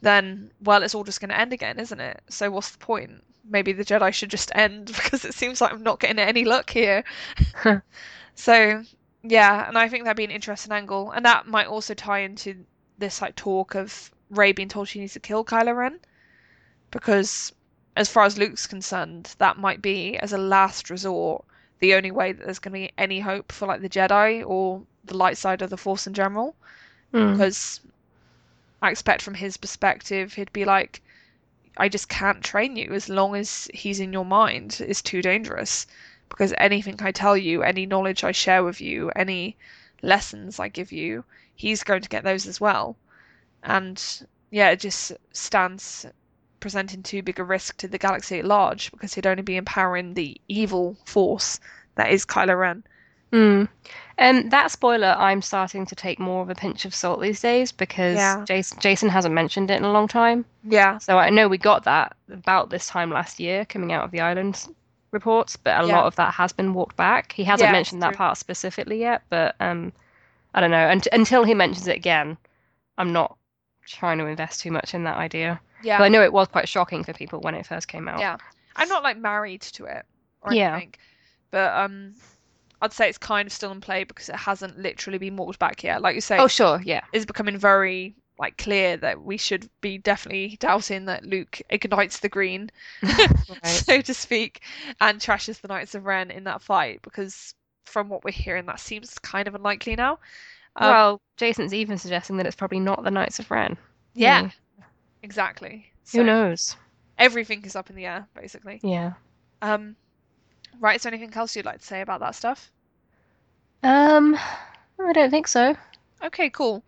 then 0.00 0.50
well, 0.60 0.82
it's 0.82 0.94
all 0.94 1.04
just 1.04 1.20
going 1.20 1.30
to 1.30 1.38
end 1.38 1.52
again, 1.52 1.78
isn't 1.78 2.00
it? 2.00 2.20
So 2.28 2.50
what's 2.50 2.70
the 2.70 2.78
point? 2.78 3.22
Maybe 3.44 3.72
the 3.72 3.84
Jedi 3.84 4.12
should 4.12 4.30
just 4.30 4.50
end 4.54 4.86
because 4.94 5.24
it 5.24 5.34
seems 5.34 5.60
like 5.60 5.72
I'm 5.72 5.82
not 5.82 6.00
getting 6.00 6.18
any 6.18 6.44
luck 6.44 6.70
here. 6.70 7.04
so 8.34 8.84
yeah, 9.22 9.68
and 9.68 9.78
I 9.78 9.88
think 9.88 10.04
that'd 10.04 10.16
be 10.16 10.24
an 10.24 10.30
interesting 10.30 10.72
angle, 10.72 11.10
and 11.10 11.24
that 11.24 11.46
might 11.46 11.66
also 11.66 11.94
tie 11.94 12.20
into 12.20 12.64
this 12.98 13.22
like 13.22 13.36
talk 13.36 13.74
of 13.74 14.10
Rey 14.30 14.52
being 14.52 14.68
told 14.68 14.88
she 14.88 15.00
needs 15.00 15.12
to 15.14 15.20
kill 15.20 15.44
Kylo 15.44 15.76
Ren, 15.76 15.98
because 16.90 17.52
as 17.96 18.08
far 18.08 18.24
as 18.24 18.38
Luke's 18.38 18.66
concerned, 18.66 19.34
that 19.38 19.58
might 19.58 19.82
be 19.82 20.16
as 20.18 20.32
a 20.32 20.38
last 20.38 20.90
resort 20.90 21.44
the 21.80 21.94
only 21.94 22.10
way 22.10 22.32
that 22.32 22.44
there's 22.44 22.58
going 22.58 22.72
to 22.72 22.88
be 22.88 22.92
any 22.96 23.20
hope 23.20 23.52
for 23.52 23.66
like 23.66 23.80
the 23.82 23.88
Jedi 23.88 24.42
or 24.46 24.82
the 25.04 25.16
light 25.16 25.36
side 25.36 25.62
of 25.62 25.70
the 25.70 25.76
Force 25.76 26.06
in 26.06 26.14
general 26.14 26.54
Mm. 27.12 27.32
because 27.32 27.80
I 28.80 28.90
expect 28.90 29.20
from 29.20 29.34
his 29.34 29.58
perspective 29.58 30.32
he'd 30.34 30.52
be 30.52 30.64
like, 30.64 31.02
I 31.76 31.88
just 31.88 32.08
can't 32.08 32.42
train 32.42 32.76
you 32.76 32.92
as 32.94 33.08
long 33.08 33.34
as 33.34 33.68
he's 33.74 34.00
in 34.00 34.12
your 34.12 34.24
mind. 34.24 34.80
It's 34.80 35.02
too 35.02 35.20
dangerous 35.22 35.86
because 36.32 36.54
anything 36.56 36.96
I 37.00 37.12
tell 37.12 37.36
you, 37.36 37.62
any 37.62 37.84
knowledge 37.84 38.24
I 38.24 38.32
share 38.32 38.64
with 38.64 38.80
you, 38.80 39.10
any 39.14 39.56
lessons 40.00 40.58
I 40.58 40.68
give 40.68 40.90
you, 40.90 41.24
he's 41.54 41.84
going 41.84 42.00
to 42.00 42.08
get 42.08 42.24
those 42.24 42.46
as 42.46 42.58
well. 42.58 42.96
And 43.62 44.02
yeah, 44.50 44.70
it 44.70 44.80
just 44.80 45.12
stands 45.32 46.06
presenting 46.58 47.02
too 47.02 47.22
big 47.22 47.38
a 47.38 47.44
risk 47.44 47.76
to 47.78 47.88
the 47.88 47.98
galaxy 47.98 48.38
at 48.38 48.46
large 48.46 48.90
because 48.92 49.12
he'd 49.12 49.26
only 49.26 49.42
be 49.42 49.56
empowering 49.56 50.14
the 50.14 50.40
evil 50.48 50.96
force 51.04 51.60
that 51.96 52.10
is 52.10 52.24
Kylo 52.24 52.58
Ren. 52.58 52.82
Mm. 53.30 53.68
Um, 54.18 54.48
that 54.50 54.70
spoiler, 54.70 55.14
I'm 55.18 55.42
starting 55.42 55.84
to 55.86 55.94
take 55.94 56.18
more 56.18 56.42
of 56.42 56.50
a 56.50 56.54
pinch 56.54 56.84
of 56.84 56.94
salt 56.94 57.20
these 57.20 57.40
days 57.40 57.72
because 57.72 58.16
Yeah. 58.16 58.44
Jason, 58.46 58.78
Jason 58.80 59.08
hasn't 59.10 59.34
mentioned 59.34 59.70
it 59.70 59.76
in 59.76 59.84
a 59.84 59.92
long 59.92 60.08
time. 60.08 60.44
Yeah, 60.64 60.98
So 60.98 61.18
I 61.18 61.28
know 61.30 61.48
we 61.48 61.58
got 61.58 61.84
that 61.84 62.16
about 62.30 62.70
this 62.70 62.86
time 62.86 63.10
last 63.10 63.38
year 63.38 63.64
coming 63.64 63.92
out 63.92 64.04
of 64.04 64.10
the 64.10 64.20
island 64.20 64.66
reports, 65.12 65.56
but 65.56 65.82
a 65.82 65.86
Yeah. 65.86 65.96
lot 65.96 66.06
of 66.06 66.16
that 66.16 66.34
has 66.34 66.52
been 66.52 66.74
walked 66.74 66.96
back. 66.96 67.32
He 67.32 67.44
hasn't 67.44 67.68
Yeah, 67.68 67.72
mentioned 67.72 68.02
that 68.02 68.16
part 68.16 68.38
specifically 68.38 68.98
yet, 68.98 69.22
but 69.28 69.54
um, 69.60 69.92
I 70.54 70.60
don't 70.60 70.70
know. 70.70 70.88
Und 70.88 71.06
until 71.12 71.44
he 71.44 71.54
mentions 71.54 71.86
it 71.86 71.96
again, 71.96 72.36
I'm 72.98 73.12
not 73.12 73.36
trying 73.86 74.18
to 74.18 74.26
invest 74.26 74.60
too 74.60 74.70
much 74.70 74.94
in 74.94 75.04
that 75.04 75.16
idea. 75.16 75.60
yeah. 75.82 75.98
But 75.98 76.04
I 76.04 76.08
know 76.08 76.22
it 76.22 76.32
was 76.32 76.48
quite 76.48 76.68
shocking 76.68 77.04
for 77.04 77.12
people 77.12 77.40
when 77.40 77.54
it 77.54 77.66
first 77.66 77.88
came 77.88 78.08
out. 78.08 78.20
Yeah. 78.20 78.36
I'm 78.76 78.88
not 78.88 79.02
like 79.02 79.18
married 79.18 79.60
to 79.62 79.84
it 79.84 80.04
or 80.40 80.54
Yeah. 80.54 80.72
anything, 80.72 80.94
but 81.50 81.72
um, 81.76 82.14
I'd 82.80 82.92
say 82.92 83.08
it's 83.08 83.18
kind 83.18 83.46
of 83.46 83.52
still 83.52 83.70
in 83.72 83.80
play 83.80 84.04
because 84.04 84.28
it 84.28 84.36
hasn't 84.36 84.78
literally 84.78 85.18
been 85.18 85.36
walked 85.36 85.58
back 85.58 85.82
yet. 85.84 86.00
Like 86.00 86.14
you 86.14 86.20
say, 86.20 86.38
Oh, 86.38 86.48
sure, 86.48 86.80
yeah. 86.84 87.02
it's 87.12 87.26
becoming 87.26 87.58
very 87.58 88.14
like 88.38 88.56
clear 88.56 88.96
that 88.96 89.22
we 89.22 89.36
should 89.36 89.68
be 89.80 89.98
definitely 89.98 90.56
doubting 90.58 91.04
that 91.06 91.24
Luke 91.24 91.60
ignites 91.70 92.20
the 92.20 92.28
green, 92.28 92.70
Right. 93.02 93.38
so 93.64 94.00
to 94.00 94.14
speak, 94.14 94.62
and 95.00 95.20
trashes 95.20 95.60
the 95.60 95.68
Knights 95.68 95.94
of 95.94 96.04
Ren 96.04 96.30
in 96.30 96.44
that 96.44 96.62
fight 96.62 97.00
because 97.02 97.54
from 97.84 98.08
what 98.08 98.24
we're 98.24 98.32
hearing, 98.32 98.66
that 98.66 98.80
seems 98.80 99.18
kind 99.18 99.48
of 99.48 99.54
unlikely 99.54 99.96
now. 99.96 100.18
Um, 100.76 100.90
well, 100.90 101.20
Jason's 101.36 101.74
even 101.74 101.98
suggesting 101.98 102.36
that 102.38 102.46
it's 102.46 102.56
probably 102.56 102.80
not 102.80 103.04
the 103.04 103.10
Knights 103.10 103.38
of 103.38 103.50
Ren. 103.50 103.76
yeah, 104.14 104.50
exactly. 105.22 105.86
Who 106.12 106.24
knows? 106.24 106.76
everything 107.22 107.64
is 107.64 107.76
up 107.76 107.88
in 107.88 107.96
the 107.96 108.06
air, 108.06 108.26
basically. 108.34 108.80
Yeah. 108.82 109.12
Um, 109.62 109.96
right. 110.80 110.96
Is 110.96 111.02
there 111.02 111.12
anything 111.12 111.32
else 111.34 111.54
you'd 111.54 111.64
like 111.64 111.78
to 111.78 111.86
say 111.86 112.00
about 112.00 112.20
that 112.20 112.34
stuff? 112.34 112.70
Um, 113.82 114.36
I 115.00 115.12
don't 115.12 115.30
think 115.30 115.48
so. 115.48 115.76
Okay, 116.22 116.50
cool. 116.50 116.82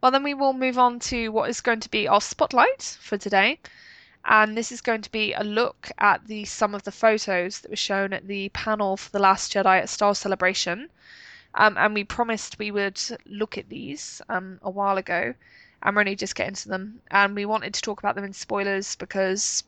Well, 0.00 0.12
then 0.12 0.22
we 0.22 0.34
will 0.34 0.52
move 0.52 0.78
on 0.78 1.00
to 1.00 1.30
what 1.30 1.50
is 1.50 1.60
going 1.60 1.80
to 1.80 1.90
be 1.90 2.06
our 2.06 2.20
spotlight 2.20 2.98
for 3.00 3.18
today. 3.18 3.58
And 4.24 4.56
this 4.56 4.70
is 4.70 4.80
going 4.80 5.02
to 5.02 5.10
be 5.10 5.32
a 5.32 5.42
look 5.42 5.90
at 5.98 6.26
the 6.26 6.44
some 6.44 6.74
of 6.74 6.84
the 6.84 6.92
photos 6.92 7.60
that 7.60 7.70
were 7.70 7.76
shown 7.76 8.12
at 8.12 8.28
the 8.28 8.50
panel 8.50 8.96
for 8.96 9.10
The 9.10 9.18
Last 9.18 9.52
Jedi 9.52 9.80
at 9.80 9.88
Star 9.88 10.14
Celebration. 10.14 10.90
Um, 11.54 11.76
and 11.76 11.94
we 11.94 12.04
promised 12.04 12.58
we 12.58 12.70
would 12.70 13.00
look 13.26 13.58
at 13.58 13.68
these 13.68 14.22
um, 14.28 14.60
a 14.62 14.70
while 14.70 14.98
ago, 14.98 15.34
and 15.82 15.96
we're 15.96 16.02
only 16.02 16.14
just 16.14 16.36
getting 16.36 16.54
to 16.54 16.68
them. 16.68 17.00
And 17.10 17.34
we 17.34 17.46
wanted 17.46 17.74
to 17.74 17.82
talk 17.82 17.98
about 17.98 18.14
them 18.14 18.24
in 18.24 18.32
spoilers 18.32 18.94
because, 18.96 19.64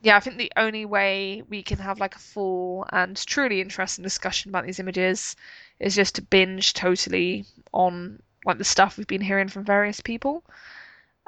yeah, 0.00 0.16
I 0.16 0.20
think 0.20 0.38
the 0.38 0.52
only 0.56 0.86
way 0.86 1.42
we 1.48 1.62
can 1.62 1.78
have 1.78 1.98
like 2.00 2.14
a 2.14 2.20
full 2.20 2.86
and 2.90 3.16
truly 3.26 3.60
interesting 3.60 4.02
discussion 4.04 4.50
about 4.50 4.64
these 4.64 4.80
images 4.80 5.36
is 5.78 5.94
just 5.94 6.14
to 6.14 6.22
binge 6.22 6.72
totally 6.72 7.44
on 7.72 8.22
like 8.46 8.58
the 8.58 8.64
stuff 8.64 8.96
we've 8.96 9.06
been 9.06 9.20
hearing 9.20 9.48
from 9.48 9.64
various 9.64 10.00
people. 10.00 10.44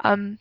Um, 0.05 0.39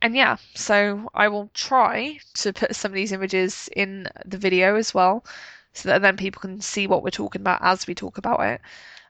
and 0.00 0.14
yeah, 0.14 0.36
so 0.54 1.10
I 1.14 1.28
will 1.28 1.50
try 1.54 2.20
to 2.34 2.52
put 2.52 2.76
some 2.76 2.92
of 2.92 2.94
these 2.96 3.12
images 3.12 3.68
in 3.74 4.08
the 4.24 4.38
video 4.38 4.76
as 4.76 4.94
well, 4.94 5.24
so 5.72 5.88
that 5.88 6.02
then 6.02 6.16
people 6.16 6.40
can 6.40 6.60
see 6.60 6.86
what 6.86 7.02
we're 7.02 7.10
talking 7.10 7.42
about 7.42 7.60
as 7.62 7.86
we 7.86 7.94
talk 7.94 8.18
about 8.18 8.40
it. 8.40 8.60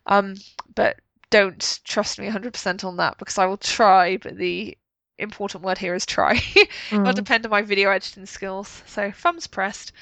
Um, 0.07 0.37
but 0.75 0.99
don't 1.31 1.81
trust 1.85 2.19
me 2.19 2.27
100% 2.27 2.85
on 2.85 2.97
that 2.97 3.19
because 3.19 3.39
I 3.39 3.47
will 3.47 3.59
try, 3.59 4.17
but 4.17 4.37
the 4.37 4.77
important 5.19 5.65
word 5.65 5.79
here 5.79 5.95
is 5.95 6.07
try. 6.07 6.41
It'll 6.57 7.13
Mm. 7.13 7.15
depend 7.15 7.45
on 7.45 7.51
my 7.51 7.63
video 7.63 7.91
editing 7.91 8.27
skills. 8.27 8.83
So 8.87 9.11
thumbs 9.11 9.47
pressed. 9.47 9.93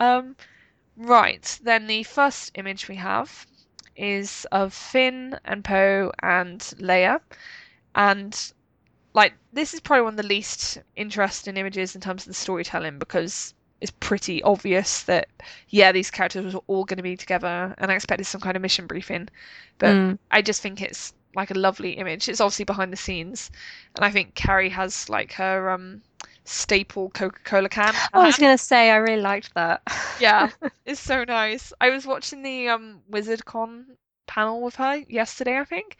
Um, 0.00 0.36
right, 0.96 1.58
then 1.62 1.86
the 1.86 2.02
first 2.02 2.50
image 2.56 2.88
we 2.88 2.96
have 2.96 3.46
is 3.96 4.46
of 4.52 4.72
Finn 4.74 5.38
and 5.44 5.64
Poe 5.64 6.12
and 6.22 6.60
Leia, 6.80 7.20
and 7.94 8.52
like 9.14 9.34
this 9.52 9.74
is 9.74 9.80
probably 9.80 10.02
one 10.02 10.14
of 10.14 10.16
the 10.18 10.26
least 10.26 10.78
interesting 10.96 11.56
images 11.56 11.94
in 11.94 12.00
terms 12.00 12.22
of 12.22 12.28
the 12.28 12.34
storytelling 12.34 12.98
because 12.98 13.54
it's 13.80 13.92
pretty 14.00 14.42
obvious 14.42 15.02
that 15.02 15.28
yeah 15.68 15.92
these 15.92 16.10
characters 16.10 16.54
were 16.54 16.62
all 16.66 16.84
going 16.84 16.96
to 16.96 17.02
be 17.02 17.16
together 17.16 17.74
and 17.78 17.90
I 17.90 17.94
expected 17.94 18.24
some 18.26 18.40
kind 18.40 18.56
of 18.56 18.62
mission 18.62 18.86
briefing, 18.86 19.28
but 19.78 19.98
Mm. 19.98 20.18
I 20.30 20.42
just 20.42 20.62
think 20.62 20.80
it's 20.82 21.12
like 21.34 21.50
a 21.50 21.54
lovely 21.58 21.92
image. 21.92 22.28
It's 22.28 22.40
obviously 22.40 22.64
behind 22.64 22.92
the 22.92 22.96
scenes, 22.96 23.50
and 23.94 24.04
I 24.04 24.10
think 24.10 24.34
Carrie 24.34 24.70
has 24.70 25.08
like 25.08 25.32
her 25.34 25.70
um 25.70 26.02
staple 26.48 27.10
Coca-Cola 27.10 27.68
can. 27.68 27.88
in 27.88 27.94
her 27.94 28.08
I 28.14 28.26
was 28.26 28.36
gonna 28.36 28.58
say 28.58 28.90
I 28.90 28.96
really 28.96 29.22
liked 29.22 29.54
that. 29.54 29.82
Yeah, 30.20 30.50
it's 30.86 31.00
so 31.00 31.24
nice. 31.24 31.72
I 31.80 31.90
was 31.90 32.06
watching 32.06 32.42
the 32.42 32.68
um 32.68 33.02
WizardCon 33.10 33.84
panel 34.26 34.62
with 34.62 34.76
her 34.76 34.96
yesterday, 35.08 35.58
I 35.58 35.64
think, 35.64 35.96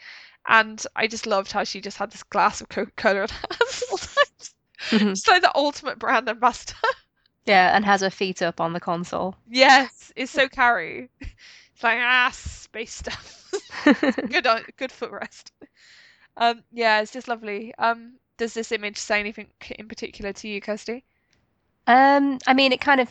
and 0.47 0.85
I 0.95 1.07
just 1.07 1.27
loved 1.27 1.53
how 1.53 1.65
she 1.65 1.81
just 1.81 1.99
had 1.99 2.11
this 2.11 2.23
glass 2.23 2.61
of 2.61 2.69
Coca-Cola 2.69 3.23
in 3.23 3.29
her 3.29 3.49
hands 3.51 3.83
all 3.91 3.97
the 3.97 4.07
time. 4.07 5.11
It's 5.11 5.27
like 5.27 5.43
the 5.43 5.57
ultimate 5.57 5.99
brand 5.99 6.29
ambassador. 6.29 6.75
yeah, 7.45 7.75
and 7.75 7.85
has 7.85 8.01
her 8.03 8.11
feet 8.11 8.43
up 8.43 8.61
on 8.61 8.73
the 8.73 8.81
console. 8.81 9.37
Yes, 9.49 10.13
it's 10.17 10.33
so 10.33 10.49
Carrie. 10.49 11.11
It's 11.21 11.83
like 11.83 11.99
ah, 12.01 12.31
space 12.33 12.95
stuff. 12.95 13.51
good, 13.85 14.47
uh, 14.47 14.61
good 14.77 14.91
footrest. 14.91 15.51
Um, 16.37 16.63
yeah, 16.73 17.01
it's 17.01 17.13
just 17.13 17.29
lovely. 17.29 17.75
Um, 17.79 18.15
does 18.37 18.55
this 18.55 18.73
image 18.73 18.99
say 18.99 19.21
anything 19.21 19.49
in 19.79 19.89
particular 19.89 20.33
to 20.33 20.49
you, 20.49 20.61
Kirsty? 20.61 21.05
Um, 21.87 22.39
I 22.47 22.55
mean, 22.55 22.73
it 22.73 22.81
kind 22.81 23.01
of 23.01 23.11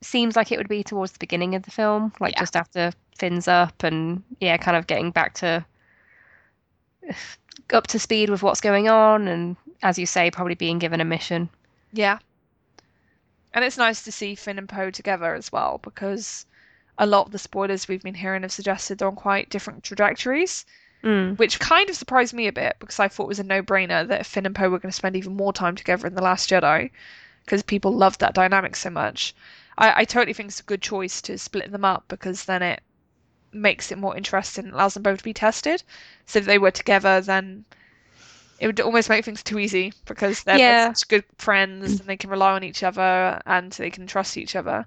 seems 0.00 0.36
like 0.36 0.52
it 0.52 0.58
would 0.58 0.68
be 0.68 0.82
towards 0.84 1.12
the 1.12 1.18
beginning 1.18 1.54
of 1.54 1.62
the 1.62 1.70
film, 1.70 2.12
like 2.20 2.34
Yeah. 2.34 2.40
just 2.40 2.56
after 2.56 2.92
Finn's 3.16 3.48
up 3.48 3.82
and 3.82 4.22
yeah, 4.40 4.56
kind 4.56 4.76
of 4.76 4.86
getting 4.86 5.10
back 5.10 5.34
to 5.34 5.64
up 7.72 7.86
to 7.88 7.98
speed 7.98 8.30
with 8.30 8.42
what's 8.42 8.60
going 8.60 8.88
on 8.88 9.28
and 9.28 9.56
as 9.82 9.98
you 9.98 10.06
say, 10.06 10.30
probably 10.30 10.54
being 10.54 10.78
given 10.78 11.00
a 11.00 11.04
mission. 11.04 11.48
Yeah. 11.92 12.18
And 13.54 13.64
it's 13.64 13.78
nice 13.78 14.02
to 14.02 14.12
see 14.12 14.34
Finn 14.34 14.58
and 14.58 14.68
Poe 14.68 14.90
together 14.90 15.34
as 15.34 15.50
well 15.52 15.78
because 15.82 16.46
a 16.98 17.06
lot 17.06 17.26
of 17.26 17.32
the 17.32 17.38
spoilers 17.38 17.86
we've 17.88 18.02
been 18.02 18.14
hearing 18.14 18.42
have 18.42 18.52
suggested 18.52 18.98
they're 18.98 19.08
on 19.08 19.14
quite 19.16 19.50
different 19.50 19.84
trajectories, 19.84 20.66
Mm. 21.02 21.36
which 21.36 21.60
kind 21.60 21.88
of 21.90 21.96
surprised 21.96 22.34
me 22.34 22.46
a 22.48 22.52
bit 22.52 22.76
because 22.80 22.98
I 23.00 23.08
thought 23.08 23.24
it 23.24 23.28
was 23.28 23.38
a 23.40 23.44
no-brainer 23.44 24.06
that 24.08 24.26
Finn 24.26 24.46
and 24.46 24.54
Poe 24.54 24.68
were 24.70 24.78
going 24.78 24.90
to 24.90 24.96
spend 24.96 25.16
even 25.16 25.36
more 25.36 25.52
time 25.52 25.76
together 25.76 26.06
in 26.06 26.14
The 26.14 26.22
Last 26.22 26.50
Jedi 26.50 26.90
because 27.44 27.62
people 27.62 27.92
loved 27.92 28.20
that 28.20 28.34
dynamic 28.34 28.76
so 28.76 28.90
much. 28.90 29.34
I, 29.78 30.02
I 30.02 30.04
totally 30.04 30.32
think 30.34 30.48
it's 30.50 30.60
a 30.60 30.64
good 30.64 30.82
choice 30.82 31.22
to 31.22 31.38
split 31.38 31.70
them 31.72 31.84
up 31.84 32.04
because 32.08 32.44
then 32.44 32.62
it 32.62 32.82
makes 33.52 33.92
it 33.92 33.98
more 33.98 34.16
interesting 34.16 34.66
and 34.66 34.74
allows 34.74 34.94
them 34.94 35.02
both 35.04 35.18
to 35.18 35.24
be 35.24 35.34
tested. 35.34 35.82
So 36.26 36.38
if 36.40 36.46
they 36.46 36.58
were 36.58 36.70
together, 36.72 37.20
then 37.20 37.64
it 38.58 38.66
would 38.66 38.80
almost 38.80 39.08
make 39.08 39.24
things 39.24 39.42
too 39.42 39.58
easy 39.58 39.92
because 40.06 40.42
they're 40.44 40.58
Yeah. 40.58 40.84
such 40.92 41.08
good 41.08 41.24
friends 41.38 42.00
and 42.00 42.08
they 42.08 42.16
can 42.16 42.30
rely 42.30 42.52
on 42.52 42.64
each 42.64 42.82
other 42.82 43.40
and 43.46 43.72
they 43.72 43.90
can 43.90 44.06
trust 44.06 44.36
each 44.36 44.56
other. 44.56 44.86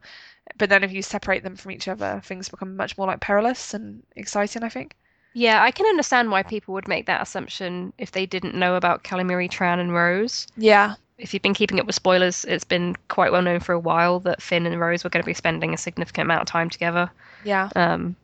But 0.58 0.70
then 0.70 0.84
if 0.84 0.92
you 0.94 1.02
separate 1.02 1.44
them 1.44 1.56
from 1.58 1.72
each 1.72 1.88
other, 1.88 2.22
things 2.24 2.50
become 2.50 2.76
much 2.78 2.98
more 2.98 3.08
like 3.08 3.22
perilous 3.22 3.74
and 3.74 4.04
exciting, 4.16 4.64
I 4.64 4.70
think. 4.70 4.96
Yeah, 5.34 5.64
I 5.64 5.72
can 5.72 5.86
understand 5.86 6.32
why 6.32 6.44
people 6.44 6.74
would 6.74 6.88
make 6.88 7.06
that 7.06 7.22
assumption 7.22 7.94
if 7.98 8.12
they 8.12 8.26
didn't 8.26 8.56
know 8.56 8.76
about 8.76 9.04
Kelly 9.04 9.24
Marie 9.24 9.48
Tran, 9.48 9.80
and 9.80 9.94
Rose. 9.94 10.48
Yeah. 10.58 10.96
If 11.18 11.34
you've 11.34 11.44
been 11.44 11.54
keeping 11.54 11.80
up 11.80 11.86
with 11.86 11.96
spoilers, 11.96 12.46
it's 12.46 12.64
been 12.64 12.96
quite 13.08 13.32
well 13.32 13.42
known 13.42 13.60
for 13.60 13.74
a 13.74 13.80
while 13.80 14.20
that 14.22 14.42
Finn 14.42 14.66
and 14.66 14.80
Rose 14.80 15.04
were 15.04 15.10
going 15.10 15.24
to 15.24 15.28
be 15.28 15.34
spending 15.34 15.74
a 15.74 15.78
significant 15.78 16.26
amount 16.26 16.42
of 16.42 16.48
time 16.48 16.70
together. 16.70 17.10
Yeah. 17.44 17.70
Um, 17.76 18.16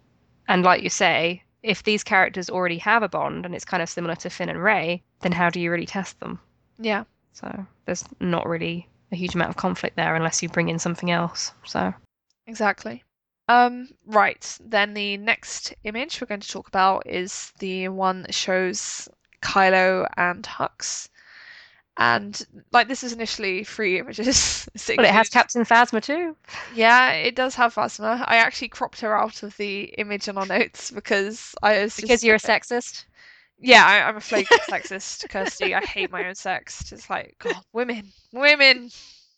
and 0.48 0.64
like 0.64 0.84
you 0.84 0.90
say, 0.90 1.44
if 1.64 1.84
these 1.84 2.04
characters 2.04 2.50
already 2.50 2.78
have 2.80 3.04
a 3.04 3.10
bond 3.10 3.46
and 3.46 3.54
it's 3.54 3.66
kind 3.66 3.84
of 3.84 3.90
similar 3.90 4.16
to 4.16 4.30
Finn 4.30 4.50
and 4.50 4.64
Rey, 4.64 5.04
then 5.22 5.32
how 5.32 5.50
do 5.50 5.60
you 5.60 5.72
really 5.72 5.86
test 5.86 6.20
them? 6.20 6.40
Yeah. 6.80 7.04
So 7.34 7.66
there's 7.86 8.04
not 8.20 8.48
really 8.48 8.88
a 9.12 9.16
huge 9.16 9.36
amount 9.36 9.52
of 9.52 9.58
conflict 9.58 9.96
there 9.96 10.16
unless 10.16 10.42
you 10.42 10.50
bring 10.50 10.70
in 10.70 10.80
something 10.80 11.12
else. 11.12 11.52
So 11.66 11.94
Exactly. 12.48 13.04
Um, 13.48 13.90
right. 14.06 14.58
Then 14.64 14.94
the 14.94 15.18
next 15.18 15.74
image 15.84 16.20
we're 16.20 16.28
going 16.28 16.42
to 16.42 16.50
talk 16.50 16.68
about 16.68 17.08
is 17.08 17.54
the 17.60 17.88
one 17.90 18.24
that 18.24 18.34
shows 18.34 19.08
Kylo 19.42 20.08
and 20.18 20.44
Hux. 20.44 21.10
And 22.00 22.46
like 22.72 22.88
this 22.88 23.04
is 23.04 23.12
initially 23.14 23.64
three 23.64 24.00
images. 24.00 24.70
But 24.96 25.06
it 25.06 25.12
has 25.12 25.30
Captain 25.30 25.64
Phasma 25.64 26.02
too. 26.02 26.36
Yeah, 26.76 27.12
it 27.12 27.36
does 27.36 27.56
have 27.56 27.74
Phasma. 27.74 28.24
I 28.28 28.38
actually 28.38 28.68
cropped 28.68 29.02
her 29.02 29.18
out 29.18 29.42
of 29.42 29.58
the 29.58 29.86
image 29.98 30.30
on 30.30 30.38
our 30.38 30.46
notes 30.46 30.92
because 30.92 31.56
I 31.64 31.82
was 31.82 31.96
Because 31.96 32.10
just 32.10 32.24
you're 32.24 32.36
a 32.36 32.40
sexist. 32.40 33.06
Yeah, 33.60 33.84
I, 33.86 34.08
I'm 34.08 34.18
a 34.18 34.22
flagrant 34.30 34.62
sexist, 34.64 35.28
Kirsty. 35.30 35.74
I 35.74 35.84
hate 35.84 36.12
my 36.12 36.28
own 36.28 36.36
sex. 36.36 36.92
It's 36.92 37.10
like, 37.10 37.36
God, 37.40 37.56
women, 37.74 38.12
women. 38.32 38.92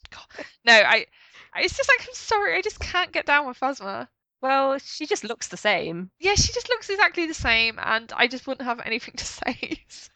God. 0.09 0.45
No, 0.65 0.73
I. 0.73 1.05
It's 1.55 1.75
just 1.77 1.89
like 1.89 2.07
I'm 2.07 2.13
sorry, 2.13 2.55
I 2.55 2.61
just 2.61 2.79
can't 2.79 3.11
get 3.11 3.25
down 3.25 3.47
with 3.47 3.59
Phasma. 3.59 4.07
Well, 4.41 4.77
she 4.79 5.05
just 5.05 5.23
looks 5.25 5.49
the 5.49 5.57
same. 5.57 6.11
Yeah, 6.19 6.35
she 6.35 6.53
just 6.53 6.69
looks 6.69 6.89
exactly 6.89 7.25
the 7.27 7.33
same, 7.33 7.77
and 7.83 8.11
I 8.15 8.27
just 8.27 8.47
wouldn't 8.47 8.65
have 8.67 8.79
anything 8.85 9.13
to 9.17 9.25
say. 9.25 9.83
So- 9.87 10.09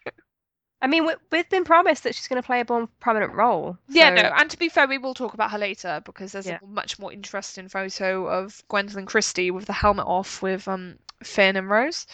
I 0.82 0.88
mean, 0.88 1.06
we, 1.06 1.14
we've 1.32 1.48
been 1.50 1.64
promised 1.64 2.04
that 2.04 2.14
she's 2.14 2.28
going 2.28 2.42
to 2.42 2.46
play 2.46 2.60
a 2.60 2.66
more 2.68 2.90
prominent 3.00 3.32
role. 3.34 3.78
Yeah, 3.88 4.10
no, 4.10 4.22
and 4.22 4.50
to 4.50 4.60
be 4.60 4.68
fair, 4.68 4.86
we 4.86 4.98
will 4.98 5.14
talk 5.14 5.34
about 5.34 5.52
her 5.52 5.58
later 5.58 6.02
because 6.04 6.34
there's 6.34 6.46
Yeah. 6.46 6.60
a 6.62 6.66
much 6.66 7.00
more 7.00 7.14
interesting 7.14 7.70
photo 7.70 8.28
of 8.28 8.62
Gwendoline 8.70 9.08
Christie 9.08 9.50
with 9.50 9.64
the 9.66 9.72
helmet 9.72 10.06
off 10.08 10.42
with 10.42 10.68
um 10.68 11.00
Finn 11.24 11.56
and 11.56 11.70
Rose. 11.70 12.06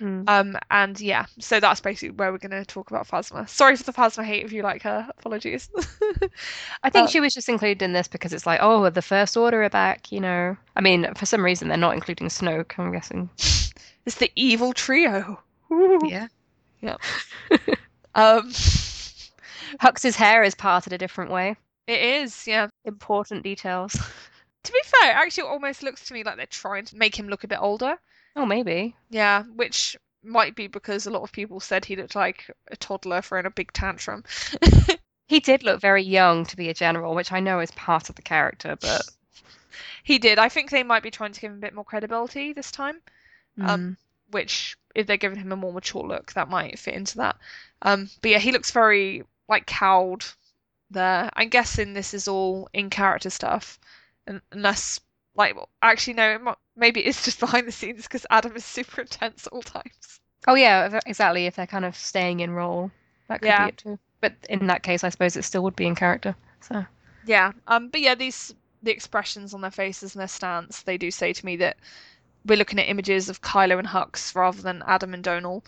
Mm. 0.00 0.28
Um, 0.28 0.56
and 0.70 1.00
yeah, 1.00 1.26
so 1.40 1.58
that's 1.60 1.80
basically 1.80 2.10
where 2.10 2.30
we're 2.30 2.38
going 2.38 2.52
to 2.52 2.64
talk 2.64 2.90
about 2.90 3.08
Phasma. 3.08 3.48
Sorry 3.48 3.76
for 3.76 3.82
the 3.82 3.92
Phasma 3.92 4.24
hate 4.24 4.44
if 4.44 4.52
you 4.52 4.62
like 4.62 4.82
her. 4.82 5.08
Apologies. 5.18 5.68
I 6.82 6.90
think 6.90 7.04
Uh, 7.04 7.08
she 7.08 7.20
was 7.20 7.34
just 7.34 7.48
included 7.48 7.82
in 7.82 7.92
this 7.92 8.06
because 8.08 8.32
it's 8.32 8.46
like, 8.46 8.60
oh, 8.62 8.88
the 8.90 9.02
First 9.02 9.36
Order 9.36 9.62
are 9.64 9.70
back, 9.70 10.12
you 10.12 10.20
know. 10.20 10.56
I 10.76 10.80
mean, 10.80 11.12
for 11.14 11.26
some 11.26 11.44
reason 11.44 11.68
they're 11.68 11.76
not 11.76 11.94
including 11.94 12.28
Snoke, 12.28 12.78
I'm 12.78 12.92
guessing. 12.92 13.28
it's 14.06 14.16
the 14.16 14.30
evil 14.36 14.72
trio. 14.72 15.40
Yeah. 16.80 16.96
Um, 18.14 18.50
Hux's 19.80 20.16
hair 20.16 20.42
is 20.42 20.54
parted 20.54 20.92
a 20.92 20.98
different 20.98 21.30
way. 21.30 21.56
it 21.86 22.00
is, 22.00 22.46
yeah. 22.46 22.68
Important 22.84 23.44
details. 23.44 23.92
To 24.64 24.72
be 24.72 24.80
fair, 24.84 25.10
it 25.10 25.14
actually 25.16 25.48
almost 25.48 25.82
looks 25.84 26.04
to 26.06 26.14
me 26.14 26.24
like 26.24 26.36
they're 26.36 26.46
trying 26.46 26.84
to 26.86 26.96
make 26.96 27.16
him 27.16 27.28
look 27.28 27.44
a 27.44 27.48
bit 27.48 27.58
older. 27.60 27.96
Oh, 28.38 28.46
maybe. 28.46 28.94
Yeah, 29.10 29.42
which 29.42 29.96
might 30.22 30.54
be 30.54 30.68
because 30.68 31.06
a 31.06 31.10
lot 31.10 31.22
of 31.22 31.32
people 31.32 31.58
said 31.58 31.84
he 31.84 31.96
looked 31.96 32.14
like 32.14 32.48
a 32.68 32.76
toddler 32.76 33.20
throwing 33.20 33.46
a 33.46 33.50
big 33.50 33.72
tantrum. 33.72 34.24
He 35.26 35.40
did 35.40 35.62
look 35.62 35.78
very 35.78 36.02
young 36.02 36.46
to 36.46 36.56
be 36.56 36.70
a 36.70 36.74
general, 36.74 37.14
which 37.14 37.32
I 37.32 37.40
know 37.40 37.60
is 37.60 37.70
part 37.72 38.08
of 38.08 38.14
the 38.14 38.22
character, 38.22 38.78
but 38.80 39.02
He 40.02 40.18
did. 40.18 40.38
I 40.38 40.48
think 40.48 40.70
they 40.70 40.82
might 40.82 41.02
be 41.02 41.10
trying 41.10 41.32
to 41.32 41.40
give 41.40 41.50
him 41.50 41.58
a 41.58 41.60
bit 41.60 41.74
more 41.74 41.84
credibility 41.84 42.54
this 42.54 42.70
time. 42.70 43.02
Um, 43.60 43.66
Mm. 43.66 43.96
which 44.30 44.78
if 44.94 45.06
they're 45.06 45.18
giving 45.18 45.38
him 45.38 45.52
a 45.52 45.56
more 45.56 45.72
mature 45.72 46.02
look, 46.02 46.32
that 46.32 46.48
might 46.48 46.78
fit 46.78 46.94
into 46.94 47.18
that. 47.18 47.36
Um, 47.82 48.08
but 48.22 48.30
yeah, 48.30 48.38
he 48.38 48.52
looks 48.52 48.70
very 48.70 49.24
like 49.48 49.66
cowed 49.66 50.24
there. 50.90 51.28
I'm 51.34 51.50
guessing 51.50 51.92
this 51.92 52.14
is 52.14 52.26
all 52.26 52.70
in 52.72 52.88
character 52.88 53.28
stuff, 53.30 53.78
unless 54.52 55.00
like 55.38 55.54
well, 55.56 55.70
actually 55.80 56.14
no, 56.14 56.30
it 56.34 56.42
might, 56.42 56.56
maybe 56.76 57.00
it's 57.00 57.24
just 57.24 57.40
behind 57.40 57.66
the 57.66 57.72
scenes 57.72 58.02
because 58.02 58.26
Adam 58.30 58.54
is 58.56 58.64
super 58.64 59.00
intense 59.06 59.46
at 59.46 59.52
all 59.54 59.62
times. 59.62 60.20
Oh 60.46 60.54
yeah, 60.54 61.00
exactly. 61.06 61.46
If 61.46 61.56
they're 61.56 61.66
kind 61.66 61.84
of 61.84 61.96
staying 61.96 62.40
in 62.40 62.50
role, 62.50 62.90
that 63.28 63.42
could 63.42 63.48
Yeah. 63.48 63.64
be 63.64 63.68
it 63.68 63.78
too. 63.78 63.98
But 64.20 64.34
in 64.50 64.66
that 64.66 64.82
case, 64.82 65.04
I 65.04 65.08
suppose 65.10 65.36
it 65.36 65.44
still 65.44 65.62
would 65.62 65.76
be 65.76 65.86
in 65.86 65.94
character. 65.94 66.34
So 66.60 66.84
Yeah. 67.24 67.52
Um. 67.68 67.88
But 67.88 68.00
yeah, 68.00 68.14
these 68.14 68.54
the 68.82 68.90
expressions 68.92 69.54
on 69.54 69.60
their 69.60 69.70
faces 69.70 70.14
and 70.14 70.20
their 70.20 70.28
stance, 70.28 70.82
they 70.82 70.98
do 70.98 71.10
say 71.10 71.32
to 71.32 71.46
me 71.46 71.56
that 71.56 71.76
we're 72.46 72.58
looking 72.58 72.78
at 72.78 72.88
images 72.88 73.28
of 73.28 73.42
Kylo 73.42 73.78
and 73.78 73.88
Hux 73.88 74.34
rather 74.34 74.62
than 74.62 74.82
Adam 74.86 75.14
and 75.14 75.22
Domhnall. 75.24 75.64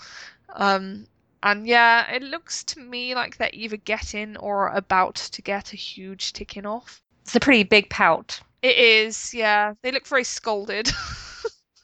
Um. 0.50 1.06
And 1.42 1.66
yeah, 1.66 2.10
it 2.12 2.22
looks 2.22 2.64
to 2.64 2.80
me 2.80 3.14
like 3.14 3.36
they're 3.38 3.50
either 3.54 3.78
getting 3.78 4.36
or 4.36 4.68
about 4.68 5.14
to 5.16 5.42
get 5.42 5.72
a 5.72 5.76
huge 5.76 6.32
ticking 6.34 6.66
off. 6.66 7.02
it's 7.22 7.34
a 7.34 7.40
pretty 7.40 7.62
big 7.62 7.88
pout. 7.88 8.40
It 8.62 8.76
is, 8.76 9.32
yeah. 9.32 9.74
They 9.82 9.90
look 9.90 10.06
very 10.06 10.24
scolded. 10.24 10.90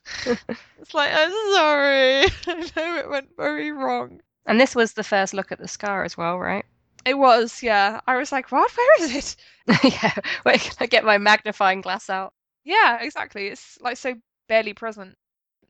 it's 0.27 0.95
like, 0.95 1.11
I'm 1.13 1.31
sorry. 1.55 2.25
I 2.47 2.71
know 2.77 2.97
it 2.97 3.11
went 3.11 3.29
very 3.37 3.73
wrong. 3.73 4.21
And 4.47 4.61
this 4.61 4.75
was 4.75 4.93
the 4.93 5.05
first 5.05 5.35
look 5.35 5.51
at 5.51 5.59
the 5.59 5.69
scar 5.69 6.05
as 6.05 6.17
well, 6.17 6.39
right? 6.39 6.65
It 7.05 7.19
was, 7.19 7.63
yeah. 7.63 8.01
I 8.07 8.17
was 8.17 8.33
like, 8.33 8.53
what? 8.53 8.71
Where 8.77 9.05
is 9.05 9.15
it? 9.15 9.37
yeah. 9.85 10.15
Wait, 10.45 10.61
can 10.61 10.77
I 10.81 10.87
get 10.87 11.05
my 11.05 11.19
magnifying 11.19 11.81
glass 11.81 12.11
out? 12.11 12.33
Yeah, 12.65 12.99
exactly. 13.01 13.49
It's 13.49 13.79
like 13.81 13.97
so 13.97 14.15
barely 14.49 14.73
present. 14.75 15.17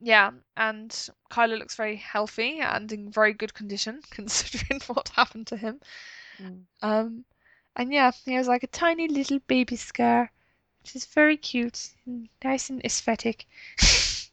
Yeah, 0.00 0.32
and 0.56 0.90
Kylo 1.30 1.58
looks 1.58 1.74
very 1.74 1.96
healthy 1.96 2.60
and 2.60 2.90
in 2.92 3.10
very 3.10 3.32
good 3.32 3.54
condition 3.54 4.00
considering 4.10 4.80
what 4.86 5.08
happened 5.10 5.46
to 5.48 5.56
him. 5.56 5.80
Um, 6.82 7.24
and 7.76 7.92
yeah, 7.92 8.10
he 8.24 8.34
has 8.34 8.48
like 8.48 8.62
a 8.62 8.68
tiny 8.68 9.08
little 9.08 9.38
baby 9.46 9.76
scar, 9.76 10.30
which 10.86 10.94
is 10.94 11.06
very 11.06 11.36
cute, 11.36 11.90
and 12.06 12.28
nice 12.44 12.70
and 12.70 12.80
aesthetic. 12.84 13.46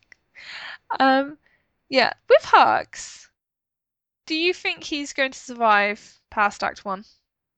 um, 0.99 1.35
yeah, 1.89 2.13
with 2.29 2.43
Hux, 2.43 3.27
do 4.27 4.35
you 4.35 4.53
think 4.53 4.83
he's 4.83 5.13
going 5.13 5.31
to 5.31 5.39
survive 5.39 6.19
past 6.29 6.63
Act 6.63 6.85
One? 6.85 7.05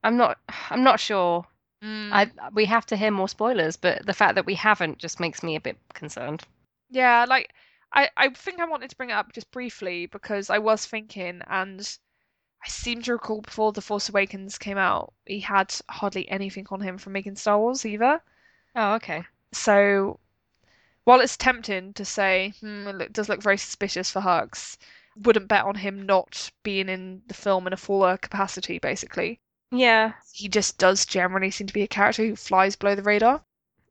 I'm 0.02 0.16
not. 0.16 0.38
I'm 0.70 0.84
not 0.84 1.02
sure. 1.02 1.46
Mm. 1.84 2.10
I 2.14 2.32
we 2.54 2.64
have 2.66 2.86
to 2.86 2.96
hear 2.96 3.12
more 3.12 3.28
spoilers, 3.28 3.76
but 3.76 4.06
the 4.06 4.14
fact 4.14 4.36
that 4.36 4.46
we 4.46 4.56
haven't 4.56 4.98
just 4.98 5.20
makes 5.20 5.44
me 5.44 5.58
a 5.58 5.62
bit 5.62 5.78
concerned. 5.94 6.44
Yeah, 6.90 7.26
like 7.28 7.54
I, 7.92 8.10
I 8.16 8.30
think 8.30 8.62
I 8.62 8.66
wanted 8.66 8.92
to 8.92 8.96
bring 8.96 9.10
it 9.10 9.14
up 9.14 9.34
just 9.34 9.52
briefly 9.52 10.06
because 10.06 10.50
I 10.50 10.60
was 10.60 10.86
thinking, 10.86 11.42
and 11.48 11.98
I 12.64 12.70
seem 12.70 13.02
to 13.02 13.12
recall 13.12 13.42
before 13.42 13.74
The 13.74 13.82
Force 13.82 14.08
Awakens 14.08 14.58
came 14.58 14.78
out, 14.78 15.14
he 15.26 15.42
had 15.42 15.76
hardly 15.90 16.30
anything 16.30 16.66
on 16.72 16.80
him 16.80 16.98
from 16.98 17.12
making 17.12 17.36
Star 17.36 17.60
Wars 17.60 17.86
either. 17.86 18.22
Oh, 18.76 18.94
okay. 18.96 19.24
So 19.54 20.20
while 21.06 21.22
it's 21.22 21.38
tempting 21.38 21.94
to 21.94 22.06
say, 22.06 22.54
hmm, 22.60 22.88
it 22.88 22.96
look- 22.96 23.14
does 23.14 23.30
look 23.30 23.42
very 23.42 23.58
suspicious 23.58 24.12
for 24.12 24.22
Hux, 24.22 24.78
wouldn't 25.16 25.48
bet 25.48 25.64
on 25.66 25.76
him 25.76 26.06
not 26.06 26.52
being 26.64 26.90
in 26.90 27.22
the 27.28 27.34
film 27.34 27.68
in 27.68 27.74
a 27.74 27.78
fuller 27.78 28.18
capacity, 28.18 28.80
basically. 28.80 29.40
Yeah, 29.72 30.14
He 30.34 30.48
just 30.50 30.78
does 30.78 31.06
generally 31.06 31.52
seem 31.52 31.68
to 31.68 31.74
be 31.74 31.82
a 31.84 31.88
character 31.88 32.26
who 32.26 32.36
flies 32.36 32.76
below 32.76 32.96
the 32.96 33.04
radar. 33.04 33.42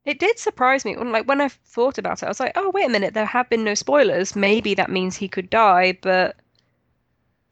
it 0.04 0.18
did 0.18 0.38
surprise 0.38 0.84
me. 0.84 0.96
When, 0.96 1.12
like 1.12 1.26
when 1.26 1.40
I 1.40 1.48
thought 1.48 1.96
about 1.98 2.22
it, 2.22 2.26
I 2.26 2.28
was 2.28 2.38
like, 2.40 2.52
"Oh, 2.56 2.70
wait 2.70 2.84
a 2.84 2.90
minute. 2.90 3.14
There 3.14 3.24
have 3.24 3.48
been 3.48 3.64
no 3.64 3.72
spoilers. 3.74 4.36
Maybe 4.36 4.74
that 4.74 4.90
means 4.90 5.16
he 5.16 5.28
could 5.28 5.48
die." 5.48 5.92
But 6.02 6.36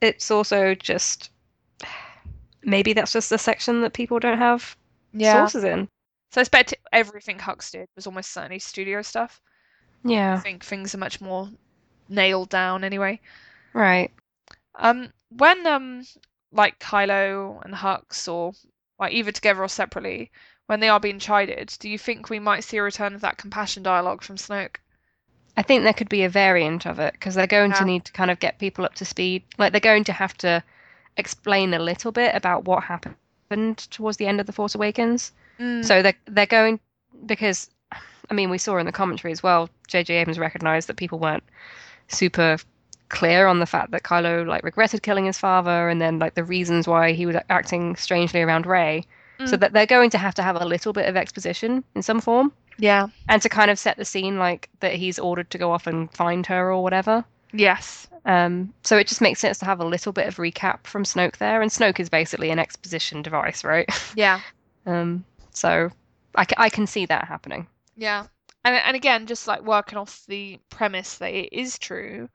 it's 0.02 0.30
also 0.30 0.74
just 0.74 1.30
maybe 2.62 2.92
that's 2.92 3.12
just 3.12 3.32
a 3.32 3.38
section 3.38 3.80
that 3.82 3.94
people 3.94 4.18
don't 4.18 4.38
have 4.38 4.76
sources 5.40 5.64
in. 5.64 5.88
So 6.32 6.40
I 6.40 6.42
expect 6.42 6.74
everything 6.92 7.38
Hux 7.38 7.70
did 7.70 7.86
was 7.94 8.06
almost 8.06 8.32
certainly 8.32 8.58
studio 8.58 9.02
stuff. 9.02 9.40
Yeah. 10.04 10.34
I 10.34 10.38
think 10.38 10.64
things 10.64 10.94
are 10.94 10.98
much 10.98 11.20
more 11.20 11.48
nailed 12.08 12.48
down 12.48 12.84
anyway. 12.84 13.20
right. 13.74 14.10
Um, 14.76 15.12
when 15.28 15.66
um, 15.66 16.06
like 16.50 16.78
Kylo 16.78 17.62
and 17.64 17.74
Hux, 17.74 18.26
or 18.32 18.52
like 18.98 19.12
either 19.12 19.30
together 19.30 19.62
or 19.62 19.68
separately, 19.68 20.30
when 20.66 20.80
they 20.80 20.88
are 20.88 20.98
being 21.00 21.18
chided, 21.18 21.74
do 21.78 21.88
you 21.90 21.98
think 21.98 22.30
we 22.30 22.38
might 22.38 22.64
see 22.64 22.78
a 22.78 22.82
return 22.82 23.14
of 23.14 23.20
that 23.20 23.36
compassion 23.36 23.82
dialogue 23.82 24.22
from 24.22 24.36
Snoke? 24.36 24.76
I 25.58 25.62
think 25.62 25.82
there 25.84 25.92
could 25.92 26.08
be 26.08 26.24
a 26.24 26.30
variant 26.30 26.86
of 26.86 26.98
it 26.98 27.12
because 27.12 27.34
they're 27.34 27.46
going 27.46 27.72
Yeah. 27.72 27.78
to 27.78 27.84
need 27.84 28.06
to 28.06 28.12
kind 28.12 28.30
of 28.30 28.40
get 28.40 28.58
people 28.58 28.86
up 28.86 28.94
to 28.94 29.04
speed. 29.04 29.42
Like 29.58 29.72
they're 29.72 29.80
going 29.80 30.04
to 30.04 30.12
have 30.14 30.34
to 30.38 30.64
explain 31.18 31.74
a 31.74 31.78
little 31.78 32.10
bit 32.12 32.34
about 32.34 32.64
what 32.64 32.84
happened 32.84 33.16
towards 33.90 34.16
the 34.16 34.26
end 34.26 34.40
of 34.40 34.46
The 34.46 34.52
Force 34.52 34.74
Awakens. 34.74 35.32
Mm, 35.60 35.84
So 35.84 36.02
they're 36.02 36.14
they're 36.26 36.46
going 36.46 36.80
because 37.26 37.70
I 38.30 38.34
mean 38.34 38.50
we 38.50 38.58
saw 38.58 38.78
in 38.78 38.86
the 38.86 38.92
commentary 38.92 39.32
as 39.32 39.42
well. 39.42 39.68
J.J. 39.88 40.14
Abrams 40.14 40.38
recognized 40.38 40.88
that 40.88 40.96
people 40.96 41.18
weren't 41.18 41.44
super 42.08 42.56
clear 43.08 43.46
on 43.46 43.58
the 43.58 43.66
fact 43.66 43.90
that 43.90 44.02
Kylo 44.02 44.46
like 44.46 44.64
regretted 44.64 45.02
killing 45.02 45.26
his 45.26 45.38
father 45.38 45.88
and 45.88 46.00
then 46.00 46.18
like 46.18 46.34
the 46.34 46.44
reasons 46.44 46.88
why 46.88 47.12
he 47.12 47.26
was 47.26 47.36
acting 47.50 47.94
strangely 47.96 48.40
around 48.42 48.66
Rey. 48.66 49.04
So 49.44 49.56
Mm. 49.56 49.60
that 49.60 49.72
they're 49.72 49.86
going 49.86 50.10
to 50.10 50.18
have 50.18 50.34
to 50.36 50.42
have 50.42 50.56
a 50.60 50.64
little 50.64 50.92
bit 50.92 51.08
of 51.08 51.16
exposition 51.16 51.82
in 51.96 52.02
some 52.02 52.20
form 52.20 52.52
yeah. 52.78 53.08
and 53.28 53.42
to 53.42 53.48
kind 53.48 53.70
of 53.72 53.78
set 53.78 53.96
the 53.96 54.04
scene 54.04 54.38
like 54.38 54.68
that 54.80 54.94
he's 54.94 55.18
ordered 55.18 55.50
to 55.50 55.58
go 55.58 55.72
off 55.72 55.86
and 55.88 56.12
find 56.12 56.46
her 56.46 56.70
or 56.72 56.82
whatever. 56.82 57.24
Yes. 57.52 58.06
Um, 58.24 58.72
so 58.84 58.96
it 58.96 59.08
just 59.08 59.20
makes 59.20 59.40
sense 59.40 59.58
to 59.58 59.64
have 59.64 59.80
a 59.80 59.84
little 59.84 60.12
bit 60.12 60.28
of 60.28 60.36
recap 60.36 60.86
from 60.86 61.02
Snoke 61.02 61.38
there, 61.38 61.60
and 61.60 61.70
Snoke 61.72 61.98
is 61.98 62.08
basically 62.08 62.50
an 62.50 62.58
exposition 62.60 63.20
device, 63.20 63.64
right? 63.64 63.88
Yeah. 64.14 64.40
Um, 64.84 65.24
so 65.52 65.90
I, 66.34 66.46
I 66.56 66.68
can 66.70 66.86
see 66.86 67.06
that 67.06 67.28
happening. 67.28 67.66
Yeah. 67.96 68.26
And 68.64 68.76
and 68.76 68.96
again, 68.96 69.26
just 69.26 69.46
like 69.48 69.62
working 69.62 69.98
off 69.98 70.24
the 70.26 70.58
premise 70.70 71.18
that 71.18 71.32
it 71.34 71.52
is 71.52 71.78
true 71.78 72.28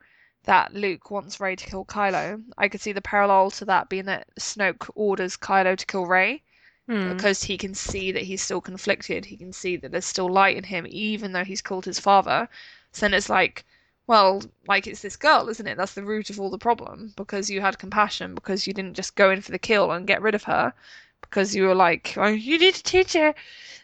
that 0.43 0.73
Luke 0.73 1.11
wants 1.11 1.39
Rey 1.39 1.55
to 1.55 1.65
kill 1.65 1.85
Kylo, 1.85 2.41
I 2.57 2.69
could 2.69 2.81
see 2.81 2.93
the 2.93 3.01
parallel 3.01 3.51
to 3.51 3.65
that 3.65 3.89
being 3.89 4.05
that 4.05 4.27
Snoke 4.39 4.89
orders 4.95 5.37
Kylo 5.37 5.75
to 5.77 5.85
kill 5.85 6.05
Rey 6.05 6.43
Hmm. 6.87 7.13
because 7.13 7.43
he 7.43 7.57
can 7.57 7.73
see 7.75 8.11
that 8.13 8.23
he's 8.23 8.41
still 8.41 8.61
conflicted. 8.61 9.25
He 9.25 9.35
can 9.37 9.51
see 9.51 9.75
that 9.77 9.91
there's 9.91 10.05
still 10.05 10.29
light 10.29 10.55
in 10.55 10.63
him, 10.63 10.85
even 10.89 11.33
though 11.33 11.43
he's 11.43 11.61
killed 11.61 11.83
his 11.85 11.99
father. 11.99 12.47
So 12.93 13.01
then 13.01 13.13
it's 13.13 13.29
like, 13.29 13.65
well, 14.07 14.41
like 14.67 14.87
it's 14.87 15.01
this 15.01 15.17
girl, 15.17 15.49
isn't 15.49 15.67
it? 15.67 15.75
That's 15.77 15.93
the 15.93 16.03
root 16.05 16.29
of 16.29 16.39
all 16.39 16.49
the 16.49 16.57
problem 16.57 17.13
because 17.17 17.49
you 17.49 17.59
had 17.59 17.77
compassion, 17.77 18.35
because 18.35 18.65
you 18.67 18.73
didn't 18.73 18.93
just 18.95 19.15
go 19.15 19.29
in 19.31 19.41
for 19.41 19.51
the 19.51 19.59
kill 19.59 19.91
and 19.91 20.07
get 20.07 20.21
rid 20.21 20.33
of 20.35 20.43
her, 20.43 20.73
because 21.21 21.55
you 21.55 21.63
were 21.63 21.75
like, 21.75 22.13
oh, 22.17 22.27
you 22.27 22.57
need 22.57 22.75
a 22.75 22.83
teacher, 22.83 23.33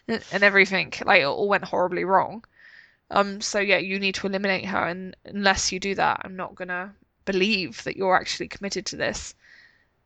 and 0.08 0.42
everything. 0.42 0.92
Like 1.04 1.22
it 1.22 1.24
all 1.24 1.48
went 1.48 1.64
horribly 1.64 2.04
wrong. 2.04 2.44
Um, 3.10 3.40
so 3.40 3.60
yeah, 3.60 3.78
you 3.78 3.98
need 3.98 4.14
to 4.16 4.26
eliminate 4.26 4.66
her, 4.66 4.86
and 4.86 5.16
unless 5.24 5.72
you 5.72 5.78
do 5.78 5.94
that, 5.94 6.20
I'm 6.24 6.36
not 6.36 6.54
gonna 6.54 6.94
believe 7.24 7.84
that 7.84 7.96
you're 7.96 8.16
actually 8.16 8.48
committed 8.48 8.86
to 8.86 8.96
this. 8.96 9.34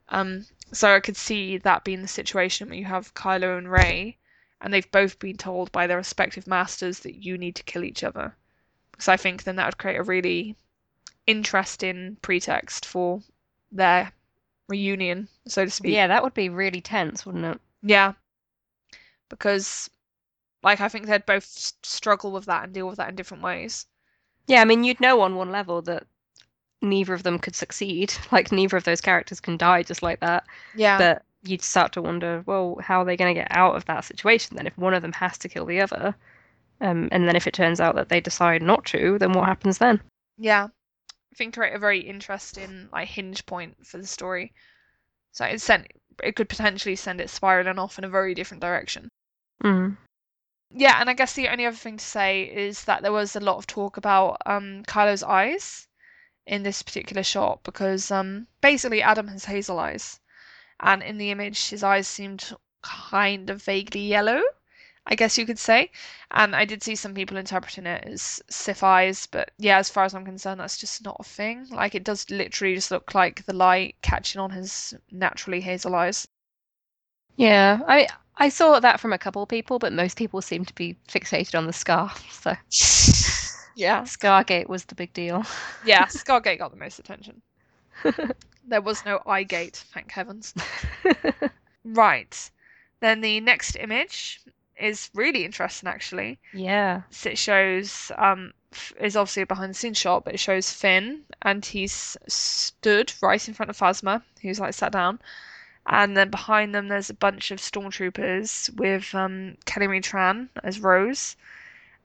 Um, 0.08 0.46
so 0.72 0.94
I 0.94 1.00
could 1.00 1.16
see 1.16 1.58
that 1.58 1.84
being 1.84 2.02
the 2.02 2.08
situation 2.08 2.68
where 2.68 2.78
you 2.78 2.84
have 2.84 3.14
Kylo 3.14 3.56
and 3.56 3.70
Rey, 3.70 4.16
and 4.60 4.72
they've 4.72 4.90
both 4.90 5.18
been 5.18 5.36
told 5.36 5.70
by 5.72 5.86
their 5.86 5.96
respective 5.96 6.46
masters 6.46 7.00
that 7.00 7.24
you 7.24 7.38
need 7.38 7.54
to 7.56 7.62
kill 7.62 7.84
each 7.84 8.02
other. 8.02 8.34
Because 8.90 9.08
I 9.08 9.16
think 9.16 9.44
then 9.44 9.56
that 9.56 9.66
would 9.66 9.78
create 9.78 9.98
a 9.98 10.02
really 10.02 10.56
interesting 11.26 12.16
pretext 12.22 12.84
for 12.84 13.22
their 13.70 14.12
reunion, 14.68 15.28
so 15.46 15.64
to 15.64 15.70
speak. 15.70 15.94
Yeah, 15.94 16.06
that 16.06 16.22
would 16.22 16.34
be 16.34 16.48
really 16.48 16.80
tense, 16.80 17.24
wouldn't 17.26 17.44
it? 17.44 17.60
Yeah. 17.82 18.12
Because, 19.28 19.90
like, 20.62 20.80
I 20.80 20.88
think 20.88 21.06
they'd 21.06 21.26
both 21.26 21.44
s- 21.44 21.74
struggle 21.82 22.32
with 22.32 22.46
that 22.46 22.64
and 22.64 22.72
deal 22.72 22.86
with 22.88 22.96
that 22.98 23.10
in 23.10 23.16
different 23.16 23.42
ways. 23.42 23.86
Yeah, 24.46 24.60
I 24.62 24.64
mean, 24.64 24.84
you'd 24.84 25.00
know 25.00 25.20
on 25.20 25.36
one 25.36 25.50
level 25.50 25.82
that 25.82 26.04
neither 26.80 27.12
of 27.14 27.22
them 27.22 27.38
could 27.38 27.54
succeed. 27.56 28.14
Like, 28.32 28.52
neither 28.52 28.76
of 28.76 28.84
those 28.84 29.00
characters 29.00 29.40
can 29.40 29.56
die 29.56 29.82
just 29.82 30.02
like 30.02 30.20
that. 30.20 30.44
Yeah. 30.74 30.98
But 30.98 31.22
you'd 31.42 31.62
start 31.62 31.92
to 31.92 32.02
wonder, 32.02 32.42
well, 32.46 32.78
how 32.82 33.00
are 33.00 33.04
they 33.04 33.16
going 33.16 33.34
to 33.34 33.40
get 33.40 33.48
out 33.50 33.76
of 33.76 33.84
that 33.86 34.04
situation 34.04 34.56
then 34.56 34.66
if 34.66 34.76
one 34.78 34.94
of 34.94 35.02
them 35.02 35.12
has 35.12 35.38
to 35.38 35.48
kill 35.48 35.66
the 35.66 35.80
other? 35.80 36.14
Um, 36.80 37.08
and 37.10 37.26
then 37.26 37.36
if 37.36 37.46
it 37.46 37.54
turns 37.54 37.80
out 37.80 37.96
that 37.96 38.08
they 38.08 38.20
decide 38.20 38.62
not 38.62 38.84
to, 38.86 39.18
then 39.18 39.32
what 39.32 39.46
happens 39.46 39.78
then? 39.78 40.00
Yeah. 40.36 40.68
Think 41.34 41.54
create 41.54 41.74
a 41.74 41.78
very 41.78 42.00
interesting 42.00 42.88
like 42.92 43.08
hinge 43.08 43.46
point 43.46 43.86
for 43.86 43.98
the 43.98 44.06
story. 44.06 44.52
So 45.32 45.44
it 45.44 45.60
sent 45.60 45.86
it 46.22 46.34
could 46.34 46.48
potentially 46.48 46.96
send 46.96 47.20
it 47.20 47.30
spiraling 47.30 47.78
off 47.78 47.98
in 47.98 48.04
a 48.04 48.08
very 48.08 48.34
different 48.34 48.60
direction. 48.60 49.08
Mm. 49.62 49.96
Yeah, 50.70 51.00
and 51.00 51.08
I 51.08 51.14
guess 51.14 51.34
the 51.34 51.48
only 51.48 51.64
other 51.64 51.76
thing 51.76 51.96
to 51.96 52.04
say 52.04 52.42
is 52.42 52.84
that 52.84 53.02
there 53.02 53.12
was 53.12 53.36
a 53.36 53.40
lot 53.40 53.58
of 53.58 53.66
talk 53.66 53.96
about 53.96 54.42
um 54.46 54.82
Kylo's 54.84 55.22
eyes 55.22 55.86
in 56.46 56.62
this 56.62 56.82
particular 56.82 57.22
shot 57.22 57.62
because 57.62 58.10
um 58.10 58.48
basically 58.60 59.02
Adam 59.02 59.28
has 59.28 59.44
hazel 59.44 59.78
eyes. 59.78 60.20
And 60.80 61.02
in 61.02 61.18
the 61.18 61.30
image 61.30 61.68
his 61.68 61.84
eyes 61.84 62.08
seemed 62.08 62.54
kind 62.82 63.50
of 63.50 63.62
vaguely 63.62 64.00
yellow. 64.00 64.42
I 65.08 65.14
guess 65.14 65.38
you 65.38 65.46
could 65.46 65.58
say. 65.58 65.90
And 66.30 66.54
I 66.54 66.66
did 66.66 66.82
see 66.82 66.94
some 66.94 67.14
people 67.14 67.38
interpreting 67.38 67.86
it 67.86 68.04
as 68.04 68.42
Sith 68.50 68.82
eyes, 68.82 69.26
but 69.26 69.50
yeah, 69.58 69.78
as 69.78 69.88
far 69.88 70.04
as 70.04 70.14
I'm 70.14 70.24
concerned, 70.24 70.60
that's 70.60 70.76
just 70.76 71.02
not 71.02 71.16
a 71.18 71.24
thing. 71.24 71.66
Like 71.70 71.94
it 71.94 72.04
does 72.04 72.30
literally 72.30 72.74
just 72.74 72.90
look 72.90 73.14
like 73.14 73.44
the 73.46 73.54
light 73.54 73.96
catching 74.02 74.40
on 74.40 74.50
his 74.50 74.94
naturally 75.10 75.62
hazel 75.62 75.94
eyes. 75.94 76.28
Yeah, 77.36 77.80
I 77.88 78.08
I 78.36 78.50
saw 78.50 78.78
that 78.80 79.00
from 79.00 79.12
a 79.12 79.18
couple 79.18 79.42
of 79.42 79.48
people, 79.48 79.78
but 79.78 79.92
most 79.92 80.18
people 80.18 80.42
seem 80.42 80.64
to 80.66 80.74
be 80.74 80.96
fixated 81.08 81.56
on 81.56 81.66
the 81.66 81.72
scar. 81.72 82.12
So 82.30 82.54
Yeah. 83.76 84.04
Scargate 84.04 84.68
was 84.68 84.84
the 84.84 84.94
big 84.94 85.12
deal. 85.14 85.44
Yeah, 85.84 86.06
Scargate 86.08 86.58
got 86.58 86.70
the 86.70 86.76
most 86.76 86.98
attention. 86.98 87.40
There 88.66 88.82
was 88.82 89.04
no 89.06 89.22
eye 89.24 89.44
gate, 89.44 89.76
thank 89.94 90.10
heavens. 90.12 90.52
Right. 91.84 92.50
Then 93.00 93.20
the 93.22 93.40
next 93.40 93.76
image 93.76 94.40
is 94.80 95.10
really 95.14 95.44
interesting 95.44 95.88
actually. 95.88 96.38
yeah. 96.52 97.02
So 97.10 97.30
it 97.30 97.38
shows 97.38 98.12
um 98.16 98.52
is 99.00 99.16
obviously 99.16 99.42
a 99.42 99.46
behind 99.46 99.70
the 99.70 99.74
scenes 99.74 99.98
shot, 99.98 100.24
but 100.24 100.34
it 100.34 100.40
shows 100.40 100.70
Finn 100.70 101.22
and 101.42 101.64
he's 101.64 102.16
stood 102.26 103.12
right 103.22 103.48
in 103.48 103.54
front 103.54 103.70
of 103.70 103.78
Phasma, 103.78 104.22
who's 104.42 104.60
like 104.60 104.74
sat 104.74 104.92
down. 104.92 105.20
And 105.86 106.16
then 106.16 106.30
behind 106.30 106.74
them 106.74 106.88
there's 106.88 107.10
a 107.10 107.14
bunch 107.14 107.50
of 107.50 107.58
stormtroopers 107.58 108.74
with 108.76 109.14
um 109.14 109.56
Kelly 109.64 109.86
Marie 109.86 110.00
Tran 110.00 110.48
as 110.62 110.80
Rose. 110.80 111.36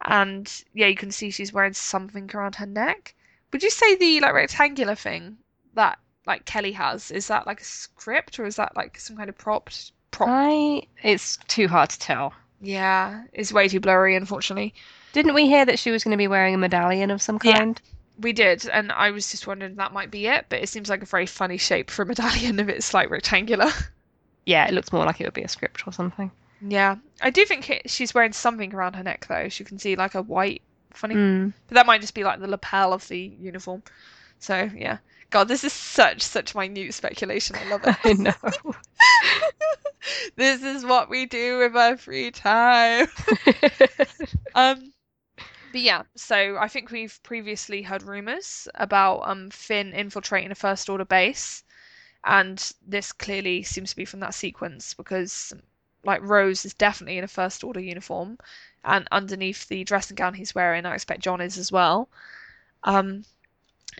And 0.05 0.51
yeah, 0.73 0.87
you 0.87 0.95
can 0.95 1.11
see 1.11 1.31
she's 1.31 1.53
wearing 1.53 1.73
something 1.73 2.29
around 2.33 2.55
her 2.55 2.65
neck. 2.65 3.15
Would 3.51 3.63
you 3.63 3.69
say 3.69 3.95
the 3.95 4.19
like 4.21 4.33
rectangular 4.33 4.95
thing 4.95 5.37
that 5.75 5.99
like 6.25 6.45
Kelly 6.45 6.71
has, 6.71 7.11
is 7.11 7.27
that 7.27 7.45
like 7.45 7.61
a 7.61 7.65
script 7.65 8.39
or 8.39 8.45
is 8.45 8.55
that 8.55 8.75
like 8.75 8.99
some 8.99 9.17
kind 9.17 9.29
of 9.29 9.37
prop 9.37 9.69
prop 10.11 10.29
I 10.29 10.83
it's 11.01 11.37
too 11.47 11.67
hard 11.67 11.89
to 11.89 11.99
tell. 11.99 12.33
Yeah, 12.63 13.23
it's 13.33 13.51
way 13.51 13.67
too 13.67 13.79
blurry, 13.81 14.15
unfortunately. 14.15 14.73
Didn't 15.11 15.33
we 15.35 15.45
hear 15.47 15.65
that 15.65 15.77
she 15.79 15.91
was 15.91 16.03
going 16.03 16.11
to 16.11 16.17
be 16.17 16.27
wearing 16.29 16.55
a 16.55 16.57
medallion 16.57 17.11
of 17.11 17.21
some 17.21 17.37
kind? 17.37 17.79
Yeah. 17.83 17.89
We 18.19 18.31
did, 18.31 18.67
and 18.69 18.91
I 18.91 19.11
was 19.11 19.29
just 19.31 19.47
wondering 19.47 19.71
if 19.71 19.77
that 19.77 19.91
might 19.91 20.11
be 20.11 20.27
it, 20.27 20.45
but 20.49 20.61
it 20.61 20.69
seems 20.69 20.89
like 20.89 21.01
a 21.01 21.05
very 21.05 21.25
funny 21.25 21.57
shape 21.57 21.89
for 21.91 22.03
a 22.03 22.05
medallion 22.13 22.59
if 22.59 22.69
it's 22.69 22.93
like 22.93 23.09
rectangular. 23.09 23.69
Yeah, 24.45 24.67
it 24.67 24.73
looks 24.73 24.93
more 24.93 25.05
like 25.05 25.19
it 25.19 25.25
would 25.25 25.33
be 25.33 25.43
a 25.43 25.47
script 25.47 25.85
or 25.87 25.91
something. 25.93 26.31
Yeah, 26.61 26.95
I 27.21 27.29
do 27.29 27.43
think 27.43 27.69
it, 27.69 27.89
she's 27.89 28.13
wearing 28.13 28.31
something 28.33 28.73
around 28.73 28.95
her 28.95 29.03
neck 29.03 29.25
though. 29.27 29.35
As 29.35 29.59
you 29.59 29.65
can 29.65 29.77
see, 29.79 29.95
like 29.95 30.15
a 30.15 30.21
white 30.21 30.61
funny, 30.93 31.15
Mm. 31.15 31.53
but 31.67 31.75
that 31.75 31.85
might 31.85 32.01
just 32.01 32.13
be 32.13 32.23
like 32.23 32.39
the 32.39 32.47
lapel 32.47 32.93
of 32.93 33.05
the 33.09 33.33
uniform. 33.39 33.83
So 34.39 34.69
yeah, 34.75 34.99
God, 35.33 35.47
this 35.47 35.63
is 35.63 35.73
such 35.73 36.21
such 36.21 36.53
minute 36.53 36.93
speculation. 36.93 37.55
I 37.55 37.63
love 37.63 37.81
it. 37.85 37.95
I 38.03 38.13
know. 38.13 38.75
this 40.35 40.61
is 40.61 40.85
what 40.85 41.09
we 41.09 41.25
do 41.25 41.57
with 41.57 41.75
our 41.75 41.97
free 41.97 42.29
time. 42.29 43.07
Um, 44.55 44.93
but 45.71 45.81
yeah, 45.81 46.03
so 46.15 46.57
I 46.57 46.67
think 46.67 46.91
we've 46.91 47.19
previously 47.23 47.81
heard 47.81 48.03
rumors 48.03 48.67
about 48.75 49.21
um 49.27 49.49
Finn 49.49 49.91
infiltrating 49.93 50.51
a 50.51 50.55
First 50.55 50.87
Order 50.87 51.05
base, 51.05 51.63
and 52.23 52.71
this 52.85 53.11
clearly 53.11 53.63
seems 53.63 53.89
to 53.89 53.95
be 53.95 54.05
from 54.05 54.19
that 54.19 54.35
sequence 54.35 54.93
because, 54.93 55.51
like, 56.03 56.21
Rose 56.21 56.63
is 56.63 56.75
definitely 56.75 57.17
in 57.17 57.23
a 57.23 57.27
First 57.27 57.63
Order 57.63 57.79
uniform, 57.79 58.37
and 58.85 59.07
underneath 59.11 59.67
the 59.67 59.83
dressing 59.83 60.15
gown 60.15 60.35
he's 60.35 60.53
wearing, 60.53 60.85
I 60.85 60.93
expect 60.93 61.21
John 61.21 61.41
is 61.41 61.57
as 61.57 61.71
well. 61.71 62.09
Um, 62.83 63.25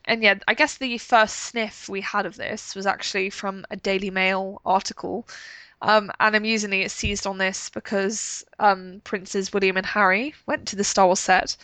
and 0.05 0.21
yeah, 0.21 0.35
I 0.47 0.53
guess 0.53 0.77
the 0.77 0.97
first 0.97 1.38
sniff 1.38 1.88
we 1.88 2.01
had 2.01 2.25
of 2.25 2.35
this 2.35 2.75
was 2.75 2.85
actually 2.85 3.30
from 3.30 3.65
a 3.69 3.77
Daily 3.77 4.09
Mail 4.09 4.61
article. 4.65 5.27
Um, 5.81 6.11
and 6.19 6.35
amusingly, 6.35 6.81
it 6.81 6.91
seized 6.91 7.27
on 7.27 7.38
this 7.38 7.69
because 7.69 8.45
um, 8.59 9.01
Princes 9.03 9.51
William 9.53 9.77
and 9.77 9.85
Harry 9.85 10.34
went 10.45 10.67
to 10.69 10.75
the 10.75 10.84
Star 10.84 11.05
Wars 11.05 11.19
set, 11.19 11.57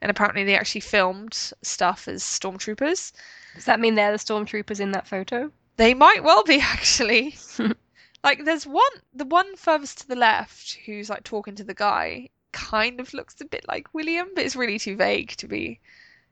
and 0.00 0.10
apparently 0.10 0.44
they 0.44 0.56
actually 0.56 0.80
filmed 0.80 1.52
stuff 1.62 2.08
as 2.08 2.22
stormtroopers. 2.22 3.12
Does 3.54 3.64
that 3.64 3.80
mean 3.80 3.94
they're 3.94 4.12
the 4.12 4.18
stormtroopers 4.18 4.80
in 4.80 4.92
that 4.92 5.06
photo? 5.06 5.50
They 5.76 5.94
might 5.94 6.22
well 6.24 6.42
be 6.42 6.60
actually. 6.62 7.36
like, 8.24 8.44
there's 8.44 8.66
one, 8.66 8.92
the 9.14 9.24
one 9.24 9.56
furthest 9.56 9.98
to 10.00 10.08
the 10.08 10.16
left, 10.16 10.78
who's 10.86 11.10
like 11.10 11.24
talking 11.24 11.54
to 11.56 11.64
the 11.64 11.74
guy, 11.74 12.28
kind 12.52 13.00
of 13.00 13.12
looks 13.12 13.40
a 13.40 13.44
bit 13.44 13.66
like 13.68 13.92
William, 13.92 14.28
but 14.34 14.44
it's 14.44 14.56
really 14.56 14.78
too 14.78 14.96
vague 14.96 15.30
to 15.36 15.46
be 15.46 15.80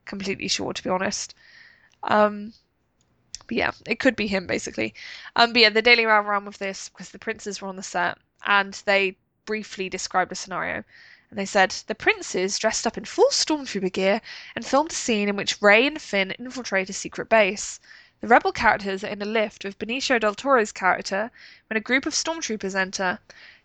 completely 0.07 0.49
sure, 0.49 0.73
to 0.73 0.83
be 0.83 0.91
honest. 0.91 1.35
Um, 2.05 2.53
but 3.47 3.57
yeah, 3.57 3.73
it 3.87 3.99
could 3.99 4.17
be 4.17 4.27
him 4.27 4.47
basically. 4.47 4.95
Um, 5.37 5.53
but 5.53 5.63
yeah, 5.63 5.71
the 5.71 5.83
Daily 5.83 6.07
Mail 6.07 6.21
ran 6.21 6.45
with 6.45 6.59
this 6.59 6.89
because 6.89 7.11
the 7.11 7.19
princes 7.19 7.61
were 7.61 7.69
on 7.69 7.77
the 7.77 7.83
set 7.83 8.19
and 8.47 8.75
they 8.87 9.17
briefly 9.45 9.89
described 9.89 10.33
a 10.33 10.35
scenario. 10.35 10.85
And 11.31 11.39
they 11.39 11.45
said 11.47 11.71
the 11.87 11.95
princes 11.95 12.59
dressed 12.59 12.87
up 12.87 12.97
in 12.97 13.05
full 13.05 13.29
stormtrooper 13.31 13.93
gear 13.93 14.21
and 14.55 14.65
filmed 14.65 14.93
a 14.93 14.95
scene 14.95 15.29
in 15.29 15.37
which 15.37 15.61
Rey 15.61 15.87
and 15.87 16.01
Finn 16.01 16.31
infiltrate 16.39 16.89
a 16.89 16.93
secret 16.93 17.29
base. 17.29 17.81
The 18.21 18.29
rebel 18.29 18.53
characters 18.53 19.05
are 19.05 19.09
in 19.09 19.21
a 19.21 19.27
lift 19.27 19.65
with 19.65 19.79
Benicio 19.79 20.19
del 20.19 20.35
Toro's 20.35 20.73
character 20.73 21.31
when 21.69 21.77
a 21.77 21.81
group 21.81 22.07
of 22.07 22.15
stormtroopers 22.15 22.75
enter, 22.75 23.19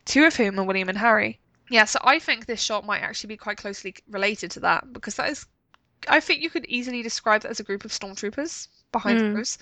two 0.03 0.25
of 0.25 0.35
whom 0.35 0.59
are 0.59 0.63
William 0.63 0.89
and 0.89 0.97
Harry. 0.97 1.39
Yeah, 1.69 1.85
so 1.85 1.99
I 2.03 2.19
think 2.19 2.45
this 2.45 2.61
shot 2.61 2.85
might 2.85 3.01
actually 3.01 3.27
be 3.27 3.37
quite 3.37 3.57
closely 3.57 3.95
related 4.09 4.51
to 4.51 4.59
that 4.61 4.91
because 4.91 5.15
that 5.15 5.29
is, 5.29 5.45
I 6.07 6.19
think 6.19 6.41
you 6.41 6.49
could 6.49 6.65
easily 6.65 7.01
describe 7.01 7.41
that 7.41 7.51
as 7.51 7.59
a 7.59 7.63
group 7.63 7.85
of 7.85 7.91
stormtroopers 7.91 8.67
behind 8.91 9.19
Hmm. 9.19 9.35
Rose. 9.35 9.57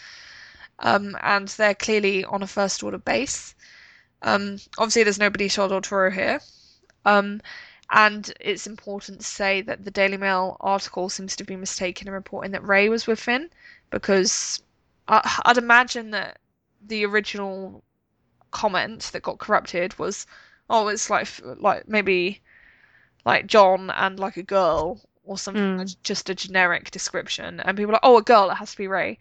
Um, 0.80 1.18
and 1.22 1.48
they're 1.50 1.74
clearly 1.76 2.24
on 2.26 2.44
a 2.44 2.48
first 2.48 2.84
order 2.84 2.98
base. 3.00 3.56
Um, 4.22 4.58
obviously, 4.78 5.04
there's 5.04 5.20
no 5.20 5.30
Benicio 5.30 5.68
del 5.70 5.82
Toro 5.82 6.12
here. 6.12 6.40
Um, 7.06 7.42
and 7.90 8.34
it's 8.40 8.68
important 8.68 9.22
to 9.22 9.26
say 9.26 9.62
that 9.62 9.86
the 9.86 9.92
Daily 9.92 10.18
Mail 10.18 10.58
article 10.60 11.10
seems 11.10 11.36
to 11.38 11.44
be 11.44 11.56
mistaken 11.56 12.08
in 12.08 12.14
reporting 12.14 12.52
that 12.52 12.64
Rey 12.64 12.90
was 12.90 13.08
with 13.08 13.20
Finn 13.20 13.50
because 13.90 14.62
I, 15.08 15.42
I'd 15.46 15.58
imagine 15.58 16.12
that 16.12 16.40
the 16.86 17.06
original 17.06 17.84
comment 18.52 19.10
that 19.14 19.24
got 19.24 19.40
corrupted 19.40 19.98
was, 19.98 20.28
oh, 20.70 20.88
it's 20.90 21.10
like 21.10 21.28
like 21.44 21.88
maybe 21.88 22.42
like 23.26 23.48
John 23.48 23.90
and 23.92 24.20
like 24.20 24.38
a 24.38 24.44
girl 24.44 25.02
or 25.28 25.38
something, 25.38 25.78
Mm. 25.78 25.96
just 26.04 26.30
a 26.30 26.36
generic 26.36 26.92
description, 26.92 27.60
and 27.62 27.78
people 27.78 27.92
are 27.92 27.94
like, 27.94 28.02
oh, 28.04 28.18
a 28.18 28.22
girl, 28.24 28.50
it 28.50 28.56
has 28.56 28.72
to 28.72 28.78
be 28.78 28.88
Rey. 28.88 29.20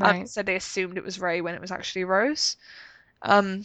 Um, 0.00 0.20
Right. 0.20 0.28
so 0.28 0.42
they 0.42 0.56
assumed 0.56 0.96
it 0.98 1.04
was 1.04 1.18
Rey 1.20 1.40
when 1.40 1.54
it 1.54 1.60
was 1.60 1.72
actually 1.72 2.04
Rose. 2.04 2.56
Um, 3.22 3.64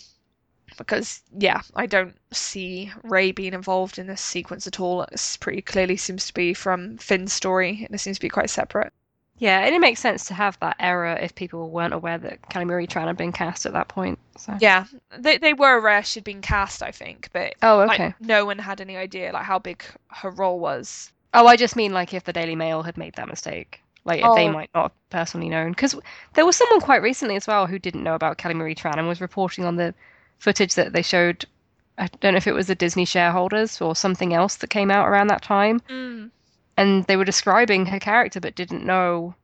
because 0.77 1.21
yeah, 1.37 1.61
I 1.75 1.85
don't 1.85 2.15
see 2.31 2.91
Rey 3.03 3.31
being 3.31 3.53
involved 3.53 3.99
in 3.99 4.07
this 4.07 4.21
sequence 4.21 4.65
at 4.67 4.79
all. 4.79 5.03
It 5.03 5.37
pretty 5.39 5.61
clearly 5.61 5.97
seems 5.97 6.25
to 6.27 6.33
be 6.33 6.53
from 6.53 6.97
Finn's 6.97 7.33
story, 7.33 7.83
and 7.85 7.93
it 7.93 7.99
seems 7.99 8.17
to 8.17 8.21
be 8.21 8.29
quite 8.29 8.49
separate. 8.49 8.91
Yeah, 9.37 9.59
and 9.65 9.75
it 9.75 9.81
makes 9.81 9.99
sense 9.99 10.25
to 10.27 10.33
have 10.35 10.57
that 10.59 10.75
error 10.79 11.15
if 11.15 11.35
people 11.35 11.69
weren't 11.69 11.93
aware 11.93 12.17
that 12.19 12.47
Kelly 12.49 12.65
Marie 12.65 12.87
Tran 12.87 13.07
had 13.07 13.17
been 13.17 13.31
cast 13.31 13.65
at 13.65 13.73
that 13.73 13.87
point. 13.87 14.17
So. 14.37 14.55
Yeah, 14.59 14.85
they 15.17 15.37
they 15.37 15.53
were 15.53 15.73
aware 15.77 16.03
she'd 16.03 16.23
been 16.23 16.41
cast, 16.41 16.81
I 16.81 16.91
think, 16.91 17.29
but 17.33 17.55
Oh, 17.61 17.77
like 17.85 17.99
okay. 17.99 18.13
no 18.19 18.45
one 18.45 18.59
had 18.59 18.79
any 18.81 18.95
idea 18.95 19.31
like 19.33 19.43
how 19.45 19.59
big 19.59 19.83
her 20.09 20.29
role 20.31 20.59
was. 20.59 21.11
Oh, 21.33 21.47
I 21.47 21.55
just 21.55 21.75
mean 21.75 21.93
like 21.93 22.13
if 22.13 22.23
the 22.23 22.33
Daily 22.33 22.55
Mail 22.55 22.83
had 22.83 22.97
made 22.97 23.15
that 23.15 23.27
mistake. 23.27 23.81
Like 24.05 24.19
if 24.21 24.35
they 24.35 24.47
Oh. 24.47 24.51
might 24.51 24.69
not 24.75 24.83
have 24.83 25.09
personally 25.09 25.49
known. 25.49 25.71
Because 25.71 25.95
there 26.33 26.45
was 26.45 26.55
someone 26.55 26.81
quite 26.81 27.01
recently 27.01 27.35
as 27.35 27.47
well 27.47 27.67
who 27.67 27.79
didn't 27.79 28.03
know 28.03 28.15
about 28.15 28.37
Kelly 28.37 28.53
Marie 28.53 28.75
Tran 28.75 28.97
and 28.97 29.07
was 29.07 29.21
reporting 29.21 29.65
on 29.65 29.77
the 29.77 29.93
footage 30.39 30.75
that 30.75 30.93
they 30.93 31.01
showed. 31.01 31.45
I 31.97 32.07
don't 32.19 32.33
know 32.33 32.37
if 32.37 32.47
it 32.47 32.53
was 32.53 32.67
the 32.67 32.75
Disney 32.75 33.05
shareholders 33.05 33.79
or 33.79 33.95
something 33.95 34.33
else 34.33 34.55
that 34.57 34.69
came 34.69 34.91
out 34.91 35.07
around 35.07 35.27
that 35.27 35.41
time. 35.41 35.79
Mm. 35.89 36.31
And 36.75 37.03
they 37.05 37.15
were 37.17 37.25
describing 37.25 37.85
her 37.85 37.99
character 37.99 38.39
but 38.39 38.55
didn't 38.55 38.85
know 38.85 39.35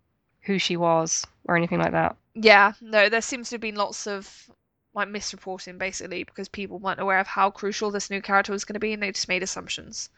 who 0.41 0.57
she 0.59 0.75
was 0.75 1.25
or 1.45 1.55
anything 1.55 1.79
like 1.79 1.91
that. 1.91 2.15
Yeah, 2.33 2.73
no, 2.81 3.07
there 3.09 3.21
seems 3.21 3.49
to 3.49 3.55
have 3.55 3.61
been 3.61 3.75
lots 3.75 4.07
of 4.07 4.49
like 4.93 5.07
misreporting 5.07 5.77
basically 5.77 6.23
because 6.23 6.49
people 6.49 6.79
weren't 6.79 6.99
aware 6.99 7.19
of 7.19 7.27
how 7.27 7.49
crucial 7.51 7.91
this 7.91 8.09
new 8.09 8.21
character 8.21 8.51
was 8.51 8.65
going 8.65 8.73
to 8.73 8.79
be, 8.79 8.93
and 8.93 9.01
they 9.03 9.11
just 9.11 9.27
made 9.27 9.43
assumptions. 9.43 10.09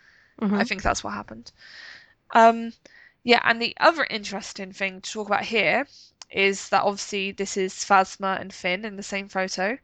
Mhm. 0.42 0.60
I 0.60 0.64
think 0.64 0.82
that's 0.82 1.04
what 1.04 1.14
happened. 1.14 1.52
Um, 2.32 2.74
yeah, 3.24 3.42
and 3.46 3.62
the 3.62 3.76
other 3.80 4.06
interesting 4.10 4.74
thing 4.74 5.02
to 5.02 5.12
talk 5.12 5.28
about 5.28 5.46
here 5.46 5.88
is 6.32 6.70
that 6.70 6.84
obviously 6.84 7.32
this 7.32 7.58
is 7.58 7.74
Phasma 7.86 8.40
and 8.40 8.54
Finn 8.54 8.86
in 8.86 8.96
the 8.98 9.04
same 9.04 9.30
photo. 9.30 9.78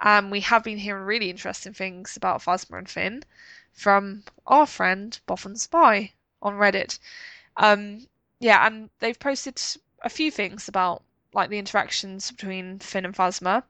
And 0.00 0.30
we 0.30 0.40
have 0.42 0.64
been 0.64 0.78
hearing 0.78 1.04
really 1.04 1.30
interesting 1.30 1.74
things 1.74 2.16
about 2.16 2.42
Phasma 2.42 2.78
and 2.78 2.90
Finn 2.90 3.24
from 3.72 4.24
our 4.46 4.66
friend 4.66 5.18
Boffin 5.26 5.56
Spy 5.56 6.12
on 6.42 6.54
Reddit. 6.54 6.98
Um, 7.56 8.08
yeah, 8.40 8.66
and 8.66 8.90
they've 9.00 9.18
posted 9.18 9.60
a 10.02 10.10
few 10.10 10.30
things 10.30 10.68
about 10.68 11.02
like 11.34 11.50
the 11.50 11.58
interactions 11.58 12.30
between 12.30 12.78
Finn 12.80 13.04
and 13.06 13.14
Phasma. 13.16 13.64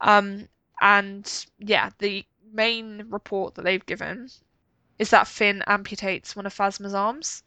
Um, 0.00 0.48
and 0.80 1.46
yeah, 1.58 1.90
the 1.98 2.26
main 2.52 3.06
report 3.08 3.54
that 3.54 3.62
they've 3.62 3.86
given 3.86 4.30
is 5.02 5.10
that 5.10 5.26
Finn 5.26 5.64
amputates 5.66 6.36
one 6.36 6.46
of 6.46 6.54
Phasma's 6.54 6.94
arms. 6.94 7.42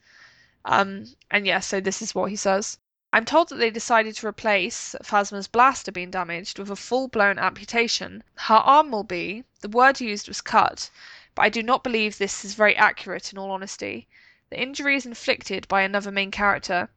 Um, 0.66 1.16
and 1.32 1.48
yeah, 1.48 1.62
so 1.62 1.80
this 1.80 2.02
is 2.02 2.14
what 2.14 2.30
he 2.30 2.36
says. 2.36 2.78
I'm 3.14 3.24
told 3.24 3.48
that 3.48 3.56
they 3.56 3.70
decided 3.70 4.14
to 4.16 4.28
replace 4.28 4.94
Phasma's 5.02 5.48
blaster 5.48 5.90
being 5.90 6.12
damaged 6.12 6.60
with 6.60 6.70
a 6.70 6.76
full 6.76 7.08
blown 7.08 7.40
amputation. 7.40 8.26
Her 8.36 8.56
arm 8.56 8.92
will 8.92 9.06
be, 9.06 9.46
the 9.62 9.70
word 9.70 10.02
used 10.02 10.28
was 10.28 10.42
cut, 10.42 10.90
but 11.34 11.44
I 11.44 11.50
do 11.50 11.64
not 11.64 11.82
believe 11.82 12.18
this 12.18 12.44
is 12.44 12.56
very 12.56 12.76
accurate 12.76 13.32
in 13.32 13.38
all 13.38 13.52
honesty. 13.52 14.10
The 14.50 14.60
injury 14.60 14.98
is 14.98 15.06
inflicted 15.06 15.66
by 15.70 15.84
another 15.84 16.12
main 16.12 16.32
character. 16.32 16.90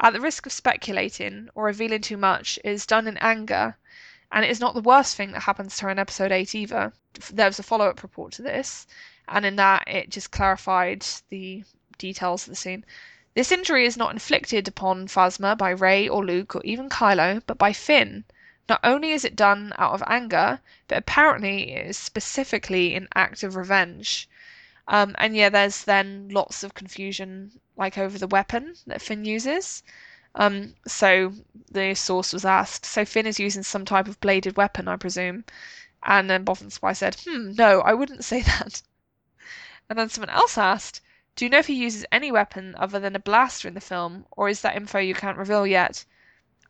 At 0.00 0.14
the 0.14 0.22
risk 0.22 0.46
of 0.46 0.52
speculating 0.52 1.50
or 1.54 1.64
revealing 1.64 2.00
too 2.00 2.16
much, 2.16 2.58
it 2.64 2.70
is 2.70 2.86
done 2.86 3.06
in 3.06 3.18
anger, 3.18 3.76
and 4.32 4.42
it 4.42 4.50
is 4.50 4.58
not 4.58 4.72
the 4.72 4.80
worst 4.80 5.16
thing 5.16 5.32
that 5.32 5.42
happens 5.42 5.76
to 5.76 5.84
her 5.84 5.90
in 5.90 5.98
episode 5.98 6.32
8 6.32 6.54
either. 6.54 6.94
There 7.30 7.46
was 7.46 7.58
a 7.58 7.62
follow 7.62 7.90
up 7.90 8.02
report 8.02 8.32
to 8.32 8.42
this, 8.42 8.86
and 9.30 9.44
in 9.46 9.56
that 9.56 9.86
it 9.86 10.10
just 10.10 10.30
clarified 10.30 11.04
the 11.28 11.64
details 11.98 12.44
of 12.44 12.50
the 12.50 12.56
scene. 12.56 12.84
This 13.34 13.52
injury 13.52 13.86
is 13.86 13.96
not 13.96 14.12
inflicted 14.12 14.66
upon 14.66 15.06
Phasma 15.06 15.56
by 15.56 15.70
Rey 15.70 16.08
or 16.08 16.24
Luke 16.24 16.56
or 16.56 16.62
even 16.64 16.88
Kylo, 16.88 17.42
but 17.46 17.58
by 17.58 17.72
Finn. 17.72 18.24
Not 18.68 18.80
only 18.82 19.12
is 19.12 19.24
it 19.24 19.36
done 19.36 19.72
out 19.78 19.92
of 19.92 20.02
anger, 20.06 20.60
but 20.88 20.98
apparently 20.98 21.72
it 21.72 21.86
is 21.86 21.98
specifically 21.98 22.94
an 22.94 23.08
act 23.14 23.42
of 23.42 23.56
revenge. 23.56 24.28
Um, 24.88 25.14
and 25.18 25.36
yeah, 25.36 25.50
there's 25.50 25.84
then 25.84 26.28
lots 26.30 26.62
of 26.62 26.74
confusion, 26.74 27.60
like 27.76 27.96
over 27.96 28.18
the 28.18 28.26
weapon 28.26 28.74
that 28.86 29.02
Finn 29.02 29.24
uses. 29.24 29.82
Um, 30.34 30.74
so 30.86 31.34
the 31.70 31.94
source 31.94 32.32
was 32.32 32.44
asked, 32.44 32.84
so 32.84 33.04
Finn 33.04 33.26
is 33.26 33.40
using 33.40 33.62
some 33.62 33.84
type 33.84 34.08
of 34.08 34.20
bladed 34.20 34.56
weapon, 34.56 34.88
I 34.88 34.96
presume. 34.96 35.44
And 36.02 36.30
then 36.30 36.44
Boffin 36.44 36.70
Spy 36.70 36.92
said, 36.92 37.16
hmm, 37.26 37.52
no, 37.52 37.80
I 37.80 37.94
wouldn't 37.94 38.24
say 38.32 38.42
that. 38.42 38.82
And 39.90 39.98
then 39.98 40.10
someone 40.10 40.30
else 40.30 40.58
asked, 40.58 41.00
do 41.34 41.44
you 41.44 41.50
know 41.50 41.58
if 41.58 41.68
he 41.68 41.74
uses 41.74 42.04
any 42.12 42.30
weapon 42.30 42.74
other 42.76 42.98
than 42.98 43.16
a 43.16 43.20
blaster 43.20 43.68
in 43.68 43.74
the 43.74 43.80
film, 43.80 44.26
or 44.32 44.48
is 44.48 44.60
that 44.60 44.76
info 44.76 44.98
you 44.98 45.14
can't 45.14 45.38
reveal 45.38 45.66
yet? 45.66 46.04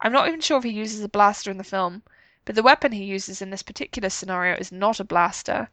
I'm 0.01 0.12
not 0.12 0.28
even 0.28 0.40
sure 0.40 0.59
if 0.59 0.65
he 0.65 0.70
uses 0.70 1.03
a 1.03 1.09
blaster 1.09 1.51
in 1.51 1.59
the 1.59 1.65
film, 1.65 2.03
but 2.45 2.55
the 2.55 2.62
weapon 2.62 2.93
he 2.93 3.05
uses 3.05 3.43
in 3.43 3.51
this 3.51 3.62
particular 3.65 4.09
scenario 4.09 4.57
is 4.57 4.70
not 4.70 5.01
a 5.01 5.05
blaster. 5.05 5.69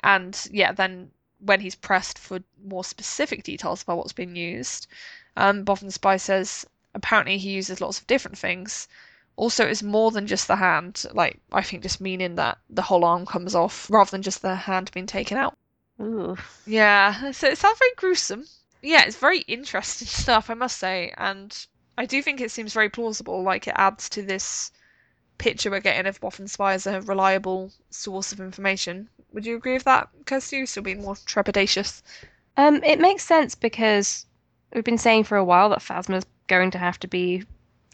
And 0.00 0.38
yeah, 0.52 0.70
then 0.70 1.10
when 1.40 1.60
he's 1.60 1.74
pressed 1.74 2.18
for 2.18 2.44
more 2.62 2.84
specific 2.84 3.42
details 3.42 3.82
about 3.82 3.96
what's 3.98 4.12
been 4.12 4.36
used, 4.36 4.86
um, 5.36 5.64
Boffin 5.64 5.90
Spy 5.90 6.18
says 6.18 6.64
apparently 6.94 7.38
he 7.38 7.50
uses 7.50 7.80
lots 7.80 7.98
of 7.98 8.06
different 8.06 8.38
things. 8.38 8.86
Also, 9.34 9.66
it's 9.66 9.82
more 9.82 10.12
than 10.12 10.28
just 10.28 10.46
the 10.46 10.56
hand. 10.56 11.04
Like 11.12 11.40
I 11.50 11.62
think 11.62 11.82
just 11.82 12.00
meaning 12.00 12.36
that 12.36 12.58
the 12.70 12.82
whole 12.82 13.04
arm 13.04 13.26
comes 13.26 13.56
off 13.56 13.90
rather 13.90 14.10
than 14.12 14.22
just 14.22 14.42
the 14.42 14.54
hand 14.54 14.92
being 14.92 15.06
taken 15.06 15.36
out. 15.36 15.56
Ooh. 16.00 16.36
Yeah, 16.66 17.30
so 17.30 17.48
it 17.48 17.58
sounds 17.58 17.78
very 17.78 17.92
gruesome. 17.96 18.46
Yeah, 18.82 19.04
it's 19.04 19.16
very 19.16 19.40
interesting 19.40 20.08
stuff, 20.22 20.50
I 20.50 20.54
must 20.54 20.78
say, 20.78 21.12
and 21.16 21.66
I 21.96 22.06
do 22.06 22.22
think 22.22 22.40
it 22.40 22.50
seems 22.50 22.72
very 22.72 22.88
plausible. 22.88 23.42
Like 23.42 23.68
it 23.68 23.74
adds 23.76 24.08
to 24.10 24.22
this 24.22 24.72
picture 25.38 25.70
we're 25.70 25.80
getting 25.80 26.06
of 26.06 26.20
Boffin 26.20 26.48
Spy 26.48 26.74
as 26.74 26.86
a 26.86 27.00
reliable 27.00 27.72
source 27.90 28.32
of 28.32 28.40
information. 28.40 29.08
Would 29.32 29.46
you 29.46 29.56
agree 29.56 29.74
with 29.74 29.84
that, 29.84 30.08
Kirsty? 30.26 30.58
You 30.58 30.66
still 30.66 30.82
being 30.82 31.02
more 31.02 31.14
trepidatious? 31.14 32.02
Um, 32.56 32.82
it 32.84 33.00
makes 33.00 33.24
sense 33.24 33.54
because 33.54 34.26
we've 34.72 34.84
been 34.84 34.98
saying 34.98 35.24
for 35.24 35.36
a 35.36 35.44
while 35.44 35.68
that 35.70 35.80
Phasma's 35.80 36.26
going 36.46 36.70
to 36.72 36.78
have 36.78 36.98
to 37.00 37.08
be 37.08 37.44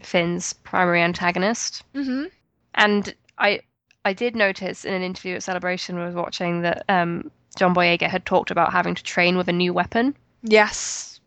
Finn's 0.03 0.53
primary 0.53 1.03
antagonist. 1.03 1.83
Mm-hmm. 1.95 2.27
And 2.75 3.15
I 3.39 3.61
I 4.05 4.13
did 4.13 4.35
notice 4.35 4.85
in 4.85 4.95
an 4.95 5.03
interview 5.03 5.37
at 5.37 5.43
Celebration 5.43 5.99
I 5.99 6.07
was 6.07 6.15
watching 6.15 6.63
that 6.63 6.85
um, 6.89 7.31
John 7.57 7.75
Boyega 7.75 8.09
had 8.09 8.25
talked 8.25 8.51
about 8.51 8.73
having 8.73 8.95
to 8.95 9.03
train 9.03 9.37
with 9.37 9.49
a 9.49 9.53
new 9.53 9.73
weapon. 9.73 10.17
Yes. 10.43 11.21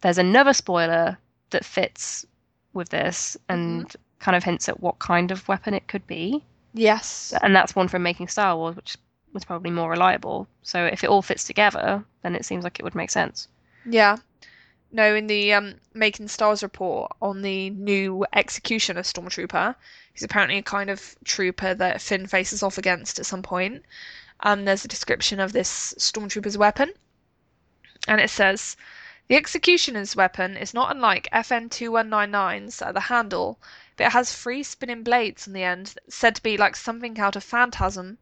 There's 0.00 0.18
another 0.18 0.52
spoiler 0.52 1.18
that 1.50 1.64
fits 1.64 2.26
with 2.72 2.88
this 2.88 3.36
and 3.48 3.86
mm-hmm. 3.86 4.02
kind 4.18 4.36
of 4.36 4.44
hints 4.44 4.68
at 4.68 4.80
what 4.80 4.98
kind 4.98 5.30
of 5.30 5.46
weapon 5.48 5.74
it 5.74 5.88
could 5.88 6.06
be. 6.06 6.42
Yes. 6.74 7.32
And 7.42 7.54
that's 7.54 7.76
one 7.76 7.88
from 7.88 8.02
making 8.02 8.28
Star 8.28 8.56
Wars, 8.56 8.76
which 8.76 8.96
was 9.32 9.44
probably 9.44 9.70
more 9.70 9.90
reliable. 9.90 10.48
So 10.62 10.84
if 10.84 11.04
it 11.04 11.10
all 11.10 11.22
fits 11.22 11.44
together, 11.44 12.04
then 12.22 12.34
it 12.34 12.44
seems 12.44 12.64
like 12.64 12.78
it 12.78 12.84
would 12.84 12.94
make 12.94 13.10
sense. 13.10 13.48
Yeah. 13.84 14.16
No, 14.92 15.14
in 15.14 15.26
the 15.26 15.52
um, 15.52 15.74
Making 15.92 16.28
Stars 16.28 16.62
report 16.62 17.12
on 17.20 17.42
the 17.42 17.70
new 17.70 18.24
Executioner 18.32 19.02
Stormtrooper, 19.02 19.74
he's 20.12 20.22
apparently 20.22 20.58
a 20.58 20.62
kind 20.62 20.88
of 20.88 21.16
trooper 21.24 21.74
that 21.74 22.00
Finn 22.00 22.26
faces 22.26 22.62
off 22.62 22.78
against 22.78 23.18
at 23.18 23.26
some 23.26 23.42
point 23.42 23.82
um, 24.44 24.66
there's 24.66 24.84
a 24.84 24.88
description 24.88 25.40
of 25.40 25.52
this 25.52 25.94
stormtrooper's 25.98 26.58
weapon, 26.58 26.92
and 28.06 28.20
it 28.20 28.28
says 28.28 28.76
the 29.26 29.36
executioner's 29.36 30.14
weapon 30.14 30.54
is 30.54 30.74
not 30.74 30.94
unlike 30.94 31.30
FN 31.32 31.70
2199's 31.70 32.82
at 32.82 32.92
the 32.92 33.00
handle, 33.00 33.58
but 33.96 34.08
it 34.08 34.12
has 34.12 34.34
three 34.34 34.62
spinning 34.62 35.02
blades 35.02 35.48
on 35.48 35.54
the 35.54 35.62
end, 35.62 35.94
said 36.10 36.36
to 36.36 36.42
be 36.42 36.58
like 36.58 36.76
something 36.76 37.18
out 37.18 37.36
of 37.36 37.42
Phantasm. 37.42 38.18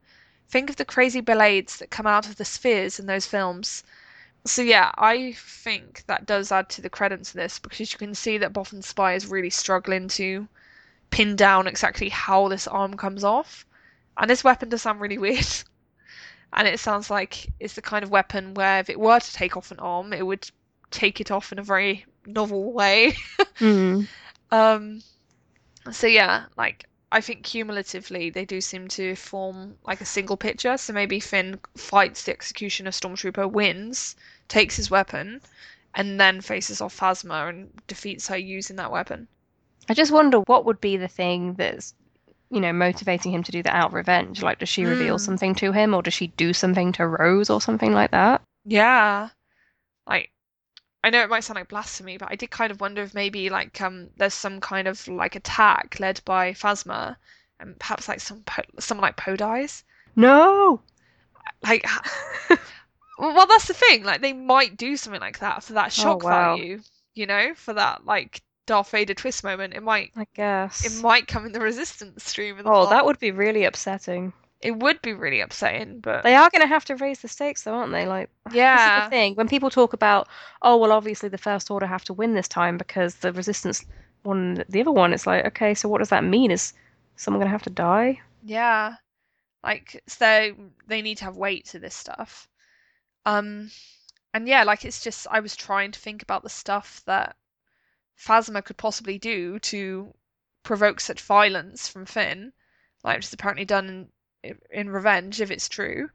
Think 0.49 0.71
of 0.71 0.77
the 0.77 0.85
crazy 0.85 1.21
blades 1.21 1.79
that 1.79 1.91
come 1.91 2.07
out 2.07 2.27
of 2.27 2.37
the 2.37 2.45
spheres 2.45 3.01
in 3.01 3.07
those 3.07 3.27
films. 3.27 3.83
So 4.45 4.63
yeah, 4.63 4.93
I 4.97 5.33
think 5.33 6.05
that 6.07 6.25
does 6.25 6.53
add 6.53 6.69
to 6.71 6.81
the 6.81 6.89
credence 6.89 7.31
of 7.31 7.35
this 7.35 7.59
because 7.59 7.93
you 7.93 7.99
can 7.99 8.15
see 8.15 8.39
that 8.39 8.53
Boffin 8.53 8.83
Spy 8.83 9.15
is 9.15 9.27
really 9.27 9.51
struggling 9.51 10.07
to 10.11 10.47
pin 11.11 11.35
down 11.35 11.67
exactly 11.67 12.11
how 12.11 12.47
this 12.47 12.69
arm 12.69 12.97
comes 12.97 13.25
off. 13.25 13.67
And 14.17 14.31
this 14.31 14.45
weapon 14.45 14.69
does 14.69 14.83
sound 14.83 15.01
really 15.01 15.19
weird 15.27 15.65
and 16.53 16.69
it 16.69 16.81
sounds 16.81 17.11
like 17.11 17.49
it's 17.61 17.75
the 17.75 17.83
kind 17.83 18.05
of 18.05 18.11
weapon 18.11 18.55
where 18.55 18.79
if 18.79 18.91
it 18.91 19.01
were 19.01 19.19
to 19.19 19.33
take 19.33 19.57
off 19.57 19.71
an 19.71 19.79
arm, 19.79 20.13
it 20.13 20.27
would 20.27 20.51
take 20.91 21.21
it 21.21 21.31
off 21.31 21.53
in 21.53 21.59
a 21.59 21.63
very 21.63 22.05
novel 22.27 22.73
way. 22.73 23.17
mm. 23.59 24.07
Um, 24.51 25.03
so 25.91 26.07
yeah, 26.07 26.45
like 26.57 26.85
I 27.11 27.21
think 27.21 27.43
cumulatively 27.43 28.31
they 28.31 28.45
do 28.45 28.61
seem 28.61 28.89
to 28.89 29.17
form 29.17 29.77
like 29.85 30.01
a 30.01 30.07
single 30.07 30.37
picture. 30.37 30.77
So 30.77 30.93
maybe 30.93 31.21
Finn 31.21 31.59
fights 31.77 32.25
the 32.25 32.33
executioner 32.33 32.91
stormtrooper, 32.91 33.51
wins, 33.51 34.17
takes 34.49 34.77
his 34.77 34.91
weapon, 34.91 35.41
and 35.95 36.21
then 36.21 36.41
faces 36.41 36.81
off 36.81 36.99
Phasma 36.99 37.49
and 37.49 37.71
defeats 37.87 38.29
her 38.29 38.37
using 38.37 38.77
that 38.77 38.93
weapon. 38.93 39.29
I 39.89 39.95
just 39.95 40.13
wonder 40.13 40.41
what 40.41 40.65
would 40.65 40.81
be 40.81 40.97
the 40.97 41.09
thing 41.09 41.55
that's 41.55 41.95
you 42.53 42.61
know, 42.61 42.73
motivating 42.73 43.33
him 43.33 43.43
to 43.43 43.51
do 43.51 43.63
that 43.63 43.75
out 43.75 43.89
of 43.89 43.95
revenge? 43.95 44.43
Like, 44.43 44.59
does 44.59 44.69
she 44.69 44.85
reveal 44.85 45.17
mm. 45.17 45.21
something 45.21 45.55
to 45.57 45.73
him, 45.73 45.95
or 45.95 46.03
does 46.03 46.13
she 46.13 46.27
do 46.29 46.53
something 46.53 46.93
to 46.93 47.07
Rose, 47.07 47.49
or 47.49 47.63
something 47.63 47.95
like 47.95 48.11
that? 48.11 48.43
Yeah, 48.67 49.31
like 50.07 50.31
I 51.03 51.09
know 51.11 51.23
it 51.23 51.31
might 51.31 51.45
sound 51.45 51.57
like 51.57 51.69
blasphemy, 51.69 52.19
but 52.19 52.31
I 52.31 52.37
did 52.37 52.51
kind 52.51 52.71
of 52.71 52.81
wonder 52.81 53.03
if 53.03 53.15
maybe 53.15 53.49
like 53.49 53.81
um 53.81 54.11
there's 54.19 54.35
some 54.35 54.61
kind 54.61 54.87
of 54.87 55.09
like 55.09 55.35
attack 55.35 55.99
led 55.99 56.21
by 56.27 56.53
Phasma, 56.53 57.17
and 57.59 57.79
perhaps 57.79 58.07
like 58.07 58.21
some 58.21 58.43
po- 58.43 58.63
someone 58.79 59.03
like 59.03 59.17
Poe 59.17 59.37
dies. 59.37 59.85
No, 60.15 60.83
like. 61.63 61.87
well, 63.19 63.47
that's 63.47 63.67
the 63.69 63.75
thing. 63.75 64.05
Like, 64.05 64.21
they 64.21 64.33
might 64.33 64.77
do 64.77 64.97
something 64.97 65.21
like 65.21 65.39
that 65.39 65.65
for 65.65 65.73
that 65.73 65.87
oh, 65.87 66.03
shock 66.03 66.25
oh, 66.25 66.29
wow. 66.29 66.57
value, 66.57 66.81
you 67.15 67.27
know, 67.27 67.55
for 67.55 67.73
that 67.73 68.05
like 68.05 68.43
Darth 68.73 68.91
Vader 68.91 69.13
twist 69.13 69.45
moment, 69.45 69.75
it 69.75 69.83
might 69.83 70.13
I 70.17 70.27
guess 70.33 70.83
it 70.87 71.03
might 71.03 71.29
come 71.29 71.45
in 71.45 71.53
the 71.53 71.61
resistance 71.61 72.25
stream. 72.25 72.57
oh, 72.61 72.63
plot. 72.63 72.89
that 72.89 73.05
would 73.05 73.19
be 73.19 73.31
really 73.31 73.65
upsetting. 73.65 74.33
It 74.63 74.79
would 74.79 75.03
be 75.03 75.13
really 75.13 75.43
upsetting, 75.43 76.01
but 76.01 76.23
they 76.23 76.35
are 76.35 76.49
going 76.49 76.63
to 76.63 76.67
have 76.67 76.87
to 76.87 76.97
raise 76.97 77.21
the 77.21 77.29
stakes, 77.29 77.65
though, 77.65 77.75
aren't 77.75 77.93
they? 77.93 78.07
Like, 78.07 78.31
yeah, 78.51 78.77
this 78.77 79.05
is 79.05 79.07
the 79.09 79.11
thing. 79.11 79.35
When 79.35 79.47
people 79.47 79.69
talk 79.69 79.93
about, 79.93 80.27
oh, 80.63 80.79
well, 80.79 80.91
obviously 80.91 81.29
the 81.29 81.37
First 81.37 81.71
Order 81.71 81.85
have 81.85 82.05
to 82.05 82.15
win 82.15 82.33
this 82.33 82.49
time 82.49 82.79
because 82.79 83.17
the 83.17 83.31
Resistance 83.33 83.85
won 84.25 84.65
the 84.71 84.81
other 84.81 84.91
one. 84.91 85.13
It's 85.13 85.27
like, 85.27 85.45
okay, 85.49 85.75
so 85.75 85.87
what 85.91 85.99
does 85.99 86.09
that 86.09 86.25
mean? 86.25 86.51
Is 86.51 86.73
someone 87.17 87.41
going 87.41 87.49
to 87.49 87.53
have 87.53 87.65
to 87.65 87.71
die? 87.71 88.21
Yeah, 88.43 88.95
like 89.63 90.03
so 90.07 90.55
they 90.87 91.03
need 91.03 91.19
to 91.19 91.25
have 91.25 91.37
weight 91.37 91.67
to 91.67 91.79
this 91.79 91.95
stuff. 91.95 92.49
Um, 93.27 93.71
and 94.33 94.49
yeah, 94.49 94.65
like 94.65 94.87
it's 94.87 95.05
just 95.05 95.27
I 95.31 95.41
was 95.41 95.55
trying 95.57 95.91
to 95.91 96.01
think 96.01 96.23
about 96.23 96.43
the 96.43 96.49
stuff 96.49 97.03
that 97.05 97.37
Phasma 98.23 98.65
could 98.65 98.77
possibly 98.77 99.19
do 99.19 99.59
to 99.59 100.15
provoke 100.63 101.01
such 101.01 101.21
violence 101.21 101.89
from 101.89 102.07
Finn, 102.07 102.53
like 103.03 103.17
which 103.17 103.27
is 103.27 103.33
apparently 103.33 103.65
done 103.65 104.13
in, 104.45 104.59
in 104.71 104.91
revenge 104.91 105.41
if 105.41 105.51
it's 105.51 105.69
true. 105.69 106.11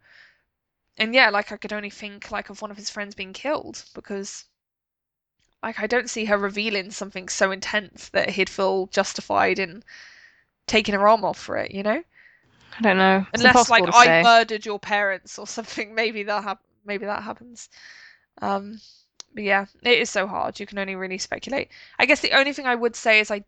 And 0.98 1.14
yeah, 1.14 1.30
like 1.30 1.52
I 1.52 1.58
could 1.58 1.74
only 1.74 1.90
think 1.90 2.32
like 2.32 2.50
of 2.50 2.62
one 2.62 2.72
of 2.72 2.78
his 2.78 2.90
friends 2.90 3.14
being 3.14 3.34
killed 3.34 3.84
because 3.94 4.46
like 5.62 5.80
I 5.80 5.88
don't 5.88 6.10
see 6.10 6.26
her 6.26 6.38
revealing 6.38 6.92
something 6.92 7.28
so 7.28 7.52
intense 7.52 8.10
that 8.10 8.30
he'd 8.30 8.50
feel 8.50 8.88
justified 8.88 9.60
in 9.60 9.84
taking 10.66 10.96
her 10.96 11.08
arm 11.08 11.26
off 11.26 11.38
for 11.38 11.58
it, 11.58 11.72
you 11.72 11.84
know? 11.84 12.04
I 12.78 12.82
don't 12.82 12.98
know. 12.98 13.26
It's 13.34 13.44
Unless 13.44 13.70
like 13.70 13.84
I 13.94 14.24
murdered 14.24 14.66
your 14.66 14.80
parents 14.80 15.38
or 15.38 15.48
something, 15.48 15.94
maybe 16.02 16.24
that 16.24 16.44
hap- 16.44 16.64
maybe 16.86 17.06
that 17.06 17.24
happens. 17.24 17.70
Um, 18.42 18.80
but 19.38 19.44
yeah, 19.44 19.68
it 19.84 20.00
is 20.00 20.10
so 20.10 20.26
hard. 20.26 20.60
You 20.60 20.66
can 20.66 20.80
only 20.80 20.96
really 20.96 21.20
speculate. 21.20 21.70
I 22.00 22.08
guess 22.08 22.22
the 22.22 22.36
only 22.36 22.54
thing 22.54 22.66
I 22.66 22.74
would 22.74 22.96
say 22.96 23.20
is 23.20 23.30
I 23.30 23.44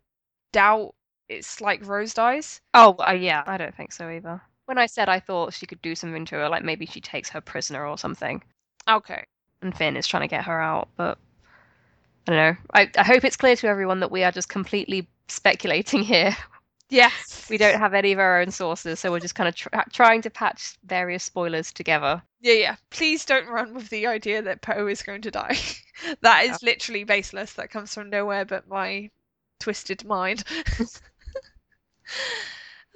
doubt 0.52 0.94
it's 1.28 1.60
like 1.60 1.84
Rose 1.84 2.14
dies. 2.14 2.60
Oh, 2.74 2.94
uh, 3.04 3.10
yeah, 3.10 3.42
I 3.44 3.56
don't 3.56 3.74
think 3.74 3.90
so 3.90 4.08
either. 4.08 4.40
When 4.66 4.78
I 4.78 4.86
said 4.86 5.08
I 5.08 5.18
thought 5.18 5.52
she 5.52 5.66
could 5.66 5.82
do 5.82 5.96
something 5.96 6.24
to 6.26 6.36
her, 6.36 6.48
like 6.48 6.62
maybe 6.62 6.86
she 6.86 7.00
takes 7.00 7.28
her 7.30 7.40
prisoner 7.40 7.84
or 7.84 7.98
something. 7.98 8.40
Okay. 8.88 9.24
And 9.62 9.76
Finn 9.76 9.96
is 9.96 10.06
trying 10.06 10.22
to 10.22 10.28
get 10.28 10.44
her 10.44 10.60
out, 10.60 10.90
but 10.96 11.18
I 12.28 12.30
don't 12.30 12.36
know. 12.36 12.56
I, 12.72 12.88
I 12.96 13.02
hope 13.02 13.24
it's 13.24 13.36
clear 13.36 13.56
to 13.56 13.66
everyone 13.66 13.98
that 13.98 14.12
we 14.12 14.22
are 14.22 14.30
just 14.30 14.48
completely 14.48 15.08
speculating 15.26 16.02
here. 16.04 16.36
Yes. 16.90 17.48
We 17.48 17.56
don't 17.56 17.78
have 17.78 17.94
any 17.94 18.12
of 18.12 18.18
our 18.18 18.40
own 18.40 18.50
sources, 18.50 19.00
so 19.00 19.10
we're 19.10 19.20
just 19.20 19.34
kind 19.34 19.48
of 19.48 19.54
tr- 19.54 19.68
trying 19.92 20.22
to 20.22 20.30
patch 20.30 20.76
various 20.84 21.24
spoilers 21.24 21.72
together. 21.72 22.22
Yeah, 22.40 22.54
yeah. 22.54 22.76
Please 22.90 23.24
don't 23.24 23.48
run 23.48 23.74
with 23.74 23.88
the 23.90 24.06
idea 24.06 24.42
that 24.42 24.62
Poe 24.62 24.86
is 24.88 25.02
going 25.02 25.22
to 25.22 25.30
die. 25.30 25.56
that 26.22 26.44
is 26.44 26.62
Yeah. 26.62 26.68
literally 26.70 27.04
baseless. 27.04 27.52
That 27.54 27.70
comes 27.70 27.94
from 27.94 28.10
nowhere 28.10 28.44
but 28.44 28.68
my 28.68 29.10
twisted 29.60 30.04
mind. 30.04 30.44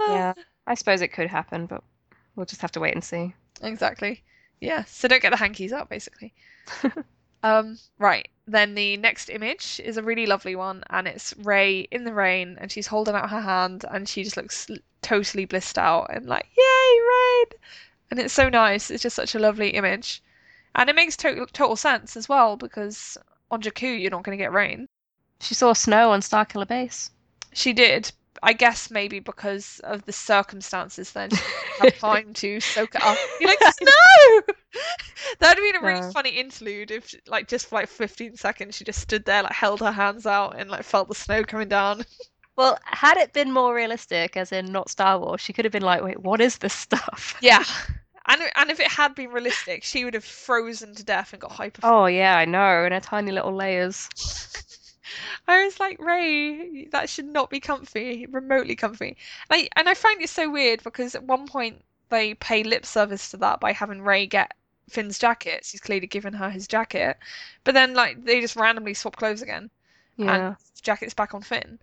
Yeah, 0.00 0.34
I 0.66 0.74
suppose 0.74 1.00
it 1.02 1.12
could 1.12 1.28
happen, 1.28 1.66
but 1.66 1.82
we'll 2.34 2.46
just 2.46 2.60
have 2.62 2.72
to 2.72 2.80
wait 2.80 2.94
and 2.94 3.04
see. 3.04 3.34
Exactly. 3.62 4.22
Yeah. 4.60 4.84
So 4.84 5.08
don't 5.08 5.22
get 5.22 5.30
the 5.30 5.36
hankies 5.36 5.72
out, 5.72 5.88
basically. 5.88 6.34
um, 7.44 7.78
right. 7.98 8.26
Then 8.46 8.74
the 8.74 8.96
next 8.96 9.28
image 9.28 9.80
is 9.84 9.96
a 9.98 10.02
really 10.02 10.26
lovely 10.26 10.56
one, 10.56 10.82
and 10.88 11.06
it's 11.06 11.34
Rey 11.36 11.80
in 11.90 12.04
the 12.04 12.12
rain, 12.14 12.56
and 12.58 12.72
she's 12.72 12.86
holding 12.86 13.14
out 13.14 13.30
her 13.30 13.42
hand, 13.42 13.84
and 13.90 14.08
she 14.08 14.24
just 14.24 14.36
looks 14.36 14.66
totally 15.02 15.44
blissed 15.44 15.78
out 15.78 16.06
and 16.10 16.26
like, 16.26 16.48
yay, 16.56 17.00
rain! 17.00 17.46
And 18.10 18.18
it's 18.18 18.32
so 18.32 18.48
nice. 18.48 18.90
It's 18.90 19.02
just 19.02 19.16
such 19.16 19.34
a 19.34 19.38
lovely 19.38 19.70
image, 19.70 20.22
and 20.74 20.88
it 20.88 20.96
makes 20.96 21.16
total 21.16 21.46
total 21.46 21.76
sense 21.76 22.16
as 22.16 22.28
well 22.30 22.56
because 22.56 23.18
on 23.50 23.60
Jakku 23.60 24.00
you're 24.00 24.10
not 24.10 24.22
going 24.22 24.36
to 24.36 24.42
get 24.42 24.52
rain. 24.52 24.88
She 25.40 25.54
saw 25.54 25.74
snow 25.74 26.12
on 26.12 26.20
Starkiller 26.20 26.66
Base. 26.66 27.10
She 27.52 27.74
did. 27.74 28.10
I 28.42 28.52
guess 28.52 28.90
maybe 28.90 29.20
because 29.20 29.80
of 29.84 30.04
the 30.04 30.12
circumstances, 30.12 31.12
then 31.12 31.30
have 31.78 31.96
time 31.98 32.32
to 32.34 32.60
soak 32.60 32.94
it 32.94 33.02
up. 33.02 33.20
You're 33.38 33.50
like, 33.50 33.62
snow! 33.62 34.42
That'd 35.40 35.62
have 35.62 35.72
been 35.72 35.80
a 35.80 35.84
really 35.84 36.02
No. 36.02 36.12
funny 36.12 36.30
interlude 36.30 36.90
if, 36.90 37.14
like, 37.26 37.48
just 37.48 37.66
for 37.68 37.76
like 37.76 37.88
15 37.88 38.36
seconds, 38.36 38.76
she 38.76 38.84
just 38.84 39.00
stood 39.00 39.24
there, 39.24 39.42
like, 39.42 39.52
held 39.52 39.80
her 39.80 39.92
hands 39.92 40.26
out 40.26 40.56
and, 40.58 40.70
like, 40.70 40.82
felt 40.84 41.08
the 41.08 41.14
snow 41.14 41.44
coming 41.44 41.68
down. 41.68 42.04
Well, 42.56 42.78
had 42.84 43.16
it 43.16 43.32
been 43.32 43.52
more 43.52 43.74
realistic, 43.74 44.36
as 44.36 44.52
in 44.52 44.72
not 44.72 44.88
Star 44.90 45.18
Wars, 45.18 45.40
she 45.40 45.52
could 45.52 45.64
have 45.64 45.72
been 45.72 45.82
like, 45.82 46.02
wait, 46.02 46.20
what 46.20 46.40
is 46.40 46.58
this 46.58 46.74
stuff? 46.74 47.36
Yeah. 47.40 47.64
And, 48.26 48.42
and 48.56 48.70
if 48.70 48.80
it 48.80 48.88
had 48.88 49.14
been 49.14 49.30
realistic, 49.30 49.84
she 49.84 50.04
would 50.04 50.14
have 50.14 50.24
frozen 50.24 50.94
to 50.94 51.04
death 51.04 51.32
and 51.32 51.40
got 51.42 51.52
hyper. 51.52 51.82
Oh, 51.82 52.06
yeah, 52.06 52.36
I 52.36 52.44
know, 52.44 52.84
in 52.84 52.92
her 52.92 53.00
tiny 53.00 53.32
little 53.32 53.54
layers. 53.54 54.08
I 55.48 55.64
was 55.64 55.80
like, 55.80 56.00
Rey, 56.00 56.86
that 56.92 57.08
should 57.08 57.26
not 57.26 57.50
be 57.50 57.60
comfy, 57.60 58.26
remotely 58.26 58.76
comfy. 58.76 59.16
And 59.50 59.60
I, 59.62 59.68
and 59.76 59.88
I 59.88 59.94
find 59.94 60.20
it 60.22 60.30
so 60.30 60.50
weird 60.50 60.82
because 60.82 61.14
at 61.14 61.24
one 61.24 61.46
point 61.46 61.82
they 62.08 62.34
pay 62.34 62.64
lip 62.64 62.86
service 62.86 63.30
to 63.30 63.36
that 63.38 63.60
by 63.60 63.72
having 63.72 64.02
Rey 64.02 64.26
get 64.26 64.52
Finn's 64.88 65.18
jacket. 65.18 65.66
He's 65.70 65.80
clearly 65.80 66.06
given 66.06 66.34
her 66.34 66.50
his 66.50 66.68
jacket. 66.68 67.16
But 67.64 67.74
then, 67.74 67.94
like, 67.94 68.24
they 68.24 68.40
just 68.40 68.56
randomly 68.56 68.94
swap 68.94 69.16
clothes 69.16 69.42
again. 69.42 69.70
Yeah. 70.16 70.48
And 70.48 70.56
jacket's 70.82 71.14
back 71.14 71.34
on 71.34 71.42
Finn. 71.42 71.78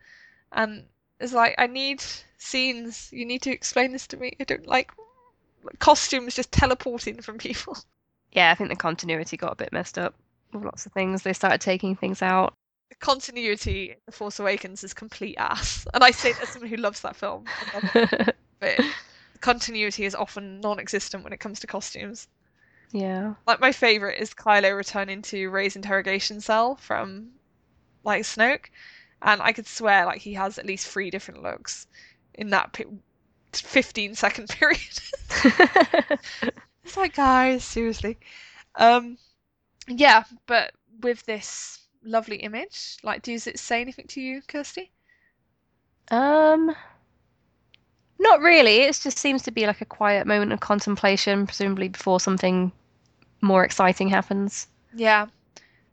And 0.52 0.85
it's 1.19 1.34
like, 1.34 1.56
I 1.57 1.68
need 1.68 2.03
scenes. 2.38 3.10
You 3.11 3.26
need 3.26 3.41
to 3.43 3.52
explain 3.52 3.91
this 3.91 4.07
to 4.07 4.18
me. 4.18 4.35
I 4.39 4.43
don't 4.43 4.68
like 4.68 4.91
costumes 5.80 6.35
just 6.35 6.52
teleporting 6.52 7.22
from 7.22 7.38
people. 7.38 7.77
Yeah, 8.31 8.52
I 8.52 8.56
think 8.56 8.69
the 8.69 8.76
continuity 8.76 9.38
got 9.38 9.53
a 9.53 9.56
bit 9.56 9.73
messed 9.73 9.98
up 9.98 10.15
with 10.53 10.64
lots 10.64 10.85
of 10.85 10.93
things. 10.93 11.23
They 11.23 11.34
started 11.34 11.61
taking 11.61 11.95
things 11.95 12.22
out. 12.22 12.53
Continuity 12.99 13.91
in 13.91 13.97
The 14.05 14.11
Force 14.11 14.39
Awakens 14.39 14.84
is 14.84 14.93
complete 14.93 15.38
ass. 15.38 15.88
And 15.93 16.03
I 16.03 16.11
say 16.11 16.34
that 16.34 16.43
as 16.43 16.49
someone 16.49 16.69
who 16.69 16.77
loves 16.77 17.01
that 17.01 17.15
film. 17.15 17.45
I 17.47 17.76
love 17.76 17.95
it. 17.95 18.35
but 18.59 18.80
continuity 19.41 20.05
is 20.05 20.15
often 20.15 20.61
non-existent 20.61 21.23
when 21.23 21.34
it 21.34 21.39
comes 21.39 21.59
to 21.59 21.68
costumes. 21.68 22.27
yeah. 22.91 23.34
Like 23.47 23.59
my 23.59 23.72
favorite 23.72 24.19
is 24.22 24.34
Kylo 24.34 24.76
returning 24.76 25.22
to 25.23 25.49
Rey's 25.49 25.76
interrogation 25.76 26.39
cell 26.41 26.76
from 26.76 27.31
like 28.03 28.23
Snoke, 28.23 28.65
and 29.22 29.41
I 29.41 29.51
could 29.51 29.68
swear 29.68 30.05
like 30.05 30.22
he 30.22 30.34
has 30.35 30.57
at 30.57 30.65
least 30.65 30.88
three 30.88 31.09
different 31.09 31.43
looks 31.43 31.88
in 32.34 32.49
that 32.51 32.73
pi 32.73 32.85
15 33.53 34.15
second 34.15 34.49
period. 34.59 34.80
it's 36.84 36.97
like 36.97 37.15
guys, 37.15 37.63
seriously. 37.63 38.18
Um, 38.76 39.18
yeah, 39.88 40.23
but 40.45 40.73
with 41.01 41.26
this 41.26 41.81
lovely 42.03 42.38
image, 42.38 42.98
like, 43.03 43.22
does 43.22 43.48
it 43.48 43.60
say 43.60 43.82
anything 43.82 44.07
to 44.07 44.22
you, 44.22 44.41
Kirsty? 44.48 44.91
Um, 46.10 46.76
not 48.19 48.40
really. 48.41 48.82
It 48.82 48.99
just 49.02 49.18
seems 49.18 49.41
to 49.44 49.52
be 49.52 49.65
like 49.65 49.82
a 49.82 49.86
quiet 49.86 50.28
moment 50.28 50.53
of 50.53 50.60
contemplation, 50.60 51.45
presumably 51.45 51.88
before 51.88 52.19
something 52.19 52.72
more 53.41 53.64
exciting 53.64 54.10
happens. 54.10 54.68
Yeah. 54.94 55.28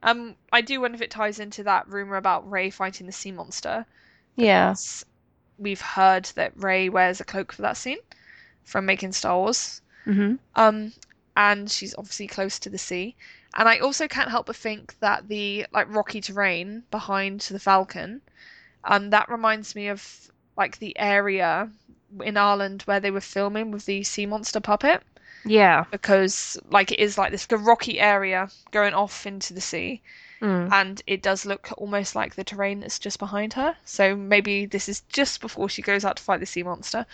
Um, 0.03 0.37
I 0.53 0.61
do 0.61 0.81
wonder 0.81 0.95
if 0.95 1.03
it 1.03 1.11
ties 1.11 1.41
into 1.41 1.63
that 1.65 1.89
rumor 1.89 2.17
about 2.17 2.49
Rey 2.49 2.71
fighting 2.71 3.07
the 3.07 3.13
sea 3.13 3.33
monster. 3.33 3.87
Yeah. 4.37 4.75
We've 5.59 5.81
heard 5.81 6.27
that 6.37 6.53
Rey 6.57 6.89
wears 6.89 7.21
a 7.21 7.25
cloak 7.25 7.53
for 7.53 7.63
that 7.63 7.77
scene 7.77 7.99
from 8.65 8.87
making 8.87 9.13
Star 9.13 9.37
Wars. 9.37 9.81
Mm-hmm. 10.07 10.37
Um, 10.55 10.93
and 11.37 11.71
she's 11.71 11.95
obviously 11.97 12.27
close 12.27 12.59
to 12.61 12.71
the 12.71 12.79
sea. 12.79 13.17
And 13.59 13.69
I 13.69 13.79
also 13.81 14.07
can't 14.07 14.31
help 14.31 14.47
but 14.47 14.57
think 14.57 14.95
that 15.01 15.27
the 15.27 15.67
like 15.73 15.93
rocky 15.93 16.21
terrain 16.21 16.85
behind 16.93 17.41
the 17.41 17.59
Falcon, 17.59 18.23
um, 18.85 19.11
that 19.11 19.29
reminds 19.29 19.75
me 19.75 19.89
of 19.89 20.31
like 20.57 20.79
the 20.79 20.97
area 20.97 21.69
in 22.25 22.37
Ireland 22.37 22.83
where 22.83 23.01
they 23.01 23.11
were 23.11 23.21
filming 23.21 23.73
with 23.73 23.85
the 23.85 24.05
sea 24.05 24.27
monster 24.27 24.61
puppet 24.61 25.03
Yeah. 25.45 25.85
because 25.91 26.57
like 26.71 26.93
it 26.93 27.01
is 27.01 27.19
like 27.19 27.33
this 27.33 27.49
rocky 27.51 27.99
area 27.99 28.49
going 28.71 28.95
off 28.95 29.27
into 29.27 29.53
the 29.53 29.61
sea 29.61 30.03
Mm. 30.41 30.71
and 30.73 31.03
it 31.09 31.21
does 31.21 31.45
look 31.45 31.73
almost 31.77 32.15
like 32.15 32.37
the 32.37 32.45
terrain 32.45 32.79
that's 32.79 33.01
just 33.01 33.19
behind 33.19 33.55
her. 33.55 33.77
So 33.85 34.15
maybe 34.15 34.67
this 34.67 34.89
is 34.89 35.01
just 35.09 35.41
before 35.41 35.69
she 35.69 35.83
goes 35.83 36.05
out 36.05 36.17
to 36.19 36.23
fight 36.23 36.39
the 36.39 36.47
sea 36.47 36.63
monster. 36.63 37.07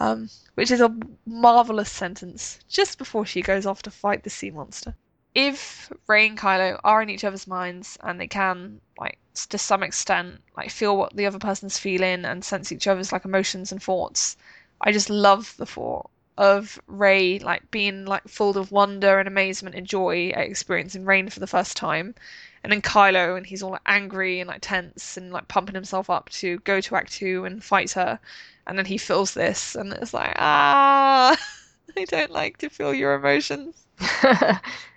Um, 0.00 0.30
which 0.54 0.70
is 0.70 0.80
a 0.80 0.96
marvelous 1.26 1.90
sentence. 1.90 2.58
Just 2.66 2.96
before 2.96 3.26
she 3.26 3.42
goes 3.42 3.66
off 3.66 3.82
to 3.82 3.90
fight 3.90 4.22
the 4.22 4.30
sea 4.30 4.50
monster. 4.50 4.94
If 5.34 5.92
Rey 6.06 6.26
and 6.28 6.38
Kylo 6.38 6.80
are 6.84 7.02
in 7.02 7.10
each 7.10 7.24
other's 7.24 7.46
minds 7.46 7.96
and 8.02 8.20
they 8.20 8.28
can, 8.28 8.80
like, 8.98 9.18
to 9.50 9.58
some 9.58 9.82
extent, 9.82 10.42
like 10.56 10.70
feel 10.70 10.96
what 10.96 11.14
the 11.16 11.26
other 11.26 11.38
person's 11.38 11.78
feeling 11.78 12.24
and 12.24 12.44
sense 12.44 12.72
each 12.72 12.86
other's 12.86 13.12
like 13.12 13.24
emotions 13.24 13.72
and 13.72 13.82
thoughts, 13.82 14.36
I 14.80 14.92
just 14.92 15.10
love 15.10 15.54
the 15.56 15.66
thought 15.66 16.10
of 16.36 16.80
Rey 16.86 17.38
like 17.40 17.68
being 17.70 18.04
like 18.04 18.26
full 18.28 18.56
of 18.56 18.70
wonder 18.70 19.18
and 19.18 19.26
amazement 19.26 19.74
and 19.74 19.86
joy 19.86 20.30
at 20.30 20.46
experiencing 20.46 21.04
rain 21.04 21.28
for 21.28 21.40
the 21.40 21.46
first 21.46 21.76
time, 21.76 22.14
and 22.62 22.72
then 22.72 22.82
Kylo 22.82 23.36
and 23.36 23.46
he's 23.46 23.62
all 23.62 23.72
like, 23.72 23.80
angry 23.86 24.40
and 24.40 24.48
like 24.48 24.60
tense 24.62 25.16
and 25.16 25.32
like 25.32 25.48
pumping 25.48 25.74
himself 25.74 26.08
up 26.10 26.28
to 26.30 26.58
go 26.60 26.80
to 26.80 26.94
Ahch-To 26.94 27.44
and 27.44 27.62
fight 27.62 27.92
her, 27.92 28.20
and 28.66 28.78
then 28.78 28.86
he 28.86 28.98
feels 28.98 29.34
this 29.34 29.74
and 29.74 29.92
it's 29.92 30.14
like 30.14 30.32
ah, 30.36 31.36
I 31.96 32.04
don't 32.04 32.30
like 32.30 32.58
to 32.58 32.70
feel 32.70 32.94
your 32.94 33.14
emotions. 33.14 33.87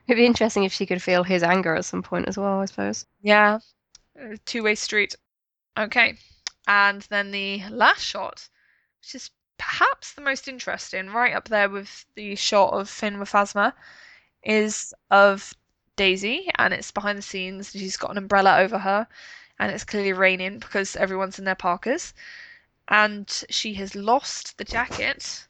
It'd 0.08 0.18
be 0.18 0.26
interesting 0.26 0.64
if 0.64 0.74
she 0.74 0.86
could 0.86 1.02
feel 1.02 1.24
his 1.24 1.44
anger 1.44 1.76
at 1.76 1.86
some 1.86 2.04
point 2.04 2.28
as 2.28 2.38
well, 2.38 2.60
I 2.60 2.66
suppose. 2.66 3.06
Yeah, 3.22 3.60
uh, 4.20 4.36
two 4.46 4.64
way 4.64 4.76
street. 4.76 5.16
Okay, 5.78 6.18
and 6.68 7.02
then 7.04 7.32
the 7.32 7.64
last 7.70 8.04
shot, 8.04 8.48
which 9.00 9.16
is 9.16 9.32
perhaps 9.58 10.14
the 10.14 10.22
most 10.22 10.48
interesting, 10.48 11.10
right 11.10 11.34
up 11.34 11.48
there 11.48 11.70
with 11.70 12.06
the 12.16 12.36
shot 12.36 12.74
of 12.74 12.90
Finn 12.90 13.20
with 13.20 13.32
Phasma, 13.32 13.74
is 14.44 14.94
of 15.10 15.54
Daisy, 15.96 16.50
and 16.56 16.74
it's 16.74 16.92
behind 16.92 17.18
the 17.18 17.24
scenes. 17.24 17.72
She's 17.72 17.98
got 17.98 18.12
an 18.12 18.18
umbrella 18.18 18.58
over 18.60 18.80
her, 18.80 19.08
and 19.60 19.72
it's 19.72 19.84
clearly 19.84 20.14
raining 20.14 20.60
because 20.60 20.96
everyone's 20.96 21.40
in 21.40 21.46
their 21.46 21.56
parkas, 21.56 22.14
and 22.88 23.44
she 23.50 23.76
has 23.76 23.96
lost 23.96 24.58
the 24.58 24.64
jacket. 24.64 25.48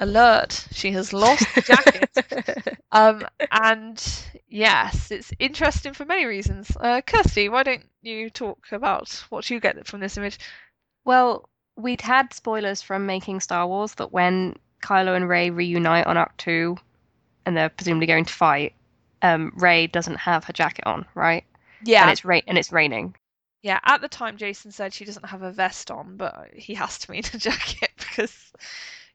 Alert! 0.00 0.66
She 0.72 0.90
has 0.92 1.12
lost 1.12 1.54
the 1.54 1.62
jacket. 1.62 2.10
Um, 2.92 3.24
and 3.52 4.04
yes, 4.48 5.12
it's 5.12 5.30
interesting 5.38 5.92
for 5.92 6.04
many 6.04 6.24
reasons. 6.24 6.76
Uh, 6.80 7.00
Kirsty, 7.06 7.48
why 7.48 7.62
don't 7.62 7.84
you 8.02 8.30
talk 8.30 8.66
about 8.72 9.08
what 9.28 9.48
you 9.48 9.60
get 9.60 9.86
from 9.86 10.00
this 10.00 10.16
image? 10.16 10.40
Well, 11.04 11.48
we'd 11.76 12.00
had 12.00 12.34
spoilers 12.34 12.82
from 12.82 13.06
making 13.06 13.40
Star 13.40 13.68
Wars 13.68 13.94
that 13.94 14.10
when 14.12 14.56
Kylo 14.82 15.14
and 15.14 15.28
Rey 15.28 15.50
reunite 15.50 16.06
on 16.08 16.16
Ahch-To, 16.16 16.76
and 17.46 17.56
they're 17.56 17.68
presumably 17.68 18.06
going 18.08 18.24
to 18.24 18.34
fight, 18.34 18.74
um, 19.22 19.52
Rey 19.54 19.86
doesn't 19.86 20.16
have 20.16 20.42
her 20.46 20.52
jacket 20.52 20.84
on, 20.86 21.06
right? 21.14 21.44
Yeah, 21.84 22.02
And 22.02 22.10
it's 22.10 22.24
rain 22.24 22.42
and 22.48 22.58
it's 22.58 22.72
raining. 22.72 23.14
yeah. 23.62 23.78
At 23.84 24.00
the 24.00 24.08
time, 24.08 24.36
Jason 24.36 24.72
said 24.72 24.92
she 24.92 25.04
doesn't 25.04 25.26
have 25.26 25.42
a 25.42 25.52
vest 25.52 25.92
on, 25.92 26.16
but 26.16 26.48
he 26.54 26.74
has 26.74 26.98
to 26.98 27.10
mean 27.12 27.22
a 27.34 27.38
jacket 27.38 27.90
because, 27.98 28.52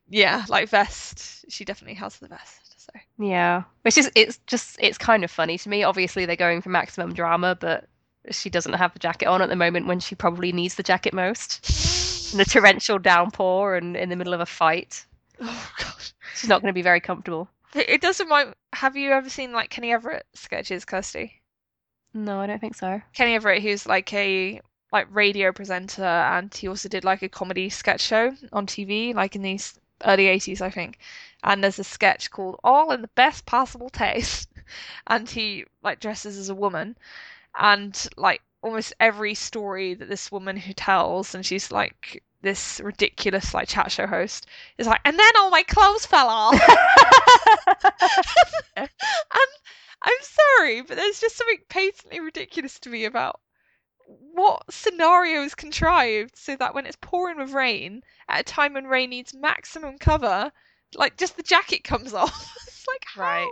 yeah, 0.10 0.46
like 0.50 0.70
vest, 0.70 1.46
she 1.50 1.66
definitely 1.66 1.96
has 1.96 2.18
the 2.18 2.28
vest. 2.28 2.76
So 2.78 2.92
Yeah, 3.18 3.64
which 3.82 3.98
is 3.98 4.12
it's 4.16 4.40
just 4.48 4.78
it's 4.80 4.98
kind 4.98 5.24
of 5.24 5.32
funny 5.32 5.58
to 5.58 5.70
me. 5.70 5.84
Obviously, 5.84 6.26
they're 6.26 6.36
going 6.36 6.62
for 6.62 6.70
maximum 6.70 7.14
drama, 7.14 7.56
but 7.56 7.88
she 8.32 8.50
doesn't 8.50 8.74
have 8.74 8.94
the 8.94 9.00
jacket 9.00 9.28
on 9.28 9.42
at 9.42 9.50
the 9.50 9.56
moment 9.56 9.88
when 9.88 10.00
she 10.00 10.16
probably 10.16 10.52
needs 10.52 10.76
the 10.76 10.84
jacket 10.84 11.14
most. 11.14 12.34
In 12.34 12.40
a 12.40 12.46
torrential 12.46 13.00
downpour 13.00 13.76
and 13.76 13.96
in 13.96 14.10
the 14.10 14.16
middle 14.16 14.34
of 14.34 14.42
a 14.42 14.46
fight, 14.46 15.06
oh 15.40 15.72
god, 15.80 16.12
she's 16.36 16.50
not 16.50 16.62
going 16.62 16.70
to 16.70 16.78
be 16.78 16.82
very 16.82 17.00
comfortable. 17.00 17.50
it, 17.74 17.90
it 17.90 18.02
doesn't 18.02 18.28
mind. 18.30 18.54
Have 18.74 18.96
you 18.96 19.12
ever 19.12 19.30
seen 19.30 19.54
like 19.54 19.70
Kenny 19.70 19.92
Everett 19.92 20.26
sketches, 20.34 20.86
Kirsty? 20.86 21.42
No, 22.14 22.40
I 22.40 22.48
don't 22.48 22.60
think 22.60 22.76
so. 22.76 23.02
Kenny 23.14 23.36
Everett, 23.36 23.62
who's 23.62 23.86
like 23.86 24.14
a 24.14 24.62
like 24.92 25.08
radio 25.14 25.52
presenter 25.52 26.04
and 26.04 26.54
he 26.54 26.68
also 26.68 26.88
did 26.88 27.04
like 27.04 27.22
a 27.22 27.30
comedy 27.30 27.70
sketch 27.70 28.02
show 28.02 28.34
on 28.54 28.66
TV, 28.66 29.14
like 29.14 29.36
in 29.36 29.42
these 29.42 29.78
early 30.04 30.26
80s, 30.26 30.62
I 30.62 30.70
think. 30.70 31.00
And 31.44 31.64
there's 31.64 31.80
a 31.80 31.84
sketch 31.84 32.32
called 32.32 32.60
All 32.64 32.92
in 32.92 33.02
the 33.02 33.10
Best 33.10 33.46
Possible 33.46 33.90
Taste. 33.90 34.50
and 35.08 35.30
he 35.30 35.66
like 35.84 36.00
dresses 36.00 36.38
as 36.38 36.50
a 36.50 36.56
woman. 36.56 36.98
And 37.58 38.08
like 38.18 38.42
almost 38.62 38.94
every 39.00 39.34
story 39.36 39.94
that 39.94 40.10
this 40.10 40.32
woman 40.32 40.58
who 40.58 40.74
tells, 40.74 41.36
and 41.36 41.46
she's 41.46 41.72
like 41.72 42.24
this 42.42 42.80
ridiculous 42.84 43.54
like 43.54 43.68
chat 43.68 43.92
show 43.92 44.08
host, 44.08 44.48
is 44.78 44.88
like, 44.88 45.02
and 45.06 45.18
then 45.18 45.38
all 45.38 45.50
my 45.50 45.64
clothes 45.64 46.06
fell 46.06 46.28
off. 46.28 46.54
and 48.76 48.90
I'm 50.02 50.14
sorry, 50.22 50.82
but 50.82 50.98
there's 50.98 51.20
just 51.20 51.38
something 51.38 51.60
patently 51.70 52.20
ridiculous 52.20 52.80
to 52.80 52.90
me 52.90 53.06
about 53.06 53.40
what 54.34 54.64
scenario 54.72 55.42
is 55.44 55.56
contrived 55.56 56.36
so 56.36 56.56
that 56.58 56.76
when 56.76 56.86
it's 56.86 56.98
pouring 57.02 57.38
with 57.38 57.52
rain 57.52 58.02
at 58.30 58.42
a 58.42 58.44
time 58.44 58.74
when 58.74 58.86
rain 58.86 59.10
needs 59.10 59.34
maximum 59.34 59.98
cover, 59.98 60.52
like 60.96 61.18
just 61.18 61.38
the 61.38 61.44
jacket 61.44 61.84
comes 61.84 62.14
off. 62.22 62.54
it's 62.68 62.86
like 62.88 63.04
how? 63.06 63.22
Right. 63.22 63.52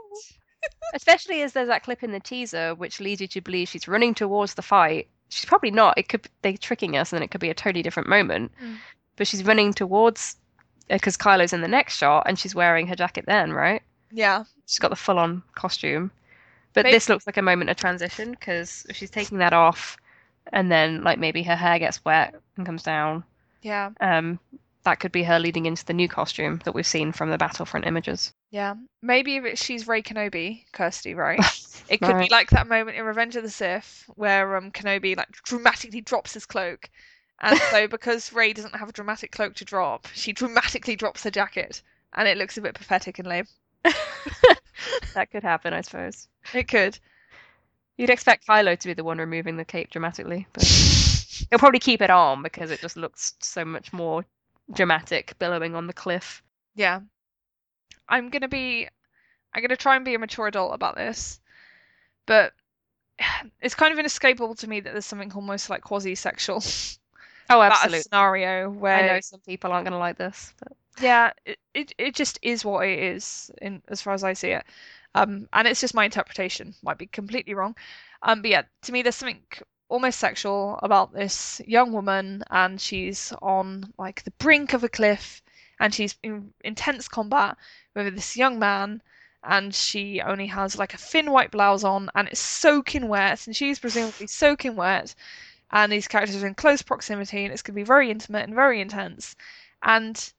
Especially 0.94 1.42
as 1.42 1.54
there's 1.54 1.68
that 1.68 1.84
clip 1.84 2.04
in 2.04 2.12
the 2.12 2.20
teaser 2.20 2.74
which 2.76 3.00
leads 3.00 3.20
you 3.22 3.28
to 3.28 3.42
believe 3.42 3.68
she's 3.70 3.88
running 3.88 4.14
towards 4.14 4.54
the 4.54 4.62
fight. 4.62 5.08
She's 5.30 5.46
probably 5.46 5.72
not. 5.72 5.98
It 5.98 6.08
could 6.10 6.28
they're 6.42 6.56
tricking 6.58 6.96
us, 6.96 7.12
and 7.12 7.18
then 7.18 7.24
it 7.24 7.32
could 7.32 7.42
be 7.42 7.50
a 7.50 7.56
totally 7.56 7.82
different 7.82 8.08
moment. 8.08 8.52
Mm. 8.64 8.78
But 9.16 9.28
she's 9.28 9.44
running 9.44 9.74
towards 9.74 10.38
because 10.90 11.18
Kylo's 11.18 11.54
in 11.54 11.62
the 11.62 11.68
next 11.68 11.98
shot, 11.98 12.24
and 12.28 12.38
she's 12.38 12.54
wearing 12.54 12.86
her 12.88 12.96
jacket 12.96 13.26
then, 13.26 13.52
right? 13.52 13.82
Yeah. 14.12 14.44
She's 14.68 14.80
got 14.80 14.90
the 14.90 14.96
full-on 14.96 15.42
costume. 15.56 16.12
But 16.74 16.84
Maybe- 16.84 16.96
this 16.96 17.10
looks 17.10 17.26
like 17.26 17.38
a 17.38 17.42
moment 17.42 17.70
of 17.72 17.78
transition 17.78 18.32
because 18.32 18.86
if 18.90 18.96
she's 18.96 19.10
taking 19.10 19.40
that 19.40 19.54
off, 19.54 19.98
and 20.52 20.72
then 20.72 21.03
like 21.03 21.20
maybe 21.20 21.44
her 21.44 21.56
hair 21.56 21.80
gets 21.80 22.03
wet 22.03 22.36
and 22.57 22.65
comes 22.65 22.84
down, 22.84 23.24
Yeah. 23.61 23.91
um, 24.02 24.40
that 24.84 24.99
could 24.99 25.11
be 25.14 25.24
her 25.24 25.40
leading 25.40 25.65
into 25.65 25.86
the 25.86 25.94
new 25.94 26.10
costume 26.10 26.60
that 26.65 26.74
we've 26.76 26.86
seen 26.86 27.11
from 27.14 27.30
the 27.30 27.38
Battlefront 27.38 27.86
images. 27.88 28.34
Yeah. 28.52 28.76
Maybe 29.02 29.38
if 29.38 29.57
she's 29.57 29.88
Rey 29.88 30.02
Kenobi, 30.02 30.65
Kirsty, 30.72 31.14
right? 31.14 31.40
It 31.90 31.99
could 31.99 32.18
be 32.18 32.30
like 32.30 32.49
that 32.52 32.68
moment 32.70 32.98
in 32.98 33.03
Revenge 33.03 33.36
of 33.36 33.44
the 33.44 33.49
Sith 33.49 34.06
where 34.15 34.56
um 34.56 34.72
Kenobi 34.72 35.18
like 35.18 35.30
dramatically 35.44 35.99
drops 35.99 36.34
his 36.34 36.45
cloak. 36.45 36.90
And 37.41 37.57
so 37.72 37.88
because 37.98 38.32
Rey 38.32 38.53
doesn't 38.53 38.76
have 38.76 38.88
a 38.88 38.94
dramatic 38.94 39.32
cloak 39.32 39.56
to 39.56 39.65
drop, 39.65 40.07
she 40.14 40.32
dramatically 40.32 40.95
drops 40.95 41.24
her 41.24 41.30
jacket. 41.30 41.82
And 42.14 42.28
it 42.28 42.38
looks 42.38 42.57
a 42.57 42.61
bit 42.61 42.74
pathetic 42.76 43.20
and 43.20 43.28
lame. 43.28 43.48
that 43.84 45.30
could 45.32 45.44
happen, 45.44 45.74
I 45.74 45.82
suppose. 45.82 46.28
It 46.53 46.68
could. 46.68 46.98
You'd 47.98 48.10
expect 48.10 48.48
Kylo 48.48 48.78
to 48.78 48.88
be 48.88 48.94
the 48.94 49.03
one 49.03 49.18
removing 49.20 49.57
the 49.57 49.65
cape 49.65 49.91
dramatically, 49.91 50.48
but 50.53 50.64
he'll 50.64 51.60
probably 51.60 51.80
keep 51.80 52.02
it 52.02 52.10
on 52.10 52.41
because 52.44 52.72
it 52.72 52.82
just 52.82 52.98
looks 52.98 53.36
so 53.41 53.64
much 53.65 53.94
more 53.94 54.26
dramatic 54.72 55.38
billowing 55.40 55.76
on 55.76 55.88
the 55.88 55.94
cliff. 55.94 56.44
Yeah. 56.76 57.02
I'm 58.10 58.30
gonna 58.30 58.48
be 58.48 58.88
I'm 59.53 59.61
gonna 59.64 59.76
try 59.78 59.95
and 59.95 60.06
be 60.06 60.15
a 60.15 60.20
mature 60.20 60.48
adult 60.48 60.74
about 60.74 60.95
this. 60.95 61.40
But 62.26 62.53
it's 63.61 63.76
kind 63.76 63.94
of 63.94 63.99
inescapable 63.99 64.56
to 64.56 64.68
me 64.68 64.80
that 64.82 64.94
there's 64.94 65.06
something 65.06 65.32
almost 65.34 65.70
like 65.70 65.82
quasi 65.84 66.15
sexual 66.15 66.61
Oh, 67.49 67.61
about 67.61 67.91
a 67.91 67.91
absolutely. 67.91 68.02
scenario 68.02 68.70
where 68.70 68.95
I 68.98 69.02
know 69.02 69.20
some 69.22 69.41
people 69.41 69.72
aren't 69.72 69.86
going 69.86 69.94
to 69.94 69.98
like 69.98 70.18
this, 70.18 70.53
but 70.60 70.74
yeah, 70.99 71.32
it, 71.45 71.60
it 71.74 71.94
it 71.98 72.15
just 72.15 72.40
is 72.41 72.64
what 72.65 72.88
it 72.88 72.99
is 72.99 73.52
in 73.61 73.82
as 73.90 74.02
far 74.02 74.14
as 74.14 74.24
I 74.24 74.34
see 74.34 74.49
it. 74.52 74.65
Um, 75.15 75.48
and 75.53 75.68
it's 75.68 75.81
just 75.81 75.94
my 75.94 76.06
interpretation. 76.06 76.73
Might 76.84 76.98
be 76.98 77.06
completely 77.06 77.53
wrong. 77.53 77.76
Um, 78.23 78.41
but 78.41 78.52
yeah, 78.52 78.64
to 78.84 78.91
me, 78.91 79.02
there's 79.02 79.15
something 79.15 79.44
almost 79.90 80.19
sexual 80.19 80.80
about 80.81 81.14
this 81.14 81.61
young 81.68 81.91
woman, 81.91 82.44
and 82.49 82.81
she's 82.81 83.31
on 83.41 83.94
like 83.98 84.23
the 84.23 84.31
brink 84.31 84.73
of 84.73 84.84
a 84.84 84.90
cliff, 84.90 85.41
and 85.80 85.94
she's 85.94 86.15
in 86.23 86.53
intense 86.64 87.07
combat 87.07 87.57
with 87.95 88.15
this 88.15 88.35
young 88.35 88.57
man, 88.57 89.02
and 89.44 89.76
she 89.76 90.22
only 90.22 90.48
has 90.48 90.77
like 90.77 90.94
a 90.94 90.98
thin 90.98 91.31
white 91.31 91.52
blouse 91.52 91.84
on, 91.84 92.10
and 92.15 92.27
it's 92.27 92.40
soaking 92.40 93.07
wet, 93.07 93.45
and 93.45 93.56
she's 93.56 93.77
presumably 93.80 94.26
soaking 94.26 94.76
wet, 94.76 95.14
and 95.72 95.91
these 95.91 96.07
characters 96.07 96.41
are 96.41 96.48
in 96.48 96.56
close 96.56 96.81
proximity, 96.81 97.44
and 97.44 97.53
it's 97.53 97.61
going 97.61 97.73
to 97.76 97.81
be 97.81 97.84
very 97.84 98.10
intimate 98.10 98.45
and 98.45 98.56
very 98.56 98.81
intense, 98.81 99.35
and 99.84 100.34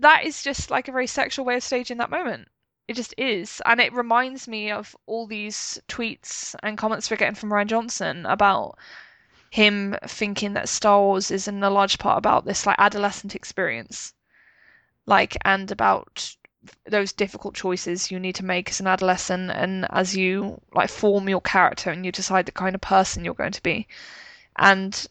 that 0.00 0.24
is 0.24 0.42
just 0.42 0.70
like 0.70 0.88
a 0.88 0.92
very 0.92 1.06
sexual 1.06 1.44
way 1.44 1.56
of 1.56 1.62
staging 1.62 1.98
that 1.98 2.10
moment. 2.10 2.48
It 2.86 2.96
just 2.96 3.14
is. 3.16 3.62
And 3.64 3.80
it 3.80 3.92
reminds 3.94 4.46
me 4.46 4.70
of 4.70 4.94
all 5.06 5.26
these 5.26 5.80
tweets 5.88 6.54
and 6.62 6.76
comments 6.76 7.10
we're 7.10 7.16
getting 7.16 7.34
from 7.34 7.50
Rian 7.50 7.66
Johnson 7.66 8.26
about 8.26 8.78
him 9.50 9.96
thinking 10.06 10.52
that 10.52 10.68
Star 10.68 11.00
Wars 11.00 11.30
is 11.30 11.48
in 11.48 11.62
a 11.62 11.70
large 11.70 11.98
part 11.98 12.18
about 12.18 12.44
this 12.44 12.66
like 12.66 12.76
adolescent 12.78 13.34
experience. 13.34 14.12
Like 15.06 15.36
and 15.44 15.70
about 15.70 16.36
those 16.86 17.12
difficult 17.12 17.54
choices 17.54 18.10
you 18.10 18.18
need 18.18 18.34
to 18.34 18.44
make 18.44 18.68
as 18.70 18.80
an 18.80 18.86
adolescent 18.86 19.50
and 19.50 19.86
as 19.90 20.16
you 20.16 20.60
like 20.72 20.90
form 20.90 21.28
your 21.28 21.40
character 21.40 21.90
and 21.90 22.04
you 22.04 22.12
decide 22.12 22.46
the 22.46 22.52
kind 22.52 22.74
of 22.74 22.80
person 22.80 23.24
you're 23.24 23.34
going 23.34 23.52
to 23.52 23.62
be. 23.62 23.86
And 24.56 25.06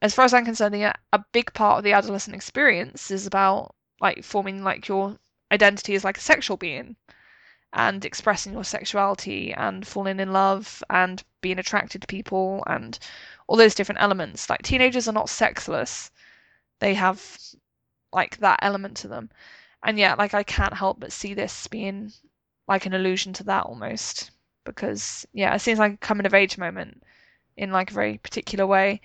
as 0.00 0.14
far 0.14 0.24
as 0.24 0.34
I'm 0.34 0.44
concerned, 0.44 0.74
a 0.74 1.24
big 1.32 1.52
part 1.54 1.78
of 1.78 1.84
the 1.84 1.92
adolescent 1.92 2.34
experience 2.34 3.10
is 3.12 3.26
about 3.26 3.74
like 4.00 4.24
forming 4.24 4.64
like 4.64 4.88
your 4.88 5.18
identity 5.52 5.94
as 5.94 6.04
like 6.04 6.18
a 6.18 6.20
sexual 6.22 6.56
being 6.56 6.96
and 7.72 8.04
expressing 8.04 8.52
your 8.52 8.64
sexuality 8.64 9.52
and 9.54 9.86
falling 9.86 10.20
in 10.20 10.32
love 10.32 10.82
and 10.90 11.22
being 11.40 11.58
attracted 11.58 12.00
to 12.00 12.06
people 12.06 12.62
and 12.66 12.98
all 13.46 13.56
those 13.56 13.74
different 13.74 14.00
elements. 14.00 14.50
Like 14.50 14.62
teenagers 14.62 15.08
are 15.08 15.12
not 15.12 15.30
sexless. 15.30 16.10
They 16.80 16.94
have 16.94 17.38
like 18.12 18.36
that 18.38 18.58
element 18.62 18.96
to 18.98 19.08
them. 19.08 19.30
And 19.82 19.98
yet 19.98 20.18
like 20.18 20.34
I 20.34 20.42
can't 20.42 20.74
help 20.74 21.00
but 21.00 21.12
see 21.12 21.34
this 21.34 21.66
being 21.66 22.12
like 22.68 22.86
an 22.86 22.94
allusion 22.94 23.32
to 23.34 23.44
that 23.44 23.64
almost. 23.64 24.30
Because 24.64 25.26
yeah, 25.32 25.54
it 25.54 25.60
seems 25.60 25.78
like 25.78 25.94
a 25.94 25.98
coming 25.98 26.26
of 26.26 26.34
age 26.34 26.58
moment 26.58 27.02
in 27.56 27.72
like 27.72 27.90
a 27.90 27.94
very 27.94 28.18
particular 28.18 28.66
way. 28.66 29.00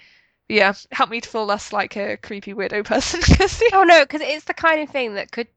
Yeah, 0.50 0.74
help 0.92 1.10
me 1.10 1.20
to 1.22 1.30
feel 1.30 1.46
less 1.46 1.74
like 1.74 1.96
a 1.98 2.18
creepy 2.18 2.54
weirdo 2.54 2.86
person. 2.86 3.22
Oh 3.74 3.84
no, 3.84 4.04
because 4.04 4.22
it's 4.22 4.46
the 4.46 4.54
kind 4.54 4.82
of 4.82 4.90
thing 4.90 5.16
that 5.16 5.32
could 5.32 5.48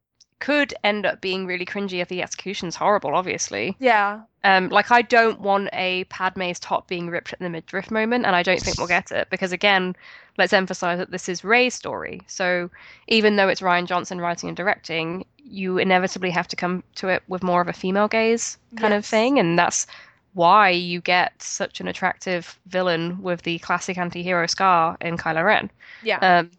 could 0.41 0.75
end 0.83 1.07
up 1.07 1.21
being 1.21 1.47
really 1.47 1.67
cringy 1.67 2.01
if 2.03 2.09
the 2.09 2.23
execution's 2.23 2.77
horrible. 2.77 3.15
Obviously, 3.15 3.77
Yeah, 3.79 4.23
um, 4.43 4.69
like 4.71 4.91
I 4.91 5.03
don't 5.03 5.41
want 5.41 5.69
a 5.73 6.05
Padme's 6.05 6.59
top 6.59 6.89
being 6.89 7.09
ripped 7.09 7.33
at 7.33 7.39
the 7.39 7.51
midriff 7.51 7.91
moment, 7.91 8.27
and 8.27 8.35
I 8.35 8.43
don't 8.43 8.61
think 8.61 8.79
we'll 8.79 8.87
get 8.89 9.12
it 9.12 9.29
because 9.31 9.53
again, 9.53 9.95
let's 10.39 10.53
emphasize 10.53 10.99
that 10.99 11.11
this 11.11 11.29
is 11.29 11.45
Rey's 11.45 11.75
story. 11.75 12.23
So 12.27 12.71
even 13.09 13.37
though 13.37 13.49
it's 13.49 13.61
Rian 13.61 13.87
Johnson 13.87 14.21
writing 14.21 14.49
and 14.49 14.57
directing, 14.57 15.25
you 15.37 15.79
inevitably 15.79 16.31
have 16.31 16.49
to 16.49 16.57
come 16.57 16.83
to 16.97 17.09
it 17.09 17.23
with 17.29 17.43
more 17.43 17.61
of 17.61 17.69
a 17.69 17.73
female 17.73 18.09
gaze 18.09 18.57
kind 18.77 18.95
of 18.95 19.05
thing, 19.05 19.39
and 19.39 19.59
that's 19.59 19.87
why 20.33 20.71
you 20.71 21.01
get 21.01 21.43
such 21.43 21.81
an 21.81 21.89
attractive 21.89 22.59
villain 22.67 23.21
with 23.21 23.43
the 23.43 23.59
classic 23.59 23.99
anti-hero 23.99 24.47
scar 24.47 24.97
in 25.01 25.17
Kylo 25.17 25.45
Ren. 25.45 25.71
yeah, 26.03 26.19
Um, 26.21 26.51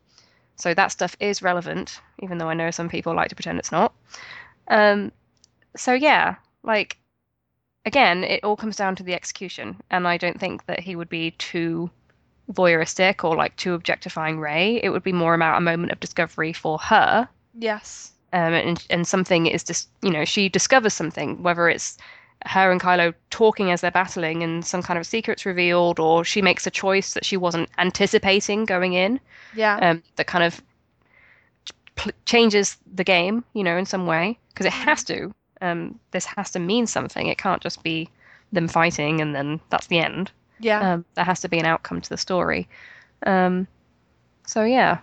so 0.55 0.73
that 0.73 0.91
stuff 0.91 1.15
is 1.19 1.41
relevant, 1.41 1.99
even 2.21 2.37
though 2.37 2.49
I 2.49 2.53
know 2.53 2.71
some 2.71 2.89
people 2.89 3.15
like 3.15 3.29
to 3.29 3.35
pretend 3.35 3.59
it's 3.59 3.71
not. 3.71 3.93
Um, 4.67 5.11
so 5.75 5.93
yeah, 5.93 6.35
like 6.63 6.97
again, 7.85 8.23
it 8.23 8.43
all 8.43 8.55
comes 8.55 8.75
down 8.75 8.95
to 8.97 9.03
the 9.03 9.13
execution, 9.13 9.81
and 9.89 10.07
I 10.07 10.17
don't 10.17 10.39
think 10.39 10.65
that 10.65 10.79
he 10.79 10.95
would 10.95 11.09
be 11.09 11.31
too 11.31 11.89
voyeuristic 12.51 13.23
or 13.23 13.35
like 13.35 13.55
too 13.55 13.73
objectifying 13.73 14.39
Rey. 14.39 14.79
It 14.83 14.89
would 14.89 15.03
be 15.03 15.13
more 15.13 15.33
about 15.33 15.57
a 15.57 15.61
moment 15.61 15.91
of 15.91 15.99
discovery 15.99 16.53
for 16.53 16.77
her, 16.77 17.27
yes, 17.53 18.11
um, 18.33 18.53
and 18.53 18.85
and 18.89 19.07
something 19.07 19.47
is 19.47 19.63
just 19.63 19.89
you 20.01 20.11
know 20.11 20.25
she 20.25 20.49
discovers 20.49 20.93
something, 20.93 21.41
whether 21.41 21.69
it's 21.69 21.97
her 22.45 22.71
and 22.71 22.81
Kylo 22.81 23.13
talking 23.29 23.71
as 23.71 23.81
they're 23.81 23.91
battling 23.91 24.43
and 24.43 24.65
some 24.65 24.81
kind 24.81 24.97
of 24.97 25.05
secret's 25.05 25.45
revealed, 25.45 25.99
or 25.99 26.23
she 26.23 26.41
makes 26.41 26.65
a 26.65 26.71
choice 26.71 27.13
that 27.13 27.25
she 27.25 27.37
wasn't 27.37 27.69
anticipating 27.77 28.65
going 28.65 28.93
in 28.93 29.19
yeah, 29.55 29.77
um, 29.77 30.03
that 30.15 30.27
kind 30.27 30.43
of 30.43 30.61
pl- 31.95 32.13
changes 32.25 32.77
the 32.93 33.03
game, 33.03 33.43
you 33.53 33.63
know, 33.63 33.77
in 33.77 33.85
some 33.85 34.05
way, 34.05 34.37
because 34.49 34.65
it 34.65 34.73
has 34.73 35.03
to. 35.05 35.33
Um, 35.61 35.99
this 36.11 36.25
has 36.25 36.49
to 36.51 36.59
mean 36.59 36.87
something. 36.87 37.27
It 37.27 37.37
can't 37.37 37.61
just 37.61 37.83
be 37.83 38.09
them 38.51 38.67
fighting 38.67 39.21
and 39.21 39.35
then 39.35 39.59
that's 39.69 39.87
the 39.87 39.99
end. 39.99 40.31
yeah. 40.59 40.93
Um, 40.93 41.05
there 41.13 41.25
has 41.25 41.39
to 41.41 41.49
be 41.49 41.59
an 41.59 41.65
outcome 41.65 42.01
to 42.01 42.09
the 42.09 42.17
story. 42.17 42.67
Um, 43.25 43.67
so 44.47 44.63
yeah, 44.63 44.99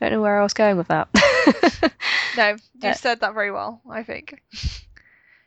don't 0.00 0.12
know 0.12 0.20
where 0.20 0.38
I 0.38 0.42
was 0.42 0.54
going 0.54 0.76
with 0.76 0.88
that. 0.88 1.08
no, 2.36 2.56
you 2.80 2.90
uh, 2.90 2.92
said 2.92 3.20
that 3.20 3.34
very 3.34 3.50
well. 3.50 3.80
I 3.88 4.02
think, 4.02 4.40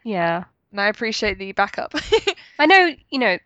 yeah, 0.03 0.43
and 0.71 0.79
I 0.81 0.87
appreciate 0.87 1.37
the 1.37 1.51
backup. 1.53 1.93
I 2.59 2.65
know. 2.65 2.95
You 3.09 3.19
know, 3.19 3.37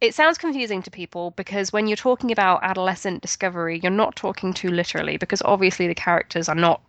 it 0.00 0.14
sounds 0.14 0.38
confusing 0.38 0.82
to 0.82 0.90
people 0.90 1.30
because 1.32 1.72
when 1.72 1.86
you're 1.86 1.96
talking 1.96 2.30
about 2.32 2.60
adolescent 2.62 3.22
discovery, 3.22 3.80
you're 3.82 3.90
not 3.92 4.16
talking 4.16 4.52
too 4.52 4.70
literally 4.70 5.16
because 5.16 5.40
obviously 5.44 5.86
the 5.88 5.94
characters 5.94 6.48
are 6.48 6.54
not 6.54 6.80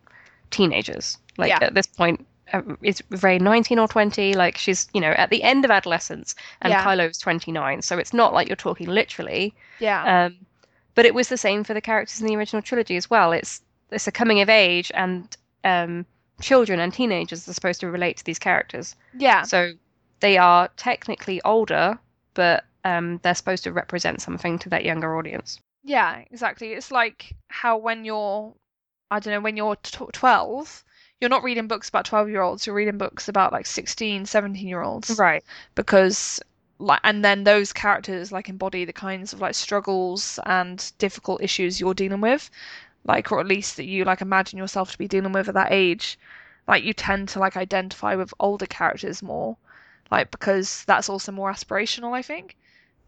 teenagers. 0.52 1.18
Like 1.38 1.50
Yeah. 1.50 1.60
at 1.62 1.74
this 1.74 1.88
point, 1.88 2.26
uh, 2.54 2.62
is 2.82 3.02
Rey 3.22 3.40
19 3.40 3.80
or 3.80 3.88
20? 3.88 4.34
Like 4.34 4.58
she's, 4.58 4.88
you 4.94 5.02
know, 5.02 5.12
at 5.12 5.30
the 5.30 5.44
end 5.44 5.66
of 5.66 5.72
adolescence, 5.72 6.36
and 6.62 6.72
Yeah. 6.72 6.84
Kylo's 6.84 7.18
29. 7.18 7.82
So 7.82 7.98
it's 7.98 8.14
not 8.14 8.34
like 8.34 8.48
you're 8.48 8.56
talking 8.56 8.88
literally. 8.88 9.54
yeah, 9.80 10.26
Um, 10.26 10.38
but 10.94 11.06
it 11.06 11.14
was 11.14 11.28
the 11.30 11.38
same 11.38 11.64
for 11.64 11.74
the 11.74 11.82
characters 11.82 12.22
in 12.22 12.28
the 12.28 12.36
original 12.36 12.62
trilogy 12.62 12.96
as 12.96 13.10
well. 13.10 13.32
It's 13.32 13.62
it's 13.92 14.08
a 14.08 14.12
coming 14.12 14.42
of 14.42 14.50
age, 14.50 14.92
and 14.96 15.36
um, 15.64 16.06
children 16.42 16.80
and 16.80 16.92
teenagers 16.94 17.48
are 17.48 17.54
supposed 17.54 17.80
to 17.82 17.90
relate 17.90 18.18
to 18.18 18.24
these 18.26 18.40
characters. 18.40 18.96
Yeah. 19.18 19.44
So 19.44 19.74
they 20.20 20.38
are 20.38 20.70
technically 20.78 21.42
older, 21.44 22.00
but 22.34 22.66
um, 22.84 23.20
they're 23.24 23.36
supposed 23.36 23.64
to 23.64 23.72
represent 23.72 24.22
something 24.22 24.60
to 24.60 24.70
that 24.70 24.86
younger 24.86 25.18
audience. 25.18 25.60
Yeah, 25.84 26.24
exactly. 26.32 26.74
It's 26.74 26.92
like 26.92 27.36
how 27.48 27.78
when 27.78 28.06
you're, 28.06 28.54
I 29.12 29.20
don't 29.20 29.34
know, 29.34 29.42
when 29.42 29.58
you're 29.58 29.76
t- 29.76 30.06
12, 30.14 30.84
you're 31.22 31.30
not 31.30 31.44
reading 31.44 31.68
books 31.68 31.90
about 31.90 32.06
12 32.06 32.30
year 32.30 32.42
olds, 32.42 32.66
you're 32.66 32.76
reading 32.76 32.98
books 32.98 33.28
about 33.28 33.54
like 33.54 33.66
16, 33.66 34.26
17 34.26 34.68
year 34.68 34.82
olds. 34.82 35.18
Right. 35.18 35.44
Because, 35.76 36.40
like, 36.80 37.00
and 37.04 37.24
then 37.24 37.44
those 37.44 37.72
characters 37.72 38.32
like 38.32 38.50
embody 38.50 38.86
the 38.86 38.94
kinds 38.94 39.34
of 39.34 39.42
like 39.42 39.56
struggles 39.56 40.40
and 40.46 40.92
difficult 40.98 41.42
issues 41.42 41.80
you're 41.80 41.94
dealing 41.94 42.22
with, 42.22 42.50
like, 43.06 43.32
or 43.32 43.40
at 43.40 43.48
least 43.48 43.78
that 43.78 43.86
you 43.86 44.04
like 44.06 44.22
imagine 44.22 44.58
yourself 44.58 44.92
to 44.92 44.98
be 44.98 45.08
dealing 45.08 45.32
with 45.32 45.48
at 45.48 45.54
that 45.54 45.72
age. 45.72 46.18
Like, 46.68 46.84
you 46.84 46.94
tend 46.94 47.30
to 47.30 47.40
like 47.40 47.56
identify 47.58 48.16
with 48.16 48.34
older 48.40 48.66
characters 48.66 49.22
more, 49.22 49.58
like, 50.12 50.32
because 50.32 50.84
that's 50.86 51.10
also 51.10 51.32
more 51.32 51.52
aspirational, 51.52 52.14
I 52.14 52.22
think 52.22 52.56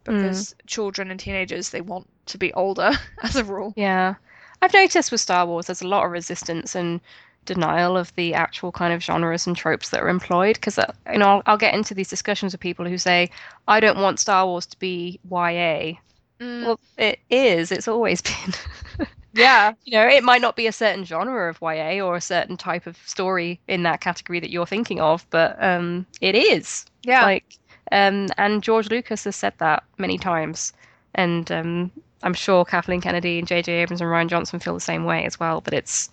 because 0.08 0.54
mm. 0.54 0.68
children 0.68 1.12
and 1.12 1.20
teenagers 1.20 1.70
they 1.70 1.82
want 1.82 2.08
to 2.26 2.38
be 2.38 2.54
older 2.54 2.92
as 3.24 3.36
a 3.36 3.44
rule. 3.44 3.74
Yeah. 3.76 4.16
I've 4.62 4.74
noticed 4.74 5.12
with 5.12 5.22
Star 5.22 5.46
Wars 5.46 5.68
there's 5.68 5.82
a 5.82 5.88
lot 5.88 6.06
of 6.06 6.12
resistance 6.12 6.74
and 6.76 7.00
denial 7.46 7.96
of 7.96 8.14
the 8.16 8.34
actual 8.34 8.72
kind 8.72 8.94
of 8.94 9.04
genres 9.04 9.48
and 9.48 9.56
tropes 9.56 9.90
that 9.90 10.02
are 10.02 10.10
employed 10.10 10.56
because 10.56 10.78
uh, 10.78 10.92
you 11.12 11.20
know 11.20 11.26
I'll, 11.28 11.44
I'll, 11.46 11.58
get 11.58 11.74
into 11.74 11.94
these 11.94 12.10
discussions 12.10 12.54
with 12.54 12.60
people 12.60 12.86
who 12.86 12.98
say 12.98 13.30
I 13.68 13.80
don't 13.80 14.00
want 14.00 14.20
Star 14.20 14.46
Wars 14.46 14.66
to 14.68 14.80
be 14.80 15.20
YA. 15.30 15.94
Mm. 16.40 16.66
Well, 16.66 16.80
it 16.98 17.20
is. 17.30 17.72
It's 17.72 17.88
always 17.88 18.22
been. 18.98 19.08
Yeah. 19.38 19.74
You 19.86 19.94
know, 19.94 20.08
it 20.08 20.24
might 20.24 20.42
not 20.42 20.56
be 20.56 20.68
a 20.68 20.72
certain 20.72 21.06
genre 21.06 21.50
of 21.50 21.60
YA 21.62 22.04
or 22.04 22.16
a 22.16 22.22
certain 22.22 22.58
type 22.58 22.88
of 22.88 22.98
story 23.06 23.60
in 23.68 23.84
that 23.84 24.02
category 24.02 24.40
that 24.40 24.50
you're 24.50 24.66
thinking 24.66 25.00
of, 25.00 25.26
but 25.30 25.62
um, 25.64 26.06
it 26.22 26.36
is. 26.36 26.86
Yeah. 27.04 27.24
Like 27.24 27.58
um, 27.92 28.28
and 28.38 28.64
George 28.64 28.90
Lucas 28.90 29.24
has 29.26 29.36
said 29.36 29.54
that 29.60 29.84
many 29.98 30.18
times. 30.18 30.74
And 31.16 31.52
um, 31.52 31.92
I'm 32.24 32.34
sure 32.34 32.66
Kathleen 32.66 33.02
Kennedy 33.02 33.40
and 33.40 33.48
J.J. 33.48 33.72
Abrams 33.72 34.02
and 34.02 34.10
Rian 34.10 34.28
Johnson 34.28 34.60
feel 34.60 34.74
the 34.74 34.82
same 34.82 35.06
way 35.06 35.26
as 35.26 35.40
well. 35.40 35.62
But 35.62 35.74
it's 35.74 36.10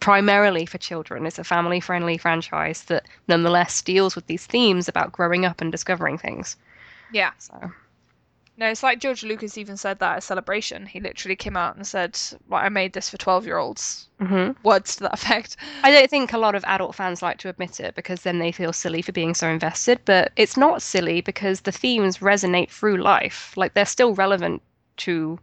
primarily 0.00 0.66
for 0.66 0.78
children. 0.78 1.26
It's 1.26 1.38
a 1.38 1.44
family 1.44 1.80
friendly 1.80 2.18
franchise 2.18 2.82
that 2.84 3.06
nonetheless 3.28 3.82
deals 3.82 4.14
with 4.14 4.26
these 4.26 4.46
themes 4.46 4.88
about 4.88 5.12
growing 5.12 5.44
up 5.44 5.60
and 5.60 5.72
discovering 5.72 6.18
things. 6.18 6.56
Yeah. 7.12 7.32
So 7.38 7.72
no, 8.58 8.68
it's 8.68 8.82
like 8.82 9.00
George 9.00 9.22
Lucas 9.22 9.58
even 9.58 9.76
said 9.76 9.98
that 9.98 10.16
at 10.16 10.22
Celebration. 10.22 10.86
He 10.86 11.00
literally 11.00 11.36
came 11.36 11.56
out 11.56 11.76
and 11.76 11.86
said, 11.86 12.18
"Like 12.48 12.64
I 12.64 12.68
made 12.68 12.92
this 12.92 13.10
for 13.10 13.16
twelve-year-olds." 13.16 14.08
Mm-hmm. 14.20 14.66
Words 14.66 14.96
to 14.96 15.02
that 15.04 15.14
effect. 15.14 15.56
I 15.82 15.90
don't 15.90 16.08
think 16.08 16.32
a 16.32 16.38
lot 16.38 16.54
of 16.54 16.64
adult 16.64 16.94
fans 16.94 17.20
like 17.20 17.38
to 17.38 17.50
admit 17.50 17.80
it 17.80 17.94
because 17.94 18.22
then 18.22 18.38
they 18.38 18.52
feel 18.52 18.72
silly 18.72 19.02
for 19.02 19.12
being 19.12 19.34
so 19.34 19.48
invested. 19.48 20.00
But 20.04 20.32
it's 20.36 20.56
not 20.56 20.80
silly 20.80 21.20
because 21.20 21.60
the 21.60 21.72
themes 21.72 22.18
resonate 22.18 22.70
through 22.70 22.96
life. 22.96 23.52
Like 23.56 23.74
they're 23.74 23.84
still 23.84 24.14
relevant 24.14 24.62
to 24.98 25.38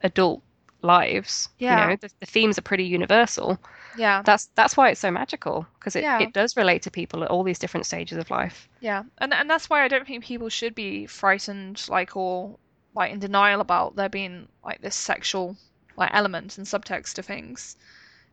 adult 0.00 0.42
lives. 0.84 1.48
Yeah. 1.58 1.82
You 1.84 1.90
know, 1.90 1.96
the, 2.00 2.10
the 2.20 2.26
themes 2.26 2.58
are 2.58 2.62
pretty 2.62 2.84
universal. 2.84 3.58
Yeah. 3.96 4.22
That's 4.24 4.46
that's 4.54 4.76
why 4.76 4.90
it's 4.90 5.00
so 5.00 5.10
magical 5.10 5.66
because 5.78 5.96
it, 5.96 6.02
Yeah. 6.02 6.20
it 6.20 6.32
does 6.32 6.56
relate 6.56 6.82
to 6.82 6.90
people 6.90 7.22
at 7.24 7.30
all 7.30 7.42
these 7.42 7.58
different 7.58 7.86
stages 7.86 8.18
of 8.18 8.30
life. 8.30 8.68
Yeah, 8.80 9.04
and 9.18 9.32
and 9.32 9.48
that's 9.48 9.70
why 9.70 9.82
I 9.84 9.88
don't 9.88 10.06
think 10.06 10.24
people 10.24 10.48
should 10.48 10.74
be 10.74 11.06
frightened, 11.06 11.84
like 11.88 12.16
or 12.16 12.58
like 12.94 13.12
in 13.12 13.18
denial 13.18 13.60
about 13.60 13.96
there 13.96 14.08
being 14.08 14.48
like 14.64 14.80
this 14.80 14.94
sexual 14.96 15.56
like 15.96 16.10
element 16.12 16.58
and 16.58 16.66
subtext 16.66 17.14
to 17.14 17.22
things, 17.22 17.76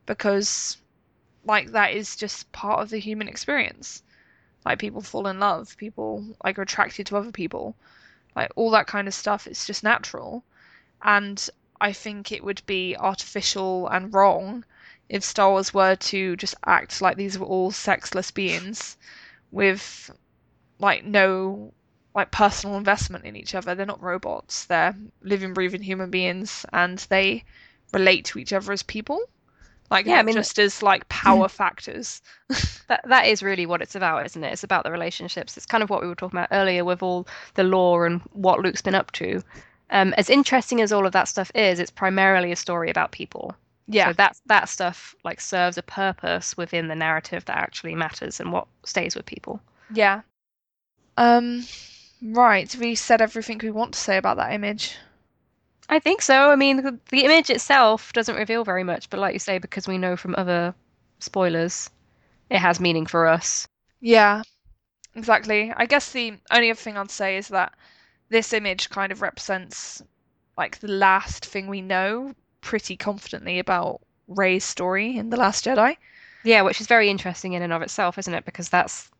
because 0.05 0.77
like 1.45 1.71
that 1.71 1.93
is 1.93 2.15
just 2.15 2.51
part 2.51 2.81
of 2.81 2.89
the 2.89 2.99
human 2.99 3.27
experience. 3.27 4.03
Like 4.65 4.79
people 4.79 5.01
fall 5.01 5.27
in 5.27 5.39
love, 5.39 5.75
people 5.77 6.23
like 6.43 6.59
are 6.59 6.63
attracted 6.63 7.07
to 7.07 7.17
other 7.17 7.31
people, 7.31 7.75
like 8.35 8.51
all 8.55 8.71
that 8.71 8.87
kind 8.87 9.07
of 9.07 9.13
stuff. 9.13 9.47
It's 9.47 9.65
just 9.65 9.83
natural, 9.83 10.43
and 11.03 11.49
I 11.81 11.93
think 11.93 12.31
it 12.31 12.43
would 12.43 12.61
be 12.65 12.95
artificial 12.95 13.87
and 13.87 14.13
wrong 14.13 14.63
if 15.09 15.23
Star 15.23 15.49
Wars 15.51 15.73
were 15.73 15.95
to 15.95 16.35
just 16.37 16.55
act 16.65 17.01
like 17.01 17.17
these 17.17 17.37
were 17.37 17.45
all 17.45 17.71
sexless 17.71 18.31
beings 18.31 18.97
with 19.51 20.09
like 20.79 21.03
no 21.03 21.73
like 22.15 22.31
personal 22.31 22.77
investment 22.77 23.25
in 23.25 23.35
each 23.35 23.55
other. 23.55 23.73
They're 23.75 23.85
not 23.85 24.01
robots. 24.01 24.65
They're 24.65 24.95
living, 25.21 25.53
breathing 25.53 25.81
human 25.81 26.09
beings, 26.09 26.65
and 26.73 26.99
they 27.09 27.43
relate 27.93 28.25
to 28.25 28.39
each 28.39 28.53
other 28.53 28.71
as 28.71 28.83
people. 28.83 29.19
Like 29.89 30.05
Yeah, 30.05 30.19
I 30.19 30.23
mean- 30.23 30.35
just 30.35 30.59
as 30.59 30.81
like 30.83 31.07
power 31.09 31.47
factors. 31.61 32.21
That 32.87 33.07
that 33.07 33.25
is 33.27 33.41
really 33.41 33.65
what 33.65 33.81
it's 33.81 33.95
about, 33.95 34.25
isn't 34.25 34.43
it? 34.43 34.51
It's 34.51 34.65
about 34.65 34.83
the 34.83 34.91
relationships. 34.91 35.55
It's 35.55 35.65
kind 35.65 35.81
of 35.81 35.89
what 35.89 36.01
we 36.01 36.09
were 36.09 36.15
talking 36.15 36.37
about 36.37 36.49
earlier 36.51 36.83
with 36.83 37.01
all 37.01 37.25
the 37.53 37.63
lore 37.63 38.05
and 38.05 38.19
what 38.33 38.59
Luke's 38.59 38.81
been 38.81 38.95
up 38.95 39.13
to. 39.13 39.41
Um, 39.91 40.13
as 40.17 40.29
interesting 40.29 40.81
as 40.81 40.91
all 40.91 41.05
of 41.05 41.11
that 41.13 41.27
stuff 41.27 41.51
is, 41.53 41.79
it's 41.79 41.91
primarily 41.91 42.51
a 42.51 42.55
story 42.55 42.89
about 42.89 43.11
people. 43.11 43.55
Yeah, 43.87 44.09
So 44.09 44.13
that 44.13 44.37
that 44.45 44.69
stuff 44.69 45.15
like 45.23 45.41
serves 45.41 45.77
a 45.77 45.83
purpose 45.83 46.57
within 46.57 46.87
the 46.87 46.95
narrative 46.95 47.45
that 47.45 47.57
actually 47.57 47.95
matters 47.95 48.39
and 48.39 48.51
what 48.51 48.67
stays 48.85 49.15
with 49.15 49.25
people. 49.25 49.61
yeah. 49.89 50.21
Um, 51.17 51.65
right. 52.21 52.73
We 52.75 52.95
said 52.95 53.21
everything 53.21 53.59
we 53.63 53.71
want 53.71 53.93
to 53.93 53.99
say 53.99 54.17
about 54.17 54.37
that 54.37 54.53
image. 54.53 54.97
I 55.89 55.99
think 55.99 56.21
so. 56.23 56.49
I 56.49 56.55
mean, 56.55 56.77
the, 56.77 56.99
the 57.09 57.23
image 57.25 57.49
itself 57.51 58.13
doesn't 58.13 58.35
reveal 58.35 58.63
very 58.63 58.83
much, 58.83 59.09
but 59.11 59.19
like 59.19 59.33
you 59.33 59.39
say, 59.39 59.59
because 59.59 59.87
we 59.87 59.97
know 59.99 60.15
from 60.17 60.33
other 60.35 60.73
spoilers, 61.19 61.89
it 62.49 62.59
has 62.59 62.79
meaning 62.79 63.05
for 63.05 63.27
us. 63.27 63.67
Yeah, 64.01 64.43
exactly. 65.15 65.71
I 65.75 65.85
guess 65.85 66.11
the 66.11 66.37
only 66.51 66.71
other 66.71 66.79
thing 66.79 66.97
I'd 66.97 67.11
say 67.11 67.37
is 67.37 67.49
that 67.49 67.73
this 68.31 68.53
image 68.53 68.89
kind 68.89 69.11
of 69.11 69.21
represents 69.21 70.01
like 70.57 70.79
the 70.79 70.87
last 70.87 71.45
thing 71.45 71.67
we 71.67 71.81
know 71.81 72.33
pretty 72.61 72.95
confidently 72.95 73.59
about 73.59 74.01
Rey's 74.27 74.63
story 74.63 75.17
in 75.17 75.29
The 75.29 75.37
Last 75.37 75.65
Jedi. 75.65 75.97
Yeah, 76.43 76.61
which 76.61 76.79
is 76.79 76.87
very 76.87 77.09
interesting 77.09 77.53
in 77.53 77.61
and 77.61 77.73
of 77.73 77.81
itself, 77.81 78.17
isn't 78.17 78.33
it? 78.33 78.45
Because 78.45 78.69
that's, 78.69 79.11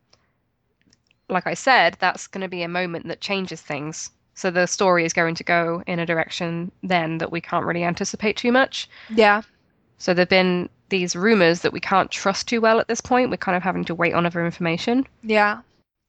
like 1.29 1.45
I 1.45 1.53
said, 1.53 1.97
that's 1.99 2.25
going 2.25 2.41
to 2.41 2.47
be 2.47 2.63
a 2.63 2.69
moment 2.69 3.07
that 3.09 3.21
changes 3.21 3.61
things. 3.61 4.11
So 4.33 4.49
the 4.49 4.65
story 4.65 5.03
is 5.03 5.13
going 5.13 5.35
to 5.35 5.43
go 5.43 5.83
in 5.87 5.99
a 5.99 6.05
direction 6.05 6.71
then 6.81 7.17
that 7.17 7.31
we 7.31 7.41
can't 7.41 7.65
really 7.65 7.83
anticipate 7.83 8.37
too 8.37 8.51
much. 8.51 8.89
Yeah. 9.13 9.41
So 9.97 10.13
there've 10.13 10.29
been 10.29 10.69
these 10.87 11.17
rumors 11.17 11.61
that 11.61 11.73
we 11.73 11.81
can't 11.81 12.09
trust 12.09 12.47
too 12.47 12.61
well 12.61 12.79
at 12.79 12.87
this 12.87 13.01
point. 13.01 13.29
We're 13.29 13.37
kind 13.37 13.57
of 13.57 13.63
having 13.63 13.83
to 13.85 13.95
wait 13.95 14.13
on 14.13 14.25
other 14.25 14.45
information. 14.45 15.05
Yeah. 15.21 15.61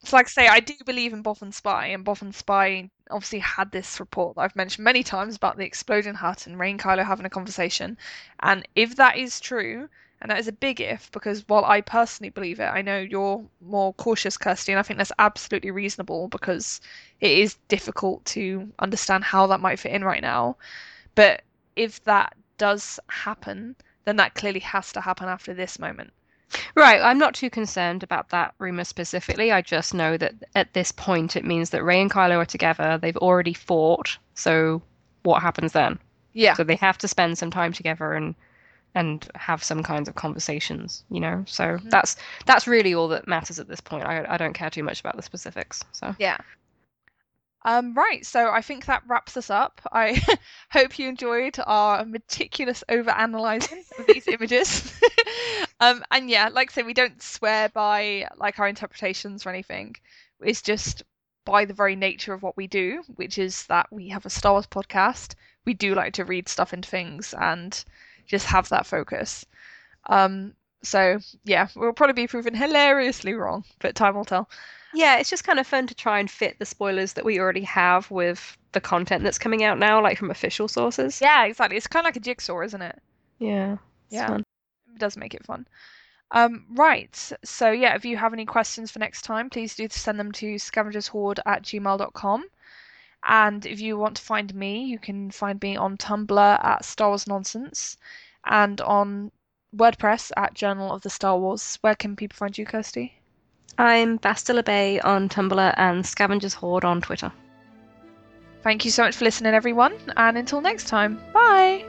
It's 0.02 0.12
like 0.12 0.26
I 0.26 0.30
say, 0.30 0.48
I 0.48 0.60
do 0.60 0.74
believe 0.84 1.12
in 1.12 1.22
Bothan 1.22 1.54
Spy, 1.54 1.86
and 1.86 2.04
Bothan 2.04 2.34
Spy 2.34 2.90
obviously 3.10 3.38
had 3.38 3.70
this 3.70 4.00
report 4.00 4.34
that 4.34 4.42
I've 4.42 4.56
mentioned 4.56 4.84
many 4.84 5.02
times 5.02 5.36
about 5.36 5.56
the 5.56 5.64
exploding 5.64 6.14
hut 6.14 6.46
and 6.46 6.58
Rey 6.58 6.70
and 6.72 6.80
Kylo 6.80 7.04
having 7.04 7.24
a 7.26 7.30
conversation. 7.30 7.96
And 8.40 8.66
if 8.74 8.96
that 8.96 9.16
is 9.16 9.40
true, 9.40 9.88
and 10.20 10.30
that 10.30 10.38
is 10.38 10.48
a 10.48 10.52
big 10.52 10.80
if, 10.80 11.10
because 11.12 11.48
while 11.48 11.64
I 11.64 11.80
personally 11.80 12.30
believe 12.30 12.58
it, 12.60 12.64
I 12.64 12.82
know 12.82 12.98
you're 12.98 13.44
more 13.60 13.92
cautious, 13.94 14.36
Kirsty, 14.36 14.72
and 14.72 14.78
I 14.78 14.82
think 14.82 14.98
that's 14.98 15.12
absolutely 15.18 15.70
reasonable 15.70 16.28
because 16.28 16.80
it 17.20 17.30
is 17.30 17.54
difficult 17.68 18.24
to 18.26 18.72
understand 18.80 19.24
how 19.24 19.46
that 19.48 19.60
might 19.60 19.78
fit 19.78 19.92
in 19.92 20.04
right 20.04 20.22
now. 20.22 20.56
But 21.14 21.42
if 21.76 22.02
that 22.04 22.34
does 22.58 22.98
happen, 23.08 23.76
then 24.04 24.16
that 24.16 24.34
clearly 24.34 24.60
has 24.60 24.92
to 24.92 25.00
happen 25.00 25.28
after 25.28 25.54
this 25.54 25.78
moment. 25.78 26.12
Right, 26.74 27.00
I'm 27.00 27.18
not 27.18 27.34
too 27.34 27.50
concerned 27.50 28.02
about 28.02 28.28
that 28.30 28.54
rumor 28.58 28.84
specifically. 28.84 29.52
I 29.52 29.62
just 29.62 29.94
know 29.94 30.16
that 30.16 30.34
at 30.54 30.72
this 30.74 30.92
point 30.92 31.36
it 31.36 31.44
means 31.44 31.70
that 31.70 31.84
Rey 31.84 32.00
and 32.00 32.10
Kylo 32.10 32.36
are 32.38 32.44
together. 32.46 32.98
They've 33.00 33.16
already 33.16 33.54
fought. 33.54 34.18
So 34.34 34.82
what 35.22 35.42
happens 35.42 35.72
then? 35.72 35.98
Yeah. 36.32 36.54
So 36.54 36.64
they 36.64 36.76
have 36.76 36.98
to 36.98 37.08
spend 37.08 37.38
some 37.38 37.50
time 37.50 37.72
together 37.72 38.12
and 38.12 38.34
and 38.94 39.26
have 39.36 39.64
some 39.64 39.82
kinds 39.82 40.06
of 40.06 40.14
conversations, 40.14 41.02
you 41.10 41.20
know. 41.20 41.44
So 41.46 41.78
Mhm. 41.78 41.90
that's 41.90 42.16
that's 42.44 42.66
really 42.66 42.94
all 42.94 43.08
that 43.08 43.26
matters 43.26 43.58
at 43.58 43.68
this 43.68 43.80
point. 43.80 44.04
I 44.04 44.24
I 44.28 44.36
don't 44.36 44.52
care 44.52 44.68
too 44.70 44.82
much 44.82 45.00
about 45.00 45.16
the 45.16 45.22
specifics. 45.22 45.82
So 45.92 46.14
Yeah. 46.18 46.36
Um, 47.64 47.94
right, 47.94 48.26
so 48.26 48.50
I 48.50 48.60
think 48.60 48.86
that 48.86 49.04
wraps 49.06 49.36
us 49.36 49.48
up. 49.48 49.80
I 49.92 50.20
hope 50.70 50.98
you 50.98 51.08
enjoyed 51.08 51.56
our 51.64 52.04
meticulous 52.04 52.82
over-analyzing 52.88 53.84
of 53.98 54.06
these 54.06 54.26
images. 54.28 54.92
um, 55.82 56.04
and 56.12 56.30
yeah, 56.30 56.48
like 56.48 56.70
I 56.70 56.74
say, 56.74 56.82
we 56.84 56.94
don't 56.94 57.20
swear 57.20 57.68
by 57.68 58.28
like 58.36 58.60
our 58.60 58.68
interpretations 58.68 59.44
or 59.44 59.50
anything. 59.50 59.96
It's 60.40 60.62
just 60.62 61.02
by 61.44 61.64
the 61.64 61.74
very 61.74 61.96
nature 61.96 62.32
of 62.32 62.42
what 62.42 62.56
we 62.56 62.68
do, 62.68 63.02
which 63.16 63.36
is 63.36 63.66
that 63.66 63.92
we 63.92 64.08
have 64.10 64.24
a 64.24 64.30
Star 64.30 64.52
Wars 64.52 64.66
podcast. 64.68 65.34
We 65.64 65.74
do 65.74 65.96
like 65.96 66.12
to 66.14 66.24
read 66.24 66.48
stuff 66.48 66.72
into 66.72 66.88
things 66.88 67.34
and 67.36 67.84
just 68.26 68.46
have 68.46 68.68
that 68.68 68.86
focus. 68.86 69.44
Um, 70.06 70.54
so 70.84 71.18
yeah, 71.42 71.66
we'll 71.74 71.92
probably 71.92 72.14
be 72.14 72.28
proven 72.28 72.54
hilariously 72.54 73.34
wrong, 73.34 73.64
but 73.80 73.96
time 73.96 74.14
will 74.14 74.24
tell. 74.24 74.48
Yeah, 74.94 75.18
it's 75.18 75.30
just 75.30 75.42
kind 75.42 75.58
of 75.58 75.66
fun 75.66 75.88
to 75.88 75.96
try 75.96 76.20
and 76.20 76.30
fit 76.30 76.60
the 76.60 76.64
spoilers 76.64 77.14
that 77.14 77.24
we 77.24 77.40
already 77.40 77.62
have 77.62 78.08
with 78.08 78.56
the 78.70 78.80
content 78.80 79.24
that's 79.24 79.38
coming 79.38 79.64
out 79.64 79.80
now, 79.80 80.00
like 80.00 80.16
from 80.16 80.30
official 80.30 80.68
sources. 80.68 81.20
Yeah, 81.20 81.44
exactly. 81.44 81.76
It's 81.76 81.88
kind 81.88 82.04
of 82.04 82.08
like 82.08 82.16
a 82.16 82.20
jigsaw, 82.20 82.60
isn't 82.60 82.82
it? 82.82 83.02
Yeah. 83.40 83.78
Yeah. 84.10 84.28
fun. 84.28 84.44
It 84.94 84.98
does 84.98 85.16
make 85.16 85.34
it 85.34 85.44
fun. 85.44 85.66
Um, 86.30 86.64
right. 86.70 87.32
So 87.44 87.70
yeah, 87.70 87.94
if 87.94 88.04
you 88.04 88.16
have 88.16 88.32
any 88.32 88.46
questions 88.46 88.90
for 88.90 88.98
next 88.98 89.22
time, 89.22 89.50
please 89.50 89.74
do 89.74 89.86
send 89.90 90.18
them 90.18 90.32
to 90.32 90.54
scavengershoard 90.54 91.38
at 91.44 91.62
gmail.com. 91.62 92.44
And 93.24 93.66
if 93.66 93.80
you 93.80 93.96
want 93.96 94.16
to 94.16 94.22
find 94.22 94.54
me, 94.54 94.84
you 94.84 94.98
can 94.98 95.30
find 95.30 95.60
me 95.62 95.76
on 95.76 95.96
Tumblr 95.96 96.64
at 96.64 96.84
Star 96.84 97.08
Wars 97.08 97.26
Nonsense 97.26 97.96
and 98.44 98.80
on 98.80 99.30
WordPress 99.76 100.32
at 100.36 100.54
Journal 100.54 100.92
of 100.92 101.02
the 101.02 101.10
Star 101.10 101.38
Wars. 101.38 101.78
Where 101.82 101.94
can 101.94 102.16
people 102.16 102.36
find 102.36 102.56
you, 102.56 102.66
Kirsty? 102.66 103.14
I'm 103.78 104.18
Bastila 104.18 104.64
Bay 104.64 105.00
on 105.00 105.28
Tumblr 105.28 105.74
and 105.76 106.04
Scavengers 106.04 106.54
Hoard 106.54 106.84
on 106.84 107.00
Twitter. 107.00 107.32
Thank 108.62 108.84
you 108.84 108.90
so 108.90 109.04
much 109.04 109.16
for 109.16 109.24
listening, 109.24 109.54
everyone, 109.54 109.94
and 110.16 110.38
until 110.38 110.60
next 110.60 110.86
time, 110.86 111.20
bye! 111.32 111.84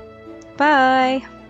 Bye. 0.57 1.42